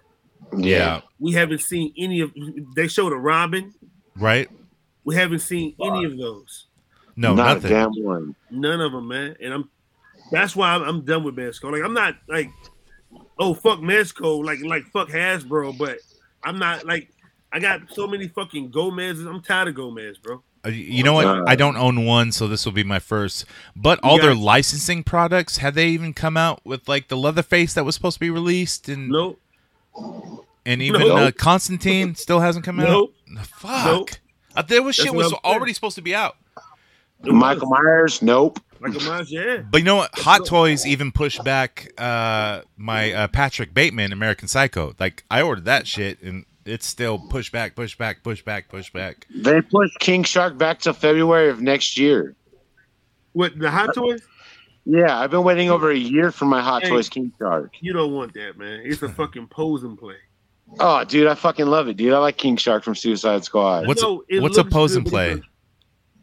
Yeah. 0.57 1.01
We 1.19 1.33
haven't 1.33 1.61
seen 1.61 1.93
any 1.97 2.21
of. 2.21 2.33
They 2.77 2.89
showed 2.89 3.13
a 3.13 3.17
Robin. 3.17 3.75
Right. 4.17 4.49
We 5.05 5.15
haven't 5.15 5.41
seen 5.41 5.75
any 5.81 6.05
of 6.05 6.19
those. 6.19 6.67
No, 7.17 7.35
not 7.35 7.57
nothing. 7.57 7.71
damn 7.71 7.91
one. 8.05 8.35
None 8.51 8.81
of 8.81 8.93
them, 8.93 9.09
man. 9.09 9.37
And 9.43 9.53
I'm. 9.53 9.71
That's 10.31 10.55
why 10.55 10.75
I'm, 10.75 10.83
I'm 10.83 11.05
done 11.05 11.25
with 11.25 11.37
Mezco. 11.37 11.73
Like 11.73 11.83
I'm 11.83 11.95
not 11.95 12.17
like, 12.29 12.51
oh 13.39 13.55
fuck 13.55 13.79
Mezco, 13.81 14.45
like 14.45 14.61
like 14.63 14.85
fuck 14.93 15.09
Hasbro, 15.09 15.77
but 15.79 15.99
I'm 16.45 16.59
not 16.59 16.87
like. 16.87 17.11
I 17.51 17.61
got 17.61 17.81
so 17.93 18.07
many 18.07 18.29
fucking 18.29 18.71
Gomez's. 18.71 19.25
I'm 19.25 19.41
tired 19.41 19.69
of 19.69 19.75
Gomez, 19.75 20.19
bro. 20.19 20.43
Uh, 20.67 20.69
You 20.69 21.03
know 21.03 21.15
what? 21.15 21.27
Uh, 21.27 21.45
I 21.47 21.57
don't 21.57 21.77
own 21.79 22.05
one, 22.05 22.31
so 22.31 22.47
this 22.47 22.67
will 22.67 22.73
be 22.73 22.85
my 22.85 22.99
first. 22.99 23.47
But 23.75 23.99
all 24.03 24.19
their 24.19 24.35
licensing 24.35 25.03
products, 25.03 25.57
have 25.59 25.75
they 25.75 25.89
even 25.89 26.13
come 26.13 26.37
out 26.37 26.61
with 26.67 26.89
like 26.89 27.09
the 27.09 27.17
Leatherface 27.17 27.73
that 27.73 27.85
was 27.87 27.95
supposed 27.95 28.17
to 28.17 28.21
be 28.21 28.29
released, 28.29 28.89
and 28.91 29.09
Nope. 29.09 29.41
And 30.67 30.83
even 30.83 31.01
Nope. 31.01 31.19
uh, 31.19 31.31
Constantine 31.33 32.15
still 32.15 32.41
hasn't 32.41 32.65
come 32.65 32.81
out? 32.81 32.89
Nope. 32.89 33.15
Fuck. 33.43 33.85
Nope. 33.87 34.11
Uh, 34.55 34.63
there 34.63 34.83
was 34.83 34.97
That's 34.97 35.07
shit 35.09 35.15
what 35.15 35.25
was 35.25 35.33
already 35.45 35.73
supposed 35.73 35.97
to 35.97 36.03
be 36.03 36.15
out. 36.15 36.37
Michael. 37.23 37.69
Myers, 37.69 38.23
nope. 38.23 38.61
Michael 38.81 39.01
Myers, 39.03 39.31
yeah. 39.31 39.59
But 39.59 39.79
you 39.79 39.85
know 39.85 39.97
what? 39.97 40.11
Hot 40.19 40.47
Toys 40.47 40.87
even 40.87 41.11
pushed 41.11 41.43
back 41.43 41.93
uh, 41.99 42.63
my 42.77 43.13
uh, 43.13 43.29
Patrick 43.29 43.75
Bateman 43.75 44.13
American 44.13 44.47
Psycho. 44.49 44.95
Like 44.99 45.25
I 45.31 45.43
ordered 45.43 45.65
that 45.65 45.87
shit, 45.87 46.23
and 46.23 46.45
it's 46.65 46.87
still 46.87 47.19
push 47.19 47.51
back, 47.51 47.75
push 47.75 47.97
back, 47.97 48.23
push 48.23 48.43
back, 48.43 48.69
push 48.69 48.93
back. 48.93 49.27
They 49.35 49.61
pushed 49.63 49.99
King 49.99 50.23
Shark 50.23 50.59
back 50.59 50.79
to 50.81 50.95
February 50.95 51.51
of 51.51 51.61
next 51.61 51.99
year. 51.99 52.37
What 53.33 53.59
the 53.59 53.71
Hot 53.71 53.95
Toys? 53.95 54.23
Yeah, 54.91 55.19
I've 55.21 55.31
been 55.31 55.45
waiting 55.45 55.69
over 55.71 55.91
a 55.91 55.97
year 55.97 56.33
for 56.33 56.47
my 56.47 56.63
Hot 56.63 56.83
Hey. 56.83 56.89
Toys 56.89 57.11
King 57.11 57.31
Shark. 57.39 57.73
You 57.81 57.93
don't 57.93 58.15
want 58.15 58.33
that, 58.35 58.57
man. 58.57 58.81
It's 58.85 59.03
a 59.03 59.09
fucking 59.21 59.49
posing 59.49 59.97
play. 59.99 60.17
Oh, 60.81 61.05
dude, 61.05 61.27
I 61.27 61.35
fucking 61.35 61.67
love 61.67 61.89
it, 61.89 61.99
dude. 61.99 62.15
I 62.15 62.19
like 62.19 62.39
King 62.39 62.57
Shark 62.57 62.85
from 62.85 62.95
Suicide 62.95 63.45
Squad. 63.45 63.87
What's 63.87 64.03
No, 64.03 64.25
it 64.29 64.41
what's 64.41 64.57
a 64.57 64.63
looks 64.63 64.73
pose 64.73 64.97
and 64.97 65.05
play? 65.07 65.33
It's, 65.33 65.41
a- 65.41 65.49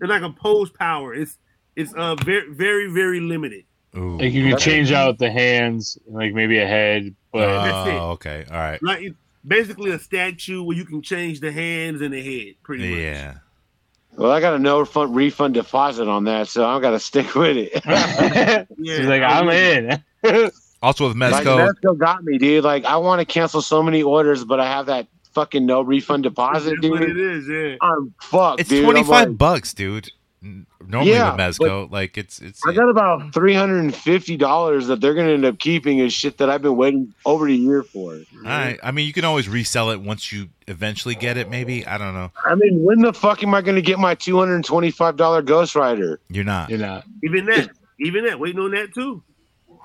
it's 0.02 0.10
like 0.10 0.24
a 0.24 0.30
pose 0.32 0.72
power. 0.72 1.14
It's 1.14 1.38
it's 1.76 1.94
uh 1.94 2.16
very 2.16 2.52
very 2.54 2.92
very 2.92 3.20
limited. 3.20 3.66
Ooh. 3.96 4.18
Like 4.18 4.34
you 4.34 4.50
can 4.50 4.58
change 4.58 4.92
out 4.92 5.20
the 5.20 5.32
hands, 5.32 5.98
like 6.08 6.34
maybe 6.34 6.58
a 6.58 6.68
head, 6.68 7.16
but 7.32 7.48
That's 7.48 7.90
it. 7.90 7.94
Oh, 7.94 8.10
okay, 8.12 8.46
all 8.50 8.58
right. 8.58 8.82
Like 8.84 9.02
it's 9.04 9.16
basically 9.48 9.92
a 9.92 10.00
statue 10.00 10.64
where 10.64 10.76
you 10.76 10.86
can 10.86 11.02
change 11.02 11.40
the 11.40 11.52
hands 11.52 12.02
and 12.02 12.14
the 12.14 12.22
head. 12.22 12.56
Pretty 12.64 12.90
much. 12.90 13.00
Yeah. 13.00 13.36
Well, 14.18 14.32
I 14.32 14.40
got 14.40 14.54
a 14.54 14.60
no 14.60 14.80
refund 14.80 15.16
refund 15.16 15.54
deposit 15.56 16.08
on 16.08 16.24
that, 16.26 16.48
so 16.48 16.66
I 16.66 16.80
got 16.80 16.92
to 16.92 17.00
stick 17.00 17.36
with 17.36 17.58
it. 17.58 17.72
Yeah. 18.78 18.98
she's 18.98 19.08
like, 19.08 19.22
I'm 19.22 19.50
in. 19.50 20.04
Also 20.82 21.08
with 21.08 21.18
like, 21.18 21.44
Mezco, 21.44 21.68
Mezco 21.84 21.98
got 21.98 22.24
me, 22.24 22.38
dude. 22.38 22.64
Like, 22.64 22.86
I 22.86 22.98
want 22.98 23.20
to 23.20 23.26
cancel 23.26 23.62
so 23.64 23.82
many 23.82 24.04
orders, 24.04 24.44
but 24.44 24.60
I 24.60 24.68
have 24.68 24.86
that 24.86 25.08
fucking 25.34 25.66
no 25.66 25.82
refund 25.82 26.24
deposit, 26.24 26.76
That's 26.80 26.82
dude. 26.82 27.20
is. 27.20 27.48
Yeah. 27.48 27.76
I'm 27.82 28.14
fucked, 28.22 28.60
it's 28.62 28.70
dude. 28.70 28.80
I'm 28.80 28.92
twenty 28.92 29.04
five 29.04 29.30
like- 29.30 29.38
bucks, 29.38 29.74
dude. 29.74 30.12
N- 30.46 30.68
Normally 30.88 31.14
Yeah, 31.14 31.32
with 31.32 31.40
Mezco, 31.40 31.92
like 31.92 32.16
it's 32.18 32.40
it's. 32.40 32.62
I 32.68 32.72
got 32.72 32.88
about 32.90 33.34
three 33.34 33.56
hundred 33.56 33.80
and 33.80 33.96
fifty 33.96 34.38
dollars 34.38 34.86
that 34.88 35.02
they're 35.02 35.16
gonna 35.16 35.32
end 35.32 35.44
up 35.44 35.58
keeping 35.58 36.00
as 36.02 36.14
shit 36.14 36.38
that 36.38 36.50
I've 36.50 36.62
been 36.62 36.78
waiting 36.78 37.12
over 37.26 37.48
a 37.48 37.52
year 37.52 37.82
for. 37.82 38.14
all 38.14 38.22
right. 38.44 38.80
I 38.84 38.92
mean, 38.92 39.08
you 39.08 39.14
can 39.14 39.26
always 39.26 39.50
resell 39.50 39.90
it 39.90 40.00
once 40.00 40.32
you 40.32 40.50
eventually 40.68 41.16
get 41.16 41.38
it. 41.38 41.50
Maybe 41.50 41.86
I 41.88 41.98
don't 41.98 42.14
know. 42.14 42.32
I 42.46 42.54
mean, 42.54 42.84
when 42.84 43.00
the 43.02 43.12
fuck 43.14 43.42
am 43.42 43.56
I 43.56 43.62
gonna 43.62 43.82
get 43.82 43.98
my 43.98 44.14
two 44.14 44.38
hundred 44.38 44.56
and 44.56 44.66
twenty-five 44.66 45.16
dollar 45.18 45.42
Ghost 45.42 45.76
Rider 45.76 46.20
You're 46.30 46.44
not. 46.44 46.70
You're 46.70 46.80
not. 46.80 47.04
Even 47.24 47.46
that. 47.48 47.72
Even 48.00 48.26
that. 48.26 48.40
Waiting 48.40 48.60
on 48.62 48.72
that 48.72 48.94
too. 48.94 49.24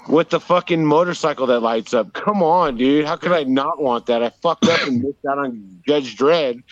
with 0.08 0.28
the 0.30 0.40
fucking 0.40 0.84
motorcycle 0.84 1.46
that 1.46 1.60
lights 1.60 1.94
up? 1.94 2.12
Come 2.12 2.42
on, 2.42 2.76
dude. 2.76 3.06
How 3.06 3.16
could 3.16 3.32
I 3.32 3.44
not 3.44 3.80
want 3.80 4.06
that? 4.06 4.22
I 4.22 4.30
fucked 4.42 4.66
up 4.66 4.82
and 4.86 5.02
missed 5.02 5.24
out 5.30 5.38
on 5.38 5.80
Judge 5.86 6.16
Dredd. 6.16 6.62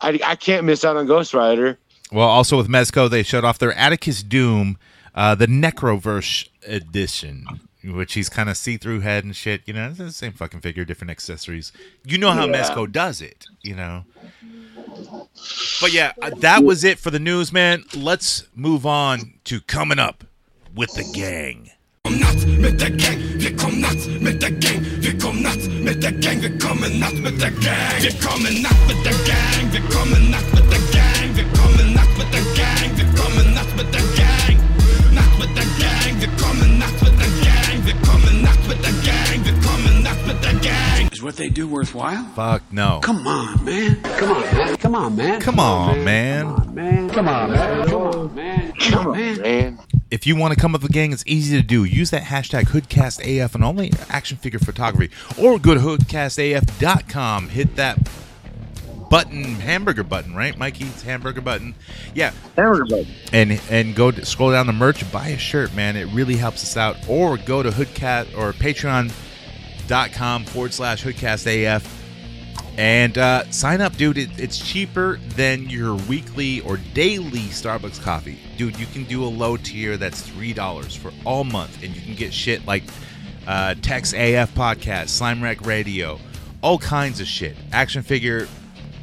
I, 0.00 0.18
I 0.24 0.34
can't 0.36 0.64
miss 0.64 0.84
out 0.84 0.96
on 0.96 1.06
Ghost 1.06 1.34
Rider. 1.34 1.78
Well, 2.10 2.28
also 2.28 2.56
with 2.56 2.68
Mezco, 2.68 3.08
they 3.10 3.22
showed 3.22 3.44
off 3.44 3.58
their 3.58 3.72
Atticus 3.74 4.22
Doom, 4.22 4.78
uh, 5.14 5.34
the 5.34 5.46
Necroverse 5.46 6.48
edition, 6.66 7.46
which 7.84 8.14
he's 8.14 8.28
kind 8.28 8.48
of 8.48 8.56
see-through 8.56 9.00
head 9.00 9.24
and 9.24 9.36
shit. 9.36 9.62
You 9.66 9.74
know, 9.74 9.88
it's 9.88 9.98
the 9.98 10.12
same 10.12 10.32
fucking 10.32 10.60
figure, 10.60 10.84
different 10.84 11.10
accessories. 11.10 11.72
You 12.04 12.18
know 12.18 12.30
how 12.30 12.46
Yeah. 12.46 12.62
Mezco 12.62 12.90
does 12.90 13.20
it. 13.20 13.46
You 13.62 13.74
know. 13.76 14.04
But 15.80 15.92
yeah, 15.92 16.12
uh, 16.22 16.30
that 16.40 16.64
was 16.64 16.82
it 16.82 16.98
for 16.98 17.10
the 17.10 17.18
news, 17.18 17.52
man. 17.52 17.84
Let's 17.94 18.44
move 18.54 18.86
on 18.86 19.34
to 19.44 19.60
coming 19.60 19.98
up 19.98 20.24
with 20.74 20.92
the 20.94 21.04
gang. 21.14 21.70
natt 22.08 22.46
med 22.46 22.78
der 22.80 22.88
gang, 22.88 23.18
vi 23.38 23.50
kom 23.56 23.80
natt 23.80 24.06
med 24.20 24.40
der 24.40 24.50
gang, 24.50 24.80
vi 25.02 25.12
kom 25.20 25.36
natt 25.42 25.68
med 25.84 26.00
der 26.02 26.10
gang, 26.10 26.40
vi 26.42 26.48
kommer 26.58 26.88
natt 26.88 27.14
med 27.22 27.38
der 27.40 27.50
gang, 27.50 28.00
vi 28.00 28.10
kommer 28.24 28.50
natt 28.62 28.80
med 28.88 28.96
der 29.04 29.16
gang, 29.28 29.72
vi 29.72 29.80
kommer 29.92 30.20
natt 30.30 30.54
med 30.54 30.64
der 30.70 30.80
gang, 30.92 31.07
gang, 39.04 39.42
gang, 39.42 40.02
gang, 40.02 40.02
gang, 40.02 40.40
gang, 40.40 40.58
gang. 40.60 41.08
Is 41.12 41.22
what 41.22 41.36
they 41.36 41.48
do 41.48 41.66
worthwhile? 41.68 42.24
Fuck 42.34 42.62
no. 42.72 43.00
Come 43.02 43.26
on, 43.26 43.64
man. 43.64 44.00
Come 44.02 44.30
on, 44.30 44.42
man. 44.56 44.76
Come 44.76 44.94
on, 44.94 45.16
man. 45.16 45.40
Come 45.40 45.60
on, 45.60 46.04
man. 46.04 46.74
man. 46.74 47.10
Come 47.10 47.28
on, 47.28 47.52
man. 47.52 47.78
Come 47.88 47.98
on, 47.98 48.34
man. 48.34 48.72
Come 48.72 49.06
on, 49.06 49.16
man. 49.16 49.40
Man, 49.40 49.78
If 50.10 50.26
you 50.26 50.36
want 50.36 50.54
to 50.54 50.60
come 50.60 50.74
up 50.74 50.82
with 50.82 50.90
a 50.90 50.94
gang, 50.94 51.12
it's 51.12 51.24
easy 51.26 51.56
to 51.56 51.62
do. 51.62 51.84
Use 51.84 52.10
that 52.10 52.22
hashtag 52.22 52.64
HoodcastAF 52.64 53.54
and 53.54 53.64
only 53.64 53.92
action 54.08 54.36
figure 54.38 54.58
photography 54.58 55.12
or 55.40 55.58
go 55.58 55.74
to 55.74 55.80
hoodcastaf.com. 55.80 57.48
Hit 57.48 57.76
that 57.76 57.98
button, 59.10 59.44
hamburger 59.44 60.04
button, 60.04 60.34
right? 60.34 60.56
Mikey's 60.56 61.02
hamburger 61.02 61.40
button. 61.40 61.74
Yeah, 62.14 62.32
Hamburger 62.56 62.84
button. 62.84 63.14
and 63.32 63.60
and 63.70 63.94
go 63.94 64.10
to, 64.10 64.24
scroll 64.24 64.50
down 64.52 64.66
the 64.66 64.72
merch 64.72 65.10
buy 65.12 65.28
a 65.28 65.38
shirt, 65.38 65.74
man. 65.74 65.96
It 65.96 66.06
really 66.06 66.36
helps 66.36 66.62
us 66.62 66.76
out. 66.76 66.96
Or 67.08 67.36
go 67.36 67.62
to 67.62 67.70
Hoodcat 67.70 68.36
or 68.36 68.52
Patreon.com 68.52 70.44
forward 70.44 70.72
slash 70.72 71.02
HoodcastAF 71.04 71.94
and 72.76 73.18
uh, 73.18 73.50
sign 73.50 73.80
up, 73.80 73.96
dude. 73.96 74.18
It, 74.18 74.38
it's 74.38 74.56
cheaper 74.56 75.18
than 75.30 75.68
your 75.68 75.96
weekly 75.96 76.60
or 76.60 76.76
daily 76.94 77.40
Starbucks 77.40 78.00
coffee, 78.00 78.38
dude. 78.56 78.78
You 78.78 78.86
can 78.86 79.04
do 79.04 79.24
a 79.24 79.26
low 79.26 79.56
tier 79.56 79.96
that's 79.96 80.22
three 80.22 80.52
dollars 80.52 80.94
for 80.94 81.12
all 81.24 81.44
month, 81.44 81.82
and 81.82 81.94
you 81.94 82.00
can 82.00 82.14
get 82.14 82.32
shit 82.32 82.64
like 82.66 82.84
uh, 83.48 83.74
Tex 83.82 84.12
AF 84.12 84.54
podcast, 84.54 85.08
Slime 85.08 85.42
Wreck 85.42 85.66
Radio, 85.66 86.20
all 86.62 86.78
kinds 86.78 87.20
of 87.20 87.26
shit. 87.26 87.56
Action 87.72 88.02
figure 88.02 88.46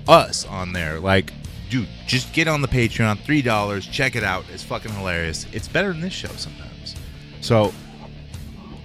us 0.08 0.46
on 0.46 0.74
there, 0.74 1.00
like. 1.00 1.34
Dude, 1.68 1.88
just 2.06 2.32
get 2.32 2.48
on 2.48 2.62
the 2.62 2.68
Patreon, 2.68 3.20
three 3.22 3.42
dollars. 3.42 3.88
Check 3.88 4.16
it 4.16 4.24
out. 4.24 4.46
It's 4.54 4.62
fucking 4.62 4.92
hilarious. 4.92 5.48
It's 5.52 5.68
better 5.68 5.92
than 5.92 6.00
this 6.00 6.14
show 6.14 6.28
sometimes. 6.28 6.96
So 7.42 7.74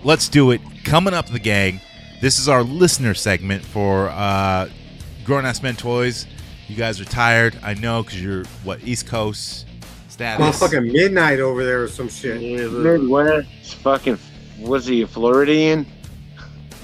let's 0.03 0.31
do 0.31 0.51
it. 0.51 0.63
Coming 0.83 1.13
up, 1.13 1.27
the 1.27 1.39
gang. 1.39 1.81
This 2.21 2.39
is 2.39 2.49
our 2.49 2.63
listener 2.63 3.15
segment 3.15 3.65
for 3.65 4.09
uh, 4.09 4.69
Grown 5.25 5.45
Ass 5.45 5.63
Men 5.63 5.77
Toys. 5.77 6.27
You 6.69 6.77
guys 6.77 7.01
are 7.01 7.05
tired, 7.05 7.59
I 7.63 7.75
know, 7.75 8.03
because 8.03 8.23
you're 8.23 8.45
what 8.65 8.83
East 8.85 9.07
Coast 9.07 9.67
status. 10.09 10.41
Well, 10.41 10.53
fucking 10.53 10.93
midnight 10.93 11.41
over 11.41 11.65
there 11.65 11.83
or 11.83 11.89
some 11.89 12.09
shit. 12.09 12.41
Midwest. 12.73 13.75
Fucking. 13.77 14.19
Was 14.61 14.87
he 14.87 15.03
a 15.03 15.07
Floridian? 15.07 15.87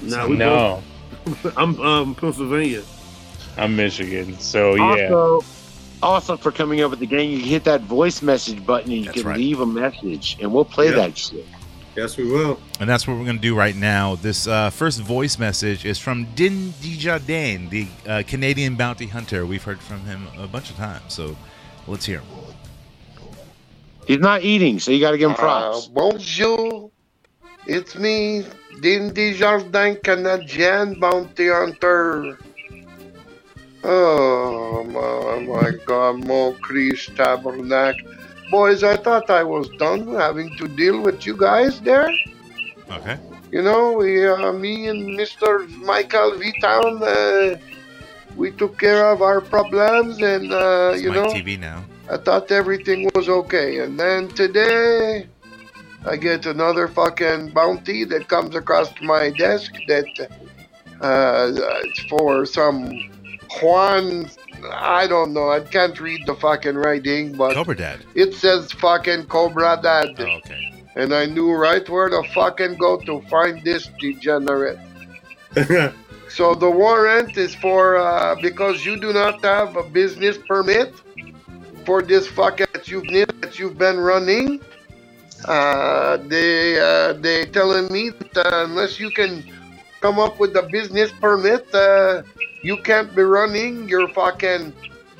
No, 0.01 0.27
we 0.27 0.37
No, 0.37 0.83
I'm 1.57 1.79
um 1.81 2.15
Pennsylvania. 2.15 2.83
I'm 3.57 3.75
Michigan. 3.75 4.37
So 4.39 4.75
yeah, 4.75 5.09
Also, 5.13 5.45
also 6.03 6.37
for 6.37 6.51
coming 6.51 6.81
up 6.81 6.91
with 6.91 6.99
the 6.99 7.07
gang, 7.07 7.29
you 7.29 7.39
can 7.39 7.47
hit 7.47 7.63
that 7.65 7.81
voice 7.81 8.21
message 8.21 8.65
button 8.65 8.91
and 8.91 8.99
you 8.99 9.05
That's 9.05 9.17
can 9.21 9.27
right. 9.27 9.37
leave 9.37 9.59
a 9.59 9.65
message, 9.65 10.37
and 10.39 10.51
we'll 10.53 10.65
play 10.65 10.89
Yeah. 10.89 10.95
that 10.97 11.17
shit. 11.17 11.45
Yes, 11.95 12.15
we 12.15 12.25
will. 12.25 12.59
And 12.79 12.87
that's 12.87 13.07
what 13.07 13.17
we're 13.17 13.23
going 13.25 13.37
to 13.37 13.41
do 13.41 13.55
right 13.55 13.75
now. 13.75 14.13
This 14.15 14.45
uh, 14.47 14.69
first 14.69 15.01
voice 15.01 15.39
message 15.39 15.83
is 15.83 15.97
from 15.97 16.25
Din 16.35 16.71
Desjardins, 16.79 17.71
the 17.71 17.87
uh, 18.07 18.21
Canadian 18.27 18.75
bounty 18.75 19.07
hunter. 19.07 19.47
We've 19.47 19.63
heard 19.63 19.79
from 19.79 20.01
him 20.01 20.27
a 20.37 20.45
bunch 20.45 20.69
of 20.69 20.75
times, 20.75 21.11
so 21.15 21.35
let's 21.87 22.05
hear 22.05 22.19
him. 22.19 22.27
He's 24.05 24.19
not 24.19 24.43
eating, 24.43 24.79
so 24.79 24.91
you 24.91 24.99
got 24.99 25.11
to 25.11 25.17
give 25.17 25.29
him 25.31 25.35
Uh, 25.39 25.39
props. 25.39 25.87
bonjour, 25.87 26.91
it's 27.65 27.95
me, 27.97 28.45
Din 28.79 29.11
Desjardins, 29.11 29.97
Canadian 30.03 30.99
bounty 30.99 31.47
hunter. 31.49 32.37
Oh 33.89 34.83
my, 34.83 35.39
my 35.45 35.71
God, 35.85 36.27
Mo 36.27 36.51
Christ 36.59 37.15
Tabernacle. 37.15 38.11
Boys, 38.51 38.83
I 38.83 38.97
thought 38.97 39.29
I 39.29 39.43
was 39.43 39.69
done 39.79 40.13
having 40.13 40.55
to 40.57 40.67
deal 40.67 41.01
with 41.01 41.25
you 41.25 41.37
guys 41.37 41.79
there. 41.79 42.11
Okay. 42.91 43.17
You 43.49 43.61
know, 43.61 43.93
we, 43.93 44.27
uh, 44.27 44.51
me 44.51 44.87
and 44.87 45.17
Mr. 45.17 45.69
Michael 45.85 46.37
V 46.37 46.53
Town, 46.59 47.01
uh, 47.01 47.55
we 48.35 48.51
took 48.51 48.77
care 48.77 49.09
of 49.09 49.21
our 49.21 49.39
problems, 49.39 50.21
and 50.21 50.51
uh, 50.51 50.93
you 50.97 51.09
know. 51.09 51.27
TV 51.27 51.57
now. 51.57 51.81
I 52.11 52.17
thought 52.17 52.51
everything 52.51 53.09
was 53.15 53.29
okay. 53.29 53.79
And 53.79 53.97
then 53.97 54.27
today, 54.27 55.27
I 56.05 56.17
get 56.17 56.45
another 56.45 56.89
fucking 56.89 57.51
bounty 57.51 58.03
that 58.03 58.27
comes 58.27 58.53
across 58.53 58.89
my 59.01 59.29
desk 59.31 59.71
that 59.87 60.29
uh, 60.99 61.51
it's 61.85 61.99
for 62.09 62.45
some 62.45 62.91
Juan. 63.61 64.29
I 64.71 65.05
don't 65.07 65.33
know. 65.33 65.51
I 65.51 65.59
can't 65.59 65.99
read 65.99 66.25
the 66.25 66.35
fucking 66.35 66.75
writing, 66.75 67.33
but 67.37 67.53
Cobra 67.53 67.75
Dad. 67.75 67.99
it 68.15 68.33
says 68.33 68.71
fucking 68.71 69.25
Cobra 69.25 69.79
Dad. 69.81 70.15
Oh, 70.17 70.23
okay. 70.37 70.71
And 70.95 71.13
I 71.13 71.25
knew 71.27 71.51
right 71.51 71.87
where 71.87 72.09
to 72.09 72.23
fucking 72.33 72.75
go 72.75 72.97
to 73.01 73.21
find 73.29 73.63
this 73.63 73.89
degenerate. 73.99 74.79
So 76.29 76.53
the 76.53 76.69
warrant 76.69 77.37
is 77.37 77.55
for 77.55 77.97
uh, 77.97 78.35
because 78.41 78.85
you 78.85 78.99
do 78.99 79.13
not 79.13 79.41
have 79.43 79.75
a 79.77 79.83
business 79.83 80.37
permit 80.37 80.93
for 81.85 82.01
this 82.01 82.27
fuck 82.27 82.57
that 82.57 82.87
you've 82.87 83.07
that 83.41 83.57
you've 83.57 83.77
been 83.77 83.97
running. 83.97 84.59
Uh, 85.45 86.17
they 86.27 86.79
uh, 86.79 87.13
they 87.13 87.45
telling 87.45 87.91
me 87.91 88.09
that 88.09 88.37
uh, 88.37 88.65
unless 88.65 88.99
you 88.99 89.09
can 89.09 89.43
come 90.01 90.19
up 90.19 90.39
with 90.39 90.55
a 90.57 90.63
business 90.63 91.11
permit, 91.11 91.65
uh, 91.73 92.23
you 92.61 92.77
can't 92.77 93.15
be 93.15 93.21
running 93.21 93.87
your 93.87 94.07
fucking 94.09 94.73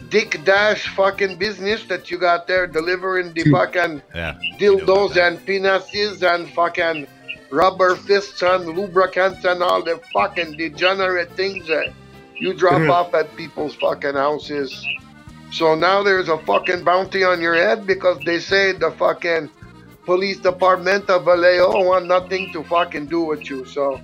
dick 0.10 0.44
dash 0.44 0.88
fucking 0.96 1.38
business 1.38 1.84
that 1.86 2.10
you 2.10 2.18
got 2.18 2.48
there 2.48 2.68
delivering 2.68 3.34
the 3.34 3.44
fucking 3.52 4.02
Yeah. 4.16 4.38
I 4.42 4.50
know 4.60 4.78
dildos 4.78 5.18
and 5.18 5.40
penises 5.46 6.24
and 6.24 6.50
fucking 6.54 7.08
rubber 7.50 7.96
fists 7.96 8.42
and 8.42 8.66
lubricants 8.66 9.46
and 9.46 9.64
all 9.64 9.84
the 9.84 10.00
fucking 10.14 10.58
degenerate 10.58 11.32
things 11.34 11.68
that 11.68 11.94
you 12.36 12.54
drop 12.54 12.74
mm-hmm. 12.74 12.92
off 12.92 13.14
at 13.14 13.36
people's 13.36 13.76
fucking 13.76 14.14
houses. 14.14 14.86
So 15.52 15.76
now 15.76 16.04
there's 16.04 16.30
a 16.30 16.38
fucking 16.40 16.84
bounty 16.84 17.24
on 17.24 17.42
your 17.42 17.56
head 17.56 17.88
because 17.88 18.20
they 18.26 18.40
say 18.40 18.74
the 18.74 18.92
fucking 18.92 19.50
police 20.06 20.38
department 20.38 21.10
of 21.10 21.26
Vallejo 21.26 21.84
want 21.84 22.06
nothing 22.06 22.52
to 22.54 22.64
fucking 22.64 23.08
do 23.08 23.22
with 23.22 23.50
you. 23.50 23.66
So 23.66 24.00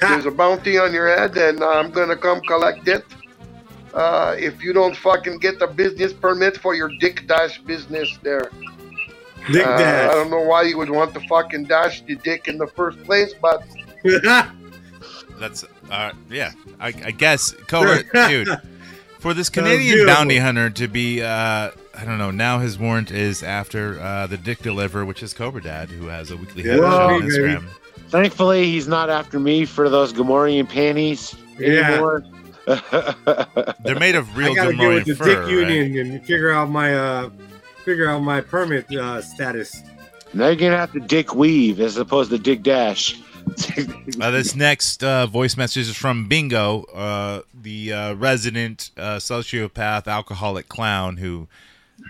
there's 0.00 0.26
a 0.26 0.30
bounty 0.30 0.78
on 0.78 0.92
your 0.92 1.08
head 1.08 1.36
and 1.36 1.62
I'm 1.62 1.90
gonna 1.90 2.16
come 2.16 2.40
collect 2.42 2.86
it. 2.88 3.04
Uh, 3.94 4.36
if 4.38 4.62
you 4.62 4.72
don't 4.72 4.96
fucking 4.96 5.38
get 5.38 5.60
a 5.62 5.66
business 5.66 6.12
permit 6.12 6.56
for 6.56 6.74
your 6.74 6.90
dick 7.00 7.26
dash 7.26 7.60
business 7.62 8.18
there. 8.22 8.50
Dick 9.50 9.66
Uh, 9.66 10.08
I 10.10 10.14
don't 10.14 10.30
know 10.30 10.42
why 10.42 10.62
you 10.62 10.76
would 10.76 10.90
want 10.90 11.14
to 11.14 11.20
fucking 11.20 11.64
dash 11.64 12.02
the 12.02 12.16
dick 12.16 12.48
in 12.48 12.58
the 12.58 12.66
first 12.66 13.02
place, 13.04 13.34
but 13.40 13.64
That's 15.38 15.64
uh, 15.90 16.12
yeah. 16.28 16.52
I, 16.80 16.88
I 16.88 17.10
guess 17.10 17.52
Cobra, 17.52 18.02
dude. 18.28 18.48
For 19.20 19.34
this 19.34 19.48
Canadian 19.48 20.06
bounty 20.06 20.38
hunter 20.38 20.70
to 20.70 20.86
be, 20.86 21.22
uh, 21.22 21.70
I 21.94 22.04
don't 22.04 22.18
know. 22.18 22.30
Now 22.30 22.60
his 22.60 22.78
warrant 22.78 23.10
is 23.10 23.42
after 23.42 23.98
uh, 24.00 24.26
the 24.28 24.36
Dick 24.36 24.60
Deliver, 24.60 25.04
which 25.04 25.22
is 25.22 25.34
Cobra 25.34 25.62
Dad, 25.62 25.88
who 25.88 26.06
has 26.06 26.30
a 26.30 26.36
weekly 26.36 26.62
head 26.62 26.78
Yeah, 26.78 26.90
show 26.90 27.14
on 27.14 27.28
baby. 27.28 27.66
Instagram. 28.08 28.10
Thankfully, 28.10 28.64
he's 28.64 28.88
not 28.88 29.10
after 29.10 29.38
me 29.38 29.64
for 29.64 29.88
those 29.88 30.12
Gamorrean 30.12 30.68
panties 30.68 31.34
Yeah. 31.58 31.92
anymore. 31.92 32.24
They're 33.84 33.98
made 33.98 34.14
of 34.14 34.36
real 34.36 34.52
I 34.52 34.54
gotta 34.54 34.72
get 34.72 34.80
Gamorrean 34.80 34.94
with 34.94 35.04
the 35.06 35.14
fur, 35.14 35.24
Dick 35.24 35.38
right? 35.38 35.48
Union 35.50 36.10
and 36.12 36.20
figure 36.26 36.50
out 36.50 36.68
my 36.68 36.94
uh, 36.94 37.30
figure 37.84 38.10
out 38.10 38.20
my 38.20 38.40
permit 38.42 38.94
uh, 38.94 39.22
status. 39.22 39.82
now 40.34 40.46
you're 40.48 40.56
gonna 40.56 40.76
have 40.76 40.92
to 40.92 41.00
dick 41.00 41.34
weave 41.34 41.80
as 41.80 41.96
opposed 41.96 42.30
to 42.30 42.38
dick 42.38 42.62
dash. 42.62 43.20
Uh, 44.20 44.30
this 44.30 44.54
next 44.54 45.02
uh, 45.02 45.26
voice 45.26 45.56
message 45.56 45.88
is 45.88 45.96
from 45.96 46.28
Bingo, 46.28 46.82
uh, 46.94 47.40
the 47.54 47.92
uh, 47.92 48.14
resident 48.14 48.90
uh, 48.98 49.16
sociopath, 49.16 50.06
alcoholic 50.06 50.68
clown 50.68 51.16
who 51.16 51.48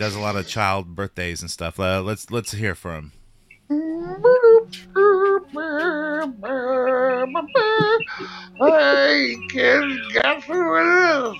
does 0.00 0.16
a 0.16 0.18
lot 0.20 0.34
of 0.34 0.48
child 0.48 0.96
birthdays 0.96 1.40
and 1.40 1.48
stuff. 1.50 1.78
Uh, 1.78 2.02
let's 2.02 2.30
let's 2.32 2.52
hear 2.52 2.74
from 2.74 3.12
him. 3.70 4.18
Hey, 8.60 9.36
kids, 9.50 10.12
guess 10.12 10.44
who 10.44 10.76
it 10.76 10.86
is? 11.24 11.36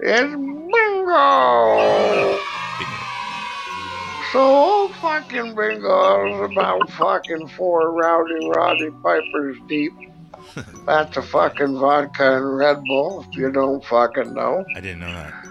It's 0.00 0.34
Bingo! 0.72 2.38
So 4.32 4.40
old 4.40 4.94
fucking 4.94 5.54
Bingo 5.54 6.34
is 6.34 6.50
about 6.50 6.88
fucking 6.92 7.48
four 7.48 7.92
rowdy 7.92 8.48
roddy 8.48 8.90
pipers 9.02 9.58
deep. 9.68 9.92
That's 10.86 11.18
a 11.18 11.22
fucking 11.22 11.78
vodka 11.78 12.36
and 12.38 12.56
Red 12.56 12.82
Bull, 12.84 13.26
if 13.28 13.36
you 13.36 13.52
don't 13.52 13.84
fucking 13.84 14.32
know. 14.32 14.64
I 14.74 14.80
didn't 14.80 15.00
know 15.00 15.12
that. 15.12 15.41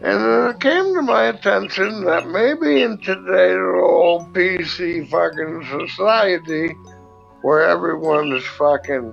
And 0.00 0.50
it 0.50 0.60
came 0.60 0.94
to 0.94 1.02
my 1.02 1.24
attention 1.24 2.04
that 2.04 2.28
maybe 2.28 2.82
in 2.82 2.98
today's 2.98 3.58
old 3.82 4.32
PC 4.32 5.08
fucking 5.10 5.88
society, 5.88 6.72
where 7.42 7.62
everyone 7.62 8.32
is 8.32 8.44
fucking 8.46 9.12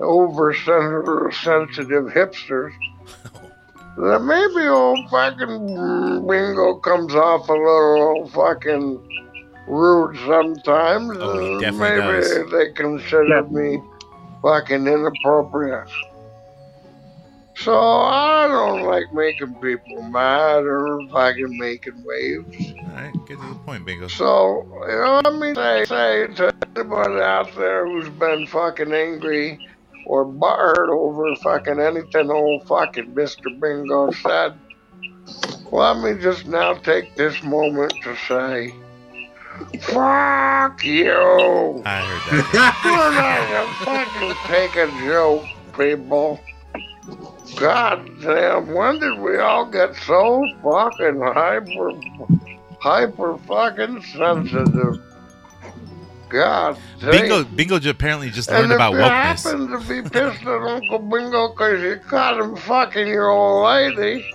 over 0.00 0.52
sensitive 0.52 2.06
hipsters, 2.06 2.72
that 3.96 4.22
maybe 4.22 4.66
old 4.66 5.08
fucking 5.10 6.26
bingo 6.26 6.74
comes 6.80 7.14
off 7.14 7.48
a 7.48 7.52
little 7.52 8.28
fucking 8.34 9.00
rude 9.68 10.16
sometimes. 10.26 11.16
Oh, 11.20 11.38
he 11.38 11.52
and 11.52 11.60
definitely 11.60 12.02
maybe 12.02 12.22
does. 12.22 12.50
they 12.50 12.72
consider 12.72 13.44
me 13.44 13.80
fucking 14.42 14.88
inappropriate. 14.88 15.88
So 17.56 17.74
I 17.74 18.46
don't 18.48 18.82
like 18.82 19.12
making 19.14 19.54
people 19.54 20.02
mad 20.02 20.64
or 20.64 21.00
fucking 21.08 21.56
making 21.56 22.04
waves. 22.04 22.74
All 22.78 22.88
right, 22.94 23.12
get 23.26 23.40
to 23.40 23.48
the 23.48 23.58
point, 23.64 23.86
Bingo. 23.86 24.08
So, 24.08 24.62
you 24.88 24.96
know, 24.96 25.22
let 25.24 25.34
me 25.34 25.54
say, 25.54 25.84
say 25.86 26.26
to 26.34 26.54
anybody 26.76 27.20
out 27.22 27.54
there 27.56 27.86
who's 27.86 28.10
been 28.10 28.46
fucking 28.46 28.92
angry 28.92 29.58
or 30.04 30.26
butthurt 30.26 30.90
over 30.90 31.34
fucking 31.36 31.80
anything 31.80 32.30
old 32.30 32.66
fucking 32.68 33.14
Mr. 33.14 33.58
Bingo 33.58 34.10
said. 34.10 34.58
Let 35.72 35.98
me 35.98 36.22
just 36.22 36.46
now 36.46 36.74
take 36.74 37.16
this 37.16 37.42
moment 37.42 37.94
to 38.02 38.16
say, 38.28 38.74
fuck 39.80 40.84
you. 40.84 41.82
I 41.84 42.00
heard 42.00 42.52
that. 42.52 42.82
We're 43.86 43.90
not 43.90 44.06
fucking 44.06 44.36
take 44.46 44.76
a 44.76 44.86
joke, 45.06 45.44
people. 45.76 46.38
God 47.54 48.20
damn, 48.20 48.74
when 48.74 48.98
did 48.98 49.18
we 49.18 49.38
all 49.38 49.66
get 49.66 49.94
so 49.94 50.44
fucking 50.62 51.20
hyper, 51.20 51.92
hyper 52.80 53.38
fucking 53.38 54.02
sensitive? 54.02 55.00
God 56.28 56.76
damn. 57.00 57.10
Bingo, 57.12 57.44
Bingo 57.44 57.78
j- 57.78 57.90
apparently 57.90 58.30
just 58.30 58.50
learned 58.50 58.64
and 58.64 58.72
about 58.72 58.94
if 58.94 58.98
you 58.98 59.04
wokeness. 59.04 59.44
happen 59.44 59.68
to 59.68 59.78
be 60.02 60.02
pissed 60.08 60.42
at 60.42 60.62
Uncle 60.62 60.98
Bingo 60.98 61.48
because 61.50 61.80
you 61.82 61.96
caught 62.08 62.40
him 62.40 62.56
fucking 62.56 63.06
your 63.06 63.30
old 63.30 63.64
lady, 63.64 64.26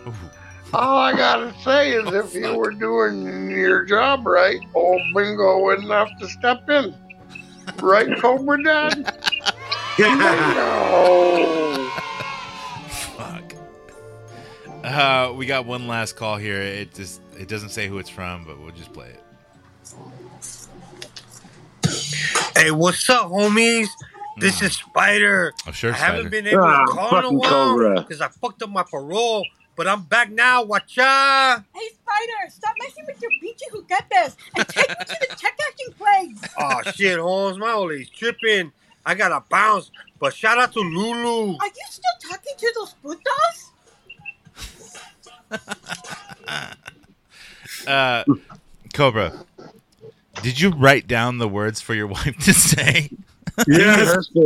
all 0.73 0.97
I 0.97 1.11
gotta 1.11 1.53
say 1.63 1.91
is 1.91 2.07
oh, 2.07 2.19
if 2.19 2.33
you 2.33 2.55
were 2.55 2.71
doing 2.71 3.51
your 3.51 3.83
job 3.83 4.25
right, 4.25 4.59
old 4.73 5.01
Bingo 5.13 5.63
wouldn't 5.65 5.89
have 5.91 6.17
to 6.19 6.29
step 6.29 6.69
in. 6.69 6.95
Right, 7.79 8.17
Cobra 8.19 8.63
Dad? 8.63 9.13
Bingo! 9.97 11.60
We 15.41 15.47
got 15.47 15.65
one 15.65 15.87
last 15.87 16.15
call 16.15 16.37
here. 16.37 16.61
It 16.61 16.93
just 16.93 17.19
it 17.35 17.47
doesn't 17.47 17.69
say 17.69 17.87
who 17.87 17.97
it's 17.97 18.11
from, 18.11 18.45
but 18.45 18.59
we'll 18.59 18.69
just 18.73 18.93
play 18.93 19.07
it. 19.09 19.23
Hey, 22.55 22.69
what's 22.69 23.09
up, 23.09 23.25
homies? 23.31 23.87
This 24.37 24.61
is 24.61 24.73
Spider. 24.73 25.51
Oh, 25.67 25.71
sure, 25.71 25.93
I 25.93 25.97
haven't 25.97 26.29
been 26.29 26.45
able 26.45 26.61
Ah, 26.63 26.85
to 26.85 26.91
call 26.91 27.09
in 27.09 27.15
a 27.17 27.21
fucking 27.23 27.37
while 27.39 27.49
Cobra. 27.49 28.01
because 28.01 28.21
I 28.21 28.27
fucked 28.27 28.61
up 28.61 28.69
my 28.69 28.83
parole, 28.83 29.43
but 29.75 29.87
I'm 29.87 30.03
back 30.03 30.29
now. 30.29 30.61
Watch 30.63 30.99
out! 30.99 31.63
Hey, 31.73 31.87
Spider, 31.89 32.51
stop 32.51 32.75
messing 32.79 33.05
with 33.07 33.19
your 33.19 33.31
peachy 33.41 33.65
juguetes 33.73 34.35
and 34.55 34.67
take 34.67 34.89
me 34.89 34.95
to 35.05 35.17
the 35.27 35.35
check 35.37 35.57
cashing 35.57 35.93
place. 35.97 36.51
Oh 36.59 36.91
shit, 36.91 37.17
Holmes, 37.19 37.57
my 37.57 37.71
old 37.71 37.89
lady's 37.89 38.11
tripping. 38.11 38.71
I 39.07 39.15
gotta 39.15 39.43
bounce, 39.49 39.89
but 40.19 40.35
shout 40.35 40.59
out 40.59 40.71
to 40.73 40.81
Lulu. 40.81 41.55
Are 41.57 41.65
you 41.65 41.73
still 41.89 42.29
talking 42.29 42.53
to 42.59 42.73
those 42.75 42.93
putas? 43.03 43.70
Uh, 47.87 48.23
Cobra, 48.93 49.43
did 50.43 50.59
you 50.61 50.69
write 50.69 51.07
down 51.07 51.39
the 51.39 51.47
words 51.47 51.81
for 51.81 51.95
your 51.95 52.05
wife 52.17 52.37
to 52.45 52.53
say? 52.53 53.09
Yes. 53.67 54.29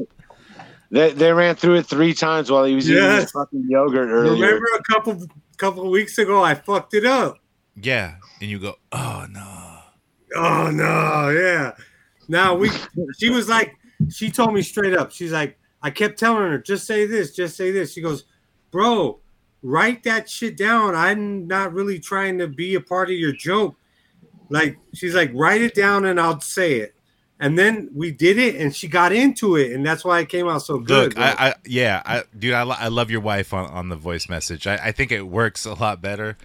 They, 0.92 1.12
they 1.12 1.34
ran 1.34 1.56
through 1.56 1.76
it 1.78 1.88
three 1.88 2.14
times 2.14 2.50
while 2.50 2.64
he 2.64 2.76
was 2.76 2.90
eating 2.90 3.04
Yes. 3.04 3.24
his 3.24 3.32
fucking 3.32 3.66
yogurt 3.68 4.08
earlier. 4.08 4.34
Remember 4.34 4.66
a 4.78 4.84
couple 4.84 5.20
couple 5.58 5.84
of 5.84 5.90
weeks 5.90 6.18
ago, 6.20 6.42
I 6.44 6.54
fucked 6.54 6.94
it 6.94 7.06
up. 7.06 7.40
Yeah, 7.76 8.16
and 8.40 8.50
you 8.50 8.60
go, 8.60 8.76
oh 8.94 9.26
no. 9.30 9.80
Oh 10.36 10.70
no, 10.72 11.30
yeah. 11.38 11.72
Now 12.30 12.56
we 12.56 12.70
she 13.20 13.30
was 13.30 13.50
like 13.50 13.76
she 14.10 14.30
told 14.32 14.54
me 14.54 14.62
straight 14.62 14.96
up. 14.96 15.12
She's 15.12 15.34
like, 15.34 15.60
I 15.82 15.90
kept 15.90 16.18
telling 16.20 16.44
her, 16.44 16.60
just 16.60 16.86
say 16.86 17.06
this, 17.08 17.36
just 17.36 17.58
say 17.58 17.72
this. 17.72 17.92
She 17.92 18.02
goes, 18.02 18.24
Bro, 18.72 19.20
write 19.66 20.04
that 20.04 20.30
shit 20.30 20.56
down. 20.56 20.94
I'm 20.96 21.48
not 21.48 21.74
really 21.74 22.00
trying 22.00 22.38
to 22.38 22.48
be 22.48 22.76
a 22.76 22.82
part 22.82 23.10
of 23.10 23.16
your 23.16 23.34
joke. 23.34 23.76
Like 24.50 24.78
she's 24.94 25.16
like, 25.16 25.32
write 25.34 25.62
it 25.62 25.74
down 25.74 26.06
and 26.06 26.20
I'll 26.20 26.40
say 26.40 26.76
it. 26.76 26.94
And 27.40 27.58
then 27.60 27.90
we 27.94 28.12
did 28.12 28.38
it 28.38 28.56
and 28.56 28.74
she 28.74 28.88
got 28.88 29.12
into 29.12 29.58
it, 29.58 29.74
and 29.74 29.86
that's 29.86 30.06
why 30.06 30.22
it 30.22 30.30
came 30.30 30.48
out 30.48 30.60
so 30.60 30.78
good. 30.80 31.16
Look, 31.16 31.20
I, 31.20 31.50
I 31.50 31.54
yeah, 31.66 32.02
I, 32.06 32.24
dude, 32.38 32.54
I, 32.54 32.62
I 32.62 32.88
love 32.88 33.12
your 33.12 33.20
wife 33.20 33.54
on, 33.54 33.70
on 33.72 33.90
the 33.90 33.98
voice 33.98 34.30
message. 34.30 34.68
I, 34.68 34.76
I 34.76 34.92
think 34.94 35.12
it 35.12 35.24
works 35.24 35.66
a 35.66 35.74
lot 35.74 36.02
better, 36.02 36.38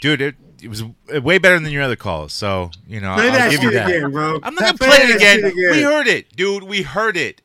dude. 0.00 0.20
It, 0.20 0.36
it 0.62 0.68
was 0.68 0.84
way 1.08 1.38
better 1.38 1.58
than 1.58 1.72
your 1.72 1.82
other 1.82 1.96
calls. 1.96 2.32
So 2.32 2.70
you 2.86 3.00
know, 3.00 3.14
Play 3.14 3.26
I'll 3.26 3.32
that 3.32 3.50
give 3.50 3.62
you 3.64 3.72
that. 3.72 3.88
again, 3.88 4.12
bro. 4.12 4.38
I'm 4.42 4.54
not 4.54 4.62
gonna 4.62 4.78
Play 4.78 4.88
play 4.88 4.98
it 4.98 5.16
again. 5.16 5.38
again. 5.40 5.70
We 5.72 5.82
heard 5.82 6.06
it, 6.06 6.36
dude. 6.36 6.62
We 6.62 6.82
heard 6.82 7.16
it. 7.16 7.42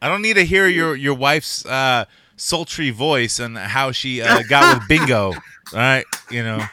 I 0.00 0.08
don't 0.08 0.22
need 0.22 0.34
to 0.34 0.44
hear 0.44 0.68
your 0.68 0.94
your 0.94 1.14
wife's 1.14 1.66
uh, 1.66 2.04
sultry 2.36 2.90
voice 2.90 3.38
and 3.38 3.56
how 3.56 3.92
she 3.92 4.22
uh, 4.22 4.42
got 4.48 4.78
with 4.78 4.88
Bingo. 4.88 5.32
All 5.32 5.34
right, 5.74 6.04
you 6.30 6.42
know, 6.42 6.64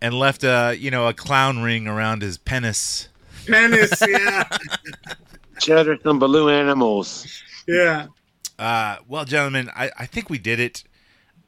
and 0.00 0.14
left 0.14 0.44
a 0.44 0.74
you 0.78 0.90
know 0.90 1.08
a 1.08 1.14
clown 1.14 1.62
ring 1.62 1.86
around 1.86 2.22
his 2.22 2.38
penis. 2.38 3.08
Penis, 3.46 3.92
yeah. 4.08 4.44
Cheddar 5.60 5.98
some 6.02 6.18
balloon 6.18 6.52
animals. 6.52 7.42
Yeah. 7.66 8.06
Uh, 8.58 8.96
well, 9.06 9.24
gentlemen, 9.24 9.70
I, 9.74 9.90
I 9.96 10.06
think 10.06 10.30
we 10.30 10.38
did 10.38 10.60
it. 10.60 10.84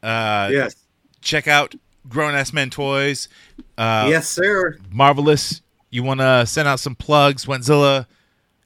Uh, 0.02 0.48
Yes. 0.52 0.76
Check 1.20 1.46
out 1.48 1.74
Grown 2.08 2.34
Ass 2.34 2.52
Men 2.52 2.70
Toys. 2.70 3.28
Uh, 3.76 4.06
yes, 4.08 4.28
sir. 4.28 4.78
Marvelous. 4.90 5.60
You 5.90 6.02
want 6.02 6.20
to 6.20 6.46
send 6.46 6.66
out 6.66 6.80
some 6.80 6.94
plugs, 6.94 7.44
Wentzilla? 7.46 8.06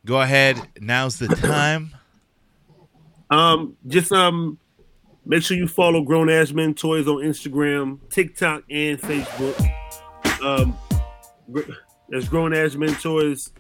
Go 0.05 0.21
ahead. 0.21 0.61
Now's 0.81 1.19
the 1.19 1.29
time. 1.29 1.94
Um, 3.35 3.77
just 3.89 4.13
um, 4.13 4.59
make 5.27 5.43
sure 5.43 5.57
you 5.57 5.67
follow 5.67 6.03
Grown 6.03 6.31
Ass 6.31 6.53
Men 6.53 6.73
Toys 6.73 7.09
on 7.09 7.17
Instagram, 7.17 7.99
TikTok, 8.09 8.63
and 8.71 9.01
Facebook. 9.01 9.59
Um, 10.41 10.79
that's 12.09 12.29
Grown 12.29 12.55
Ass 12.55 12.77
Men 12.77 12.95
Toys, 12.95 13.51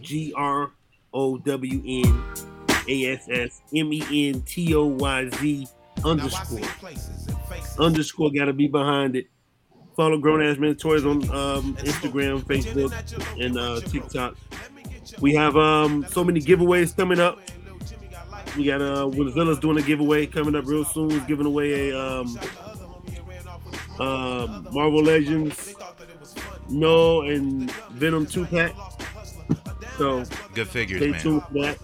G 0.00 0.34
R 0.36 0.72
O 1.14 1.38
W 1.38 2.04
N 2.04 2.24
A 2.88 3.12
S 3.12 3.28
S 3.30 3.60
M 3.72 3.92
E 3.92 4.30
N 4.30 4.42
T 4.42 4.74
O 4.74 4.86
Y 4.86 5.28
Z 5.28 5.68
underscore 6.04 6.60
underscore. 7.78 8.32
Got 8.32 8.46
to 8.46 8.52
be 8.52 8.66
behind 8.66 9.14
it. 9.14 9.28
Follow 9.94 10.18
Grown 10.18 10.42
Ass 10.42 10.58
Men 10.58 10.74
Toys 10.74 11.04
on 11.06 11.22
um, 11.30 11.76
Instagram, 11.76 12.40
Facebook, 12.40 12.92
and 13.40 13.56
uh, 13.56 13.80
TikTok. 13.82 14.36
We 15.20 15.32
have 15.34 15.56
um, 15.56 16.04
so 16.10 16.24
many 16.24 16.40
giveaways 16.40 16.96
coming 16.96 17.20
up. 17.20 17.38
We 18.56 18.64
got 18.64 18.82
uh 18.82 19.06
Willazilla's 19.06 19.58
doing 19.58 19.78
a 19.78 19.82
giveaway 19.82 20.26
coming 20.26 20.54
up 20.54 20.66
real 20.66 20.84
soon. 20.84 21.10
He's 21.10 21.22
giving 21.24 21.46
away 21.46 21.90
a 21.90 21.98
um, 21.98 22.38
um 23.98 24.68
Marvel 24.72 25.02
Legends 25.02 25.74
Knull 26.68 27.28
and 27.30 27.70
Venom 27.92 28.26
two 28.26 28.44
pack. 28.46 28.74
So 29.98 30.24
Good 30.54 30.68
figures, 30.68 31.00
stay 31.00 31.10
man. 31.10 31.20
tuned 31.20 31.42
for 31.44 31.52
that. 31.62 31.78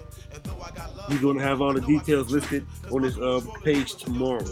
He's 1.08 1.20
gonna 1.20 1.42
have 1.42 1.62
all 1.62 1.72
the 1.72 1.80
details 1.80 2.30
listed 2.30 2.66
on 2.90 3.02
his 3.02 3.18
uh, 3.18 3.40
page 3.64 3.94
tomorrow. 3.94 4.42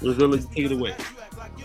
Willazilla, 0.00 0.42
take 0.54 0.66
it 0.66 0.72
away. 0.72 0.94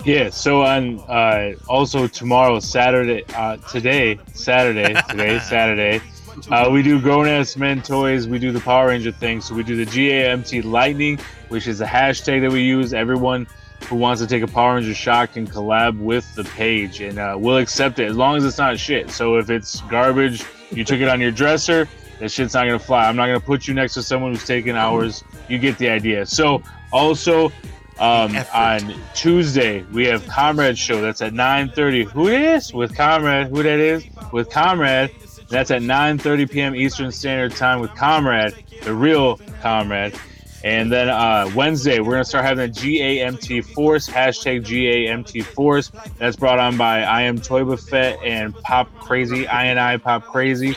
Yeah. 0.03 0.29
So 0.29 0.61
on 0.63 0.99
uh, 1.01 1.53
also 1.67 2.07
tomorrow, 2.07 2.59
Saturday, 2.59 3.23
uh, 3.35 3.57
today, 3.57 4.19
Saturday, 4.33 4.93
today, 5.09 5.39
Saturday, 5.49 6.01
uh, 6.49 6.69
we 6.71 6.83
do 6.83 7.01
grown 7.01 7.27
ass 7.27 7.55
men 7.57 7.81
toys. 7.81 8.27
We 8.27 8.39
do 8.39 8.51
the 8.51 8.59
Power 8.59 8.87
Ranger 8.87 9.11
thing. 9.11 9.41
So 9.41 9.55
we 9.55 9.63
do 9.63 9.75
the 9.75 9.85
GAMT 9.85 10.63
Lightning, 10.63 11.19
which 11.49 11.67
is 11.67 11.81
a 11.81 11.85
hashtag 11.85 12.41
that 12.41 12.51
we 12.51 12.61
use. 12.61 12.93
Everyone 12.93 13.47
who 13.87 13.95
wants 13.95 14.21
to 14.21 14.27
take 14.27 14.43
a 14.43 14.47
Power 14.47 14.75
Ranger 14.75 14.93
shot 14.93 15.33
can 15.33 15.47
collab 15.47 15.99
with 15.99 16.33
the 16.35 16.43
page, 16.43 17.01
and 17.01 17.19
uh, 17.19 17.35
we'll 17.37 17.57
accept 17.57 17.99
it 17.99 18.09
as 18.09 18.15
long 18.15 18.37
as 18.37 18.45
it's 18.45 18.57
not 18.57 18.79
shit. 18.79 19.09
So 19.11 19.37
if 19.37 19.49
it's 19.49 19.81
garbage, 19.81 20.43
you 20.71 20.83
took 20.83 20.99
it 20.99 21.07
on 21.07 21.21
your 21.21 21.31
dresser. 21.31 21.87
That 22.19 22.31
shit's 22.31 22.53
not 22.53 22.65
gonna 22.65 22.79
fly. 22.79 23.07
I'm 23.07 23.15
not 23.15 23.27
gonna 23.27 23.39
put 23.39 23.67
you 23.67 23.73
next 23.73 23.93
to 23.95 24.03
someone 24.03 24.31
who's 24.31 24.45
taking 24.45 24.75
ours. 24.75 25.23
You 25.49 25.57
get 25.57 25.77
the 25.77 25.89
idea. 25.89 26.25
So 26.25 26.63
also 26.91 27.51
um, 27.99 28.35
on 28.53 28.93
Tuesday 29.13 29.83
we 29.91 30.05
have 30.05 30.25
Comrade 30.27 30.77
show. 30.77 31.01
That's 31.01 31.21
at 31.21 31.33
9:30. 31.33 32.09
Who 32.09 32.29
it 32.29 32.41
is 32.41 32.73
with 32.73 32.95
Comrade? 32.95 33.47
Who 33.47 33.63
that 33.63 33.79
is 33.79 34.05
with 34.31 34.49
Comrade? 34.49 35.11
That's 35.49 35.71
at 35.71 35.81
9:30 35.81 36.49
p.m. 36.49 36.75
Eastern 36.75 37.11
Standard 37.11 37.55
Time 37.55 37.79
with 37.79 37.93
Comrade, 37.95 38.53
the 38.83 38.93
real 38.93 39.37
Comrade. 39.61 40.15
And 40.63 40.91
then 40.91 41.09
uh, 41.09 41.51
Wednesday 41.55 41.99
we're 41.99 42.13
gonna 42.13 42.25
start 42.25 42.43
having 42.43 42.65
a 42.67 42.71
GAMT 42.71 43.63
Force 43.73 44.09
hashtag 44.09 44.65
GAMT 44.65 45.43
Force. 45.43 45.91
That's 46.17 46.35
brought 46.35 46.57
on 46.57 46.77
by 46.77 47.03
I 47.03 47.21
am 47.21 47.39
Toy 47.39 47.63
Buffet 47.63 48.17
and 48.23 48.55
Pop 48.55 48.93
Crazy 48.99 49.47
I 49.47 49.65
and 49.65 49.79
I 49.79 49.97
Pop 49.97 50.25
Crazy. 50.25 50.75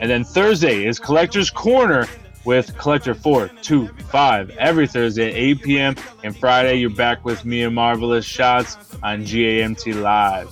And 0.00 0.10
then 0.10 0.24
Thursday 0.24 0.86
is 0.86 0.98
Collector's 0.98 1.50
Corner 1.50 2.06
with 2.44 2.76
Collector 2.78 3.14
425 3.14 4.50
every 4.50 4.86
Thursday 4.88 5.28
at 5.28 5.34
8 5.34 5.62
p.m. 5.62 5.96
And 6.24 6.36
Friday, 6.36 6.76
you're 6.76 6.90
back 6.90 7.24
with 7.24 7.44
me 7.44 7.62
and 7.62 7.74
Marvelous 7.74 8.24
Shots 8.24 8.76
on 9.02 9.22
GAMT 9.22 10.00
Live. 10.00 10.50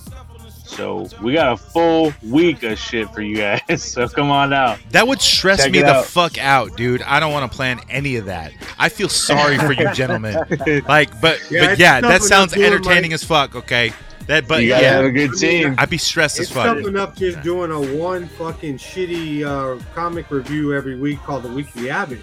So 0.67 1.07
we 1.21 1.33
got 1.33 1.53
a 1.53 1.57
full 1.57 2.13
week 2.23 2.63
of 2.63 2.77
shit 2.77 3.09
for 3.11 3.21
you 3.21 3.37
guys. 3.37 3.61
So 3.97 4.07
come 4.07 4.29
on 4.29 4.53
out. 4.53 4.79
That 4.91 5.07
would 5.07 5.21
stress 5.21 5.63
Check 5.63 5.71
me 5.71 5.79
the 5.81 5.87
out. 5.95 6.05
fuck 6.05 6.37
out, 6.37 6.75
dude. 6.77 7.01
I 7.03 7.19
don't 7.19 7.31
want 7.31 7.49
to 7.49 7.55
plan 7.55 7.79
any 7.89 8.17
of 8.17 8.25
that. 8.25 8.51
I 8.77 8.89
feel 8.89 9.09
sorry 9.09 9.57
for 9.57 9.71
you, 9.73 9.91
gentlemen. 9.93 10.35
Like, 10.87 11.19
but 11.21 11.39
Yeah, 11.49 11.67
but 11.69 11.79
yeah, 11.79 12.01
that 12.01 12.21
sounds 12.21 12.53
doing, 12.53 12.65
entertaining 12.65 13.11
like- 13.11 13.13
as 13.13 13.23
fuck. 13.23 13.55
Okay, 13.55 13.93
That, 14.27 14.47
but 14.47 14.61
You 14.63 14.69
gotta 14.69 14.83
yeah, 14.83 14.91
have 14.93 15.05
a 15.05 15.11
good 15.11 15.33
team. 15.33 15.75
I'd 15.77 15.89
be 15.89 15.97
stressed 15.97 16.37
as 16.39 16.47
It's 16.47 16.51
fuck. 16.51 16.65
something 16.65 16.97
up 16.97 17.15
just 17.15 17.41
doing 17.43 17.71
a 17.71 17.97
one 17.97 18.27
fucking 18.27 18.77
shitty 18.77 19.43
uh, 19.45 19.81
comic 19.95 20.29
review 20.29 20.73
every 20.73 20.97
week 20.99 21.19
called 21.23 21.43
the 21.43 21.49
Weekly 21.49 21.89
Abbott. 21.89 22.19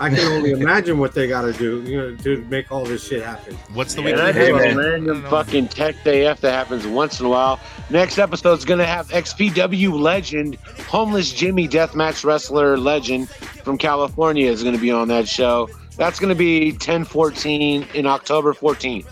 I 0.00 0.08
can 0.08 0.32
only 0.32 0.52
imagine 0.52 0.98
what 0.98 1.12
they 1.12 1.28
got 1.28 1.42
to 1.42 1.52
do, 1.52 1.82
you 1.82 1.96
know, 1.98 2.16
to 2.16 2.38
make 2.46 2.72
all 2.72 2.86
this 2.86 3.06
shit 3.06 3.22
happen. 3.22 3.54
What's 3.74 3.92
the 3.92 4.00
And 4.00 4.06
weekly? 4.06 4.22
that's 4.22 4.38
Hey, 4.38 4.50
a 4.50 4.76
random 4.76 5.22
fucking 5.24 5.68
tech 5.68 5.94
AF 6.06 6.40
that 6.40 6.52
happens 6.52 6.86
once 6.86 7.20
in 7.20 7.26
a 7.26 7.28
while. 7.28 7.60
Next 7.90 8.16
episode 8.18 8.58
is 8.58 8.64
going 8.64 8.78
to 8.78 8.86
have 8.86 9.08
XPW 9.08 9.92
legend, 10.00 10.56
homeless 10.88 11.30
Jimmy 11.32 11.68
deathmatch 11.68 12.24
wrestler 12.24 12.78
legend 12.78 13.28
from 13.28 13.76
California 13.76 14.50
is 14.50 14.62
going 14.62 14.74
to 14.74 14.80
be 14.80 14.90
on 14.90 15.08
that 15.08 15.28
show. 15.28 15.68
That's 15.98 16.18
going 16.18 16.30
to 16.30 16.38
be 16.38 16.70
1014 16.72 17.86
in 17.92 18.06
October 18.06 18.54
14th. 18.54 19.04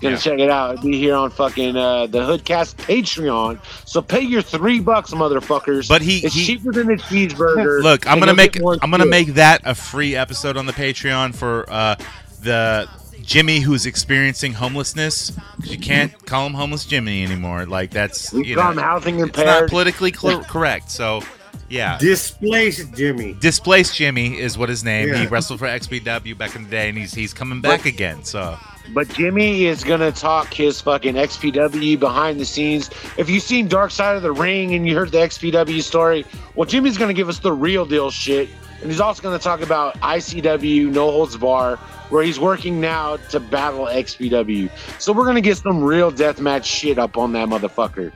Gonna 0.00 0.14
Yeah. 0.16 0.20
check 0.20 0.38
it 0.38 0.50
out. 0.50 0.74
It'll 0.74 0.84
be 0.84 0.98
here 0.98 1.14
on 1.14 1.30
fucking 1.30 1.74
uh, 1.76 2.06
the 2.06 2.18
Hoodcast 2.20 2.76
Patreon. 2.76 3.58
So 3.86 4.02
pay 4.02 4.20
your 4.20 4.42
three 4.42 4.78
bucks, 4.80 5.12
motherfuckers. 5.12 5.88
But 5.88 6.02
he- 6.02 6.18
it's 6.18 6.34
he- 6.34 6.44
cheaper 6.44 6.72
than 6.72 6.90
a 6.90 6.96
cheeseburger. 6.96 7.82
Look, 7.82 8.06
I'm 8.06 8.18
gonna 8.18 8.34
make 8.34 8.58
I'm 8.82 8.90
gonna 8.90 9.06
make 9.06 9.34
that 9.34 9.62
a 9.64 9.74
free 9.74 10.14
episode 10.14 10.56
on 10.56 10.66
the 10.66 10.72
Patreon 10.74 11.34
for 11.34 11.64
uh, 11.70 11.96
the 12.42 12.88
Jimmy 13.22 13.60
who's 13.60 13.86
experiencing 13.86 14.52
homelessness. 14.52 15.32
'Cause 15.60 15.70
you 15.70 15.78
can't 15.78 16.12
call 16.26 16.46
him 16.46 16.54
homeless 16.54 16.84
Jimmy 16.84 17.24
anymore. 17.24 17.64
Like 17.66 17.90
that's 17.90 18.32
We 18.32 18.44
you 18.48 18.54
call 18.56 18.66
know, 18.66 18.70
him 18.72 18.78
housing 18.86 19.20
it's 19.20 19.36
not 19.38 19.68
politically 19.68 20.12
cl- 20.12 20.44
correct. 20.44 20.90
So 20.90 21.22
yeah. 21.68 21.98
Displaced 21.98 22.94
Jimmy. 22.94 23.34
Displaced 23.40 23.96
Jimmy 23.96 24.38
is 24.38 24.56
what 24.58 24.68
his 24.68 24.84
name. 24.84 25.12
He 25.14 25.26
wrestled 25.26 25.58
for 25.58 25.66
XPW 25.66 26.36
back 26.36 26.54
in 26.54 26.64
the 26.64 26.70
day, 26.70 26.88
and 26.90 26.96
he's 26.98 27.14
he's 27.14 27.32
coming 27.32 27.60
back 27.60 27.86
again. 27.86 28.22
So 28.24 28.56
But 28.94 29.08
Jimmy 29.08 29.66
is 29.66 29.84
gonna 29.84 30.12
talk 30.12 30.52
his 30.54 30.80
fucking 30.80 31.14
XPW 31.14 31.98
behind 31.98 32.38
the 32.40 32.44
scenes. 32.44 32.90
If 33.16 33.28
you've 33.28 33.42
seen 33.42 33.68
Dark 33.68 33.90
Side 33.90 34.16
of 34.16 34.22
the 34.22 34.32
Ring 34.32 34.74
and 34.74 34.86
you 34.88 34.94
heard 34.96 35.10
the 35.12 35.18
XPW 35.18 35.82
story, 35.82 36.24
well, 36.54 36.66
Jimmy's 36.66 36.96
gonna 36.96 37.12
give 37.14 37.28
us 37.28 37.38
the 37.40 37.52
real 37.52 37.84
deal 37.84 38.10
shit, 38.10 38.48
and 38.80 38.90
he's 38.90 39.00
also 39.00 39.22
gonna 39.22 39.38
talk 39.38 39.60
about 39.60 39.94
ICW 40.00 40.90
No 40.92 41.10
Holds 41.10 41.36
Bar, 41.36 41.76
where 42.10 42.22
he's 42.22 42.38
working 42.38 42.80
now 42.80 43.16
to 43.30 43.40
battle 43.40 43.86
XPW. 43.86 44.70
So 45.00 45.12
we're 45.12 45.26
gonna 45.26 45.40
get 45.40 45.56
some 45.58 45.82
real 45.82 46.12
deathmatch 46.12 46.64
shit 46.64 46.98
up 46.98 47.16
on 47.18 47.32
that 47.32 47.48
motherfucker. 47.48 48.12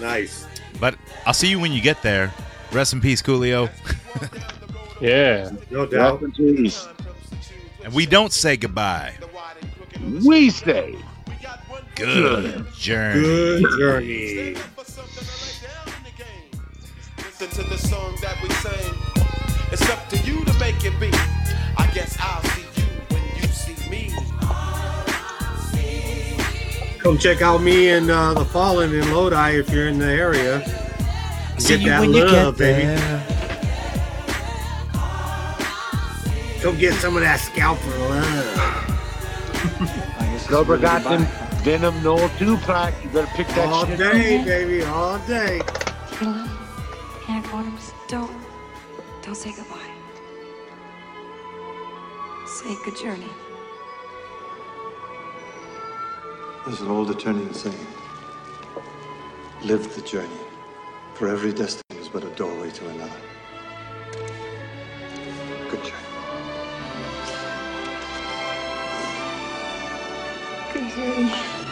Nice. 0.00 0.46
but 0.80 0.94
I'll 1.26 1.34
see 1.34 1.48
you 1.48 1.58
when 1.60 1.72
you 1.72 1.80
get 1.80 2.02
there. 2.02 2.32
Rest 2.72 2.92
in 2.92 3.00
peace, 3.00 3.22
Coolio. 3.22 3.70
Yeah. 5.00 5.50
No 5.70 5.84
doubt. 5.86 6.22
Rest 6.22 6.38
in 6.38 6.56
peace. 6.56 6.86
And 7.84 7.92
we 7.92 8.06
don't 8.06 8.32
say 8.32 8.56
goodbye. 8.56 9.14
We 10.02 10.50
say 10.50 10.96
Good 11.94 12.66
journey. 12.74 13.22
Good 13.22 13.64
journey. 13.78 14.56
Listen 17.18 17.48
to 17.50 17.62
the 17.70 17.78
song 17.78 18.16
that 18.22 18.40
we 18.42 18.48
sing. 18.50 18.94
It's 19.72 19.88
up 19.90 20.08
to 20.10 20.16
you 20.18 20.44
to 20.44 20.52
make 20.58 20.84
it 20.84 20.98
be. 21.00 21.10
I 21.76 21.88
guess 21.94 22.16
I'll 22.20 22.42
see 22.42 22.62
you 22.80 22.86
when 23.10 23.22
you 23.36 23.48
see 23.48 23.90
me. 23.90 24.10
Come 26.98 27.18
check 27.18 27.42
out 27.42 27.62
me 27.62 27.90
and 27.90 28.10
uh, 28.10 28.34
the 28.34 28.44
Fallen 28.44 28.94
in 28.94 29.12
Lodi 29.12 29.58
if 29.58 29.70
you're 29.70 29.88
in 29.88 29.98
the 29.98 30.06
area. 30.06 30.64
See 31.58 31.74
Get 31.74 31.80
you 31.80 31.88
that 31.90 32.00
when 32.00 32.12
you 32.12 32.24
love, 32.24 32.58
get 32.58 32.58
baby. 32.58 32.86
there. 32.86 33.26
Go 36.62 36.72
get 36.76 36.94
some 36.94 37.16
of 37.16 37.22
that 37.22 37.40
scalper 37.40 37.90
love. 37.98 38.91
Cobra 40.48 40.78
got 40.78 41.02
them 41.04 41.26
Venom 41.62 42.02
Knull 42.02 42.28
2 42.38 42.56
pack. 42.58 42.94
You 43.02 43.10
better 43.10 43.30
pick 43.34 43.46
that 43.48 43.68
All 43.68 43.86
shit 43.86 43.98
day, 43.98 44.44
baby, 44.44 44.82
all 44.84 45.18
day. 45.20 45.60
Hank 47.26 47.50
Bottoms, 47.50 47.92
don't, 48.08 48.30
don't 49.22 49.34
say 49.34 49.52
goodbye. 49.52 49.78
Say 52.46 52.76
good 52.84 52.96
journey. 52.96 53.30
There's 56.66 56.80
an 56.80 56.88
old 56.88 57.08
Eternian 57.08 57.54
saying 57.54 57.86
Live 59.64 59.94
the 59.94 60.02
journey, 60.02 60.28
for 61.14 61.28
every 61.28 61.52
destiny 61.52 62.00
is 62.00 62.08
but 62.08 62.24
a 62.24 62.30
doorway 62.30 62.70
to 62.70 62.88
another. 62.88 63.20
Good 65.70 65.84
journey. 65.84 66.01
Good 70.72 70.88
journey. 70.96 71.71